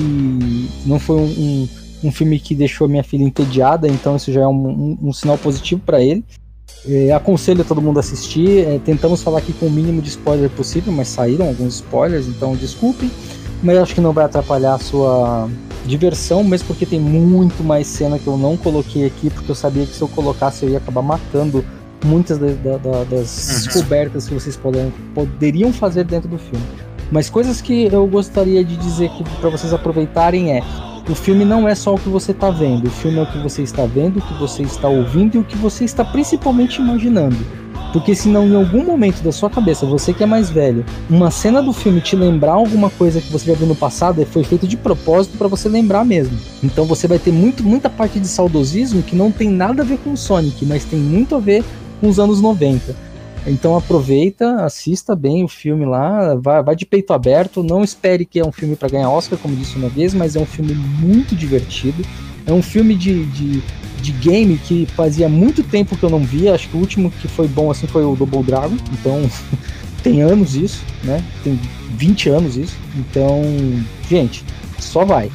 Não 0.87 0.99
foi 0.99 1.17
um, 1.17 1.25
um, 1.25 1.69
um 2.05 2.13
filme 2.13 2.39
que 2.39 2.55
deixou 2.55 2.89
minha 2.89 3.03
filha 3.03 3.25
entediada, 3.25 3.89
então 3.89 4.17
isso 4.17 4.33
já 4.33 4.43
é 4.43 4.47
um, 4.47 4.69
um, 4.69 4.99
um 5.03 5.13
sinal 5.13 5.37
positivo 5.39 5.81
para 5.85 6.01
ele. 6.01 6.25
É, 6.87 7.13
aconselho 7.13 7.65
todo 7.65 7.81
mundo 7.81 7.99
a 7.99 8.01
assistir. 8.01 8.67
É, 8.67 8.79
tentamos 8.79 9.23
falar 9.23 9.39
aqui 9.39 9.53
com 9.53 9.67
o 9.67 9.71
mínimo 9.71 10.01
de 10.01 10.09
spoiler 10.09 10.51
possível, 10.51 10.93
mas 10.93 11.09
saíram 11.09 11.49
alguns 11.49 11.77
spoilers, 11.77 12.27
então 12.27 12.55
desculpem. 12.55 13.11
Mas 13.63 13.77
acho 13.79 13.95
que 13.95 14.01
não 14.01 14.13
vai 14.13 14.25
atrapalhar 14.25 14.75
a 14.75 14.79
sua 14.79 15.49
diversão, 15.85 16.45
mesmo 16.45 16.69
porque 16.69 16.87
tem 16.87 17.01
muito 17.01 17.65
mais 17.65 17.87
cena 17.87 18.19
que 18.19 18.27
eu 18.27 18.37
não 18.37 18.57
coloquei 18.57 19.07
aqui, 19.07 19.31
porque 19.31 19.51
eu 19.51 19.55
sabia 19.55 19.85
que 19.85 19.95
se 19.95 20.03
eu 20.03 20.09
colocasse 20.09 20.65
eu 20.65 20.71
ia 20.71 20.79
acabar 20.79 21.03
matando 21.03 21.65
muitas 22.05 22.39
das, 22.39 22.57
das 23.11 23.49
uhum. 23.49 23.65
descobertas 23.65 24.29
que 24.29 24.35
vocês 24.35 24.57
poderiam, 24.57 24.93
poderiam 25.15 25.73
fazer 25.73 26.05
dentro 26.05 26.29
do 26.29 26.39
filme. 26.39 26.65
Mas 27.11 27.31
coisas 27.31 27.61
que 27.61 27.89
eu 27.93 28.07
gostaria 28.07 28.63
de 28.63 28.77
dizer 28.77 29.11
para 29.41 29.51
vocês 29.51 29.73
aproveitarem 29.73 30.53
é 30.53 30.63
o 31.09 31.15
filme 31.15 31.45
não 31.45 31.67
é 31.67 31.75
só 31.75 31.95
o 31.95 31.99
que 31.99 32.09
você 32.09 32.33
está 32.33 32.51
vendo, 32.51 32.87
o 32.87 32.91
filme 32.91 33.19
é 33.19 33.23
o 33.23 33.27
que 33.27 33.39
você 33.39 33.63
está 33.63 33.87
vendo, 33.87 34.19
o 34.19 34.23
que 34.23 34.35
você 34.35 34.63
está 34.63 34.89
ouvindo 34.89 35.37
e 35.37 35.39
o 35.39 35.45
que 35.45 35.57
você 35.57 35.85
está 35.85 36.05
principalmente 36.05 36.81
imaginando. 36.83 37.37
Porque 37.93 38.15
se 38.15 38.29
não 38.29 38.47
em 38.47 38.55
algum 38.55 38.85
momento 38.85 39.23
da 39.23 39.33
sua 39.33 39.49
cabeça, 39.49 39.87
você 39.87 40.13
que 40.13 40.23
é 40.23 40.27
mais 40.27 40.51
velho, 40.51 40.85
uma 41.09 41.31
cena 41.31 41.63
do 41.63 41.73
filme 41.73 42.03
te 42.03 42.15
lembrar 42.15 42.53
alguma 42.53 42.91
coisa 42.91 43.21
que 43.21 43.33
você 43.33 43.47
já 43.47 43.55
viu 43.55 43.67
no 43.67 43.75
passado, 43.75 44.25
foi 44.27 44.45
feito 44.45 44.69
de 44.69 44.77
propósito 44.77 45.39
para 45.39 45.49
você 45.49 45.69
lembrar 45.69 46.05
mesmo. 46.05 46.39
Então 46.63 46.85
você 46.85 47.09
vai 47.09 47.19
ter 47.19 47.33
muito, 47.33 47.63
muita 47.63 47.89
parte 47.89 48.21
de 48.21 48.29
saudosismo 48.29 49.03
que 49.03 49.17
não 49.17 49.31
tem 49.31 49.49
nada 49.49 49.83
a 49.83 49.87
ver 49.87 49.99
com 49.99 50.15
Sonic, 50.15 50.67
mas 50.67 50.85
tem 50.85 50.99
muito 50.99 51.35
a 51.35 51.39
ver 51.39 51.65
com 52.01 52.09
os 52.09 52.21
anos 52.21 52.43
90. 52.43 53.08
Então 53.47 53.77
aproveita, 53.77 54.65
assista 54.65 55.15
bem 55.15 55.45
o 55.45 55.49
filme 55.49 55.85
lá, 55.85 56.35
vai, 56.35 56.63
vai 56.63 56.77
de 56.77 56.85
peito 56.85 57.13
aberto, 57.13 57.63
não 57.63 57.83
espere 57.83 58.25
que 58.25 58.39
é 58.39 58.45
um 58.45 58.53
filme 58.53 58.77
para 58.77 58.89
ganhar 58.89 59.11
Oscar, 59.11 59.39
como 59.39 59.57
disse 59.57 59.77
uma 59.77 59.89
vez, 59.89 60.13
mas 60.13 60.37
é 60.37 60.41
um 60.41 60.47
filme 60.47 60.75
muito 60.75 61.35
divertido. 61.35 62.05
É 62.47 62.53
um 62.53 62.63
filme 62.63 62.95
de, 62.95 63.27
de, 63.27 63.63
de, 64.01 64.13
game 64.13 64.57
que 64.57 64.87
fazia 64.87 65.29
muito 65.29 65.63
tempo 65.63 65.97
que 65.97 66.03
eu 66.03 66.09
não 66.09 66.21
via. 66.21 66.55
Acho 66.55 66.69
que 66.69 66.77
o 66.77 66.81
último 66.81 67.11
que 67.11 67.29
foi 67.29 67.47
bom 67.47 67.71
assim 67.71 67.87
foi 67.87 68.05
o 68.05 68.17
Double 68.17 68.43
Dragon. 68.43 68.77
Então 68.93 69.31
tem 70.03 70.23
anos 70.23 70.57
isso, 70.57 70.83
né? 71.05 71.23
Tem 71.45 71.61
20 71.91 72.31
anos 72.31 72.57
isso. 72.57 72.75
Então, 72.97 73.43
gente, 74.09 74.43
só 74.79 75.05
vai. 75.05 75.31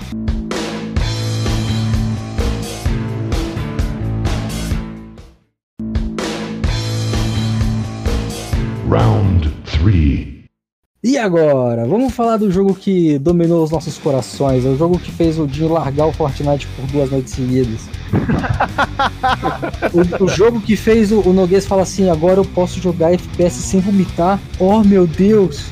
E 11.16 11.18
agora? 11.18 11.86
Vamos 11.86 12.12
falar 12.12 12.36
do 12.36 12.50
jogo 12.50 12.74
que 12.74 13.18
dominou 13.18 13.64
os 13.64 13.70
nossos 13.70 13.96
corações. 13.96 14.64
É 14.64 14.68
o 14.68 14.76
jogo 14.76 14.98
que 14.98 15.10
fez 15.10 15.38
o 15.38 15.46
Dinho 15.46 15.72
largar 15.72 16.06
o 16.06 16.12
Fortnite 16.12 16.68
por 16.76 16.86
duas 16.86 17.10
noites 17.10 17.32
seguidas. 17.32 17.88
o, 19.92 20.24
o, 20.24 20.28
jogo 20.28 20.60
que 20.60 20.76
fez 20.76 21.10
o, 21.10 21.20
o 21.20 21.32
Noguês 21.32 21.66
falar 21.66 21.82
assim: 21.82 22.10
agora 22.10 22.38
eu 22.38 22.44
posso 22.44 22.80
jogar 22.80 23.14
FPS 23.14 23.54
sem 23.54 23.80
vomitar. 23.80 24.38
Oh 24.58 24.84
meu 24.84 25.06
Deus! 25.06 25.66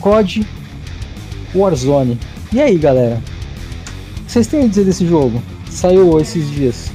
COD 0.00 0.46
Warzone. 1.54 2.18
E 2.52 2.60
aí, 2.60 2.76
galera? 2.76 3.22
Vocês 4.26 4.46
têm 4.46 4.64
a 4.64 4.66
dizer 4.66 4.84
desse 4.84 5.06
jogo? 5.06 5.42
Saiu 5.70 6.20
esses 6.20 6.50
dias. 6.50 6.92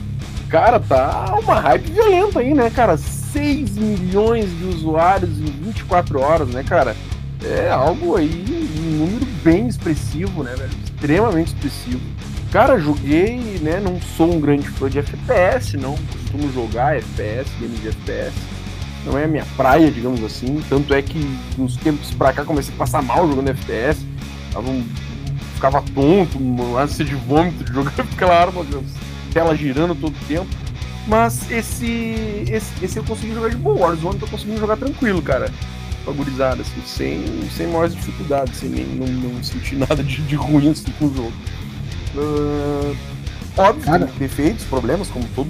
Cara, 0.47 0.79
tá 0.79 1.35
uma 1.41 1.59
hype 1.59 1.91
violenta 1.91 2.39
aí, 2.39 2.53
né, 2.53 2.69
cara? 2.69 2.97
6 3.31 3.77
milhões 3.77 4.49
de 4.57 4.65
usuários 4.65 5.39
em 5.39 5.45
24 5.45 6.19
horas, 6.19 6.49
né, 6.49 6.63
cara? 6.63 6.95
É 7.43 7.69
algo 7.69 8.17
aí, 8.17 8.43
um 8.77 9.05
número 9.05 9.25
bem 9.43 9.67
expressivo, 9.67 10.43
né, 10.43 10.53
velho? 10.55 10.71
Extremamente 10.83 11.47
expressivo. 11.47 12.01
Cara, 12.51 12.79
joguei, 12.79 13.59
né? 13.61 13.79
Não 13.79 14.01
sou 14.17 14.33
um 14.33 14.39
grande 14.39 14.67
fã 14.67 14.89
de 14.89 14.99
FPS, 14.99 15.77
não 15.77 15.95
costumo 15.95 16.51
jogar 16.51 16.97
FPS, 16.97 17.49
games 17.61 17.81
de 17.81 17.89
FPS. 17.89 18.33
Não 19.05 19.17
é 19.17 19.25
a 19.25 19.27
minha 19.27 19.45
praia, 19.55 19.89
digamos 19.91 20.23
assim. 20.23 20.61
Tanto 20.67 20.93
é 20.93 21.01
que 21.01 21.19
uns 21.57 21.77
tempos 21.77 22.11
pra 22.11 22.33
cá 22.33 22.43
comecei 22.43 22.73
a 22.73 22.77
passar 22.77 23.01
mal 23.01 23.27
jogando 23.27 23.49
FPS. 23.49 24.05
Tava 24.51 24.69
um, 24.69 24.83
ficava 25.53 25.81
tonto, 25.93 26.39
ânsia 26.77 27.05
de 27.05 27.15
vômito 27.15 27.63
de 27.63 27.71
jogar 27.71 27.93
aquela 28.11 28.41
arma, 28.41 28.65
tela 29.31 29.55
girando 29.55 29.93
todo 29.95 30.13
o 30.13 30.25
tempo. 30.27 30.47
Mas 31.07 31.49
esse, 31.49 32.45
esse, 32.47 32.85
esse 32.85 32.97
eu 32.97 33.03
consegui 33.03 33.33
jogar 33.33 33.49
de 33.49 33.57
boa. 33.57 33.87
Warzone 33.87 34.15
eu 34.15 34.19
tô 34.19 34.27
conseguindo 34.27 34.59
jogar 34.59 34.77
tranquilo, 34.77 35.21
cara. 35.21 35.51
Agorizado, 36.07 36.61
assim, 36.61 36.81
sem, 36.85 37.49
sem 37.49 37.67
maiores 37.67 37.95
dificuldades, 37.95 38.57
sem 38.57 38.69
nem 38.69 38.85
não, 38.85 39.07
não 39.07 39.43
sentir 39.43 39.75
nada 39.77 40.03
de, 40.03 40.21
de 40.21 40.35
ruim 40.35 40.69
assim 40.69 40.91
com 40.97 41.05
o 41.05 41.15
jogo. 41.15 41.33
Uh, 42.15 42.95
óbvio, 43.57 43.85
cara. 43.85 44.05
defeitos, 44.17 44.65
problemas, 44.65 45.09
como 45.09 45.25
todo, 45.35 45.49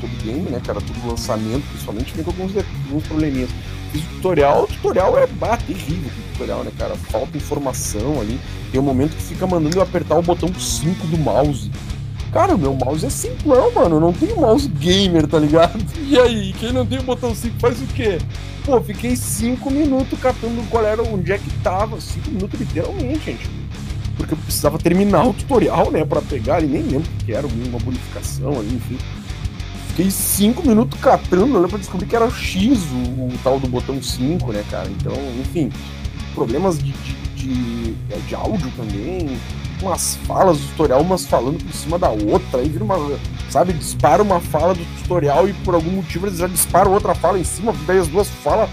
todo 0.00 0.24
game, 0.24 0.50
né, 0.50 0.60
cara? 0.64 0.80
Todo 0.80 1.08
lançamento, 1.08 1.64
principalmente, 1.68 2.12
tem 2.14 2.24
alguns, 2.24 2.52
alguns 2.56 3.06
probleminhas. 3.06 3.50
Fiz 3.92 4.02
o 4.02 4.06
tutorial, 4.14 4.64
o 4.64 4.66
tutorial 4.66 5.18
é 5.18 5.26
bah, 5.26 5.56
terrível 5.56 6.10
o 6.10 6.32
tutorial, 6.32 6.64
né, 6.64 6.72
cara? 6.78 6.96
Falta 6.96 7.36
informação 7.36 8.20
ali. 8.20 8.40
Tem 8.70 8.80
um 8.80 8.84
momento 8.84 9.14
que 9.14 9.22
fica 9.22 9.46
mandando 9.46 9.76
eu 9.76 9.82
apertar 9.82 10.16
o 10.16 10.22
botão 10.22 10.52
5 10.52 11.06
do 11.08 11.18
mouse. 11.18 11.70
Cara, 12.32 12.54
o 12.54 12.58
meu 12.58 12.74
mouse 12.74 13.04
é 13.04 13.10
simplão, 13.10 13.72
mano. 13.72 13.96
Eu 13.96 14.00
não 14.00 14.12
tenho 14.12 14.40
mouse 14.40 14.66
gamer, 14.66 15.26
tá 15.26 15.38
ligado? 15.38 15.78
E 16.08 16.18
aí, 16.18 16.52
quem 16.58 16.72
não 16.72 16.84
tem 16.84 16.98
o 16.98 17.02
botão 17.02 17.34
5 17.34 17.58
faz 17.58 17.80
o 17.80 17.86
quê? 17.86 18.18
Pô, 18.64 18.80
fiquei 18.80 19.16
5 19.16 19.70
minutos 19.70 20.18
catando 20.18 20.62
qual 20.68 20.84
era 20.84 21.02
onde 21.02 21.32
é 21.32 21.38
que 21.38 21.50
tava. 21.62 22.00
5 22.00 22.30
minutos 22.30 22.58
literalmente, 22.58 23.24
gente. 23.24 23.50
Porque 24.16 24.34
eu 24.34 24.38
precisava 24.38 24.78
terminar 24.78 25.26
o 25.26 25.32
tutorial, 25.32 25.90
né? 25.90 26.04
Pra 26.04 26.20
pegar 26.20 26.56
ali, 26.56 26.66
nem 26.66 26.82
lembro 26.82 27.10
o 27.10 27.24
que 27.24 27.32
era, 27.32 27.46
uma 27.46 27.78
bonificação 27.78 28.58
ali, 28.58 28.74
enfim. 28.74 28.98
Fiquei 29.88 30.10
5 30.10 30.66
minutos 30.66 30.98
catando 31.00 31.60
né, 31.60 31.68
pra 31.68 31.78
descobrir 31.78 32.06
que 32.06 32.16
era 32.16 32.26
o 32.26 32.30
X, 32.30 32.78
o, 32.92 33.24
o 33.24 33.32
tal 33.42 33.60
do 33.60 33.68
botão 33.68 34.02
5, 34.02 34.52
né, 34.52 34.64
cara? 34.70 34.88
Então, 34.88 35.14
enfim, 35.40 35.70
problemas 36.34 36.78
de, 36.78 36.92
de 36.92 37.22
de, 37.42 37.94
é, 38.10 38.16
de 38.28 38.34
áudio 38.34 38.70
também, 38.76 39.38
umas 39.82 40.16
falas 40.26 40.58
do 40.58 40.66
tutorial, 40.68 41.00
umas 41.02 41.26
falando 41.26 41.62
por 41.62 41.74
cima 41.74 41.98
da 41.98 42.08
outra, 42.08 42.60
aí 42.60 42.68
vira 42.68 42.84
uma, 42.84 43.18
sabe, 43.50 43.72
dispara 43.72 44.22
uma 44.22 44.40
fala 44.40 44.74
do 44.74 44.84
tutorial 45.00 45.48
e 45.48 45.52
por 45.52 45.74
algum 45.74 45.90
motivo 45.90 46.26
eles 46.26 46.38
já 46.38 46.46
disparam 46.46 46.92
outra 46.92 47.14
fala 47.14 47.38
em 47.38 47.44
cima, 47.44 47.74
daí 47.86 47.98
as 47.98 48.08
duas 48.08 48.28
falas, 48.28 48.70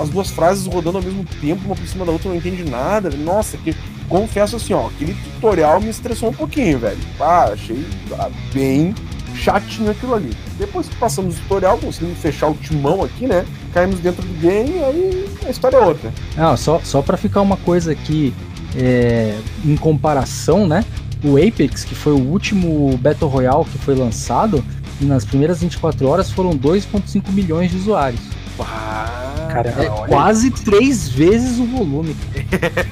as 0.00 0.08
duas 0.08 0.30
frases 0.30 0.66
rodando 0.66 0.98
ao 0.98 1.04
mesmo 1.04 1.24
tempo, 1.40 1.66
uma 1.66 1.74
por 1.74 1.86
cima 1.86 2.04
da 2.04 2.12
outra, 2.12 2.28
não 2.30 2.36
entende 2.36 2.64
nada. 2.64 3.10
Nossa, 3.10 3.58
que 3.58 3.74
confesso 4.08 4.56
assim, 4.56 4.72
ó, 4.72 4.86
aquele 4.86 5.14
tutorial 5.14 5.80
me 5.80 5.90
estressou 5.90 6.30
um 6.30 6.32
pouquinho, 6.32 6.78
velho. 6.78 6.98
Ah, 7.20 7.50
achei 7.52 7.84
ah, 8.12 8.30
bem 8.52 8.94
chatinho 9.34 9.90
aquilo 9.90 10.14
ali. 10.14 10.30
Depois 10.58 10.88
que 10.88 10.96
passamos 10.96 11.36
o 11.36 11.40
tutorial, 11.42 11.76
conseguimos 11.78 12.18
fechar 12.18 12.48
o 12.48 12.54
timão 12.54 13.02
aqui, 13.02 13.26
né? 13.26 13.44
Caímos 13.72 13.98
dentro 14.00 14.22
do 14.22 14.40
game 14.40 14.70
e 14.70 14.84
aí 14.84 15.28
a 15.46 15.50
história 15.50 15.76
é 15.76 15.80
outra. 15.80 16.12
Não, 16.36 16.56
só, 16.56 16.80
só 16.82 17.02
pra 17.02 17.16
ficar 17.16 17.40
uma 17.40 17.56
coisa 17.58 17.92
aqui 17.92 18.32
é, 18.76 19.38
em 19.64 19.76
comparação, 19.76 20.66
né? 20.66 20.84
O 21.22 21.36
Apex, 21.36 21.84
que 21.84 21.94
foi 21.94 22.12
o 22.12 22.18
último 22.18 22.98
Battle 22.98 23.30
Royale 23.30 23.64
que 23.64 23.78
foi 23.78 23.94
lançado, 23.94 24.62
e 25.00 25.04
nas 25.04 25.24
primeiras 25.24 25.60
24 25.60 26.06
horas 26.06 26.30
foram 26.30 26.50
2,5 26.50 27.30
milhões 27.32 27.70
de 27.70 27.76
usuários. 27.78 28.20
Ah, 28.60 29.48
Caramba, 29.50 29.84
é 29.84 30.08
quase 30.08 30.50
três 30.50 31.08
vezes 31.08 31.58
o 31.58 31.64
volume. 31.64 32.14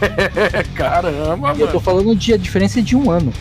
Caramba, 0.74 1.55
e 1.57 1.61
eu 1.61 1.70
tô 1.70 1.78
falando 1.78 2.14
de 2.16 2.33
a 2.33 2.37
diferença 2.37 2.83
de 2.83 2.97
um 2.97 3.11
ano. 3.11 3.33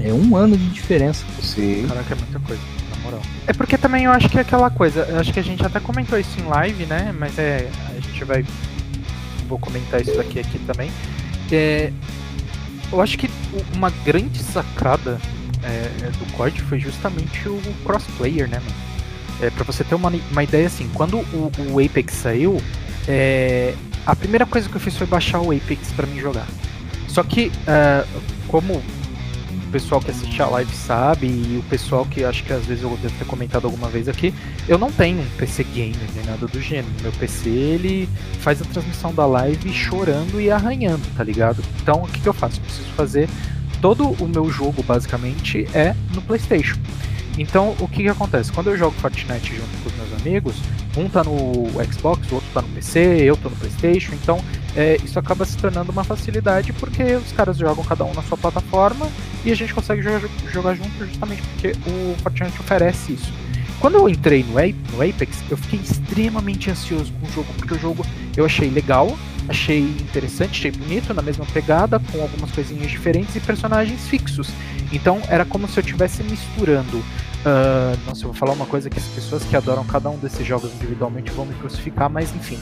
É 0.00 0.12
um 0.12 0.36
ano 0.36 0.56
de 0.56 0.68
diferença. 0.68 1.24
Sim. 1.42 1.86
Caraca, 1.88 2.14
é 2.14 2.16
muita 2.16 2.40
coisa, 2.40 2.62
na 2.90 3.02
moral. 3.02 3.22
É 3.46 3.52
porque 3.52 3.76
também 3.76 4.04
eu 4.04 4.12
acho 4.12 4.28
que 4.28 4.38
é 4.38 4.42
aquela 4.42 4.70
coisa, 4.70 5.00
eu 5.08 5.18
acho 5.18 5.32
que 5.32 5.40
a 5.40 5.42
gente 5.42 5.64
até 5.64 5.80
comentou 5.80 6.18
isso 6.18 6.38
em 6.38 6.44
live, 6.44 6.86
né? 6.86 7.14
Mas 7.18 7.38
é. 7.38 7.68
A 7.90 8.00
gente 8.00 8.24
vai. 8.24 8.44
Vou 9.48 9.58
comentar 9.58 10.00
isso 10.00 10.16
daqui 10.16 10.38
aqui 10.38 10.58
também. 10.60 10.90
É, 11.50 11.92
eu 12.92 13.00
acho 13.00 13.18
que 13.18 13.28
uma 13.74 13.90
grande 14.04 14.42
sacada 14.42 15.20
é, 15.62 16.06
é 16.06 16.10
do 16.10 16.32
COD 16.32 16.62
foi 16.62 16.78
justamente 16.78 17.48
o 17.48 17.60
crossplayer, 17.84 18.48
né, 18.48 18.58
mano? 18.58 18.86
É, 19.40 19.50
pra 19.50 19.64
você 19.64 19.84
ter 19.84 19.94
uma, 19.94 20.12
uma 20.30 20.42
ideia 20.42 20.66
assim, 20.66 20.88
quando 20.94 21.18
o, 21.18 21.52
o 21.72 21.84
Apex 21.84 22.14
saiu, 22.14 22.60
é, 23.06 23.74
a 24.06 24.14
primeira 24.16 24.46
coisa 24.46 24.68
que 24.68 24.74
eu 24.76 24.80
fiz 24.80 24.96
foi 24.96 25.06
baixar 25.06 25.40
o 25.40 25.50
Apex 25.50 25.92
para 25.92 26.06
mim 26.06 26.18
jogar. 26.18 26.46
Só 27.08 27.22
que, 27.22 27.48
uh, 27.48 28.22
como 28.46 28.82
pessoal 29.76 30.00
que 30.00 30.10
assiste 30.10 30.40
a 30.40 30.46
live 30.46 30.74
sabe, 30.74 31.26
e 31.26 31.58
o 31.58 31.62
pessoal 31.68 32.06
que 32.06 32.24
acho 32.24 32.42
que 32.44 32.52
às 32.52 32.64
vezes 32.64 32.82
eu 32.82 32.88
devo 32.96 33.14
ter 33.18 33.26
comentado 33.26 33.66
alguma 33.66 33.90
vez 33.90 34.08
aqui, 34.08 34.32
eu 34.66 34.78
não 34.78 34.90
tenho 34.90 35.20
um 35.20 35.28
PC 35.36 35.64
gamer 35.64 35.98
nem 36.14 36.24
nada 36.24 36.46
do 36.46 36.62
gênero. 36.62 36.88
Meu 37.02 37.12
PC 37.12 37.50
ele 37.50 38.08
faz 38.40 38.62
a 38.62 38.64
transmissão 38.64 39.12
da 39.12 39.26
live 39.26 39.70
chorando 39.74 40.40
e 40.40 40.50
arranhando, 40.50 41.02
tá 41.14 41.22
ligado? 41.22 41.62
Então 41.82 42.04
o 42.04 42.08
que, 42.08 42.20
que 42.20 42.26
eu 42.26 42.32
faço? 42.32 42.58
Eu 42.58 42.64
preciso 42.64 42.88
fazer 42.96 43.28
todo 43.82 44.08
o 44.08 44.26
meu 44.26 44.50
jogo 44.50 44.82
basicamente 44.82 45.68
é 45.74 45.94
no 46.14 46.22
PlayStation. 46.22 46.78
Então, 47.38 47.76
o 47.78 47.86
que, 47.86 48.02
que 48.02 48.08
acontece? 48.08 48.50
Quando 48.50 48.70
eu 48.70 48.78
jogo 48.78 48.96
Fortnite 48.98 49.56
junto 49.56 49.68
com 49.82 49.90
os 49.90 49.96
meus 49.96 50.22
amigos, 50.22 50.56
um 50.96 51.08
tá 51.08 51.22
no 51.22 51.32
Xbox, 51.92 52.30
o 52.30 52.36
outro 52.36 52.50
tá 52.52 52.62
no 52.62 52.68
PC, 52.68 53.22
eu 53.22 53.36
tô 53.36 53.48
no 53.48 53.56
PlayStation, 53.56 54.14
então 54.14 54.38
é, 54.74 54.96
isso 55.02 55.18
acaba 55.18 55.44
se 55.44 55.56
tornando 55.56 55.90
uma 55.90 56.04
facilidade 56.04 56.72
porque 56.74 57.02
os 57.16 57.32
caras 57.32 57.56
jogam 57.56 57.84
cada 57.84 58.04
um 58.04 58.12
na 58.12 58.22
sua 58.22 58.36
plataforma 58.36 59.08
e 59.44 59.50
a 59.50 59.54
gente 59.54 59.72
consegue 59.72 60.02
jogar, 60.02 60.28
jogar 60.52 60.74
junto 60.74 61.06
justamente 61.06 61.42
porque 61.42 61.72
o 61.88 62.16
Fortnite 62.22 62.60
oferece 62.60 63.12
isso. 63.12 63.32
Quando 63.80 63.96
eu 63.96 64.08
entrei 64.08 64.42
no, 64.42 64.54
no 64.54 65.02
Apex, 65.02 65.42
eu 65.50 65.56
fiquei 65.56 65.80
extremamente 65.80 66.70
ansioso 66.70 67.12
com 67.20 67.26
o 67.26 67.30
jogo, 67.30 67.48
porque 67.56 67.74
o 67.74 67.78
jogo 67.78 68.06
eu 68.36 68.44
achei 68.44 68.70
legal, 68.70 69.16
achei 69.48 69.80
interessante, 69.80 70.58
achei 70.58 70.70
bonito, 70.70 71.12
na 71.12 71.22
mesma 71.22 71.44
pegada, 71.46 71.98
com 71.98 72.20
algumas 72.20 72.50
coisinhas 72.50 72.90
diferentes 72.90 73.36
e 73.36 73.40
personagens 73.40 74.08
fixos. 74.08 74.48
Então 74.92 75.20
era 75.28 75.44
como 75.44 75.68
se 75.68 75.78
eu 75.78 75.82
estivesse 75.82 76.22
misturando 76.22 77.02
Uh, 77.46 77.96
nossa, 78.04 78.22
eu 78.22 78.28
vou 78.28 78.34
falar 78.34 78.54
uma 78.54 78.66
coisa 78.66 78.90
que 78.90 78.98
as 78.98 79.06
pessoas 79.06 79.44
que 79.44 79.56
adoram 79.56 79.84
cada 79.84 80.10
um 80.10 80.18
desses 80.18 80.44
jogos 80.44 80.74
individualmente 80.74 81.30
vão 81.30 81.46
me 81.46 81.54
crucificar, 81.54 82.10
mas 82.10 82.34
enfim. 82.34 82.58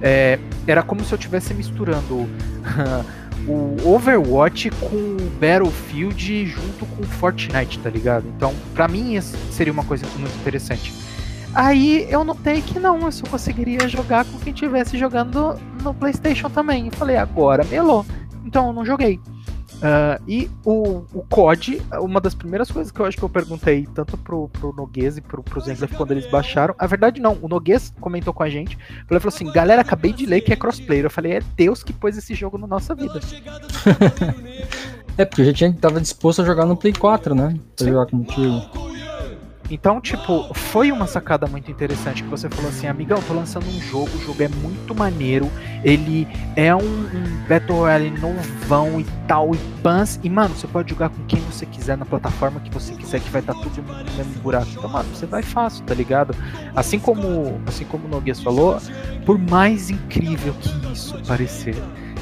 É, 0.00 0.38
era 0.64 0.80
como 0.80 1.04
se 1.04 1.12
eu 1.12 1.16
estivesse 1.16 1.52
misturando 1.52 2.28
o 3.48 3.76
Overwatch 3.84 4.70
com 4.70 4.94
o 4.94 5.30
Battlefield 5.40 6.46
junto 6.46 6.86
com 6.86 7.02
Fortnite, 7.02 7.80
tá 7.80 7.90
ligado? 7.90 8.28
Então, 8.36 8.54
para 8.74 8.86
mim, 8.86 9.20
seria 9.50 9.72
uma 9.72 9.82
coisa 9.82 10.06
muito 10.16 10.36
interessante. 10.36 10.94
Aí 11.52 12.06
eu 12.08 12.22
notei 12.22 12.62
que 12.62 12.78
não, 12.78 13.00
eu 13.00 13.10
só 13.10 13.26
conseguiria 13.26 13.88
jogar 13.88 14.24
com 14.24 14.38
quem 14.38 14.52
estivesse 14.52 14.96
jogando 14.96 15.58
no 15.82 15.92
PlayStation 15.92 16.48
também. 16.48 16.86
Eu 16.86 16.92
falei, 16.92 17.16
agora 17.16 17.64
melou. 17.64 18.06
Então 18.44 18.68
eu 18.68 18.72
não 18.72 18.84
joguei. 18.84 19.18
Uh, 19.78 20.22
e 20.26 20.50
o, 20.64 21.04
o 21.14 21.24
COD, 21.28 21.80
uma 22.00 22.20
das 22.20 22.34
primeiras 22.34 22.70
coisas 22.70 22.90
que 22.90 22.98
eu 22.98 23.06
acho 23.06 23.16
que 23.16 23.22
eu 23.22 23.28
perguntei, 23.28 23.86
tanto 23.94 24.16
pro, 24.18 24.48
pro 24.48 24.72
Noguês 24.72 25.16
e 25.16 25.20
pro, 25.20 25.42
pro 25.42 25.60
Zenglef 25.60 25.94
quando 25.94 26.10
eles 26.10 26.28
baixaram, 26.28 26.74
a 26.76 26.86
verdade 26.86 27.20
não, 27.20 27.38
o 27.40 27.48
Noguês 27.48 27.92
comentou 28.00 28.34
com 28.34 28.42
a 28.42 28.48
gente, 28.48 28.76
ele 29.08 29.20
falou 29.20 29.34
assim, 29.34 29.50
galera, 29.52 29.82
acabei 29.82 30.12
de 30.12 30.26
ler 30.26 30.40
que 30.40 30.52
é 30.52 30.56
crossplayer. 30.56 31.04
Eu 31.04 31.10
falei, 31.10 31.34
é 31.34 31.42
Deus 31.56 31.84
que 31.84 31.92
pôs 31.92 32.16
esse 32.16 32.34
jogo 32.34 32.58
na 32.58 32.66
nossa 32.66 32.94
vida. 32.94 33.20
é, 35.16 35.24
porque 35.24 35.42
a 35.42 35.44
gente 35.44 35.78
tava 35.78 36.00
disposto 36.00 36.42
a 36.42 36.44
jogar 36.44 36.66
no 36.66 36.76
Play 36.76 36.92
4, 36.92 37.34
né? 37.34 37.54
Pra 37.76 37.86
Sim. 37.86 37.92
jogar 37.92 38.06
contigo. 38.06 38.97
Então, 39.70 40.00
tipo, 40.00 40.52
foi 40.54 40.90
uma 40.90 41.06
sacada 41.06 41.46
muito 41.46 41.70
interessante 41.70 42.22
que 42.22 42.28
você 42.28 42.48
falou 42.48 42.70
assim, 42.70 42.86
amigão, 42.86 43.20
tô 43.22 43.34
lançando 43.34 43.66
um 43.66 43.80
jogo, 43.80 44.08
o 44.16 44.20
jogo 44.20 44.42
é 44.42 44.48
muito 44.48 44.94
maneiro, 44.94 45.50
ele 45.84 46.26
é 46.56 46.74
um, 46.74 46.80
um 46.80 47.44
Battle 47.46 47.76
Royale 47.76 48.10
novão 48.10 48.98
e 48.98 49.04
tal, 49.26 49.54
e 49.54 49.58
pans, 49.82 50.18
e 50.22 50.30
mano, 50.30 50.54
você 50.54 50.66
pode 50.66 50.90
jogar 50.90 51.10
com 51.10 51.22
quem 51.26 51.38
você 51.40 51.66
quiser, 51.66 51.98
na 51.98 52.06
plataforma 52.06 52.60
que 52.60 52.70
você 52.70 52.94
quiser, 52.94 53.20
que 53.20 53.28
vai 53.28 53.42
estar 53.42 53.52
tá 53.52 53.60
tudo 53.60 53.82
no 53.82 54.16
mesmo 54.16 54.40
buraco. 54.40 54.68
Então, 54.70 54.88
mano, 54.88 55.08
você 55.14 55.26
vai 55.26 55.42
fácil, 55.42 55.84
tá 55.84 55.94
ligado? 55.94 56.34
Assim 56.74 56.98
como, 56.98 57.60
assim 57.66 57.84
como 57.84 58.06
o 58.06 58.08
Noguês 58.08 58.40
falou, 58.40 58.80
por 59.26 59.38
mais 59.38 59.90
incrível 59.90 60.54
que 60.54 60.92
isso 60.92 61.20
parecer, 61.26 61.76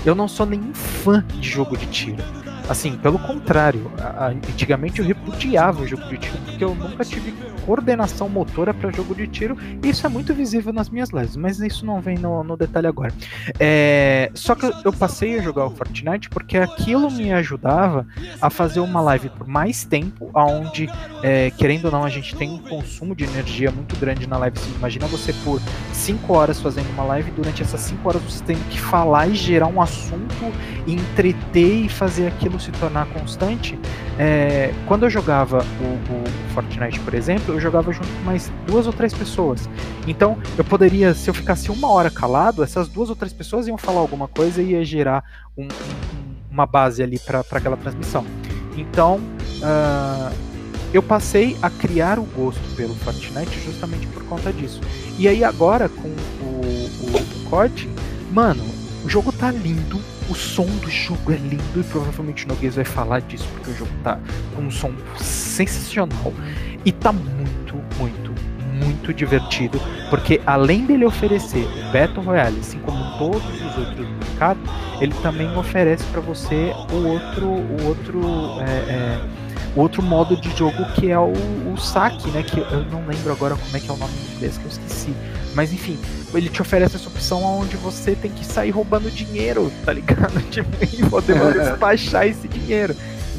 eu 0.05 0.17
não 0.17 0.27
sou 0.27 0.47
nenhum 0.47 0.75
fã 0.75 1.25
de 1.39 1.49
jogo 1.49 1.77
de 1.77 1.87
tiro. 1.87 2.46
Assim, 2.69 2.97
pelo 2.97 3.19
contrário, 3.19 3.91
a, 3.99 4.27
a, 4.27 4.29
antigamente 4.29 5.01
eu 5.01 5.07
repudiava 5.07 5.83
o 5.83 5.87
jogo 5.87 6.03
de 6.09 6.19
tiro 6.19 6.37
porque 6.45 6.65
eu 6.65 6.75
nunca 6.75 7.05
tive 7.05 7.33
coordenação 7.67 8.29
motora 8.29 8.73
para 8.73 8.91
jogo 8.91 9.15
de 9.15 9.27
tiro 9.27 9.59
isso 9.83 10.07
é 10.07 10.09
muito 10.09 10.33
visível 10.33 10.73
nas 10.73 10.89
minhas 10.89 11.11
lives, 11.11 11.37
mas 11.37 11.61
isso 11.61 11.85
não 11.85 12.01
vem 12.01 12.17
no, 12.17 12.43
no 12.43 12.57
detalhe 12.57 12.87
agora. 12.87 13.13
É, 13.61 14.31
só 14.35 14.55
que 14.55 14.67
eu 14.85 14.93
passei 14.93 15.39
a 15.39 15.43
jogar 15.43 15.67
o 15.67 15.71
Fortnite 15.71 16.31
porque 16.31 16.57
aquilo 16.57 17.11
me 17.11 17.33
ajudava 17.33 18.07
a 18.41 18.49
fazer 18.49 18.81
uma 18.81 19.01
live 19.01 19.29
por 19.31 19.47
mais 19.47 19.85
tempo, 19.85 20.31
aonde, 20.33 20.89
é, 21.23 21.51
querendo 21.51 21.87
ou 21.87 21.91
não, 21.91 22.05
a 22.05 22.09
gente 22.09 22.35
tem 22.35 22.51
um 22.51 22.59
consumo 22.59 23.15
de 23.15 23.25
energia 23.25 23.71
muito 23.71 23.97
grande 23.97 24.27
na 24.27 24.39
live. 24.39 24.57
Assim, 24.59 24.73
imagina 24.77 25.07
você 25.07 25.33
por 25.45 25.61
5 25.93 26.33
horas 26.33 26.61
fazendo 26.61 26.89
uma 26.91 27.05
live, 27.05 27.31
durante 27.33 27.63
essas 27.63 27.81
5 27.83 28.09
horas 28.09 28.23
você 28.23 28.43
tem 28.45 28.57
que 28.71 28.81
falar 28.81 29.29
e 29.29 29.35
gerar 29.35 29.67
um 29.67 29.81
assunto, 29.81 30.53
entreter 30.87 31.85
e 31.85 31.89
fazer 31.89 32.29
aquilo 32.29 32.47
aquilo 32.47 32.61
se 32.61 32.71
tornar 32.73 33.07
constante, 33.07 33.79
é, 34.19 34.73
quando 34.87 35.05
eu 35.05 35.11
jogava 35.11 35.59
o, 35.59 36.13
o, 36.13 36.55
Fortnite, 36.55 37.01
por 37.01 37.13
exemplo, 37.13 37.56
eu 37.57 37.61
jogava 37.61 37.93
junto 37.93 38.09
com 38.09 38.25
mais 38.25 38.53
duas 38.67 38.87
ou 38.87 38.93
três 38.93 39.13
pessoas. 39.13 39.69
Então, 40.07 40.39
eu 40.57 40.65
poderia, 40.65 41.15
se 41.15 41.29
eu 41.29 41.35
ficasse 41.35 41.71
uma 41.71 41.91
hora 41.91 42.11
calado, 42.11 42.63
essas 42.63 42.89
duas 42.89 43.11
ou 43.11 43.17
três 43.17 43.33
pessoas 43.33 43.67
iam 43.67 43.79
falar 43.79 44.01
alguma 44.01 44.29
coisa 44.29 44.63
e 44.63 44.73
ia 44.73 44.85
gerar 44.85 45.25
um, 45.57 45.65
um, 45.65 45.69
uma 46.51 46.67
base 46.67 47.03
ali 47.03 47.19
para 47.19 47.41
aquela 47.41 47.77
transmissão. 47.77 48.25
Então, 48.77 49.17
uh, 49.17 50.35
eu 50.93 51.03
passei 51.03 51.57
a 51.63 51.71
criar 51.71 52.19
o 52.19 52.25
gosto 52.25 52.63
pelo 52.77 52.95
Fortnite 52.95 53.59
justamente 53.65 54.07
por 54.09 54.23
conta 54.25 54.53
disso. 54.53 54.81
E 55.19 55.27
aí 55.27 55.43
agora 55.43 55.89
com 55.89 56.09
o, 56.09 56.61
o 57.07 58.33
mano, 58.33 58.63
o 59.05 59.09
jogo 59.09 59.33
tá 59.33 59.51
lindo, 59.51 60.01
o 60.29 60.35
som 60.35 60.67
do 60.67 60.91
jogo 60.91 61.33
é 61.33 61.37
lindo 61.37 61.81
e 61.81 61.85
provavelmente 61.85 62.45
o 62.45 62.49
Noguês 62.49 62.75
vai 62.75 62.85
falar 62.85 63.21
disso 63.21 63.47
porque 63.55 63.71
o 63.71 63.75
jogo 63.75 63.91
tá 64.03 64.19
com 64.55 64.63
um 64.63 64.71
som 64.71 64.93
sensacional 65.19 66.33
e 66.87 66.93
tá 66.93 67.13
muito, 67.13 67.75
muito, 67.99 68.33
muito 68.73 69.13
divertido 69.13 69.79
porque 70.09 70.41
além 70.47 70.87
dele 70.87 71.05
oferecer 71.05 71.65
o 71.65 71.93
Battle 71.93 72.25
Royale, 72.25 72.59
assim 72.61 72.79
como 72.81 73.19
todos 73.19 73.43
os 73.45 73.79
outros 73.79 74.07
do 74.07 74.15
mercado, 74.25 74.61
ele 75.01 75.15
também 75.23 75.55
oferece 75.57 76.05
para 76.05 76.21
você 76.21 76.73
o 76.93 77.09
outro, 77.09 77.47
o 77.47 77.87
outro 77.87 78.23
é, 78.61 78.93
é, 78.93 79.21
outro 79.75 80.03
modo 80.03 80.37
de 80.37 80.51
jogo 80.57 80.85
que 80.95 81.11
é 81.11 81.19
o, 81.19 81.33
o 81.33 81.77
saque, 81.77 82.31
né? 82.31 82.43
Que 82.43 82.61
eu 82.61 82.85
não 82.91 83.07
lembro 83.07 83.33
agora 83.33 83.57
como 83.57 83.77
é 83.77 83.81
que 83.81 83.91
é 83.91 83.93
o 83.93 83.97
nome 83.97 84.13
em 84.15 84.37
inglês 84.37 84.59
que 84.59 84.65
eu 84.65 84.71
esqueci. 84.71 85.15
Mas 85.55 85.73
enfim, 85.73 85.99
ele 86.35 86.49
te 86.49 86.63
oferece 86.63 86.97
essa 86.97 87.09
opção 87.09 87.43
onde 87.43 87.77
você 87.77 88.15
tem 88.15 88.31
que 88.31 88.45
sair 88.45 88.71
roubando 88.71 89.11
dinheiro, 89.11 89.73
tá 89.85 89.93
ligado? 89.93 90.41
Tipo, 90.51 90.69
e 90.85 91.09
poder 91.09 91.53
despachar 91.53 92.27
esse 92.27 92.47
dinheiro. 92.47 92.95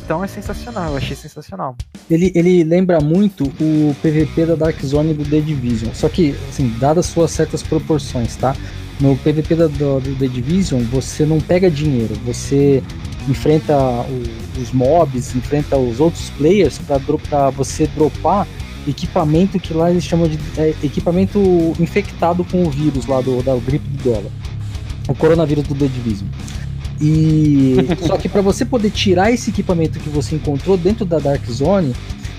Então 0.08 0.24
é 0.24 0.28
sensacional, 0.28 0.92
eu 0.92 0.96
achei 0.96 1.18
sensacional. 1.18 1.76
Ele, 2.10 2.32
ele 2.34 2.64
lembra 2.64 3.02
muito 3.02 3.44
o 3.60 3.94
PVP 4.02 4.46
da 4.46 4.56
Dark 4.56 4.82
Zone 4.82 5.14
do 5.14 5.26
The 5.26 5.42
Division. 5.42 5.94
Só 5.94 6.08
que, 6.08 6.34
assim, 6.48 6.74
dadas 6.80 7.08
suas 7.08 7.30
certas 7.30 7.62
proporções, 7.62 8.38
tá? 8.38 8.56
No 9.02 9.18
PVP 9.18 9.54
do, 9.54 9.68
do, 9.68 10.00
do 10.00 10.16
The 10.16 10.28
Division, 10.30 10.82
você 10.84 11.26
não 11.26 11.42
pega 11.42 11.70
dinheiro, 11.70 12.16
você 12.26 12.82
enfrenta 13.28 13.76
o, 13.78 14.62
os 14.62 14.72
mobs, 14.72 15.36
enfrenta 15.36 15.76
os 15.76 16.00
outros 16.00 16.30
players 16.30 16.80
para 16.80 17.50
você 17.50 17.86
dropar 17.88 18.48
equipamento 18.88 19.60
que 19.60 19.74
lá 19.74 19.92
eles 19.92 20.06
chamam 20.06 20.30
de 20.30 20.40
é, 20.58 20.74
equipamento 20.84 21.38
infectado 21.82 22.46
com 22.46 22.64
o 22.64 22.70
vírus 22.70 23.08
lá 23.08 23.20
do, 23.20 23.44
da 23.44 23.58
gripe 23.58 23.86
do 23.90 24.04
dólar. 24.06 24.32
O 25.10 25.14
coronavírus 25.14 25.68
do 25.68 25.76
The 25.76 25.88
Division. 25.88 26.30
E 27.00 27.76
só 28.06 28.18
que 28.18 28.28
para 28.28 28.42
você 28.42 28.66
poder 28.66 28.90
tirar 28.92 29.32
esse 29.32 29.50
equipamento 29.50 30.00
que 30.00 30.10
você 30.10 30.36
encontrou 30.36 30.76
dentro 30.78 31.06
da 31.06 31.20
Dark 31.20 31.46
Zone, 31.50 31.96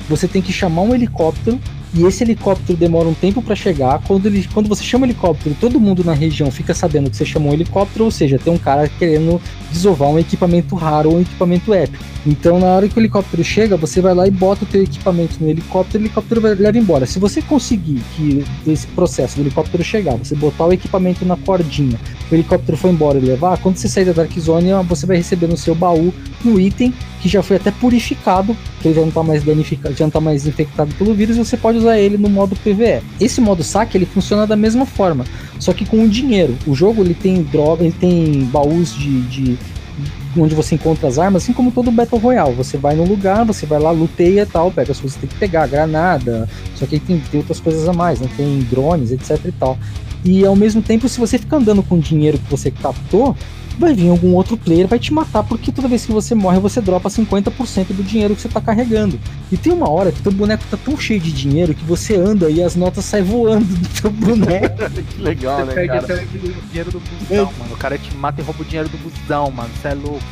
você 0.09 0.27
tem 0.27 0.43
que 0.43 0.53
chamar 0.53 0.83
um 0.83 0.95
helicóptero 0.95 1.61
e 1.95 2.05
esse 2.05 2.23
helicóptero 2.23 2.79
demora 2.79 3.09
um 3.09 3.15
tempo 3.15 3.41
para 3.41 3.55
chegar. 3.55 4.03
Quando, 4.07 4.27
ele, 4.27 4.47
quando 4.53 4.69
você 4.69 4.85
chama 4.85 5.07
helicóptero, 5.07 5.57
todo 5.61 5.81
mundo 5.81 6.05
na 6.05 6.13
região 6.13 6.51
fica 6.51 6.75
sabendo 6.75 7.11
que 7.11 7.17
você 7.17 7.25
chamou 7.25 7.51
um 7.51 7.55
helicóptero, 7.55 8.05
ou 8.05 8.11
seja, 8.11 8.39
tem 8.39 8.53
um 8.53 8.59
cara 8.59 8.89
querendo 8.99 9.41
desovar 9.71 10.09
um 10.09 10.19
equipamento 10.19 10.75
raro 10.75 11.11
ou 11.11 11.17
um 11.17 11.21
equipamento 11.21 11.73
épico. 11.73 12.05
Então, 12.27 12.59
na 12.59 12.67
hora 12.67 12.89
que 12.89 12.97
o 12.97 13.01
helicóptero 13.01 13.43
chega, 13.43 13.77
você 13.77 14.01
vai 14.01 14.15
lá 14.15 14.27
e 14.27 14.31
bota 14.31 14.65
o 14.65 14.67
teu 14.67 14.83
equipamento 14.83 15.37
no 15.41 15.49
helicóptero, 15.49 16.03
o 16.03 16.07
helicóptero 16.07 16.41
vai, 16.41 16.55
leva 16.55 16.79
embora. 16.79 17.07
Se 17.07 17.19
você 17.19 17.41
conseguir 17.41 18.03
que 18.17 18.45
esse 18.67 18.87
processo 18.89 19.37
do 19.37 19.43
helicóptero 19.43 19.83
chegar, 19.83 20.17
você 20.17 20.35
botar 20.35 20.67
o 20.67 20.73
equipamento 20.73 21.25
na 21.25 21.37
cordinha, 21.37 21.99
o 22.31 22.35
helicóptero 22.35 22.77
foi 22.77 22.91
embora 22.91 23.19
e 23.19 23.23
levar, 23.23 23.57
quando 23.59 23.77
você 23.77 23.89
sair 23.89 24.05
da 24.05 24.13
Dark 24.13 24.33
Zone, 24.39 24.69
você 24.87 25.07
vai 25.07 25.17
receber 25.17 25.47
no 25.47 25.57
seu 25.57 25.75
baú 25.75 26.13
um 26.45 26.61
item 26.61 26.93
que 27.21 27.29
já 27.29 27.43
foi 27.43 27.57
até 27.57 27.71
purificado, 27.71 28.57
que 28.81 28.89
ele 28.89 28.95
já 28.95 29.01
não 29.01 29.09
está 29.09 29.23
mais 29.23 29.43
danificado, 29.43 29.95
já 29.95 30.05
não 30.05 30.11
tá 30.11 30.21
mais 30.21 30.47
infectado 30.47 30.95
pelo 30.95 31.15
vírus, 31.15 31.37
você 31.37 31.57
pode 31.57 31.79
usar 31.79 31.99
ele 31.99 32.17
no 32.17 32.29
modo 32.29 32.57
PVE. 32.57 33.03
Esse 33.21 33.41
modo 33.41 33.63
saque 33.63 33.97
ele 33.97 34.07
funciona 34.07 34.47
da 34.47 34.57
mesma 34.57 34.87
forma, 34.87 35.25
só 35.59 35.73
que 35.73 35.85
com 35.85 36.05
o 36.05 36.09
dinheiro. 36.09 36.57
O 36.67 36.75
jogo 36.75 37.03
ele 37.03 37.15
tem 37.15 37.43
droga, 37.43 37.83
ele 37.83 37.95
tem 37.99 38.45
baús 38.45 38.95
de, 38.95 39.21
de 39.23 39.59
onde 40.37 40.55
você 40.55 40.75
encontra 40.75 41.09
as 41.09 41.19
armas, 41.19 41.43
assim 41.43 41.53
como 41.53 41.71
todo 41.71 41.91
Battle 41.91 42.21
Royale. 42.21 42.55
Você 42.55 42.77
vai 42.77 42.95
no 42.95 43.05
lugar, 43.05 43.45
você 43.45 43.67
vai 43.67 43.81
lá, 43.81 43.91
luteia 43.91 44.43
e 44.43 44.47
tal, 44.47 44.71
pega 44.71 44.93
as 44.93 45.01
coisas 45.01 45.17
que 45.17 45.27
tem 45.27 45.31
que 45.31 45.37
pegar, 45.37 45.67
granada, 45.67 46.49
só 46.77 46.87
que 46.87 46.99
tem, 46.99 47.19
tem 47.19 47.41
outras 47.41 47.61
coisas 47.61 47.89
a 47.89 47.93
mais, 47.93 48.21
né? 48.21 48.29
Tem 48.37 48.61
drones, 48.71 49.11
etc 49.11 49.39
e 49.45 49.53
tal. 49.53 49.79
E 50.25 50.45
ao 50.45 50.57
mesmo 50.57 50.83
tempo, 50.83 51.09
se 51.09 51.19
você 51.19 51.39
fica 51.39 51.57
andando 51.57 51.83
com 51.83 51.97
o 51.97 52.01
dinheiro 52.01 52.39
que 52.39 52.51
você 52.51 52.71
captou, 52.71 53.37
vai 53.79 53.95
vir 53.95 54.09
algum 54.11 54.35
outro 54.35 54.57
player 54.57 54.87
vai 54.89 54.99
te 54.99 55.13
matar, 55.13 55.43
porque 55.45 55.71
toda 55.73 55.87
vez 55.89 56.05
que 56.05 56.13
você 56.13 56.35
morre, 56.35 56.59
você 56.59 56.81
dropa 56.81 57.09
50% 57.09 57.87
do 57.91 58.03
dinheiro 58.03 58.35
que 58.35 58.43
você 58.43 58.49
tá 58.49 58.61
carregando. 58.61 59.19
E 59.53 59.57
tem 59.57 59.73
uma 59.73 59.89
hora 59.89 60.11
que 60.13 60.21
teu 60.23 60.33
boneco 60.33 60.65
tá 60.71 60.77
tão 60.77 60.97
cheio 60.97 61.21
de 61.21 61.33
dinheiro 61.33 61.75
que 61.75 61.85
você 61.85 62.17
anda 62.17 62.51
e 62.51 62.63
as 62.63 62.75
notas 62.75 63.05
saem 63.05 63.25
voando 63.25 63.65
do 63.65 63.89
teu 64.01 64.11
boneco. 64.11 64.77
que 65.15 65.21
legal, 65.23 65.59
você 65.61 65.65
né, 65.67 65.75
perde 65.75 65.89
cara? 65.89 66.05
até 66.05 66.15
o 66.23 66.27
dinheiro 66.69 66.91
do 66.91 67.01
busão, 67.01 67.53
mano. 67.59 67.75
O 67.75 67.77
cara 67.77 67.97
te 67.99 68.15
mata 68.17 68.41
e 68.41 68.45
rouba 68.45 68.63
o 68.63 68.65
dinheiro 68.65 68.89
do 68.89 68.99
busão, 68.99 69.51
mano. 69.51 69.71
Você 69.81 69.89
é 69.89 69.95
louco. 69.95 70.23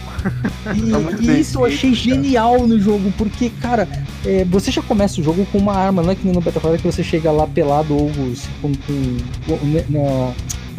E, 0.75 0.91
Tá 0.91 0.99
e 1.23 1.27
bem 1.27 1.41
isso 1.41 1.59
eu 1.59 1.65
achei 1.65 1.91
cara. 1.91 2.03
genial 2.03 2.67
no 2.67 2.81
jogo, 2.81 3.13
porque, 3.17 3.49
cara, 3.61 3.89
é, 4.25 4.45
você 4.45 4.73
já 4.73 4.83
começa 4.83 5.21
o 5.21 5.25
jogo 5.25 5.47
com 5.53 5.59
uma 5.59 5.73
arma, 5.75 6.03
não 6.03 6.11
é 6.11 6.15
que 6.17 6.25
nem 6.25 6.35
no 6.35 6.41
Battle 6.41 6.61
Royale 6.63 6.83
que 6.83 6.91
você 6.91 7.05
chega 7.05 7.31
lá 7.31 7.47
pelado 7.47 7.95
ou 7.95 8.11
com, 8.61 8.73
com, 8.73 9.17
com- 9.47 9.67
né, 9.67 9.85
na- 9.89 10.33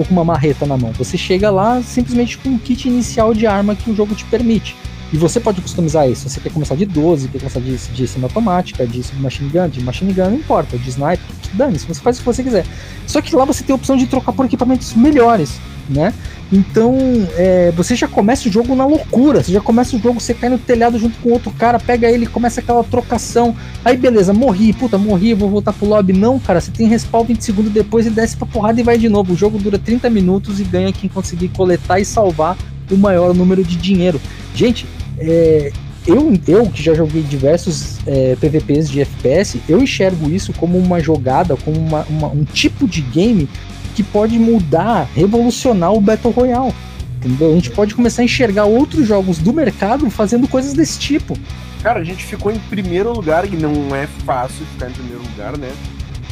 com 0.06 0.14
uma 0.14 0.24
marreta 0.24 0.65
na 0.65 0.78
mão. 0.78 0.91
Você 0.94 1.18
chega 1.18 1.49
lá 1.49 1.82
simplesmente 1.82 2.38
com 2.38 2.49
um 2.49 2.57
kit 2.57 2.88
inicial 2.88 3.34
de 3.34 3.48
arma 3.48 3.76
que 3.76 3.90
o 3.90 3.95
jogo 3.95 4.15
te 4.15 4.26
permite. 4.26 4.76
E 5.11 5.18
você 5.18 5.40
pode 5.40 5.61
customizar 5.61 6.10
isso. 6.10 6.28
Você 6.28 6.40
quer 6.40 6.52
começar 6.52 6.76
de 6.76 6.86
12, 6.86 7.30
quer 7.30 7.40
começar 7.40 7.61
de, 7.61 7.78
de 7.78 8.07
semiautomática, 8.07 8.86
de 8.86 9.02
machine 9.15 9.49
gun, 9.49 9.69
de 9.69 9.82
machine 9.82 10.11
gun, 10.11 10.32
não 10.32 10.36
importa, 10.36 10.78
de 10.78 10.90
sniper, 10.90 11.19
dane-se, 11.53 11.86
você 11.86 12.02
faz 12.02 12.18
o 12.18 12.19
que 12.19 12.26
você 12.26 12.44
quiser. 12.44 12.65
Só 13.06 13.22
que 13.22 13.36
lá 13.36 13.45
você 13.45 13.64
tem 13.64 13.74
a 13.74 13.78
opção 13.78 13.95
de 13.95 14.06
trocar 14.06 14.34
por 14.34 14.45
equipamentos 14.45 14.94
melhores, 14.94 15.60
né? 15.89 16.14
Então, 16.51 16.95
é, 17.35 17.72
você 17.76 17.95
já 17.95 18.07
começa 18.07 18.47
o 18.47 18.51
jogo 18.51 18.73
na 18.76 18.85
loucura. 18.85 19.43
Você 19.43 19.51
já 19.51 19.59
começa 19.61 19.95
o 19.95 19.99
jogo, 19.99 20.19
você 20.19 20.34
cai 20.34 20.49
no 20.49 20.57
telhado 20.57 20.97
junto 20.97 21.18
com 21.19 21.30
outro 21.31 21.51
cara, 21.51 21.77
pega 21.80 22.09
ele, 22.09 22.26
começa 22.26 22.59
aquela 22.61 22.84
trocação. 22.84 23.55
Aí, 23.84 23.97
beleza, 23.97 24.34
morri, 24.34 24.72
puta, 24.73 24.97
morri, 24.97 25.34
vou 25.34 25.49
voltar 25.49 25.73
pro 25.73 25.88
lobby. 25.88 26.14
Não, 26.14 26.39
cara, 26.39 26.61
você 26.61 26.72
tem 26.72 26.88
respawn 26.88 27.23
20 27.26 27.41
segundos 27.43 27.72
depois 27.72 28.05
e 28.05 28.09
desce 28.09 28.38
pra 28.38 28.47
porrada 28.47 28.80
e 28.80 28.84
vai 28.84 28.97
de 28.97 29.09
novo. 29.09 29.34
O 29.34 29.35
jogo 29.35 29.57
dura 29.57 29.77
30 29.77 30.09
minutos 30.09 30.59
e 30.59 30.64
ganha 30.64 30.91
quem 30.93 31.09
conseguir 31.09 31.49
coletar 31.49 31.99
e 31.99 32.05
salvar 32.05 32.57
o 32.89 32.95
maior 32.95 33.34
número 33.34 33.64
de 33.64 33.76
dinheiro. 33.76 34.19
Gente, 34.55 34.85
é, 35.19 35.72
eu, 36.05 36.34
eu 36.47 36.65
que 36.68 36.81
já 36.81 36.93
joguei 36.93 37.22
diversos 37.22 37.97
é, 38.07 38.38
PVPs 38.39 38.89
de 38.89 39.01
FPS, 39.01 39.59
eu 39.68 39.81
enxergo 39.81 40.30
isso 40.30 40.53
como 40.53 40.77
uma 40.77 41.01
jogada, 41.01 41.57
como 41.57 41.77
uma- 41.77 42.05
uma- 42.09 42.30
um 42.30 42.45
tipo 42.45 42.88
de 42.88 43.01
game 43.01 43.49
que 43.98 44.03
pode 44.03 44.38
mudar, 44.38 45.10
revolucionar 45.15 45.91
o 45.91 45.99
Battle 45.99 46.32
Royale. 46.32 46.72
Entendeu? 47.18 47.49
A 47.52 47.56
gente 47.56 47.72
pode 47.72 47.95
começar 47.95 48.22
a 48.22 48.26
enxergar 48.26 48.65
outros 48.65 49.07
jogos 49.07 49.40
do 49.40 49.52
mercado 49.52 50.07
fazendo 50.11 50.48
coisas 50.48 50.74
desse 50.74 50.99
tipo. 50.99 51.36
Cara, 51.82 51.99
a 51.99 52.03
gente 52.03 52.24
ficou 52.24 52.52
em 52.52 52.60
primeiro 52.60 53.11
lugar, 53.11 53.52
e 53.52 53.56
não 53.57 53.95
é 53.95 54.06
fácil 54.24 54.64
ficar 54.74 54.91
em 54.91 54.94
primeiro 54.94 55.24
lugar, 55.24 55.57
né? 55.57 55.72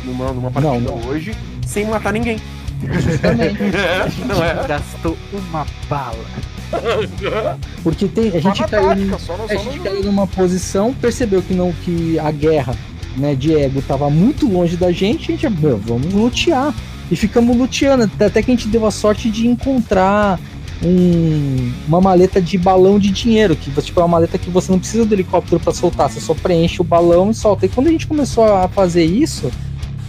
Numa, 0.03 0.31
numa 0.31 0.51
partida 0.51 0.77
Não, 0.79 1.07
hoje, 1.07 1.35
sem 1.65 1.85
matar 1.85 2.13
ninguém. 2.13 2.37
Justamente. 2.83 3.57
não 4.27 4.43
é? 4.43 4.67
Gastou 4.67 5.17
uma 5.33 5.65
bala. 5.89 6.23
Porque 7.81 8.07
tem, 8.07 8.27
a 8.27 8.39
gente 8.39 8.63
caiu, 8.65 8.89
tática, 8.89 9.17
só 9.17 9.37
no, 9.37 9.45
a 9.45 9.47
só 9.47 9.57
gente 9.57 9.77
no- 9.79 9.83
caiu 9.83 10.03
numa 10.03 10.27
posição, 10.27 10.93
percebeu 10.93 11.41
que 11.41 11.55
não 11.55 11.73
que 11.83 12.19
a 12.19 12.29
guerra 12.29 12.75
né, 13.17 13.33
de 13.33 13.55
ego 13.55 13.81
tava 13.81 14.07
muito 14.11 14.47
longe 14.47 14.77
da 14.77 14.91
gente, 14.91 15.31
a 15.31 15.35
gente, 15.35 15.49
meu, 15.49 15.79
vamos 15.79 16.13
lutear. 16.13 16.71
E 17.11 17.15
ficamos 17.15 17.55
luteando, 17.55 18.09
até 18.19 18.41
que 18.41 18.51
a 18.51 18.53
gente 18.55 18.67
deu 18.67 18.85
a 18.85 18.91
sorte 18.91 19.29
de 19.29 19.47
encontrar 19.47 20.39
um- 20.83 21.71
uma 21.87 22.01
maleta 22.01 22.41
de 22.41 22.57
balão 22.57 22.99
de 22.99 23.09
dinheiro, 23.11 23.55
que 23.55 23.69
tipo, 23.81 23.99
é 23.99 24.03
uma 24.03 24.09
maleta 24.09 24.37
que 24.37 24.49
você 24.49 24.71
não 24.71 24.79
precisa 24.79 25.05
do 25.05 25.13
helicóptero 25.13 25.59
para 25.59 25.73
soltar, 25.73 26.09
você 26.09 26.19
só 26.19 26.33
preenche 26.33 26.81
o 26.81 26.83
balão 26.83 27.31
e 27.31 27.33
solta. 27.33 27.65
E 27.65 27.69
quando 27.69 27.87
a 27.87 27.91
gente 27.91 28.07
começou 28.07 28.43
a 28.43 28.67
fazer 28.67 29.05
isso, 29.05 29.51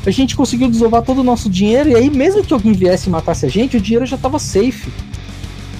a 0.05 0.11
gente 0.11 0.35
conseguiu 0.37 0.69
desovar 0.71 1.03
todo 1.03 1.21
o 1.21 1.25
nosso 1.25 1.49
dinheiro, 1.51 1.91
e 1.91 1.95
aí 1.95 2.11
mesmo 2.11 2.43
que 2.43 2.53
alguém 2.53 2.73
viesse 2.73 3.09
e 3.09 3.11
matasse 3.11 3.45
a 3.47 3.49
gente, 3.49 3.77
o 3.77 3.81
dinheiro 3.81 4.07
já 4.07 4.17
tava 4.17 4.39
safe. 4.39 4.91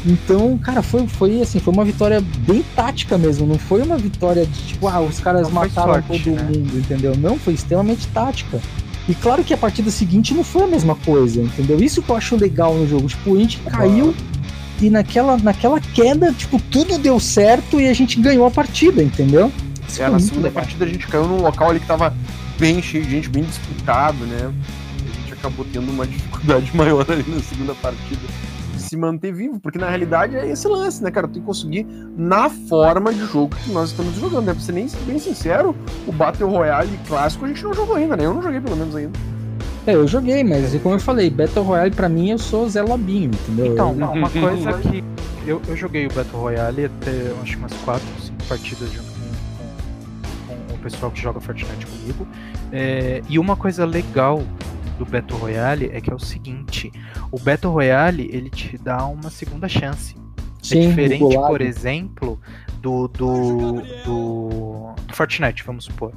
Então, 0.05 0.57
cara, 0.59 0.83
foi, 0.83 1.07
foi 1.09 1.41
assim, 1.43 1.59
foi 1.59 1.73
uma 1.75 1.85
vitória 1.85 2.23
bem 2.47 2.65
tática 2.77 3.19
mesmo, 3.19 3.45
não 3.47 3.59
foi 3.59 3.83
uma 3.83 3.97
vitória 3.97 4.47
de 4.47 4.61
tipo, 4.63 4.87
ah, 4.87 5.01
os 5.01 5.19
caras 5.19 5.43
Não 5.43 5.51
mataram 5.51 5.95
sorte, 5.95 6.23
todo 6.23 6.37
né? 6.37 6.43
mundo, 6.45 6.79
entendeu? 6.79 7.17
Não, 7.17 7.37
foi 7.37 7.55
extremamente 7.55 8.07
tática. 8.09 8.61
E 9.09 9.15
claro 9.15 9.45
que 9.45 9.55
a 9.55 9.57
partida 9.57 9.91
seguinte 9.91 10.35
não 10.35 10.43
foi 10.43 10.65
a 10.65 10.67
mesma 10.67 10.95
coisa, 10.97 11.41
entendeu? 11.41 11.79
Isso 11.79 12.03
que 12.03 12.11
eu 12.11 12.17
acho 12.17 12.37
legal 12.37 12.75
no 12.75 12.89
jogo. 12.89 13.07
Tipo, 13.07 13.37
a 13.37 13.39
gente 13.39 13.59
caiu 13.59 14.15
e 14.81 14.91
naquela, 14.91 15.37
naquela 15.39 15.81
queda, 15.81 16.33
tipo, 16.33 16.61
tudo 16.71 16.99
deu 16.99 17.19
certo 17.21 17.81
e 17.81 17.89
a 17.89 17.95
gente 17.95 18.21
ganhou 18.21 18.47
a 18.47 18.51
partida, 18.51 19.03
entendeu? 19.03 19.51
Isso 19.89 20.03
É, 20.03 20.09
na 20.09 20.19
segunda 20.19 20.49
legal. 20.49 20.63
partida 20.63 20.85
a 20.85 20.89
gente 20.89 21.07
caiu 21.07 21.27
num 21.27 21.41
local 21.41 21.71
ali 21.71 21.81
que 21.81 21.87
tava 21.87 22.13
bem 22.59 22.83
cheio 22.83 23.05
de 23.05 23.11
gente, 23.11 23.29
bem 23.29 23.45
disputado, 23.45 24.19
né? 24.27 24.53
A 24.99 25.21
gente 25.21 25.33
acabou 25.33 25.65
tendo 25.73 25.91
uma 25.91 26.07
dificuldade 26.07 26.71
maior 26.77 27.07
ali 27.11 27.25
na 27.29 27.41
segunda 27.41 27.75
partida 27.75 28.21
se 28.87 28.97
manter 28.97 29.33
vivo, 29.33 29.59
porque 29.61 29.79
na 29.79 29.89
realidade 29.89 30.37
é 30.37 30.49
esse 30.49 30.67
lance, 30.69 31.03
né, 31.03 31.11
cara? 31.11 31.27
Tem 31.29 31.41
que 31.41 31.47
conseguir 31.47 31.87
na 32.17 32.49
forma 32.49 33.13
de 33.13 33.25
jogo 33.27 33.55
que 33.57 33.71
nós 33.71 33.91
estamos 33.91 34.15
jogando, 34.17 34.47
né? 34.47 34.53
Pra 34.53 34.63
ser 34.63 34.73
nem 34.73 34.89
bem 35.07 35.19
sincero, 35.19 35.75
o 36.07 36.13
Battle 36.13 36.49
Royale 36.51 36.99
clássico 37.07 37.45
a 37.45 37.49
gente 37.49 37.63
não 37.65 37.75
jogou 37.75 37.97
ainda, 37.97 38.17
né? 38.17 38.25
Eu 38.25 38.35
não 38.35 38.43
joguei 38.43 38.61
pelo 38.61 38.77
menos 38.77 38.95
ainda. 38.95 39.19
É, 39.87 39.95
eu 39.95 40.07
joguei, 40.09 40.43
mas 40.43 40.75
como 40.83 40.95
eu 40.97 40.99
falei, 41.01 41.31
Battle 41.31 41.65
Royale 41.65 41.91
pra 41.93 42.09
mim 42.09 42.31
eu 42.31 42.39
sou 42.39 42.69
Zé 42.69 42.83
Lobinho, 42.83 43.31
entendeu? 43.33 43.67
Então, 43.73 43.93
uma 43.93 44.29
coisa 44.31 44.73
que. 44.79 45.05
Eu, 45.47 45.63
eu 45.69 45.77
joguei 45.77 46.07
o 46.07 46.13
Battle 46.13 46.41
Royale 46.41 46.87
até 46.87 47.11
acho 47.43 47.53
que 47.53 47.59
umas 47.59 47.73
4, 47.85 48.05
5 48.21 48.45
partidas 48.49 48.91
junto 48.91 49.07
com, 49.13 50.55
com- 50.55 50.61
com 50.69 50.75
o 50.75 50.79
pessoal 50.79 51.11
que 51.13 51.21
joga 51.23 51.39
Fortnite 51.41 51.87
comigo. 51.87 52.27
É, 52.73 53.23
e 53.29 53.39
uma 53.39 53.55
coisa 53.55 53.85
legal 53.85 54.43
do 54.99 55.05
Battle 55.05 55.39
Royale 55.39 55.91
é 55.93 56.01
que 56.01 56.11
é 56.11 56.15
o 56.15 56.19
seguinte: 56.19 56.93
o 57.31 57.39
Battle 57.39 57.73
Royale 57.73 58.29
ele 58.33 58.51
te 58.51 58.77
dá 58.79 59.07
uma 59.07 59.31
segunda 59.31 59.69
chance. 59.69 60.17
Sim, 60.63 60.87
é 60.87 60.89
diferente, 60.89 61.21
Gulag. 61.21 61.47
por 61.47 61.61
exemplo, 61.61 62.41
do, 62.81 63.07
do, 63.09 63.83
do, 64.05 64.95
do 65.07 65.15
Fortnite, 65.15 65.63
vamos 65.63 65.85
supor. 65.85 66.13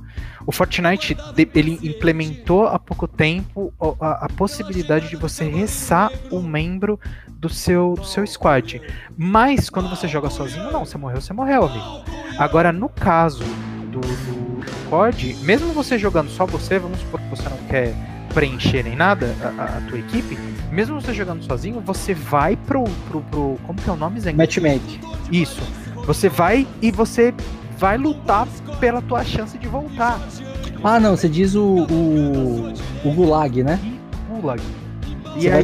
O 0.45 0.51
Fortnite, 0.51 1.15
ele 1.53 1.79
implementou 1.83 2.65
há 2.65 2.79
pouco 2.79 3.07
tempo 3.07 3.71
a, 3.99 4.25
a 4.25 4.29
possibilidade 4.29 5.09
de 5.09 5.15
você 5.15 5.47
ressar 5.47 6.11
um 6.31 6.41
membro 6.41 6.99
do 7.27 7.47
seu, 7.47 7.93
do 7.93 8.05
seu 8.05 8.25
squad. 8.25 8.81
Mas 9.15 9.69
quando 9.69 9.89
você 9.89 10.07
joga 10.07 10.29
sozinho, 10.29 10.71
não, 10.71 10.83
você 10.83 10.97
morreu, 10.97 11.21
você 11.21 11.33
morreu, 11.33 11.65
amigo. 11.65 12.03
Agora, 12.39 12.71
no 12.71 12.89
caso 12.89 13.43
do, 13.91 13.99
do 13.99 14.89
COD, 14.89 15.35
mesmo 15.43 15.71
você 15.73 15.97
jogando 15.97 16.29
só 16.29 16.45
você, 16.45 16.79
vamos 16.79 16.99
supor 16.99 17.19
que 17.19 17.29
você 17.29 17.47
não 17.47 17.57
quer 17.67 17.93
preencher 18.33 18.83
nem 18.83 18.95
nada 18.95 19.33
a, 19.43 19.63
a- 19.77 19.81
tua 19.89 19.99
equipe, 19.99 20.37
mesmo 20.71 20.99
você 21.01 21.13
jogando 21.13 21.43
sozinho, 21.43 21.79
você 21.81 22.13
vai 22.13 22.55
pro, 22.55 22.83
pro, 23.09 23.21
pro 23.21 23.57
como 23.65 23.81
que 23.81 23.89
é 23.89 23.93
o 23.93 23.95
nome, 23.95 24.19
Zé? 24.19 24.31
Matchmake. 24.33 24.99
Isso. 25.31 25.61
Você 26.05 26.29
vai 26.29 26.67
e 26.81 26.91
você 26.91 27.33
vai 27.77 27.97
lutar 27.97 28.47
pela 28.79 29.01
tua 29.01 29.23
chance 29.23 29.57
de 29.57 29.67
voltar. 29.67 30.19
Ah, 30.83 30.99
não, 30.99 31.15
você 31.15 31.27
diz 31.29 31.55
o, 31.55 31.85
o, 31.89 32.73
o 33.05 33.13
Gulag, 33.13 33.63
né? 33.63 33.79
E 33.83 33.99
Gulag. 34.41 34.61
E 35.35 35.41
você 35.41 35.49
aí, 35.49 35.63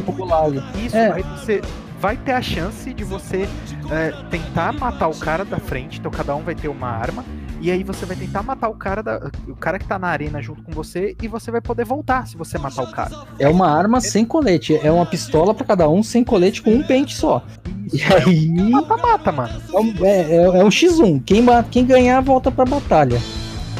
Isso, 0.84 0.96
é. 0.96 1.12
aí 1.12 1.22
você 1.22 1.62
vai 2.00 2.16
ter 2.16 2.32
a 2.32 2.42
chance 2.42 2.92
de 2.92 3.02
você 3.04 3.48
é, 3.90 4.12
tentar 4.30 4.72
matar 4.72 5.08
o 5.08 5.14
cara 5.16 5.44
da 5.44 5.58
frente, 5.58 5.98
então 5.98 6.10
cada 6.10 6.34
um 6.36 6.42
vai 6.42 6.54
ter 6.54 6.68
uma 6.68 6.88
arma, 6.88 7.24
e 7.66 7.70
aí 7.72 7.82
você 7.82 8.06
vai 8.06 8.16
tentar 8.16 8.44
matar 8.44 8.68
o 8.68 8.74
cara 8.74 9.02
da, 9.02 9.28
o 9.48 9.56
cara 9.56 9.76
que 9.76 9.84
tá 9.84 9.98
na 9.98 10.06
arena 10.06 10.40
junto 10.40 10.62
com 10.62 10.70
você 10.70 11.16
e 11.20 11.26
você 11.26 11.50
vai 11.50 11.60
poder 11.60 11.84
voltar 11.84 12.24
se 12.28 12.36
você 12.36 12.56
matar 12.58 12.84
o 12.84 12.92
cara. 12.92 13.26
É 13.40 13.48
uma 13.48 13.68
arma 13.68 14.00
sem 14.00 14.24
colete, 14.24 14.78
é 14.84 14.92
uma 14.92 15.04
pistola 15.04 15.52
para 15.52 15.66
cada 15.66 15.88
um 15.88 16.00
sem 16.00 16.22
colete 16.22 16.62
com 16.62 16.70
um 16.70 16.84
pente 16.84 17.16
só. 17.16 17.44
E 17.92 18.00
aí. 18.02 18.70
Mata-mata, 18.70 19.32
mano. 19.32 19.60
É, 20.00 20.08
é, 20.08 20.36
é, 20.44 20.64
um 20.64 20.68
X1. 20.68 21.22
Quem, 21.24 21.44
quem 21.70 21.84
ganhar 21.84 22.20
volta 22.20 22.52
pra 22.52 22.64
batalha. 22.64 23.20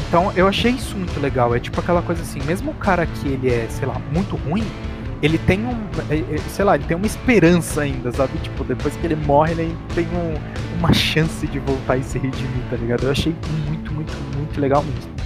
Então 0.08 0.32
eu 0.34 0.48
achei 0.48 0.72
isso 0.72 0.96
muito 0.96 1.20
legal. 1.20 1.54
É 1.54 1.60
tipo 1.60 1.78
aquela 1.78 2.02
coisa 2.02 2.22
assim, 2.22 2.40
mesmo 2.42 2.72
o 2.72 2.74
cara 2.74 3.06
que 3.06 3.28
ele 3.28 3.52
é, 3.52 3.68
sei 3.68 3.86
lá, 3.86 4.00
muito 4.12 4.34
ruim, 4.34 4.66
ele 5.22 5.38
tem 5.38 5.64
um. 5.64 5.74
É, 6.10 6.16
é, 6.16 6.38
sei 6.50 6.64
lá, 6.64 6.74
ele 6.74 6.84
tem 6.84 6.96
uma 6.96 7.06
esperança 7.06 7.82
ainda, 7.82 8.12
sabe? 8.12 8.38
Tipo, 8.38 8.64
depois 8.64 8.94
que 8.96 9.06
ele 9.06 9.16
morre, 9.16 9.52
ele 9.52 9.76
tem 9.94 10.06
um, 10.06 10.78
uma 10.78 10.92
chance 10.92 11.46
de 11.46 11.58
voltar 11.60 11.96
e 11.96 12.02
se 12.02 12.18
redimir, 12.18 12.62
tá 12.70 12.76
ligado? 12.76 13.04
Eu 13.04 13.10
achei 13.10 13.34
muito, 13.68 13.92
muito, 13.92 14.12
muito 14.36 14.60
legal 14.60 14.82
mesmo. 14.84 15.16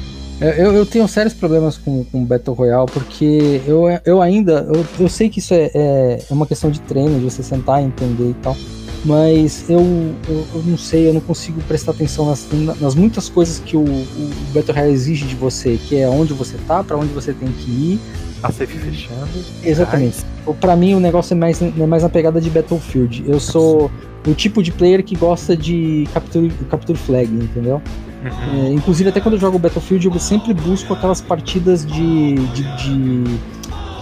Eu, 0.41 0.73
eu 0.73 0.87
tenho 0.87 1.07
sérios 1.07 1.35
problemas 1.35 1.77
com, 1.77 2.03
com 2.05 2.25
Battle 2.25 2.57
Royale, 2.57 2.91
porque 2.91 3.61
eu, 3.67 3.85
eu 4.07 4.23
ainda. 4.23 4.67
Eu, 4.73 4.87
eu 4.99 5.09
sei 5.09 5.29
que 5.29 5.39
isso 5.39 5.53
é, 5.53 5.71
é, 5.75 6.25
é 6.31 6.33
uma 6.33 6.47
questão 6.47 6.71
de 6.71 6.81
treino, 6.81 7.19
de 7.19 7.25
você 7.25 7.43
sentar 7.43 7.83
e 7.83 7.87
entender 7.87 8.31
e 8.31 8.35
tal. 8.43 8.57
Mas 9.05 9.69
eu, 9.69 9.81
eu, 10.29 10.47
eu 10.55 10.63
não 10.65 10.79
sei, 10.79 11.09
eu 11.09 11.15
não 11.15 11.21
consigo 11.21 11.61
prestar 11.63 11.93
atenção 11.93 12.27
nas, 12.27 12.47
nas 12.81 12.95
muitas 12.95 13.29
coisas 13.29 13.59
que 13.59 13.77
o, 13.77 13.83
o 13.85 14.31
Battle 14.55 14.75
Royale 14.75 14.93
exige 14.93 15.27
de 15.27 15.35
você, 15.35 15.79
que 15.89 15.97
é 15.97 16.09
onde 16.09 16.33
você 16.33 16.57
tá, 16.67 16.83
para 16.83 16.97
onde 16.97 17.13
você 17.13 17.33
tem 17.33 17.49
que 17.49 17.71
ir, 17.71 18.01
a 18.43 18.53
safe 18.53 18.79
fechando. 18.79 19.29
Exatamente. 19.63 20.19
Para 20.61 20.75
mim 20.77 20.95
o 20.95 21.01
negócio 21.01 21.35
é 21.35 21.37
mais, 21.37 21.61
é 21.61 21.87
mais 21.87 22.03
na 22.03 22.09
pegada 22.09 22.41
de 22.41 22.51
Battlefield. 22.51 23.25
Eu 23.27 23.39
sou 23.39 23.91
o 24.27 24.35
tipo 24.35 24.63
de 24.63 24.73
player 24.73 25.03
que 25.03 25.17
gosta 25.17 25.57
de 25.57 26.09
capture, 26.13 26.51
capture 26.71 26.99
flag, 26.99 27.33
entendeu? 27.33 27.81
Uhum. 28.23 28.67
É, 28.67 28.73
inclusive 28.73 29.09
até 29.09 29.21
quando 29.21 29.35
eu 29.35 29.41
jogo 29.41 29.59
Battlefield 29.59 30.07
eu 30.07 30.19
sempre 30.19 30.53
busco 30.53 30.93
aquelas 30.93 31.23
partidas 31.23 31.87
de, 31.87 32.35
de, 32.35 32.77
de 32.77 33.39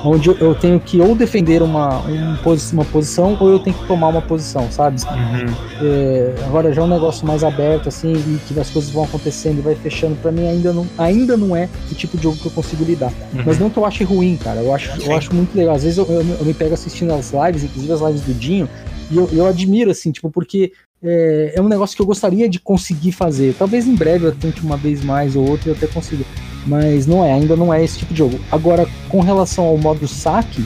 onde 0.05 0.29
eu 0.29 0.55
tenho 0.55 0.79
que 0.79 1.01
ou 1.01 1.15
defender 1.15 1.63
uma, 1.63 2.01
uma 2.01 2.85
posição 2.85 3.37
ou 3.41 3.49
eu 3.49 3.59
tenho 3.59 3.77
que 3.77 3.87
tomar 3.87 4.09
uma 4.09 4.23
posição, 4.23 4.71
sabe? 4.71 5.01
Uhum. 5.03 5.55
É, 5.81 6.35
agora 6.47 6.73
já 6.73 6.83
é 6.83 6.85
um 6.85 6.89
negócio 6.89 7.27
mais 7.27 7.43
aberto, 7.43 7.89
assim, 7.89 8.13
e 8.13 8.39
que 8.47 8.59
as 8.59 8.71
coisas 8.71 8.91
vão 8.91 9.05
acontecendo 9.05 9.59
e 9.59 9.61
vai 9.61 9.75
fechando, 9.75 10.17
para 10.17 10.31
mim 10.31 10.47
ainda 10.47 10.73
não, 10.73 10.87
ainda 10.97 11.37
não 11.37 11.57
é 11.57 11.69
o 11.91 11.95
tipo 11.95 12.17
de 12.17 12.23
jogo 12.23 12.37
que 12.37 12.47
eu 12.47 12.53
consigo 12.53 12.85
lidar. 12.85 13.13
Uhum. 13.33 13.43
Mas 13.45 13.59
não 13.59 13.71
que 13.71 13.79
eu 13.79 13.85
ache 13.85 14.05
ruim, 14.05 14.37
cara, 14.37 14.61
eu 14.61 14.75
acho, 14.75 15.01
eu 15.03 15.17
acho 15.17 15.35
muito 15.35 15.57
legal. 15.57 15.75
Às 15.75 15.83
vezes 15.83 15.99
eu, 15.99 16.07
eu, 16.07 16.23
eu 16.23 16.45
me 16.45 16.55
pego 16.55 16.75
assistindo 16.75 17.13
as 17.13 17.33
lives, 17.33 17.65
inclusive 17.65 17.93
as 17.93 18.01
lives 18.01 18.23
do 18.23 18.35
Dinho, 18.35 18.69
e 19.11 19.17
eu, 19.17 19.29
eu 19.33 19.47
admiro, 19.47 19.91
assim, 19.91 20.13
tipo, 20.13 20.31
porque 20.31 20.73
é, 21.03 21.55
é, 21.57 21.61
um 21.61 21.69
negócio 21.69 21.97
que 21.97 22.03
eu 22.03 22.07
gostaria 22.07 22.49
de 22.49 22.59
conseguir 22.59 23.13
fazer. 23.13 23.55
Talvez 23.59 23.87
em 23.87 23.95
breve 23.95 24.27
eu 24.27 24.35
tente 24.35 24.61
uma 24.61 24.77
vez 24.77 25.03
mais 25.03 25.37
ou 25.37 25.49
outra 25.49 25.69
e 25.69 25.73
eu 25.73 25.77
até 25.77 25.87
consiga. 25.87 26.25
Mas 26.69 27.07
não 27.07 27.25
é, 27.25 27.33
ainda 27.33 27.57
não 27.57 27.73
é 27.73 27.83
esse 27.83 27.99
tipo 27.99 28.13
de 28.13 28.19
jogo. 28.19 28.39
Agora, 28.53 28.87
com 29.09 29.21
relação 29.21 29.65
ao 29.65 29.79
modo 29.79 30.07
saque, 30.07 30.63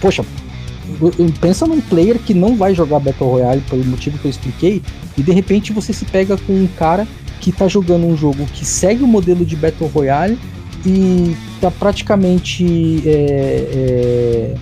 poxa, 0.00 0.24
pensa 1.40 1.66
num 1.66 1.80
player 1.80 2.18
que 2.18 2.34
não 2.34 2.56
vai 2.56 2.74
jogar 2.74 2.98
Battle 2.98 3.30
Royale 3.30 3.62
pelo 3.70 3.84
motivo 3.84 4.18
que 4.18 4.24
eu 4.24 4.30
expliquei, 4.30 4.82
e 5.16 5.22
de 5.22 5.32
repente 5.32 5.72
você 5.72 5.92
se 5.92 6.04
pega 6.04 6.36
com 6.36 6.52
um 6.52 6.66
cara 6.66 7.06
que 7.40 7.52
tá 7.52 7.68
jogando 7.68 8.06
um 8.06 8.16
jogo 8.16 8.44
que 8.46 8.64
segue 8.64 9.04
o 9.04 9.06
modelo 9.06 9.44
de 9.44 9.54
Battle 9.54 9.88
Royale 9.88 10.38
e 10.84 11.36
tá 11.60 11.70
praticamente. 11.70 13.02
É, 13.06 13.10
é, 13.10 14.54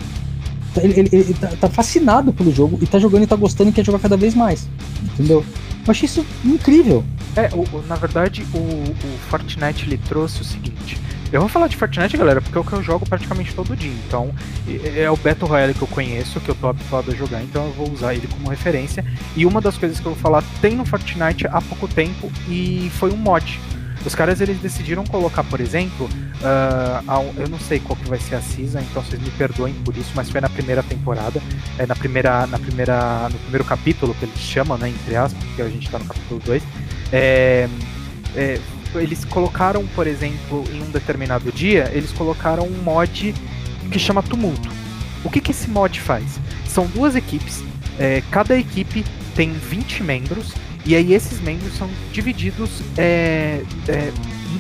ele, 0.81 1.01
ele, 1.01 1.09
ele 1.12 1.35
tá, 1.35 1.49
tá, 1.61 1.69
fascinado 1.69 2.32
pelo 2.32 2.53
jogo 2.53 2.78
e 2.81 2.86
tá 2.86 2.99
jogando 2.99 3.24
e 3.24 3.27
tá 3.27 3.36
gostando 3.36 3.70
e 3.70 3.73
quer 3.73 3.85
jogar 3.85 3.99
cada 3.99 4.16
vez 4.16 4.35
mais. 4.35 4.69
Entendeu? 5.03 5.44
Eu 5.85 5.90
achei 5.90 6.07
isso 6.07 6.24
incrível. 6.44 7.05
É, 7.36 7.49
o, 7.53 7.62
o, 7.77 7.85
na 7.86 7.97
verdade, 7.97 8.47
o, 8.55 8.59
o 8.59 9.19
Fortnite 9.28 9.85
ele 9.85 9.99
trouxe 9.99 10.43
o 10.43 10.44
seguinte. 10.44 10.99
Eu 11.32 11.40
vou 11.40 11.49
falar 11.49 11.66
de 11.66 11.77
Fortnite, 11.77 12.15
galera, 12.15 12.43
porque 12.43 12.59
é 12.59 12.61
o 12.61 12.65
que 12.65 12.74
eu 12.74 12.82
jogo 12.82 13.07
praticamente 13.07 13.55
todo 13.55 13.74
dia. 13.74 13.93
Então, 14.07 14.35
é 14.94 15.11
o 15.11 15.16
Battle 15.16 15.49
Royale 15.49 15.73
que 15.73 15.81
eu 15.81 15.89
conheço, 15.89 16.39
que 16.40 16.51
eu 16.51 16.55
tô 16.55 16.69
habituado 16.69 17.11
a 17.11 17.15
jogar, 17.15 17.43
então 17.43 17.65
eu 17.65 17.73
vou 17.73 17.90
usar 17.90 18.15
ele 18.15 18.28
como 18.28 18.51
referência. 18.51 19.03
E 19.35 19.47
uma 19.47 19.59
das 19.59 19.78
coisas 19.78 19.99
que 19.99 20.05
eu 20.05 20.12
vou 20.12 20.20
falar 20.20 20.44
tem 20.61 20.77
no 20.77 20.85
Fortnite 20.85 21.47
há 21.47 21.61
pouco 21.62 21.89
tempo 21.89 22.31
e 22.47 22.90
foi 22.99 23.11
um 23.11 23.16
mod. 23.16 23.59
Os 24.05 24.15
caras 24.15 24.41
eles 24.41 24.59
decidiram 24.59 25.05
colocar, 25.05 25.45
por 25.45 25.61
exemplo, 25.61 26.07
uh, 26.07 27.41
eu 27.41 27.49
não 27.49 27.59
sei 27.59 27.79
qual 27.79 27.97
que 27.97 28.09
vai 28.09 28.19
ser 28.19 28.35
a 28.35 28.41
season, 28.41 28.81
então 28.81 29.03
vocês 29.03 29.23
me 29.23 29.31
perdoem 29.31 29.74
por 29.85 29.97
isso, 29.97 30.11
mas 30.15 30.29
foi 30.29 30.41
na 30.41 30.49
primeira 30.49 30.83
temporada, 30.83 31.41
é 31.79 31.87
na 31.87 31.95
primeira, 31.95 32.47
na 32.49 32.59
primeira, 32.59 33.29
no 33.29 33.39
primeiro 33.39 33.65
capítulo 33.65 34.15
que 34.15 34.24
eles 34.24 34.39
chamam, 34.39 34.77
né, 34.77 34.89
entre 34.89 35.15
aspas, 35.15 35.43
porque 35.45 35.62
a 35.62 35.69
gente 35.69 35.89
tá 35.89 35.99
no 35.99 36.05
capítulo 36.05 36.41
2. 36.45 36.62
É, 37.12 37.69
é, 38.35 38.59
eles 38.95 39.24
colocaram, 39.24 39.87
por 39.95 40.07
exemplo, 40.07 40.65
em 40.73 40.83
um 40.83 40.91
determinado 40.91 41.53
dia, 41.53 41.91
eles 41.93 42.12
colocaram 42.12 42.65
um 42.65 42.83
mod 42.83 43.35
que 43.91 43.99
chama 43.99 44.23
Tumulto. 44.23 44.69
O 45.24 45.31
que, 45.31 45.41
que 45.41 45.53
esse 45.53 45.70
mod 45.70 46.01
faz? 46.01 46.41
São 46.66 46.87
duas 46.87 47.15
equipes, 47.15 47.62
é, 47.99 48.23
cada 48.31 48.59
equipe 48.59 49.05
tem 49.35 49.53
20 49.53 50.03
membros, 50.03 50.53
e 50.85 50.97
aí 50.97 51.13
esses 51.13 51.41
membros 51.41 51.77
são 51.77 51.89
divididos 52.13 52.83
é, 52.97 53.63
é, 53.89 54.13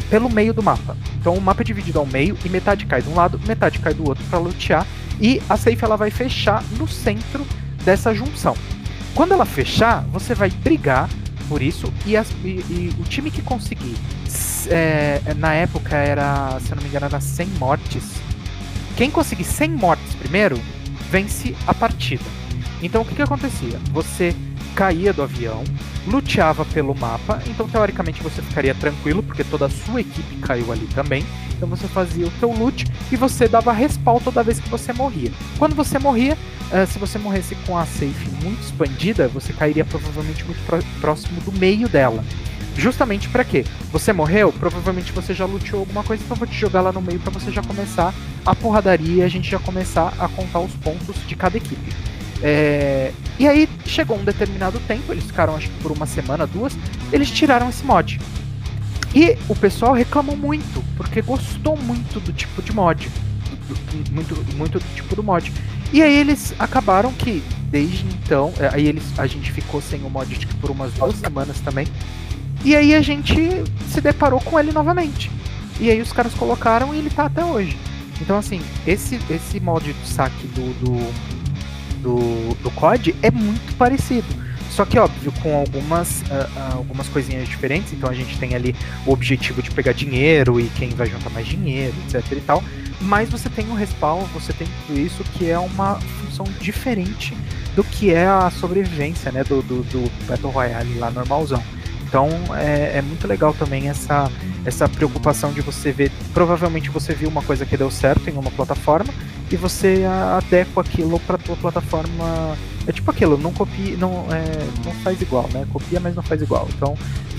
pelo 0.08 0.30
meio 0.30 0.54
do 0.54 0.62
mapa. 0.62 0.96
Então 1.20 1.34
o 1.34 1.40
mapa 1.40 1.62
é 1.62 1.64
dividido 1.64 1.98
ao 1.98 2.06
meio 2.06 2.36
e 2.44 2.48
metade 2.48 2.86
cai 2.86 3.02
de 3.02 3.08
um 3.08 3.14
lado, 3.14 3.40
metade 3.46 3.78
cai 3.78 3.92
do 3.92 4.06
outro 4.08 4.24
para 4.30 4.38
lutear. 4.38 4.86
E 5.20 5.42
a 5.48 5.56
safe 5.56 5.84
ela 5.84 5.96
vai 5.96 6.10
fechar 6.10 6.62
no 6.78 6.88
centro 6.88 7.46
dessa 7.84 8.14
junção. 8.14 8.56
Quando 9.14 9.32
ela 9.32 9.44
fechar, 9.44 10.02
você 10.12 10.34
vai 10.34 10.50
brigar 10.50 11.08
por 11.48 11.60
isso. 11.60 11.92
E, 12.06 12.16
as, 12.16 12.30
e, 12.44 12.64
e 12.70 12.94
o 12.98 13.04
time 13.04 13.30
que 13.30 13.42
conseguir, 13.42 13.96
é, 14.68 15.20
na 15.36 15.52
época 15.52 15.96
era, 15.96 16.58
se 16.60 16.70
eu 16.70 16.76
não 16.76 16.82
me 16.82 16.88
engano, 16.88 17.06
era 17.06 17.20
100 17.20 17.46
mortes. 17.58 18.04
Quem 18.96 19.10
conseguir 19.10 19.44
100 19.44 19.70
mortes 19.70 20.14
primeiro, 20.14 20.58
vence 21.10 21.54
a 21.66 21.74
partida. 21.74 22.24
Então 22.82 23.02
o 23.02 23.04
que, 23.04 23.14
que 23.14 23.22
acontecia? 23.22 23.78
Você 23.92 24.34
caía 24.74 25.12
do 25.12 25.22
avião, 25.22 25.62
luteava 26.06 26.64
pelo 26.64 26.94
mapa, 26.94 27.40
então 27.46 27.68
teoricamente 27.68 28.22
você 28.22 28.42
ficaria 28.42 28.74
tranquilo, 28.74 29.22
porque 29.22 29.44
toda 29.44 29.66
a 29.66 29.70
sua 29.70 30.00
equipe 30.00 30.36
caiu 30.36 30.72
ali 30.72 30.86
também. 30.94 31.24
Então 31.54 31.68
você 31.68 31.86
fazia 31.86 32.26
o 32.26 32.30
teu 32.40 32.50
loot 32.52 32.86
e 33.10 33.16
você 33.16 33.46
dava 33.46 33.72
respawn 33.72 34.18
toda 34.18 34.42
vez 34.42 34.58
que 34.58 34.68
você 34.68 34.92
morria. 34.92 35.30
Quando 35.58 35.76
você 35.76 35.98
morria, 35.98 36.36
uh, 36.72 36.86
se 36.86 36.98
você 36.98 37.18
morresse 37.18 37.54
com 37.66 37.78
a 37.78 37.86
safe 37.86 38.28
muito 38.42 38.60
expandida, 38.62 39.28
você 39.28 39.52
cairia 39.52 39.84
provavelmente 39.84 40.44
muito 40.44 40.60
próximo 41.00 41.40
do 41.42 41.52
meio 41.52 41.88
dela. 41.88 42.24
Justamente 42.76 43.28
para 43.28 43.44
quê? 43.44 43.64
Você 43.92 44.12
morreu, 44.12 44.52
provavelmente 44.52 45.12
você 45.12 45.34
já 45.34 45.44
luteou 45.44 45.80
alguma 45.80 46.02
coisa, 46.02 46.24
então 46.24 46.36
vou 46.36 46.46
te 46.46 46.54
jogar 46.54 46.80
lá 46.80 46.90
no 46.90 47.02
meio 47.02 47.20
para 47.20 47.30
você 47.30 47.50
já 47.50 47.62
começar 47.62 48.14
a 48.44 48.54
porradaria 48.54 49.16
e 49.16 49.22
a 49.22 49.28
gente 49.28 49.50
já 49.50 49.58
começar 49.58 50.14
a 50.18 50.26
contar 50.26 50.60
os 50.60 50.72
pontos 50.76 51.16
de 51.26 51.36
cada 51.36 51.56
equipe. 51.56 51.92
É... 52.42 53.12
E 53.38 53.46
aí 53.46 53.68
chegou 53.86 54.18
um 54.18 54.24
determinado 54.24 54.78
tempo, 54.80 55.12
eles 55.12 55.24
ficaram 55.24 55.54
acho 55.54 55.68
que 55.68 55.82
por 55.82 55.92
uma 55.92 56.06
semana, 56.06 56.46
duas, 56.46 56.76
eles 57.12 57.30
tiraram 57.30 57.68
esse 57.68 57.84
mod. 57.84 58.20
E 59.14 59.36
o 59.48 59.54
pessoal 59.54 59.92
reclamou 59.92 60.36
muito, 60.36 60.82
porque 60.96 61.20
gostou 61.20 61.76
muito 61.76 62.18
do 62.20 62.32
tipo 62.32 62.62
de 62.62 62.72
mod. 62.72 63.08
Do, 63.68 63.74
do, 63.74 64.12
muito, 64.12 64.54
muito 64.56 64.78
do 64.78 64.94
tipo 64.94 65.14
do 65.14 65.22
mod. 65.22 65.52
E 65.92 66.02
aí 66.02 66.16
eles 66.16 66.54
acabaram 66.58 67.12
que, 67.12 67.42
desde 67.70 68.04
então, 68.06 68.52
é, 68.58 68.74
aí 68.74 68.86
eles, 68.86 69.04
a 69.18 69.26
gente 69.26 69.52
ficou 69.52 69.82
sem 69.82 70.02
o 70.02 70.08
mod 70.08 70.34
tipo, 70.34 70.54
por 70.56 70.70
umas 70.70 70.92
duas 70.94 71.16
semanas 71.16 71.60
também. 71.60 71.86
E 72.64 72.74
aí 72.74 72.94
a 72.94 73.02
gente 73.02 73.34
se 73.90 74.00
deparou 74.00 74.40
com 74.40 74.58
ele 74.58 74.72
novamente. 74.72 75.30
E 75.78 75.90
aí 75.90 76.00
os 76.00 76.12
caras 76.12 76.32
colocaram 76.32 76.94
e 76.94 76.98
ele 76.98 77.10
tá 77.10 77.26
até 77.26 77.44
hoje. 77.44 77.76
Então 78.20 78.38
assim, 78.38 78.62
esse, 78.86 79.20
esse 79.28 79.60
mod 79.60 79.92
do 79.92 80.06
saque 80.06 80.46
do, 80.48 80.72
do, 80.80 81.12
do, 82.02 82.54
do 82.62 82.70
COD 82.72 83.14
é 83.22 83.30
muito 83.30 83.74
parecido. 83.76 84.26
Só 84.70 84.86
que, 84.86 84.98
óbvio, 84.98 85.30
com 85.42 85.54
algumas, 85.54 86.22
uh, 86.22 86.76
algumas 86.76 87.06
coisinhas 87.08 87.46
diferentes. 87.46 87.92
Então 87.92 88.08
a 88.08 88.14
gente 88.14 88.38
tem 88.38 88.54
ali 88.54 88.74
o 89.06 89.12
objetivo 89.12 89.62
de 89.62 89.70
pegar 89.70 89.92
dinheiro 89.92 90.58
e 90.58 90.68
quem 90.70 90.88
vai 90.90 91.08
juntar 91.08 91.28
mais 91.30 91.46
dinheiro, 91.46 91.94
etc 92.06 92.32
e 92.32 92.40
tal. 92.40 92.64
Mas 93.00 93.28
você 93.28 93.50
tem 93.50 93.68
o 93.68 93.74
respawn, 93.74 94.24
você 94.32 94.52
tem 94.52 94.66
tudo 94.86 94.98
isso 94.98 95.22
que 95.34 95.50
é 95.50 95.58
uma 95.58 95.96
função 95.96 96.46
diferente 96.60 97.36
do 97.74 97.84
que 97.84 98.12
é 98.12 98.26
a 98.26 98.50
sobrevivência, 98.50 99.30
né? 99.30 99.44
Do, 99.44 99.62
do, 99.62 99.82
do 99.84 100.10
Battle 100.26 100.50
Royale 100.50 100.98
lá 100.98 101.10
normalzão. 101.10 101.62
Então 102.12 102.28
é, 102.54 102.98
é, 102.98 103.02
muito 103.02 103.26
legal 103.26 103.54
também 103.54 103.88
essa, 103.88 104.30
essa 104.66 104.86
preocupação 104.86 105.50
de 105.50 105.62
você 105.62 105.90
ver. 105.90 106.12
Provavelmente 106.34 106.90
você 106.90 107.14
viu 107.14 107.30
uma 107.30 107.40
coisa 107.40 107.64
que 107.64 107.74
deu 107.74 107.90
certo 107.90 108.28
em 108.28 108.34
uma 108.34 108.50
plataforma 108.50 109.10
e 109.50 109.56
você 109.56 110.04
adequa 110.36 110.82
aquilo 110.82 111.18
para 111.20 111.38
tua 111.38 111.56
plataforma 111.56 112.54
é 112.86 112.92
tipo 112.92 113.10
aquilo, 113.10 113.38
não 113.38 113.50
copia, 113.50 113.96
não, 113.96 114.26
é, 114.30 114.44
não 114.84 114.92
faz 114.96 115.22
igual, 115.22 115.48
né? 115.54 115.66
Copia, 115.72 116.00
mas 116.00 116.14
não 116.14 116.22
faz 116.22 116.42
igual. 116.42 116.68
Então 116.76 116.94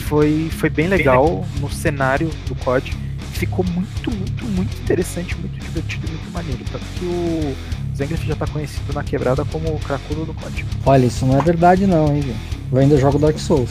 foi, 0.08 0.50
foi 0.50 0.72
bem 0.72 0.88
legal 0.88 1.46
no 1.60 1.70
cenário 1.72 2.32
do 2.48 2.56
COD. 2.56 2.98
Ficou 3.34 3.64
muito, 3.64 4.10
muito, 4.10 4.46
muito 4.46 4.76
interessante, 4.82 5.38
muito 5.38 5.60
divertido, 5.60 6.08
muito 6.08 6.32
maneiro. 6.32 6.66
Tanto 6.72 6.86
que 6.98 7.06
o, 7.06 7.56
Zangief 7.96 8.26
já 8.26 8.36
tá 8.36 8.48
conhecido 8.48 8.92
na 8.94 9.04
quebrada 9.04 9.46
como 9.46 9.70
o 9.70 9.80
cracudo 9.80 10.26
do 10.26 10.34
código. 10.34 10.68
Olha, 10.86 11.06
isso 11.06 11.26
não 11.26 11.38
é 11.38 11.42
verdade 11.42 11.86
não, 11.86 12.14
hein, 12.14 12.22
gente. 12.22 12.38
Eu 12.72 12.78
ainda 12.80 12.98
jogo 12.98 13.20
Dark 13.20 13.38
Souls. 13.38 13.70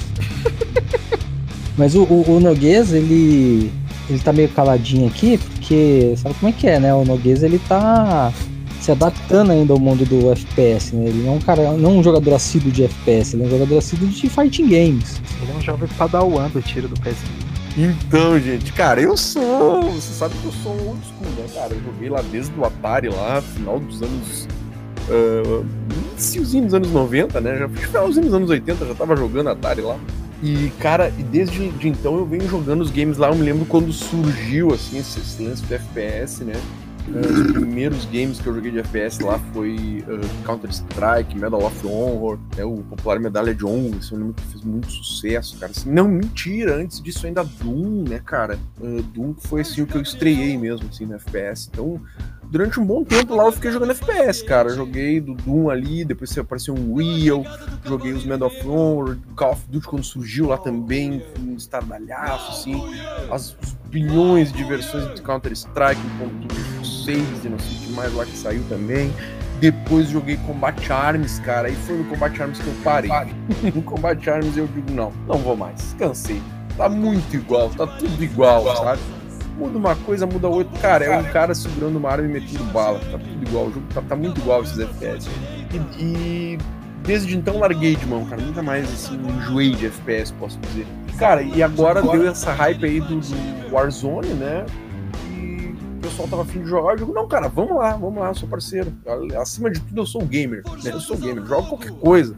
Mas 1.77 1.95
o, 1.95 2.05
o, 2.05 2.37
o 2.37 2.41
Noguês, 2.41 2.93
ele. 2.93 3.73
ele 4.09 4.19
tá 4.21 4.33
meio 4.33 4.49
caladinho 4.51 5.09
aqui, 5.09 5.39
porque. 5.39 6.15
Sabe 6.17 6.35
como 6.37 6.51
é 6.51 6.53
que 6.53 6.67
é, 6.67 6.79
né? 6.79 6.95
O 6.95 7.05
Noguês 7.05 7.43
ele 7.43 7.59
tá 7.59 8.33
se 8.81 8.91
adaptando 8.91 9.53
ainda 9.53 9.73
ao 9.73 9.79
mundo 9.79 10.05
do 10.05 10.33
FPS, 10.33 10.95
né? 10.95 11.09
Ele 11.09 11.23
não 11.23 11.35
é 11.35 11.37
um 11.37 11.41
cara, 11.41 11.73
não 11.73 11.99
um 11.99 12.03
jogador 12.03 12.35
assíduo 12.35 12.71
de 12.71 12.85
FPS, 12.85 13.35
ele 13.35 13.45
é 13.45 13.47
um 13.47 13.51
jogador 13.51 13.79
assíduo 13.79 14.09
de 14.09 14.29
fighting 14.29 14.69
games. 14.69 15.21
Ele 15.41 15.53
é 15.53 15.55
um 15.55 15.61
jovem 15.61 15.89
padawan 15.97 16.49
do 16.49 16.61
tiro 16.61 16.89
do 16.89 17.01
pezinho. 17.01 17.42
Então, 17.77 18.39
gente, 18.39 18.73
cara, 18.73 19.01
eu 19.01 19.17
sou. 19.17 19.83
Você 19.93 20.13
sabe 20.13 20.35
que 20.37 20.45
eu 20.45 20.53
sou 20.53 20.73
um 20.73 20.89
old 20.89 21.01
school, 21.07 21.31
né, 21.39 21.47
cara? 21.55 21.73
Eu 21.73 21.83
joguei 21.83 22.11
lá 22.11 22.21
desde 22.31 22.59
o 22.59 22.65
Atari, 22.65 23.09
lá, 23.09 23.41
final 23.41 23.79
dos 23.81 24.03
anos. 24.03 24.49
Uh, 25.09 25.65
dos 26.17 26.75
anos 26.75 26.91
90, 26.91 27.41
né? 27.41 27.59
Já 27.59 27.69
finalzinho 27.69 28.27
dos 28.27 28.35
anos 28.35 28.51
80, 28.51 28.87
já 28.87 28.95
tava 28.95 29.17
jogando 29.17 29.49
Atari 29.49 29.81
lá. 29.81 29.99
E, 30.43 30.71
cara, 30.81 31.13
e 31.19 31.23
desde 31.23 31.69
de 31.71 31.89
então 31.89 32.17
eu 32.17 32.27
venho 32.27 32.49
jogando 32.49 32.83
os 32.83 32.91
games 32.91 33.17
lá. 33.17 33.29
Eu 33.29 33.37
me 33.37 33.43
lembro 33.43 33.65
quando 33.65 33.93
surgiu, 33.93 34.75
assim, 34.75 34.99
esse 34.99 35.43
lance 35.43 35.63
do 35.63 35.75
FPS, 35.75 36.45
né? 36.45 36.55
Uh, 37.09 37.47
os 37.47 37.53
primeiros 37.53 38.05
games 38.07 38.41
que 38.41 38.47
eu 38.47 38.55
joguei 38.55 38.71
de 38.71 38.79
FPS 38.79 39.23
lá 39.23 39.39
foi 39.53 40.05
uh, 40.07 40.45
Counter-Strike, 40.45 41.37
Medal 41.37 41.65
of 41.65 41.87
Honor, 41.87 42.39
né, 42.57 42.65
o 42.65 42.77
popular 42.77 43.19
Medalha 43.19 43.55
de 43.55 43.65
esse 43.99 44.15
é 44.15 44.17
nome 44.17 44.35
que 44.35 44.43
fez 44.43 44.63
muito 44.63 44.91
sucesso, 44.91 45.59
cara. 45.59 45.73
Assim, 45.73 45.91
não, 45.91 46.07
mentira, 46.07 46.77
antes 46.77 47.01
disso 47.01 47.27
ainda 47.27 47.43
Doom, 47.43 48.05
né, 48.09 48.21
cara? 48.25 48.59
Uh, 48.81 49.03
Doom 49.03 49.35
foi 49.37 49.63
assim 49.63 49.83
o 49.83 49.87
que 49.87 49.97
eu 49.97 50.03
estreiei 50.03 50.57
mesmo, 50.57 50.89
assim, 50.89 51.07
no 51.07 51.15
FPS. 51.15 51.69
Então, 51.73 52.01
durante 52.53 52.79
um 52.79 52.85
bom 52.85 53.03
tempo 53.03 53.35
lá 53.35 53.47
eu 53.47 53.53
fiquei 53.53 53.73
jogando 53.73 53.93
FPS, 53.93 54.45
cara. 54.45 54.69
joguei 54.69 55.19
do 55.23 55.35
Doom 55.35 55.71
ali, 55.71 56.05
depois 56.05 56.37
apareceu 56.37 56.75
um 56.75 56.97
Real, 56.97 57.43
joguei 57.83 58.13
os 58.13 58.27
Medal 58.27 58.49
of 58.49 58.69
Honor, 58.69 59.17
Call 59.35 59.53
of 59.53 59.63
Duty 59.69 59.87
quando 59.87 60.05
surgiu 60.05 60.49
lá 60.49 60.59
também, 60.59 61.23
um 61.41 61.57
estardalhaço, 61.57 62.53
assim, 62.53 62.75
as, 63.31 63.57
os 63.63 63.73
bilhões 63.89 64.53
de 64.53 64.63
versões 64.65 65.15
de 65.15 65.23
Counter-Strike, 65.23 66.01
1.6 66.83 67.17
e 67.45 67.49
não 67.49 67.59
sei 67.59 67.75
o 67.75 67.81
que 67.81 67.93
mais 67.93 68.15
lá 68.15 68.27
que 68.27 68.37
saiu 68.37 68.63
também. 68.69 69.11
Depois 69.59 70.11
joguei 70.11 70.37
Combat 70.39 70.93
Arms, 70.93 71.39
cara, 71.39 71.71
e 71.71 71.75
foi 71.75 71.97
no 71.97 72.05
Combat 72.05 72.43
Arms 72.43 72.59
que 72.59 72.67
eu 72.67 72.75
parei. 72.85 73.11
no 73.75 73.81
Combat 73.81 74.29
Arms 74.29 74.59
eu 74.59 74.67
digo, 74.67 74.93
não, 74.93 75.11
não 75.27 75.39
vou 75.39 75.57
mais, 75.57 75.95
cansei. 75.99 76.43
Tá 76.77 76.89
muito 76.89 77.35
igual, 77.35 77.71
tá 77.71 77.87
tudo 77.87 78.23
igual, 78.23 78.77
sabe? 78.77 79.01
Muda 79.63 79.79
uma 79.79 79.97
coisa, 79.97 80.27
muda 80.27 80.49
outra. 80.49 80.79
Cara, 80.81 81.05
é 81.05 81.19
um 81.19 81.25
cara 81.25 81.55
segurando 81.55 81.97
uma 81.97 82.11
arma 82.11 82.27
e 82.27 82.31
metendo 82.31 82.65
bala. 82.65 82.99
Tá 82.99 83.19
tudo 83.19 83.47
igual. 83.47 83.67
O 83.67 83.73
jogo 83.73 83.87
tá, 83.95 84.03
tá 84.03 84.17
muito 84.17 84.41
igual 84.41 84.63
esses 84.63 84.79
FPS. 84.79 85.29
E, 85.73 86.03
e, 86.03 86.59
desde 87.05 87.37
então 87.37 87.59
larguei 87.59 87.95
de 87.95 88.07
mão, 88.07 88.25
cara. 88.25 88.43
Nunca 88.43 88.63
mais 88.63 88.93
assim, 88.93 89.17
enjoei 89.17 89.71
de 89.71 89.87
FPS, 89.87 90.33
posso 90.33 90.59
dizer. 90.59 90.87
Cara, 91.19 91.43
e 91.43 91.63
agora 91.63 92.03
deu 92.03 92.29
essa 92.29 92.53
hype 92.53 92.85
aí 92.85 93.01
do, 93.01 93.21
do 93.21 93.73
Warzone, 93.75 94.35
né? 94.35 94.67
E 95.31 95.75
o 95.99 96.01
pessoal 96.01 96.29
tava 96.29 96.43
afim 96.43 96.63
de 96.63 96.69
jogar. 96.69 96.93
Eu 96.93 96.97
digo, 96.97 97.13
não, 97.13 97.29
cara, 97.29 97.49
vamos 97.49 97.77
lá, 97.77 97.93
vamos 97.93 98.19
lá, 98.19 98.35
sou 98.35 98.49
parceiro. 98.49 98.93
Acima 99.41 99.71
de 99.71 99.81
tudo, 99.81 100.01
eu 100.01 100.07
sou 100.07 100.23
gamer. 100.23 100.63
Né? 100.83 100.91
Eu 100.93 101.01
sou 101.01 101.17
gamer, 101.17 101.45
jogo 101.47 101.69
qualquer 101.69 101.93
coisa. 101.93 102.37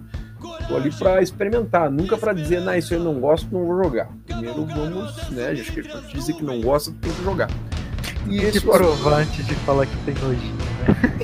Tô 0.68 0.76
ali 0.76 0.90
para 0.90 1.22
experimentar, 1.22 1.90
nunca 1.90 2.16
para 2.16 2.32
dizer, 2.32 2.60
não, 2.60 2.74
isso 2.74 2.94
eu 2.94 3.00
não 3.00 3.20
gosto, 3.20 3.48
não 3.52 3.66
vou 3.66 3.84
jogar. 3.84 4.08
Primeiro 4.26 4.64
vamos, 4.64 5.30
né, 5.30 5.50
acho 5.50 5.72
que 5.72 5.82
dizer 6.14 6.32
que 6.34 6.42
não 6.42 6.60
gosta, 6.60 6.92
tem 7.00 7.12
que 7.12 7.22
jogar. 7.22 7.48
E 8.28 8.38
esse 8.38 8.60
provante 8.60 9.42
de 9.42 9.54
falar 9.56 9.86
que 9.86 9.96
tem 9.98 10.14
nojinho, 10.14 10.54
né? 10.54 11.14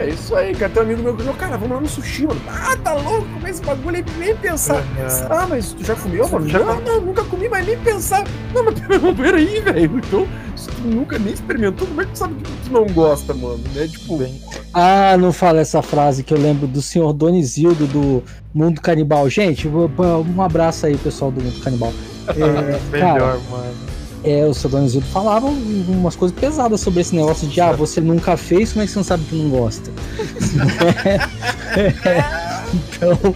É, 0.00 0.08
isso 0.08 0.34
aí, 0.34 0.54
cara. 0.54 0.72
Tem 0.72 0.82
um 0.82 0.86
amigo 0.86 1.02
meu 1.02 1.16
que 1.16 1.22
falou, 1.22 1.38
cara, 1.38 1.56
vamos 1.56 1.74
lá 1.76 1.80
no 1.80 1.88
sushi, 1.88 2.26
mano. 2.26 2.40
Ah, 2.48 2.76
tá 2.82 2.94
louco, 2.94 3.28
comer 3.28 3.50
esse 3.50 3.62
bagulho 3.62 3.96
aí, 3.96 4.04
nem 4.18 4.36
pensar. 4.36 4.76
Uhum. 4.76 5.26
Ah, 5.30 5.46
mas 5.48 5.72
tu 5.72 5.84
já 5.84 5.94
comeu, 5.94 6.28
mano? 6.28 6.48
Já 6.48 6.58
não, 6.58 6.80
não, 6.80 7.00
nunca 7.00 7.24
comi, 7.24 7.48
mas 7.48 7.66
nem 7.66 7.78
pensar. 7.78 8.24
Não, 8.54 8.64
mas 8.64 8.74
peraí, 9.16 9.60
velho. 9.62 9.98
Então, 9.98 10.26
se 10.56 10.68
tu 10.68 10.82
nunca 10.82 11.18
nem 11.18 11.32
experimentou, 11.32 11.86
como 11.86 12.00
é 12.00 12.04
que 12.04 12.12
tu 12.12 12.18
sabe 12.18 12.34
que 12.34 12.50
tu 12.64 12.72
não 12.72 12.86
gosta, 12.86 13.34
mano? 13.34 13.62
Né? 13.74 13.86
Tipo. 13.88 14.18
Ah, 14.72 15.16
não 15.18 15.32
fala 15.32 15.60
essa 15.60 15.82
frase 15.82 16.22
que 16.22 16.32
eu 16.32 16.38
lembro 16.38 16.66
do 16.66 16.80
senhor 16.80 17.12
Donizildo 17.12 17.86
do 17.86 18.22
Mundo 18.54 18.80
Canibal. 18.80 19.28
Gente, 19.28 19.68
um 19.68 20.42
abraço 20.42 20.86
aí, 20.86 20.96
pessoal 20.96 21.30
do 21.30 21.42
Mundo 21.42 21.60
Canibal. 21.60 21.92
É, 22.28 22.78
Melhor, 22.92 23.18
cara, 23.18 23.40
mano. 23.50 23.91
É, 24.24 24.46
o 24.46 24.54
seu 24.54 24.70
Donizildo 24.70 25.06
falava 25.08 25.46
umas 25.46 26.14
coisas 26.14 26.38
pesadas 26.38 26.80
sobre 26.80 27.00
esse 27.00 27.14
negócio 27.14 27.48
de 27.48 27.60
ah, 27.60 27.72
você 27.72 28.00
nunca 28.00 28.36
fez, 28.36 28.72
como 28.72 28.84
é 28.84 28.86
que 28.86 28.92
você 28.92 28.98
não 28.98 29.04
sabe 29.04 29.24
que 29.24 29.34
não 29.34 29.50
gosta? 29.50 29.90
então, 32.72 33.34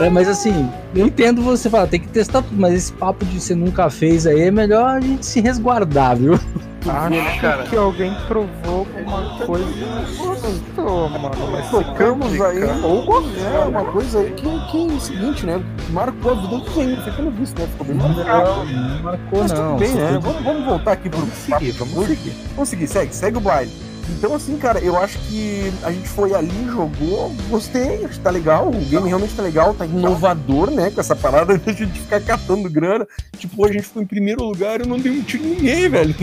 é, 0.00 0.08
mas 0.08 0.28
assim, 0.28 0.68
eu 0.94 1.06
entendo 1.06 1.42
você 1.42 1.68
falar, 1.68 1.88
tem 1.88 2.00
que 2.00 2.08
testar 2.08 2.42
tudo, 2.42 2.56
mas 2.56 2.74
esse 2.74 2.92
papo 2.92 3.24
de 3.24 3.40
você 3.40 3.54
nunca 3.54 3.90
fez 3.90 4.26
aí 4.26 4.42
é 4.42 4.50
melhor 4.50 4.96
a 4.96 5.00
gente 5.00 5.26
se 5.26 5.40
resguardar, 5.40 6.16
viu? 6.16 6.38
Acho 6.90 7.40
cara. 7.40 7.62
que 7.64 7.76
alguém 7.76 8.14
provou 8.26 8.86
uma 9.06 9.46
coisa 9.46 10.12
gostou, 10.42 11.08
mano. 11.08 11.30
Mas 11.52 11.70
tocamos 11.70 12.40
aí, 12.40 12.62
ou 12.82 13.22
é 13.38 13.64
uma 13.64 13.84
coisa 13.84 14.20
aí 14.20 14.30
que, 14.32 14.42
que 14.42 14.76
é 14.76 14.80
o 14.80 15.00
seguinte, 15.00 15.46
né? 15.46 15.62
Marcou 15.90 16.32
a 16.32 16.34
vida 16.34 16.56
do 16.56 16.64
quem? 16.72 16.96
Ficando 16.96 17.30
visto, 17.30 17.60
né? 17.60 17.68
Ficou 17.68 17.86
bem 17.86 17.96
marcado. 17.96 18.64
Não, 18.64 18.64
não 18.66 19.02
marcou, 19.02 19.40
Mas 19.40 19.52
não. 19.52 19.76
bem, 19.76 19.94
né? 19.94 20.18
Vamos, 20.20 20.42
vamos 20.42 20.64
voltar 20.64 20.92
aqui 20.92 21.08
pro. 21.08 21.20
Vamos 21.20 21.34
seguir, 21.34 21.72
vamos 21.72 22.06
seguir. 22.06 22.32
Vamos 22.54 22.68
seguir, 22.68 22.86
segue, 22.88 23.14
segue 23.14 23.38
o 23.38 23.40
baile. 23.40 23.70
Então, 24.10 24.34
assim, 24.34 24.56
cara, 24.56 24.78
eu 24.80 24.96
acho 24.96 25.18
que 25.20 25.72
a 25.82 25.92
gente 25.92 26.08
foi 26.08 26.34
ali, 26.34 26.66
jogou, 26.66 27.32
gostei, 27.48 28.04
acho 28.04 28.14
que 28.14 28.20
tá 28.20 28.30
legal. 28.30 28.68
O 28.68 28.84
game 28.86 29.08
realmente 29.08 29.34
tá 29.34 29.42
legal, 29.42 29.74
tá 29.74 29.86
inovador, 29.86 30.70
né? 30.70 30.90
Com 30.90 31.00
essa 31.00 31.14
parada 31.14 31.56
de 31.58 31.70
a 31.70 31.72
gente 31.72 32.00
ficar 32.00 32.20
catando 32.20 32.68
grana. 32.68 33.06
Tipo, 33.36 33.66
a 33.66 33.72
gente 33.72 33.84
foi 33.84 34.02
em 34.02 34.06
primeiro 34.06 34.44
lugar 34.44 34.80
e 34.80 34.82
eu 34.84 34.88
não 34.88 34.98
dei 34.98 35.12
um 35.12 35.22
tiro 35.22 35.44
em 35.44 35.50
ninguém, 35.50 35.88
velho. 35.88 36.14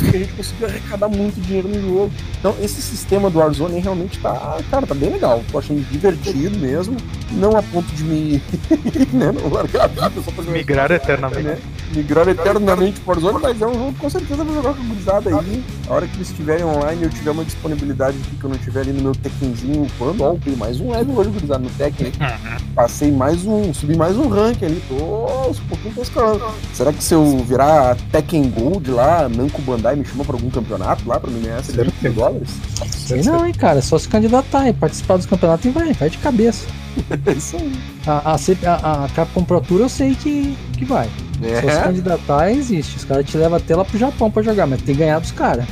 a 0.00 0.18
gente 0.18 0.32
conseguiu 0.32 0.66
arrecadar 0.66 1.08
muito 1.08 1.40
dinheiro 1.40 1.68
no 1.68 1.80
jogo. 1.80 2.12
Então, 2.38 2.54
esse 2.60 2.82
sistema 2.82 3.30
do 3.30 3.38
Warzone 3.38 3.78
realmente 3.80 4.18
tá, 4.18 4.58
cara, 4.70 4.86
tá 4.86 4.94
bem 4.94 5.10
legal. 5.10 5.42
Tô 5.50 5.58
achando 5.58 5.80
divertido 5.90 6.58
mesmo. 6.58 6.96
Não 7.32 7.56
a 7.56 7.62
ponto 7.62 7.86
de 7.94 8.04
me. 8.04 8.42
né, 9.12 9.32
não 9.32 9.48
largar 9.48 9.84
a 9.84 9.88
vida 9.88 10.22
só 10.22 10.30
pra 10.30 10.44
Migrar 10.44 10.90
eternamente. 10.90 11.42
Né? 11.42 11.58
Migrar 11.94 12.26
eternamente 12.28 13.00
pro 13.00 13.12
Warzone, 13.12 13.42
mas 13.42 13.60
é 13.60 13.66
um 13.66 13.74
jogo 13.74 13.92
que 13.92 13.98
com 14.00 14.10
certeza 14.10 14.44
vou 14.44 14.54
jogar 14.54 14.74
com 14.74 14.82
a 14.82 14.86
gurizada 14.86 15.30
aí. 15.30 15.64
A 15.88 15.92
hora 15.92 16.06
que 16.06 16.16
eles 16.16 16.30
estiverem 16.30 16.64
online 16.64 17.02
eu 17.02 17.10
tiver 17.10 17.30
uma 17.30 17.44
disponibilidade 17.44 18.16
aqui 18.16 18.36
que 18.36 18.44
eu 18.44 18.50
não 18.50 18.58
tiver 18.58 18.80
ali 18.80 18.92
no 18.92 19.02
meu 19.02 19.12
Tekkenzinho 19.12 19.86
quando, 19.98 20.22
ó, 20.22 20.34
tem 20.34 20.56
mais 20.56 20.80
um 20.80 20.90
level 20.90 21.16
hoje, 21.16 21.30
gurizada, 21.30 21.62
no 21.62 21.70
Tekken. 21.70 22.06
Uhum. 22.06 22.66
Passei 22.74 23.12
mais 23.12 23.44
um, 23.44 23.74
subi 23.74 23.96
mais 23.96 24.16
um 24.16 24.28
rank 24.28 24.62
ali, 24.62 24.82
tô 24.88 25.04
aos 25.04 25.58
pouquinhos 25.60 25.94
tô 25.94 26.02
escalando. 26.02 26.44
Será 26.72 26.92
que 26.92 27.04
se 27.04 27.14
eu 27.14 27.38
virar 27.44 27.96
Tekken 28.10 28.50
Gold 28.50 28.90
lá, 28.90 29.28
Namco 29.28 29.60
Bandai 29.62 29.96
me 29.96 30.04
chama 30.04 30.24
pra 30.24 30.34
algum 30.34 30.50
campeonato 30.50 31.06
lá 31.06 31.20
pra 31.20 31.30
mim 31.30 31.42
ganhar 31.42 31.62
70 31.62 32.10
dólares? 32.10 32.48
Sei 32.88 33.22
não, 33.22 33.46
hein, 33.46 33.52
cara, 33.52 33.80
é 33.80 33.82
só 33.82 33.98
se 33.98 34.08
candidatar 34.08 34.68
e 34.68 34.72
participar 34.72 35.16
dos 35.16 35.26
campeonatos 35.26 35.66
e 35.66 35.70
vai, 35.70 35.92
vai 35.92 36.08
de 36.08 36.18
cabeça. 36.18 36.66
é 37.26 37.32
isso 37.32 37.56
aí. 37.56 37.72
A, 38.06 38.34
a, 38.34 39.04
a 39.04 39.08
Capcom 39.10 39.44
Pro 39.44 39.60
Tour 39.60 39.80
eu 39.80 39.88
sei 39.88 40.14
que, 40.14 40.56
que 40.78 40.84
vai. 40.84 41.08
É. 41.42 41.60
Só 41.60 41.70
se 41.70 41.82
candidatar 41.82 42.50
existe. 42.50 42.96
Os 42.96 43.04
caras 43.04 43.26
te 43.26 43.36
levam 43.36 43.56
até 43.56 43.74
lá 43.74 43.84
pro 43.84 43.98
Japão 43.98 44.30
pra 44.30 44.42
jogar, 44.42 44.66
mas 44.66 44.82
tem 44.82 44.94
que 44.94 45.00
ganhar 45.00 45.18
dos 45.18 45.32
caras. 45.32 45.64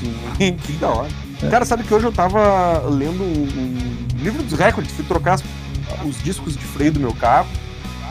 Sim, 0.00 0.56
que 0.62 0.72
da 0.72 0.88
hora. 0.88 1.08
É. 1.42 1.48
Cara, 1.48 1.64
sabe 1.64 1.84
que 1.84 1.94
hoje 1.94 2.06
eu 2.06 2.12
tava 2.12 2.80
lendo 2.88 3.22
um, 3.22 3.78
livro 4.16 4.42
dos 4.42 4.58
recordes, 4.58 4.92
fui 4.92 5.04
trocar 5.04 5.34
as, 5.34 5.44
os 6.04 6.22
discos 6.22 6.56
de 6.56 6.64
freio 6.64 6.92
do 6.92 7.00
meu 7.00 7.14
carro 7.14 7.48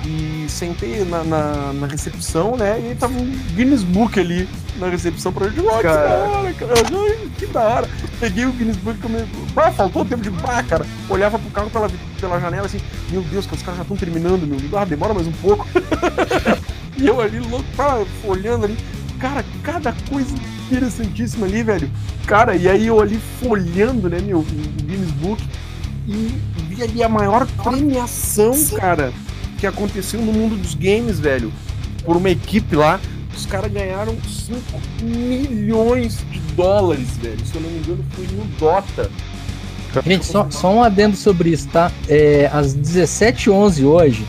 e 0.05 0.45
sentei 0.47 1.03
na, 1.03 1.23
na, 1.23 1.73
na, 1.73 1.87
recepção, 1.87 2.55
né? 2.55 2.79
E 2.81 2.89
aí 2.89 2.95
tava 2.95 3.13
um 3.13 3.25
Guinness 3.55 3.83
Book 3.83 4.17
ali 4.17 4.47
na 4.77 4.87
recepção 4.87 5.33
pra 5.33 5.49
gente. 5.49 5.59
Oh, 5.59 5.77
que 5.77 5.83
da 5.83 5.91
hora, 5.91 6.53
cara. 6.53 6.73
Que 7.37 7.45
da 7.47 7.61
hora. 7.61 7.89
Peguei 8.19 8.45
o 8.45 8.51
Guinness 8.53 8.77
Book 8.77 8.97
e 8.97 9.01
comecei. 9.01 9.27
Ah, 9.55 9.71
faltou 9.71 10.05
tempo 10.05 10.21
de. 10.21 10.31
Ah, 10.47 10.63
cara. 10.63 10.85
Olhava 11.09 11.37
pro 11.37 11.49
carro 11.49 11.69
pela, 11.69 11.89
pela 12.21 12.39
janela 12.39 12.67
assim, 12.67 12.79
meu 13.09 13.21
Deus, 13.23 13.45
que 13.45 13.55
os 13.55 13.61
caras 13.61 13.77
já 13.77 13.81
estão 13.81 13.97
terminando, 13.97 14.47
meu. 14.47 14.79
Ah, 14.79 14.85
demora 14.85 15.13
mais 15.13 15.27
um 15.27 15.33
pouco. 15.33 15.67
e 16.97 17.07
eu 17.07 17.21
ali, 17.21 17.39
louco, 17.39 17.65
olhando 18.23 18.65
ali. 18.65 18.77
Cara, 19.19 19.43
cada 19.63 19.93
coisa 20.09 20.33
interessantíssima 20.65 21.45
ali, 21.45 21.63
velho. 21.63 21.89
Cara, 22.25 22.55
e 22.55 22.67
aí 22.67 22.87
eu 22.87 22.99
ali 22.99 23.19
folhando, 23.41 24.09
né, 24.09 24.19
meu, 24.19 24.39
o 24.39 24.43
Guinness 24.43 25.11
Book 25.11 25.43
e 26.07 26.35
vi 26.69 26.83
ali 26.83 27.03
a 27.03 27.09
maior 27.09 27.47
premiação, 27.63 28.53
cara, 28.75 29.11
que 29.57 29.67
aconteceu 29.67 30.21
no 30.21 30.31
mundo 30.31 30.55
dos 30.55 30.73
games, 30.73 31.19
velho. 31.19 31.51
Por 32.03 32.15
uma 32.15 32.29
equipe 32.29 32.75
lá, 32.75 32.99
os 33.35 33.45
caras 33.45 33.71
ganharam 33.71 34.15
5 34.21 34.59
milhões 35.03 36.19
de 36.31 36.39
dólares, 36.55 37.09
velho. 37.17 37.45
Se 37.45 37.55
eu 37.55 37.61
não 37.61 37.69
me 37.69 37.79
engano, 37.79 38.05
foi 38.11 38.27
no 38.27 38.45
Dota. 38.57 39.09
Gente, 40.05 40.25
só, 40.25 40.47
só 40.49 40.73
um 40.73 40.83
adendo 40.83 41.15
sobre 41.15 41.49
isso, 41.49 41.67
tá? 41.69 41.91
É, 42.07 42.49
às 42.53 42.75
17h11 42.75 43.83
hoje, 43.83 44.25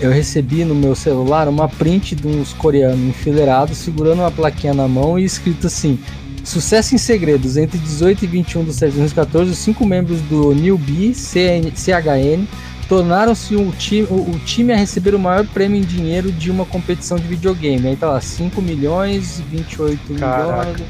eu 0.00 0.10
recebi 0.10 0.64
no 0.64 0.74
meu 0.74 0.94
celular 0.94 1.48
uma 1.48 1.68
print 1.68 2.14
de 2.14 2.26
uns 2.26 2.52
coreanos 2.52 3.00
enfileirados 3.00 3.78
segurando 3.78 4.20
uma 4.20 4.30
plaquinha 4.30 4.74
na 4.74 4.86
mão 4.86 5.18
e 5.18 5.24
escrito 5.24 5.66
assim: 5.66 5.98
Sucesso 6.44 6.94
em 6.94 6.98
segredos. 6.98 7.56
Entre 7.56 7.78
18 7.78 8.24
e 8.24 8.28
21 8.28 8.64
de 8.64 8.72
setembro 8.72 8.92
de 8.92 8.98
2014, 9.00 9.50
os 9.50 9.58
cinco 9.58 9.86
membros 9.86 10.20
do 10.22 10.54
New 10.54 10.78
B, 10.78 11.12
CN, 11.12 11.72
CHN, 11.74 12.46
tornaram-se 12.88 13.56
o 13.56 13.72
time, 13.72 14.06
o, 14.10 14.38
time 14.44 14.72
a 14.72 14.76
receber 14.76 15.14
o 15.14 15.18
maior 15.18 15.46
prêmio 15.46 15.78
em 15.78 15.84
dinheiro 15.84 16.30
de 16.30 16.50
uma 16.50 16.64
competição 16.64 17.18
de 17.18 17.26
videogame. 17.26 17.88
Aí 17.88 17.96
tá 17.96 18.08
lá, 18.08 18.20
5 18.20 18.62
milhões, 18.62 19.40
28 19.50 20.14
Caraca. 20.14 20.70
milhões. 20.70 20.82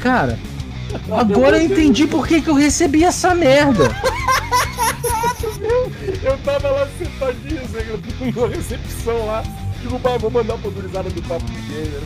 Cara, 0.00 0.38
agora 1.10 1.58
eu 1.58 1.62
entendi 1.62 2.06
por 2.06 2.26
que, 2.26 2.40
que 2.40 2.48
eu 2.48 2.54
recebi 2.54 3.04
essa 3.04 3.34
merda. 3.34 3.84
eu 6.22 6.38
tava 6.38 6.70
lá 6.70 6.88
sentadinho, 6.98 7.60
assim, 7.62 8.40
na 8.40 8.46
recepção 8.48 9.26
lá. 9.26 9.42
Digo, 9.80 9.98
vou 9.98 10.30
mandar 10.30 10.58
pra 10.58 10.70
gurizada 10.70 11.08
do 11.08 11.22
Papo 11.22 11.44
de 11.44 11.60
Gamer. 11.62 12.02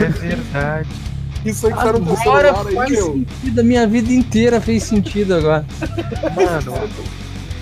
É 0.00 0.08
verdade. 0.08 0.88
Isso 1.44 1.66
aí 1.66 1.74
que 1.74 1.78
era 1.78 1.98
no 1.98 2.16
celular 2.16 2.54
faz 2.54 2.78
aí, 2.78 2.96
sentido, 2.96 3.60
a 3.60 3.62
minha 3.62 3.86
vida 3.86 4.12
inteira 4.12 4.60
fez 4.60 4.82
sentido 4.84 5.34
agora. 5.34 5.66
Mano, 6.34 6.88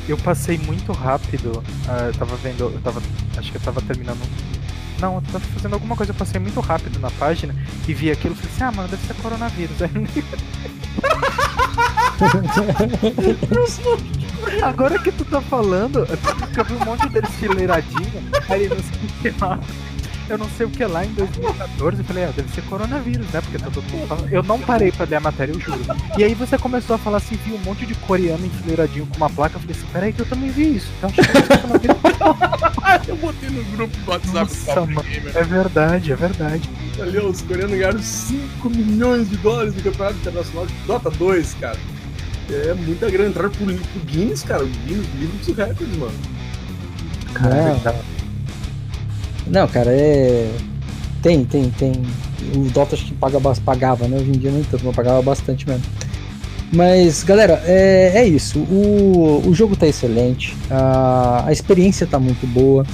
eu 0.09 0.17
passei 0.19 0.57
muito 0.59 0.93
rápido. 0.93 1.65
Uh, 1.89 2.07
eu 2.07 2.13
tava 2.15 2.37
vendo, 2.37 2.65
eu 2.65 2.81
tava. 2.81 3.03
Acho 3.37 3.51
que 3.51 3.57
eu 3.57 3.63
tava 3.63 3.81
terminando. 3.83 4.21
Não, 5.03 5.17
eu 5.17 5.23
tava 5.23 5.41
fazendo 5.41 5.75
alguma 5.75 5.97
coisa, 5.97 6.13
eu 6.13 6.17
passei 6.17 6.41
muito 6.41 6.61
rápido 6.61 7.01
na 7.01 7.11
página 7.11 7.53
e 7.89 7.93
vi 7.93 8.09
aquilo 8.09 8.35
e 8.35 8.37
falei 8.37 8.53
assim, 8.55 8.63
ah, 8.63 8.71
mano, 8.71 8.89
deve 8.89 9.05
ser 9.05 9.15
coronavírus. 9.15 9.77
Agora 14.63 14.97
que 15.01 15.11
tu 15.11 15.25
tá 15.25 15.41
falando, 15.41 16.07
eu 16.57 16.65
vi 16.65 16.75
um 16.75 16.85
monte 16.85 17.09
deles 17.09 17.31
fileiradinho, 17.31 18.23
aí 18.49 18.69
não 18.69 18.77
sei 18.77 18.95
o 18.95 18.99
que. 19.23 19.33
Eu 20.33 20.39
não 20.39 20.49
sei 20.49 20.65
o 20.65 20.71
que 20.71 20.83
lá 20.83 21.05
em 21.05 21.13
2014, 21.13 21.99
eu 21.99 22.05
falei, 22.07 22.25
ah, 22.25 22.33
deve 22.35 22.49
ser 22.55 22.63
coronavírus, 22.63 23.27
né? 23.33 23.43
Porque 23.43 23.59
tá 23.59 23.71
todo 23.71 23.85
mundo 23.91 24.07
falando. 24.09 24.33
Eu 24.33 24.43
não 24.43 24.59
parei 24.59 24.91
pra 24.91 25.05
ler 25.05 25.17
a 25.17 25.21
matéria, 25.21 25.53
eu 25.53 25.61
juro. 25.61 25.79
E 26.17 26.25
aí 26.25 26.33
você 26.33 26.57
começou 26.57 26.97
a 26.97 26.99
falar 26.99 27.19
assim, 27.19 27.37
viu 27.45 27.55
um 27.55 27.59
monte 27.59 27.85
de 27.85 27.95
coreano 27.97 28.47
enfileiradinho 28.47 29.05
com 29.05 29.19
uma 29.19 29.29
placa. 29.29 29.57
Eu 29.57 29.61
falei 29.61 29.77
assim, 29.77 29.87
peraí 29.93 30.11
que 30.11 30.21
eu 30.21 30.25
também 30.25 30.49
vi 30.49 30.77
isso. 30.77 30.89
Então, 30.97 31.11
acho 32.83 33.01
que 33.05 33.11
eu 33.13 33.17
botei 33.17 33.51
no 33.51 33.63
grupo 33.77 33.95
do 33.95 34.11
WhatsApp 34.11 34.33
Nossa, 34.33 34.81
mano, 34.87 35.05
É 35.35 35.43
verdade, 35.43 36.13
é 36.13 36.17
verdade. 36.17 36.71
Ali, 36.99 37.19
os 37.19 37.43
coreanos 37.43 37.77
ganharam 37.77 38.03
5 38.03 38.71
milhões 38.71 39.29
de 39.29 39.37
dólares 39.37 39.75
no 39.75 39.83
Campeonato 39.83 40.17
Internacional 40.17 40.67
de 40.67 40.75
Dota 40.87 41.11
2, 41.11 41.55
cara. 41.61 41.79
É 42.51 42.73
muita 42.73 43.11
grana. 43.11 43.29
Entraram 43.29 43.51
pro, 43.51 43.67
pro 43.67 44.01
Guinness, 44.07 44.43
cara. 44.43 44.65
O 44.65 44.67
Guinness, 44.67 45.07
livro 45.15 45.37
dos 45.37 45.49
recordes, 45.49 45.97
mano. 45.99 46.15
Cara, 47.35 47.55
é. 47.55 48.12
Não, 49.47 49.67
cara, 49.69 49.91
é. 49.93 50.51
Tem, 51.23 51.45
tem, 51.45 51.71
tem. 51.71 51.93
O 52.57 52.71
Dota 52.71 52.95
acho 52.95 53.05
que 53.05 53.15
paga, 53.15 53.39
pagava, 53.65 54.09
né? 54.09 54.17
Hoje 54.17 54.31
em 54.31 54.39
dia 54.39 54.51
nem 54.51 54.65
tanto, 54.65 54.85
mas 54.85 54.97
pagava 54.97 55.23
bastante 55.23 55.69
mesmo. 55.69 55.85
Mas, 56.73 57.23
galera, 57.23 57.63
é, 57.67 58.13
é 58.15 58.27
isso. 58.27 58.59
O, 58.61 59.43
o 59.47 59.55
jogo 59.55 59.77
tá 59.77 59.87
excelente, 59.87 60.57
a, 60.71 61.45
a 61.47 61.53
experiência 61.53 62.07
tá 62.07 62.19
muito 62.19 62.47
boa. 62.47 62.87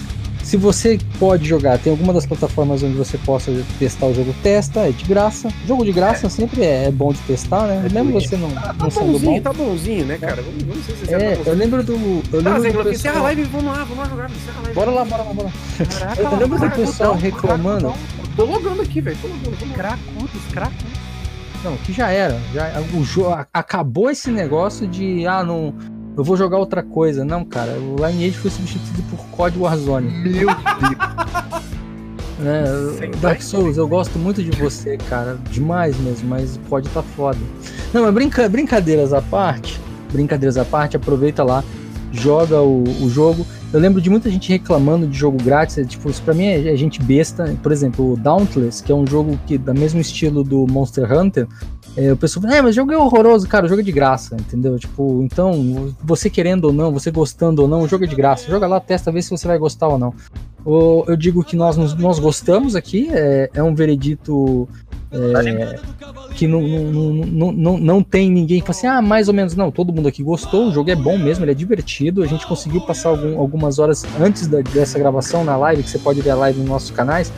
Se 0.48 0.56
você 0.56 0.98
pode 1.18 1.46
jogar, 1.46 1.78
tem 1.78 1.90
alguma 1.90 2.10
das 2.10 2.24
plataformas 2.24 2.82
onde 2.82 2.94
você 2.94 3.18
possa 3.18 3.52
testar 3.78 4.06
o 4.06 4.14
jogo, 4.14 4.34
testa, 4.42 4.88
é 4.88 4.92
de 4.92 5.04
graça. 5.04 5.50
Jogo 5.66 5.84
de 5.84 5.92
graça 5.92 6.26
é. 6.26 6.30
sempre 6.30 6.62
é, 6.62 6.86
é, 6.86 6.90
bom 6.90 7.12
de 7.12 7.18
testar, 7.18 7.66
né? 7.66 7.84
É 7.84 7.92
Mesmo 7.92 8.18
você 8.18 8.34
não, 8.34 8.50
tá, 8.52 8.72
não 8.72 8.88
tá 8.88 9.00
bonzinho, 9.02 9.20
bom. 9.20 9.40
Tá 9.42 9.52
bonzinho, 9.52 10.06
né, 10.06 10.16
cara? 10.16 10.40
Vamos, 10.40 10.62
vamos 10.62 10.84
se 10.86 11.14
é, 11.14 11.38
eu 11.44 11.54
lembro 11.54 11.82
do. 11.82 11.92
Eu 12.32 12.40
lembro 12.40 12.50
ah, 12.50 12.60
do 12.60 12.62
pessoal... 12.62 12.92
encerra 12.92 13.18
a 13.18 13.22
live, 13.24 13.42
vamos 13.42 13.66
lá, 13.66 13.84
vamos 13.84 13.98
lá 13.98 14.04
jogar, 14.06 14.30
encerra 14.30 14.56
a 14.56 14.62
live. 14.62 14.74
Bora 14.74 14.90
lá, 14.90 15.04
bora 15.04 15.22
lá, 15.22 15.34
bora 15.34 15.48
lá. 15.48 15.86
Caraca, 15.86 16.22
eu 16.22 16.38
lembro 16.38 16.58
do 16.58 16.70
pessoal 16.70 17.14
reclamando. 17.14 17.94
Tô 18.34 18.44
logando 18.46 18.80
aqui, 18.80 19.02
velho, 19.02 19.18
tô 19.20 19.28
logando. 19.28 19.74
Cracudos, 19.74 20.42
cracudos. 20.50 20.98
Não, 21.62 21.76
que 21.76 21.92
já 21.92 22.08
era. 22.08 22.40
Já, 22.54 22.72
o 22.94 23.04
jogo, 23.04 23.36
acabou 23.52 24.08
esse 24.08 24.30
negócio 24.30 24.88
de 24.88 25.26
ah, 25.26 25.44
não 25.44 25.74
eu 26.18 26.24
vou 26.24 26.36
jogar 26.36 26.58
outra 26.58 26.82
coisa. 26.82 27.24
Não, 27.24 27.44
cara, 27.44 27.72
o 27.78 27.94
Lineage 27.94 28.36
foi 28.36 28.50
substituído 28.50 29.02
por 29.04 29.24
COD 29.28 29.58
Warzone. 29.58 30.10
Meu 30.10 30.46
Deus. 30.46 30.56
É, 32.40 33.08
Dark 33.16 33.42
Souls, 33.42 33.76
eu 33.78 33.88
gosto 33.88 34.16
muito 34.16 34.40
de 34.44 34.52
você, 34.52 34.96
cara. 34.96 35.36
Demais 35.50 35.98
mesmo, 35.98 36.28
mas 36.28 36.56
pode 36.68 36.88
tá 36.90 37.02
foda. 37.02 37.36
Não, 37.92 38.02
mas 38.02 38.14
brinca, 38.14 38.48
brincadeiras 38.48 39.12
à 39.12 39.20
parte. 39.20 39.80
Brincadeiras 40.12 40.56
à 40.56 40.64
parte, 40.64 40.96
aproveita 40.96 41.42
lá, 41.42 41.64
joga 42.12 42.62
o, 42.62 42.84
o 43.02 43.10
jogo. 43.10 43.44
Eu 43.70 43.80
lembro 43.80 44.00
de 44.00 44.08
muita 44.08 44.30
gente 44.30 44.48
reclamando 44.48 45.06
de 45.06 45.16
jogo 45.16 45.36
grátis. 45.42 45.76
É, 45.76 45.84
tipo, 45.84 46.08
isso 46.08 46.22
pra 46.22 46.32
mim 46.32 46.46
é, 46.46 46.72
é, 46.72 46.76
gente 46.76 47.02
besta. 47.02 47.54
Por 47.62 47.70
exemplo, 47.70 48.12
o 48.12 48.16
Dauntless, 48.16 48.82
que 48.82 48.90
é 48.90 48.94
um 48.94 49.06
jogo 49.06 49.38
que 49.46 49.58
da 49.58 49.74
mesmo 49.74 50.00
estilo 50.00 50.42
do 50.42 50.66
Monster 50.66 51.12
Hunter, 51.12 51.46
é, 51.94 52.12
o 52.12 52.16
pessoal 52.16 52.44
fala, 52.44 52.56
é, 52.56 52.62
mas 52.62 52.70
o 52.70 52.76
jogo 52.76 52.92
é 52.92 52.96
horroroso, 52.96 53.46
cara, 53.46 53.66
o 53.66 53.68
jogo 53.68 53.80
é 53.80 53.84
de 53.84 53.92
graça, 53.92 54.36
entendeu? 54.36 54.78
Tipo, 54.78 55.22
então, 55.22 55.92
você 56.02 56.30
querendo 56.30 56.66
ou 56.66 56.72
não, 56.72 56.92
você 56.92 57.10
gostando 57.10 57.62
ou 57.62 57.68
não, 57.68 57.82
o 57.82 57.88
jogo 57.88 58.04
é 58.04 58.06
de 58.06 58.16
graça. 58.16 58.48
Joga 58.48 58.66
lá, 58.66 58.80
testa, 58.80 59.12
vê 59.12 59.20
se 59.20 59.30
você 59.30 59.46
vai 59.46 59.58
gostar 59.58 59.88
ou 59.88 59.98
não. 59.98 60.14
Eu 61.06 61.16
digo 61.16 61.44
que 61.44 61.56
nós, 61.56 61.76
nós 61.76 62.18
gostamos 62.18 62.74
aqui, 62.74 63.08
é, 63.10 63.50
é 63.52 63.62
um 63.62 63.74
veredito 63.74 64.68
é, 65.10 65.78
que 66.34 66.46
não, 66.46 66.60
não, 66.60 67.12
não, 67.12 67.52
não, 67.52 67.78
não 67.78 68.02
tem 68.02 68.30
ninguém 68.30 68.60
que 68.60 68.66
fala 68.66 68.78
assim, 68.78 68.86
ah, 68.86 69.02
mais 69.02 69.28
ou 69.28 69.34
menos, 69.34 69.54
não, 69.54 69.70
todo 69.70 69.92
mundo 69.92 70.08
aqui 70.08 70.22
gostou, 70.22 70.68
o 70.68 70.72
jogo 70.72 70.90
é 70.90 70.96
bom 70.96 71.16
mesmo, 71.16 71.44
ele 71.44 71.52
é 71.52 71.54
divertido, 71.54 72.22
a 72.22 72.26
gente 72.26 72.46
conseguiu 72.46 72.80
passar 72.82 73.08
algum, 73.08 73.38
algumas 73.38 73.78
horas 73.78 74.04
antes 74.20 74.46
da, 74.46 74.60
dessa 74.60 74.98
gravação 74.98 75.44
na 75.44 75.56
live, 75.56 75.82
que 75.82 75.90
você 75.90 75.98
pode 75.98 76.20
ver 76.20 76.30
a 76.30 76.36
live 76.36 76.58
nos 76.60 76.68
nossos 76.68 76.90
canais, 76.90 77.32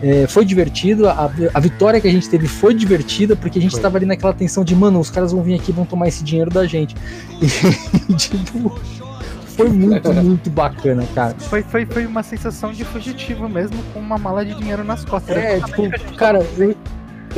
é, 0.00 0.28
foi 0.28 0.44
divertido, 0.44 1.08
a, 1.08 1.30
a, 1.52 1.60
vitória 1.60 2.00
que 2.00 2.06
a 2.06 2.10
gente 2.10 2.28
teve 2.28 2.46
foi 2.46 2.72
divertida, 2.72 3.34
porque 3.34 3.58
a 3.58 3.62
gente 3.62 3.74
estava 3.74 3.96
ali 3.98 4.06
naquela 4.06 4.32
tensão 4.32 4.62
de, 4.62 4.74
mano, 4.74 5.00
os 5.00 5.10
caras 5.10 5.32
vão 5.32 5.42
vir 5.42 5.54
aqui 5.54 5.72
e 5.72 5.74
vão 5.74 5.84
tomar 5.84 6.06
esse 6.06 6.22
dinheiro 6.22 6.50
da 6.50 6.66
gente. 6.66 6.94
E, 8.08 8.14
tipo, 8.14 8.80
foi 9.58 9.68
muito, 9.68 10.12
muito 10.14 10.48
bacana, 10.50 11.04
cara. 11.14 11.34
Foi, 11.38 11.62
foi, 11.62 11.84
foi 11.84 12.06
uma 12.06 12.22
sensação 12.22 12.72
de 12.72 12.84
fugitivo 12.84 13.48
mesmo, 13.48 13.76
com 13.92 13.98
uma 13.98 14.16
mala 14.16 14.44
de 14.44 14.54
dinheiro 14.54 14.84
nas 14.84 15.04
costas. 15.04 15.36
É, 15.36 15.60
tipo, 15.60 16.14
cara, 16.16 16.46
eu, 16.56 16.74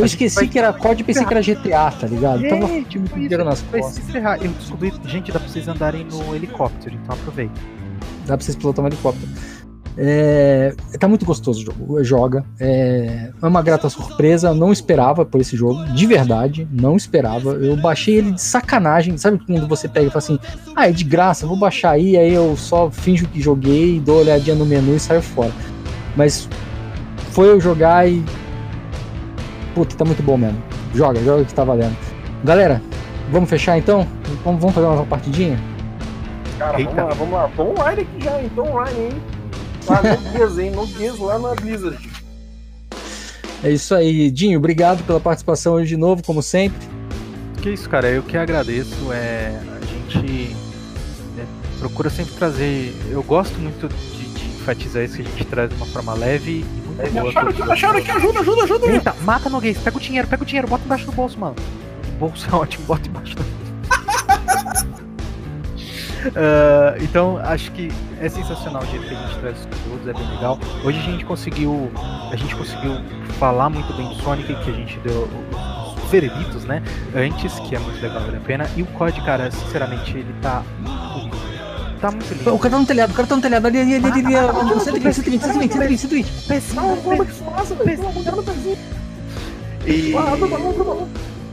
eu 0.00 0.06
esqueci 0.06 0.48
que 0.48 0.58
era 0.58 0.72
COD 0.72 1.00
e 1.00 1.04
pensei 1.04 1.24
que 1.24 1.34
era 1.34 1.42
GTA, 1.42 1.90
tá 1.90 2.06
ligado? 2.06 2.44
É, 2.44 2.48
Tava 2.48 2.82
tipo, 2.82 3.14
dinheiro 3.14 3.44
nas 3.44 3.62
costas. 3.62 4.02
Eu 4.40 4.50
descobri, 4.52 4.92
gente, 5.06 5.32
dá 5.32 5.38
pra 5.38 5.48
vocês 5.48 5.68
andarem 5.68 6.04
no 6.04 6.34
helicóptero, 6.34 6.94
então 6.94 7.14
aproveita. 7.14 7.60
Dá 8.26 8.36
pra 8.36 8.44
vocês 8.44 8.56
pilotar 8.56 8.84
um 8.84 8.88
helicóptero. 8.88 9.28
É, 9.96 10.74
tá 10.98 11.08
muito 11.08 11.26
gostoso 11.26 11.60
o 11.60 11.64
jogo. 11.64 12.04
Joga. 12.04 12.44
É, 12.58 13.30
é 13.42 13.46
uma 13.46 13.62
grata 13.62 13.88
surpresa. 13.90 14.54
Não 14.54 14.72
esperava 14.72 15.24
por 15.24 15.40
esse 15.40 15.56
jogo. 15.56 15.84
De 15.92 16.06
verdade, 16.06 16.66
não 16.70 16.96
esperava. 16.96 17.50
Eu 17.50 17.76
baixei 17.76 18.16
ele 18.16 18.32
de 18.32 18.40
sacanagem. 18.40 19.18
Sabe 19.18 19.38
quando 19.44 19.68
você 19.68 19.88
pega 19.88 20.06
e 20.06 20.10
fala 20.10 20.18
assim: 20.18 20.38
Ah, 20.74 20.88
é 20.88 20.92
de 20.92 21.04
graça, 21.04 21.46
vou 21.46 21.56
baixar 21.56 21.90
aí. 21.90 22.16
Aí 22.16 22.32
eu 22.32 22.56
só 22.56 22.90
finjo 22.90 23.26
que 23.28 23.40
joguei, 23.40 24.00
dou 24.00 24.20
olhadinha 24.20 24.56
no 24.56 24.64
menu 24.64 24.96
e 24.96 25.00
saio 25.00 25.22
fora. 25.22 25.52
Mas 26.16 26.48
foi 27.32 27.48
eu 27.48 27.60
jogar 27.60 28.08
e. 28.08 28.24
Puta, 29.74 29.96
tá 29.96 30.04
muito 30.04 30.22
bom 30.22 30.36
mesmo. 30.36 30.62
Joga, 30.94 31.22
joga 31.22 31.44
que 31.44 31.54
tá 31.54 31.64
valendo. 31.64 31.96
Galera, 32.44 32.82
vamos 33.30 33.48
fechar 33.48 33.78
então? 33.78 34.06
Vamos, 34.44 34.60
vamos 34.60 34.74
fazer 34.74 34.86
uma 34.86 35.06
partidinha? 35.06 35.58
Cara, 36.58 36.78
vamos 36.78 36.96
lá, 36.96 37.14
vamos 37.14 37.34
lá. 37.34 37.50
Tô 37.56 37.62
online 37.62 38.02
aqui 38.02 38.24
já, 38.24 38.42
hein? 38.42 38.50
Tô 38.54 38.62
online, 38.62 39.00
hein? 39.00 39.22
Lá 39.86 40.02
no 40.02 40.32
Gears, 40.32 40.58
hein? 40.58 40.70
No 40.72 40.86
Gears, 40.86 41.18
lá 41.18 41.38
na 41.38 41.54
Blizzard. 41.54 42.10
É 43.62 43.70
isso 43.70 43.94
aí, 43.94 44.30
Dinho. 44.30 44.58
Obrigado 44.58 45.04
pela 45.04 45.20
participação 45.20 45.74
hoje 45.74 45.88
de 45.88 45.96
novo, 45.96 46.22
como 46.22 46.42
sempre. 46.42 46.88
Que 47.60 47.70
isso, 47.70 47.88
cara. 47.88 48.08
Eu 48.08 48.22
que 48.22 48.36
agradeço. 48.36 49.12
É, 49.12 49.58
a 49.80 49.86
gente 49.86 50.56
é, 51.38 51.44
procura 51.78 52.08
sempre 52.08 52.34
trazer. 52.34 52.94
Eu 53.10 53.22
gosto 53.22 53.58
muito 53.58 53.88
de, 53.88 54.24
de, 54.24 54.46
enfatizar 54.60 55.02
isso 55.04 55.16
que 55.16 55.22
a 55.22 55.24
gente 55.24 55.44
traz 55.44 55.68
de 55.68 55.76
uma 55.76 55.86
forma 55.86 56.14
leve 56.14 56.64
muito. 57.08 57.28
Acharam 57.28 57.48
aqui, 57.48 57.62
acharam 57.62 57.98
aqui, 57.98 58.10
ajuda, 58.10 58.40
ajuda, 58.40 58.62
ajuda. 58.64 58.86
Eita, 58.86 59.16
mata 59.22 59.48
no 59.48 59.60
gays, 59.60 59.78
pega 59.78 59.96
o 59.96 60.00
dinheiro, 60.00 60.28
pega 60.28 60.42
o 60.42 60.46
dinheiro, 60.46 60.68
bota 60.68 60.84
embaixo 60.84 61.06
do 61.06 61.12
bolso, 61.12 61.38
mano. 61.38 61.56
O 62.08 62.18
bolso 62.18 62.46
é 62.50 62.54
ótimo, 62.54 62.84
bota 62.86 63.08
embaixo 63.08 63.36
do 63.36 63.60
Uh, 66.20 66.92
então, 67.00 67.38
acho 67.38 67.72
que 67.72 67.90
é 68.20 68.28
sensacional 68.28 68.82
o 68.82 68.86
jeito 68.86 69.06
que 69.06 69.14
a 69.14 69.18
gente 69.18 69.38
traz 69.40 69.58
os 69.60 69.66
conteúdos, 69.66 70.08
é 70.08 70.12
bem 70.12 70.30
legal. 70.34 70.58
Hoje 70.84 70.98
a 70.98 71.02
gente 71.02 71.24
conseguiu, 71.24 71.90
a 72.30 72.36
gente 72.36 72.54
conseguiu 72.54 72.92
falar 73.38 73.70
muito 73.70 73.90
bem 73.94 74.06
do 74.06 74.14
Sonic, 74.16 74.54
que 74.54 74.70
a 74.70 74.74
gente 74.74 74.98
deu 74.98 75.26
os 75.96 76.10
vereditos, 76.10 76.64
né? 76.64 76.82
Antes, 77.14 77.58
que 77.60 77.74
é 77.74 77.78
muito 77.78 78.00
legal, 78.02 78.20
vale 78.20 78.36
a 78.36 78.40
pena. 78.40 78.70
E 78.76 78.82
o 78.82 78.86
COD, 78.86 79.20
cara, 79.22 79.50
sinceramente, 79.50 80.10
ele 80.16 80.34
tá 80.42 80.62
Tá 82.00 82.10
muito 82.10 82.32
lindo. 82.32 82.54
O 82.54 82.58
cara 82.58 82.74
tá 82.74 82.78
no 82.80 82.86
telhado, 82.86 83.10
o 83.10 83.14
cara 83.14 83.28
tá 83.28 83.36
no 83.36 83.42
telhado 83.42 83.66
ali, 83.66 83.78
ali, 83.78 83.94
ali, 83.96 84.06
ali, 84.06 84.36
ali. 84.36 84.80
120, 84.80 85.14
120, 85.14 85.42
120, 85.42 85.72
120, 85.72 85.98
120. 85.98 86.74
Não, 86.74 86.96
como 86.96 87.26
que 87.26 87.32
faça, 87.32 87.74
velho? 87.74 88.78
E... 89.86 90.12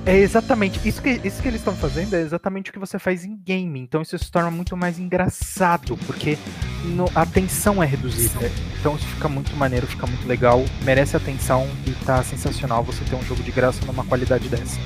É 0.06 0.15
exatamente 0.15 0.80
isso 0.88 1.02
que, 1.02 1.19
isso 1.22 1.41
que 1.41 1.49
eles 1.49 1.60
estão 1.60 1.76
fazendo 1.76 2.15
é 2.15 2.22
exatamente 2.22 2.69
o 2.69 2.74
que 2.74 2.80
você 2.80 2.98
faz 2.98 3.26
em 3.26 3.36
game. 3.36 3.82
Então 3.82 4.02
isso 4.02 4.18
se 4.18 4.32
torna 4.32 4.49
muito 4.49 4.78
mais 4.78 4.98
engraçado, 4.98 5.98
porque 6.07 6.38
no, 6.86 7.11
a 7.14 7.26
tensão 7.26 7.84
é 7.84 7.86
reduzida. 7.86 8.49
Então 8.80 8.95
isso 8.95 9.06
fica 9.06 9.28
muito 9.28 9.53
maneiro, 9.57 9.86
fica 9.86 10.07
muito 10.07 10.26
legal, 10.26 10.64
merece 10.86 11.18
atenção 11.18 11.68
e 11.86 11.91
tá 12.06 12.24
sensacional 12.24 12.86
você 12.86 13.03
ter 13.03 13.18
um 13.18 13.24
jogo 13.24 13.44
de 13.44 13.52
graça 13.52 13.86
numa 13.86 14.06
qualidade 14.06 14.48
dessa. 14.48 14.80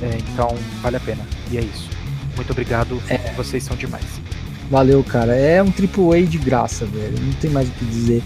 É, 0.00 0.16
então 0.16 0.56
vale 0.80 0.96
a 0.96 1.00
pena. 1.00 1.26
E 1.50 1.58
é 1.58 1.60
isso. 1.60 1.90
Muito 2.34 2.50
obrigado, 2.50 2.98
é. 3.10 3.18
vocês 3.34 3.62
são 3.62 3.76
demais. 3.76 4.22
Valeu, 4.72 5.04
cara. 5.04 5.36
É 5.36 5.62
um 5.62 5.66
AAA 5.66 6.22
de 6.22 6.38
graça, 6.38 6.86
velho. 6.86 7.20
Não 7.20 7.32
tem 7.34 7.50
mais 7.50 7.68
o 7.68 7.72
que 7.72 7.84
dizer. 7.84 8.22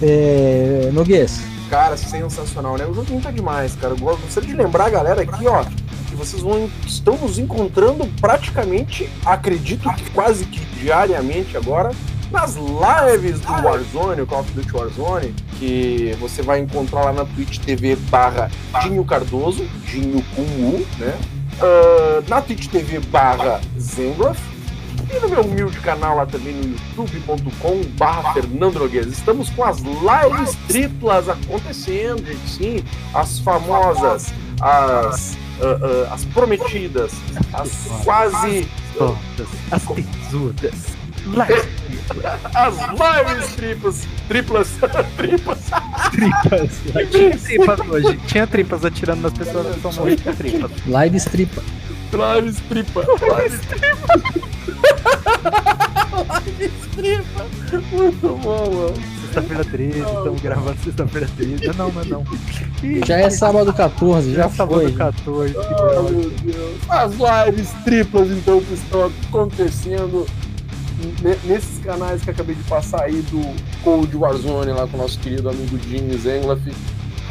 É... 0.00 0.90
Noguês. 0.92 1.42
Cara, 1.68 1.96
sensacional, 1.96 2.78
né? 2.78 2.86
O 2.86 2.94
joguinho 2.94 3.20
tá 3.20 3.32
demais, 3.32 3.74
cara. 3.74 3.94
Eu 3.94 3.98
gostaria 3.98 4.48
de 4.48 4.54
lembrar, 4.54 4.90
galera, 4.90 5.22
aqui, 5.22 5.48
ó, 5.48 5.64
que 6.08 6.14
vocês 6.14 6.40
vão. 6.40 6.70
Estamos 6.86 7.36
encontrando 7.36 8.06
praticamente, 8.20 9.10
acredito 9.26 9.92
que 9.94 10.08
quase 10.10 10.44
que 10.44 10.60
diariamente 10.80 11.56
agora, 11.56 11.90
nas 12.30 12.54
lives 12.54 13.40
do 13.40 13.50
Warzone, 13.50 14.20
o 14.20 14.26
Call 14.26 14.40
of 14.42 14.52
Duty 14.52 14.76
Warzone, 14.76 15.34
que 15.58 16.16
você 16.20 16.42
vai 16.42 16.60
encontrar 16.60 17.06
lá 17.06 17.12
na 17.12 17.24
Twitch 17.24 17.58
TV 17.58 17.96
barra 18.08 18.48
Dinho 18.82 19.04
Cardoso, 19.04 19.66
Dinho 19.84 20.24
com 20.36 20.42
U, 20.42 20.86
né? 20.96 21.18
Uh, 21.60 22.30
na 22.30 22.40
Twitch 22.40 22.68
TV 22.68 23.00
barra 23.00 23.60
Zengroff 23.76 24.40
e 25.10 25.20
no 25.20 25.28
meu 25.28 25.42
humilde 25.42 25.78
canal 25.80 26.16
lá 26.16 26.26
também 26.26 26.54
no 26.54 26.76
youtube.com 26.96 27.82
barra 27.96 28.32
Fernando. 28.34 28.86
Estamos 29.08 29.50
com 29.50 29.64
as 29.64 29.78
lives 29.78 30.54
triplas 30.66 31.28
acontecendo, 31.28 32.24
gente, 32.24 32.48
sim. 32.48 32.84
As 33.14 33.38
famosas, 33.40 34.32
as, 34.60 35.36
uh, 35.60 35.64
uh, 35.64 36.12
as 36.12 36.24
prometidas, 36.26 37.12
as 37.52 38.04
quase... 38.04 38.68
As 39.70 39.82
tesudas. 39.82 40.98
As 42.54 42.76
lives 42.76 43.54
triplas. 43.54 44.08
Triplas. 44.26 44.68
tripas. 45.16 45.58
Tripas. 46.10 46.70
Tinha 47.10 47.38
tripas 47.38 47.88
hoje. 47.88 48.16
Tinha 48.26 48.46
tripas 48.46 48.84
atirando 48.84 49.20
nas 49.22 49.32
pessoas 49.32 49.66
que 49.66 49.76
estão 49.76 49.92
morrendo 49.92 50.36
tripas. 50.36 50.70
Lives 50.86 51.24
tripa. 51.24 51.62
Lives 52.12 52.56
tripa. 52.68 53.00
Lives 53.00 53.60
tripa. 53.60 54.57
Lives 56.46 56.72
tripa. 56.94 57.46
Muito 57.92 58.40
bom, 58.42 58.70
mano. 58.74 58.94
Sexta-feira 59.28 59.64
13, 59.64 59.98
estamos 59.98 60.40
gravando 60.40 60.76
sexta-feira 60.82 61.28
13. 61.36 61.66
Não, 61.76 61.92
não, 61.92 62.04
não. 62.04 62.24
Já 63.06 63.18
é 63.18 63.30
sábado 63.30 63.72
14, 63.72 64.30
já, 64.30 64.42
já 64.42 64.46
é 64.46 64.48
sábado 64.50 64.92
14. 64.92 65.54
Oh, 65.56 66.02
meu 66.02 66.30
Deus. 66.30 66.76
As 66.88 67.12
lives 67.12 67.70
triplas, 67.84 68.30
então, 68.30 68.60
que 68.60 68.74
estão 68.74 69.12
acontecendo 69.28 70.26
nesses 71.44 71.78
canais 71.84 72.22
que 72.22 72.30
acabei 72.30 72.56
de 72.56 72.62
passar 72.64 73.02
aí 73.02 73.22
do 73.22 73.54
Cold 73.84 74.16
Warzone 74.16 74.72
lá 74.72 74.86
com 74.88 74.96
o 74.96 75.00
nosso 75.00 75.18
querido 75.20 75.48
amigo 75.48 75.78
Jimmy 75.78 76.16
Zenglaf, 76.16 76.60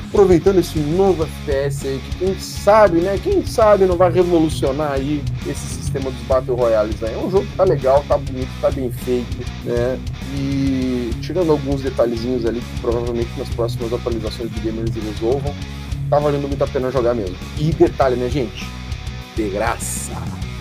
aproveitando 0.08 0.60
esse 0.60 0.80
novo 0.80 1.24
FPS 1.24 1.88
aí, 1.88 2.00
que 2.00 2.18
quem 2.18 2.40
sabe, 2.40 3.00
né? 3.00 3.20
Quem 3.22 3.46
sabe 3.46 3.86
não 3.86 3.98
vai 3.98 4.12
revolucionar 4.12 4.94
aí 4.94 5.24
esse 5.46 5.76
sistema 5.76 6.10
dos 6.10 6.22
Battle 6.22 6.56
Royales 6.56 7.02
aí. 7.04 7.14
É 7.14 7.18
um 7.18 7.30
jogo 7.30 7.46
que 7.46 7.56
tá 7.56 7.64
legal, 7.64 8.04
tá 8.08 8.18
bonito, 8.18 8.50
tá 8.62 8.72
bem 8.72 8.92
feito, 8.92 9.38
né? 9.64 10.00
E 10.36 11.12
tirando 11.22 11.52
alguns 11.52 11.82
detalhezinhos 11.82 12.46
ali 12.46 12.62
que 12.62 12.82
provavelmente 12.82 13.30
nas 13.38 13.50
próximas 13.50 13.92
atualizações 13.94 14.50
do 14.50 14.62
Gamers 14.62 14.96
resolvam, 14.96 15.54
tá 16.10 16.20
valendo 16.20 16.48
muito 16.48 16.64
a 16.64 16.68
pena 16.68 16.92
jogar 16.92 17.14
mesmo. 17.14 17.38
E 17.58 17.72
detalhe, 17.72 18.16
né, 18.16 18.30
gente? 18.30 18.66
De 19.36 19.50
graça, 19.50 20.14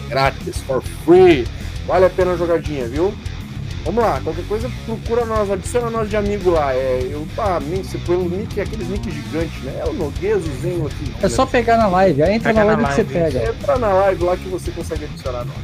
grátis, 0.09 0.59
for 0.59 0.83
free. 1.05 1.47
Vale 1.87 2.05
a 2.05 2.11
pena 2.11 2.33
a 2.33 2.37
jogadinha, 2.37 2.89
viu? 2.89 3.15
Vamos 3.87 4.03
lá, 4.03 4.21
qualquer 4.21 4.45
coisa 4.49 4.69
procura 4.85 5.25
nós, 5.25 5.49
adiciona 5.49 5.89
nós 5.89 6.11
de 6.11 6.17
amigo 6.17 6.51
lá. 6.51 6.75
É, 6.75 7.09
eu, 7.09 7.25
ah, 7.39 7.61
você 7.61 7.97
põe 7.99 8.17
um 8.17 8.29
nick, 8.29 8.61
aqueles 8.61 8.89
nick 8.89 9.09
gigantes, 9.09 9.63
né? 9.63 9.81
É 9.81 9.89
o 9.89 9.93
Noguês, 9.93 10.45
o 10.45 10.61
Zenho 10.61 10.87
aqui. 10.89 11.15
É 11.23 11.29
só 11.29 11.47
pegar 11.47 11.79
na 11.79 11.87
live, 11.87 12.21
entra 12.23 12.53
na, 12.53 12.65
na 12.65 12.73
live, 12.73 12.85
que 12.85 12.95
você 12.95 13.05
pega. 13.05 13.49
Entra 13.49 13.79
na 13.79 13.89
live 13.93 14.25
lá 14.25 14.37
que 14.37 14.49
você 14.49 14.73
consegue 14.73 15.05
adicionar 15.05 15.45
nós. 15.45 15.57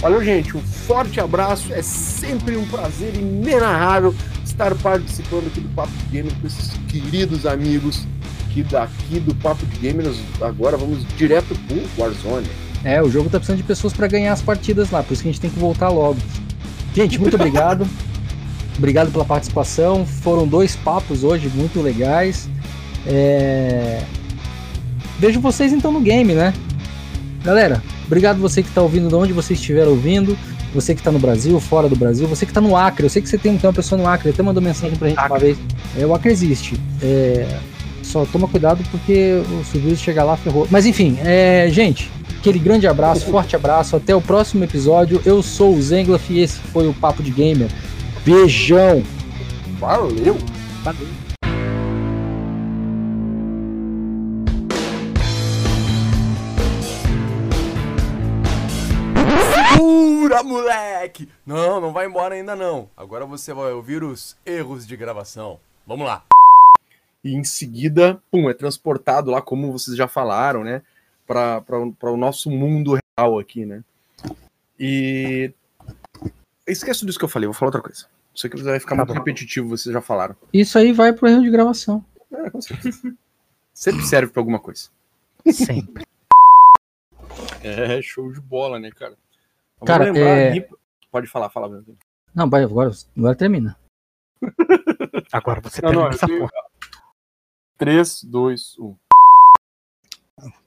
Valeu, 0.00 0.24
gente, 0.24 0.56
um 0.56 0.60
forte 0.60 1.20
abraço. 1.20 1.72
É 1.72 1.80
sempre 1.80 2.56
um 2.56 2.66
prazer 2.66 3.14
inenarrável 3.14 4.12
estar 4.44 4.74
participando 4.74 5.46
aqui 5.46 5.60
do 5.60 5.68
Papo 5.68 5.92
de 5.92 6.16
Gamer 6.16 6.32
com 6.40 6.46
esses 6.48 6.72
queridos 6.88 7.46
amigos 7.46 8.04
que 8.52 8.64
daqui 8.64 9.20
do 9.20 9.32
Papo 9.36 9.64
de 9.64 9.78
Gamer 9.78 10.12
agora 10.40 10.76
vamos 10.76 11.06
direto 11.16 11.54
pro 11.68 11.80
Warzone. 11.96 12.48
É, 12.82 13.00
o 13.00 13.08
jogo 13.08 13.30
tá 13.30 13.38
precisando 13.38 13.58
de 13.58 13.62
pessoas 13.62 13.92
para 13.92 14.08
ganhar 14.08 14.32
as 14.32 14.42
partidas 14.42 14.90
lá, 14.90 15.04
por 15.04 15.12
isso 15.12 15.22
que 15.22 15.28
a 15.28 15.32
gente 15.32 15.40
tem 15.40 15.50
que 15.50 15.58
voltar 15.58 15.88
logo. 15.88 16.18
Gente, 16.94 17.18
muito 17.18 17.34
obrigado. 17.34 17.86
obrigado 18.76 19.12
pela 19.12 19.24
participação. 19.24 20.04
Foram 20.04 20.46
dois 20.46 20.76
papos 20.76 21.24
hoje 21.24 21.50
muito 21.54 21.80
legais. 21.80 22.48
É... 23.06 24.02
Vejo 25.18 25.40
vocês 25.40 25.72
então 25.72 25.92
no 25.92 26.00
game, 26.00 26.34
né? 26.34 26.52
Galera, 27.44 27.82
obrigado 28.06 28.38
você 28.38 28.62
que 28.62 28.68
está 28.68 28.82
ouvindo 28.82 29.08
de 29.08 29.14
onde 29.14 29.32
você 29.32 29.54
estiver 29.54 29.86
ouvindo. 29.86 30.36
Você 30.74 30.94
que 30.94 31.00
está 31.00 31.10
no 31.10 31.18
Brasil, 31.18 31.58
fora 31.58 31.88
do 31.88 31.96
Brasil, 31.96 32.28
você 32.28 32.46
que 32.46 32.52
está 32.52 32.60
no 32.60 32.76
Acre, 32.76 33.04
eu 33.04 33.10
sei 33.10 33.20
que 33.20 33.28
você 33.28 33.36
tem, 33.36 33.58
tem 33.58 33.68
uma 33.68 33.74
pessoa 33.74 34.00
no 34.00 34.06
Acre, 34.06 34.30
até 34.30 34.40
mandou 34.40 34.62
mensagem 34.62 34.96
pra 34.96 35.08
gente 35.08 35.18
Acre. 35.18 35.32
uma 35.32 35.38
vez. 35.38 35.58
É, 35.98 36.06
o 36.06 36.14
Acre 36.14 36.30
existe. 36.30 36.80
É... 37.02 37.58
Só 38.04 38.24
toma 38.24 38.46
cuidado 38.46 38.82
porque 38.90 39.42
o 39.50 39.78
vírus 39.78 39.98
chegar 39.98 40.24
lá 40.24 40.36
ferrou. 40.36 40.68
Mas 40.70 40.86
enfim, 40.86 41.18
é... 41.24 41.68
gente, 41.70 42.10
Aquele 42.40 42.58
grande 42.58 42.86
abraço, 42.86 43.30
forte 43.30 43.54
abraço. 43.54 43.96
Até 43.96 44.16
o 44.16 44.22
próximo 44.22 44.64
episódio. 44.64 45.20
Eu 45.26 45.42
sou 45.42 45.74
o 45.74 45.82
Zenglaf 45.82 46.30
e 46.30 46.40
esse 46.40 46.58
foi 46.58 46.88
o 46.88 46.94
Papo 46.94 47.22
de 47.22 47.30
Gamer. 47.30 47.68
Beijão. 48.24 49.02
Valeu. 49.78 50.38
Valeu. 50.82 51.06
Segura, 59.74 60.42
moleque! 60.42 61.28
Não, 61.44 61.78
não 61.78 61.92
vai 61.92 62.06
embora 62.06 62.34
ainda 62.34 62.56
não. 62.56 62.88
Agora 62.96 63.26
você 63.26 63.52
vai 63.52 63.70
ouvir 63.72 64.02
os 64.02 64.34
erros 64.46 64.86
de 64.86 64.96
gravação. 64.96 65.60
Vamos 65.86 66.06
lá. 66.06 66.24
E 67.22 67.34
em 67.34 67.44
seguida, 67.44 68.18
pum, 68.30 68.48
é 68.48 68.54
transportado 68.54 69.30
lá, 69.30 69.42
como 69.42 69.70
vocês 69.70 69.94
já 69.94 70.08
falaram, 70.08 70.64
né? 70.64 70.80
Para 71.30 72.10
o 72.10 72.16
nosso 72.16 72.50
mundo 72.50 72.98
real 73.16 73.38
aqui, 73.38 73.64
né? 73.64 73.84
E 74.78 75.52
esqueço 76.66 77.06
disso 77.06 77.18
que 77.18 77.24
eu 77.24 77.28
falei, 77.28 77.46
vou 77.46 77.54
falar 77.54 77.68
outra 77.68 77.82
coisa. 77.82 78.06
Isso 78.34 78.46
aqui 78.46 78.60
vai 78.62 78.80
ficar 78.80 78.96
tá 78.96 79.04
muito 79.04 79.08
bom. 79.08 79.14
repetitivo, 79.14 79.68
vocês 79.68 79.92
já 79.92 80.00
falaram. 80.00 80.34
Isso 80.52 80.76
aí 80.76 80.92
vai 80.92 81.12
pro 81.12 81.28
erro 81.28 81.42
de 81.42 81.50
gravação. 81.50 82.04
É, 82.32 82.50
com 82.50 82.60
certeza. 82.60 83.14
Sempre 83.72 84.04
serve 84.04 84.32
para 84.32 84.40
alguma 84.40 84.58
coisa. 84.58 84.88
Sempre. 85.52 86.04
É, 87.62 88.00
show 88.02 88.32
de 88.32 88.40
bola, 88.40 88.78
né, 88.78 88.90
cara? 88.90 89.16
cara, 89.84 90.18
é... 90.18 90.68
Pode 91.10 91.26
falar, 91.26 91.50
fala. 91.50 91.68
Mesmo. 91.68 91.96
Não, 92.34 92.48
vai, 92.48 92.64
agora, 92.64 92.90
agora 93.16 93.34
termina. 93.34 93.76
agora 95.32 95.60
você 95.60 95.82
não, 95.82 95.90
termina 95.90 96.08
não, 96.08 96.14
essa 96.14 96.26
porra. 96.26 96.50
3, 97.78 98.24
2, 98.24 98.78
1. 98.78 98.96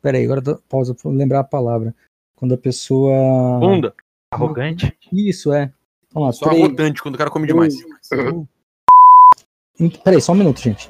Peraí, 0.02 0.26
agora 0.26 0.42
pausa 0.70 0.94
pra 0.94 1.12
lembrar 1.12 1.40
a 1.40 1.44
palavra. 1.44 1.96
Quando 2.36 2.54
a 2.54 2.58
pessoa. 2.58 3.60
Bunda. 3.60 3.94
Arrogante? 4.32 4.96
Isso, 5.12 5.54
é. 5.54 5.72
Vamos 6.12 6.28
lá. 6.28 6.34
Só 6.34 6.46
três... 6.48 6.64
arrogante 6.64 7.02
quando 7.02 7.16
o 7.16 7.18
cara 7.18 7.30
come 7.30 7.48
demais. 7.48 7.76
Uhum. 8.12 8.46
Peraí, 10.04 10.22
só 10.22 10.34
um 10.34 10.36
minuto, 10.36 10.60
gente. 10.60 10.90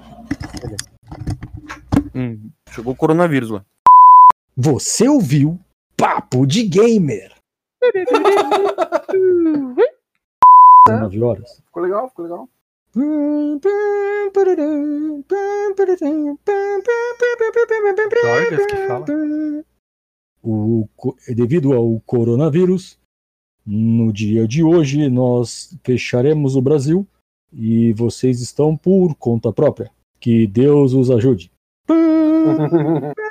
Hum, 2.15 2.49
chegou 2.69 2.93
o 2.93 2.95
coronavírus 2.95 3.49
lá. 3.49 3.65
Você 4.55 5.07
ouviu 5.07 5.59
Papo 5.97 6.45
de 6.45 6.63
Gamer. 6.63 7.33
9 10.89 11.21
horas. 11.21 11.61
Ficou 11.65 11.83
legal, 11.83 12.09
ficou 12.09 12.23
legal. 12.23 12.49
O, 20.43 20.87
devido 21.29 21.73
ao 21.73 21.99
coronavírus, 22.05 22.99
no 23.65 24.11
dia 24.11 24.47
de 24.47 24.63
hoje 24.63 25.09
nós 25.09 25.75
fecharemos 25.83 26.55
o 26.55 26.61
Brasil 26.61 27.07
e 27.51 27.93
vocês 27.93 28.41
estão 28.41 28.75
por 28.75 29.15
conta 29.15 29.51
própria. 29.51 29.89
Que 30.19 30.45
Deus 30.45 30.93
os 30.93 31.09
ajude. 31.09 31.51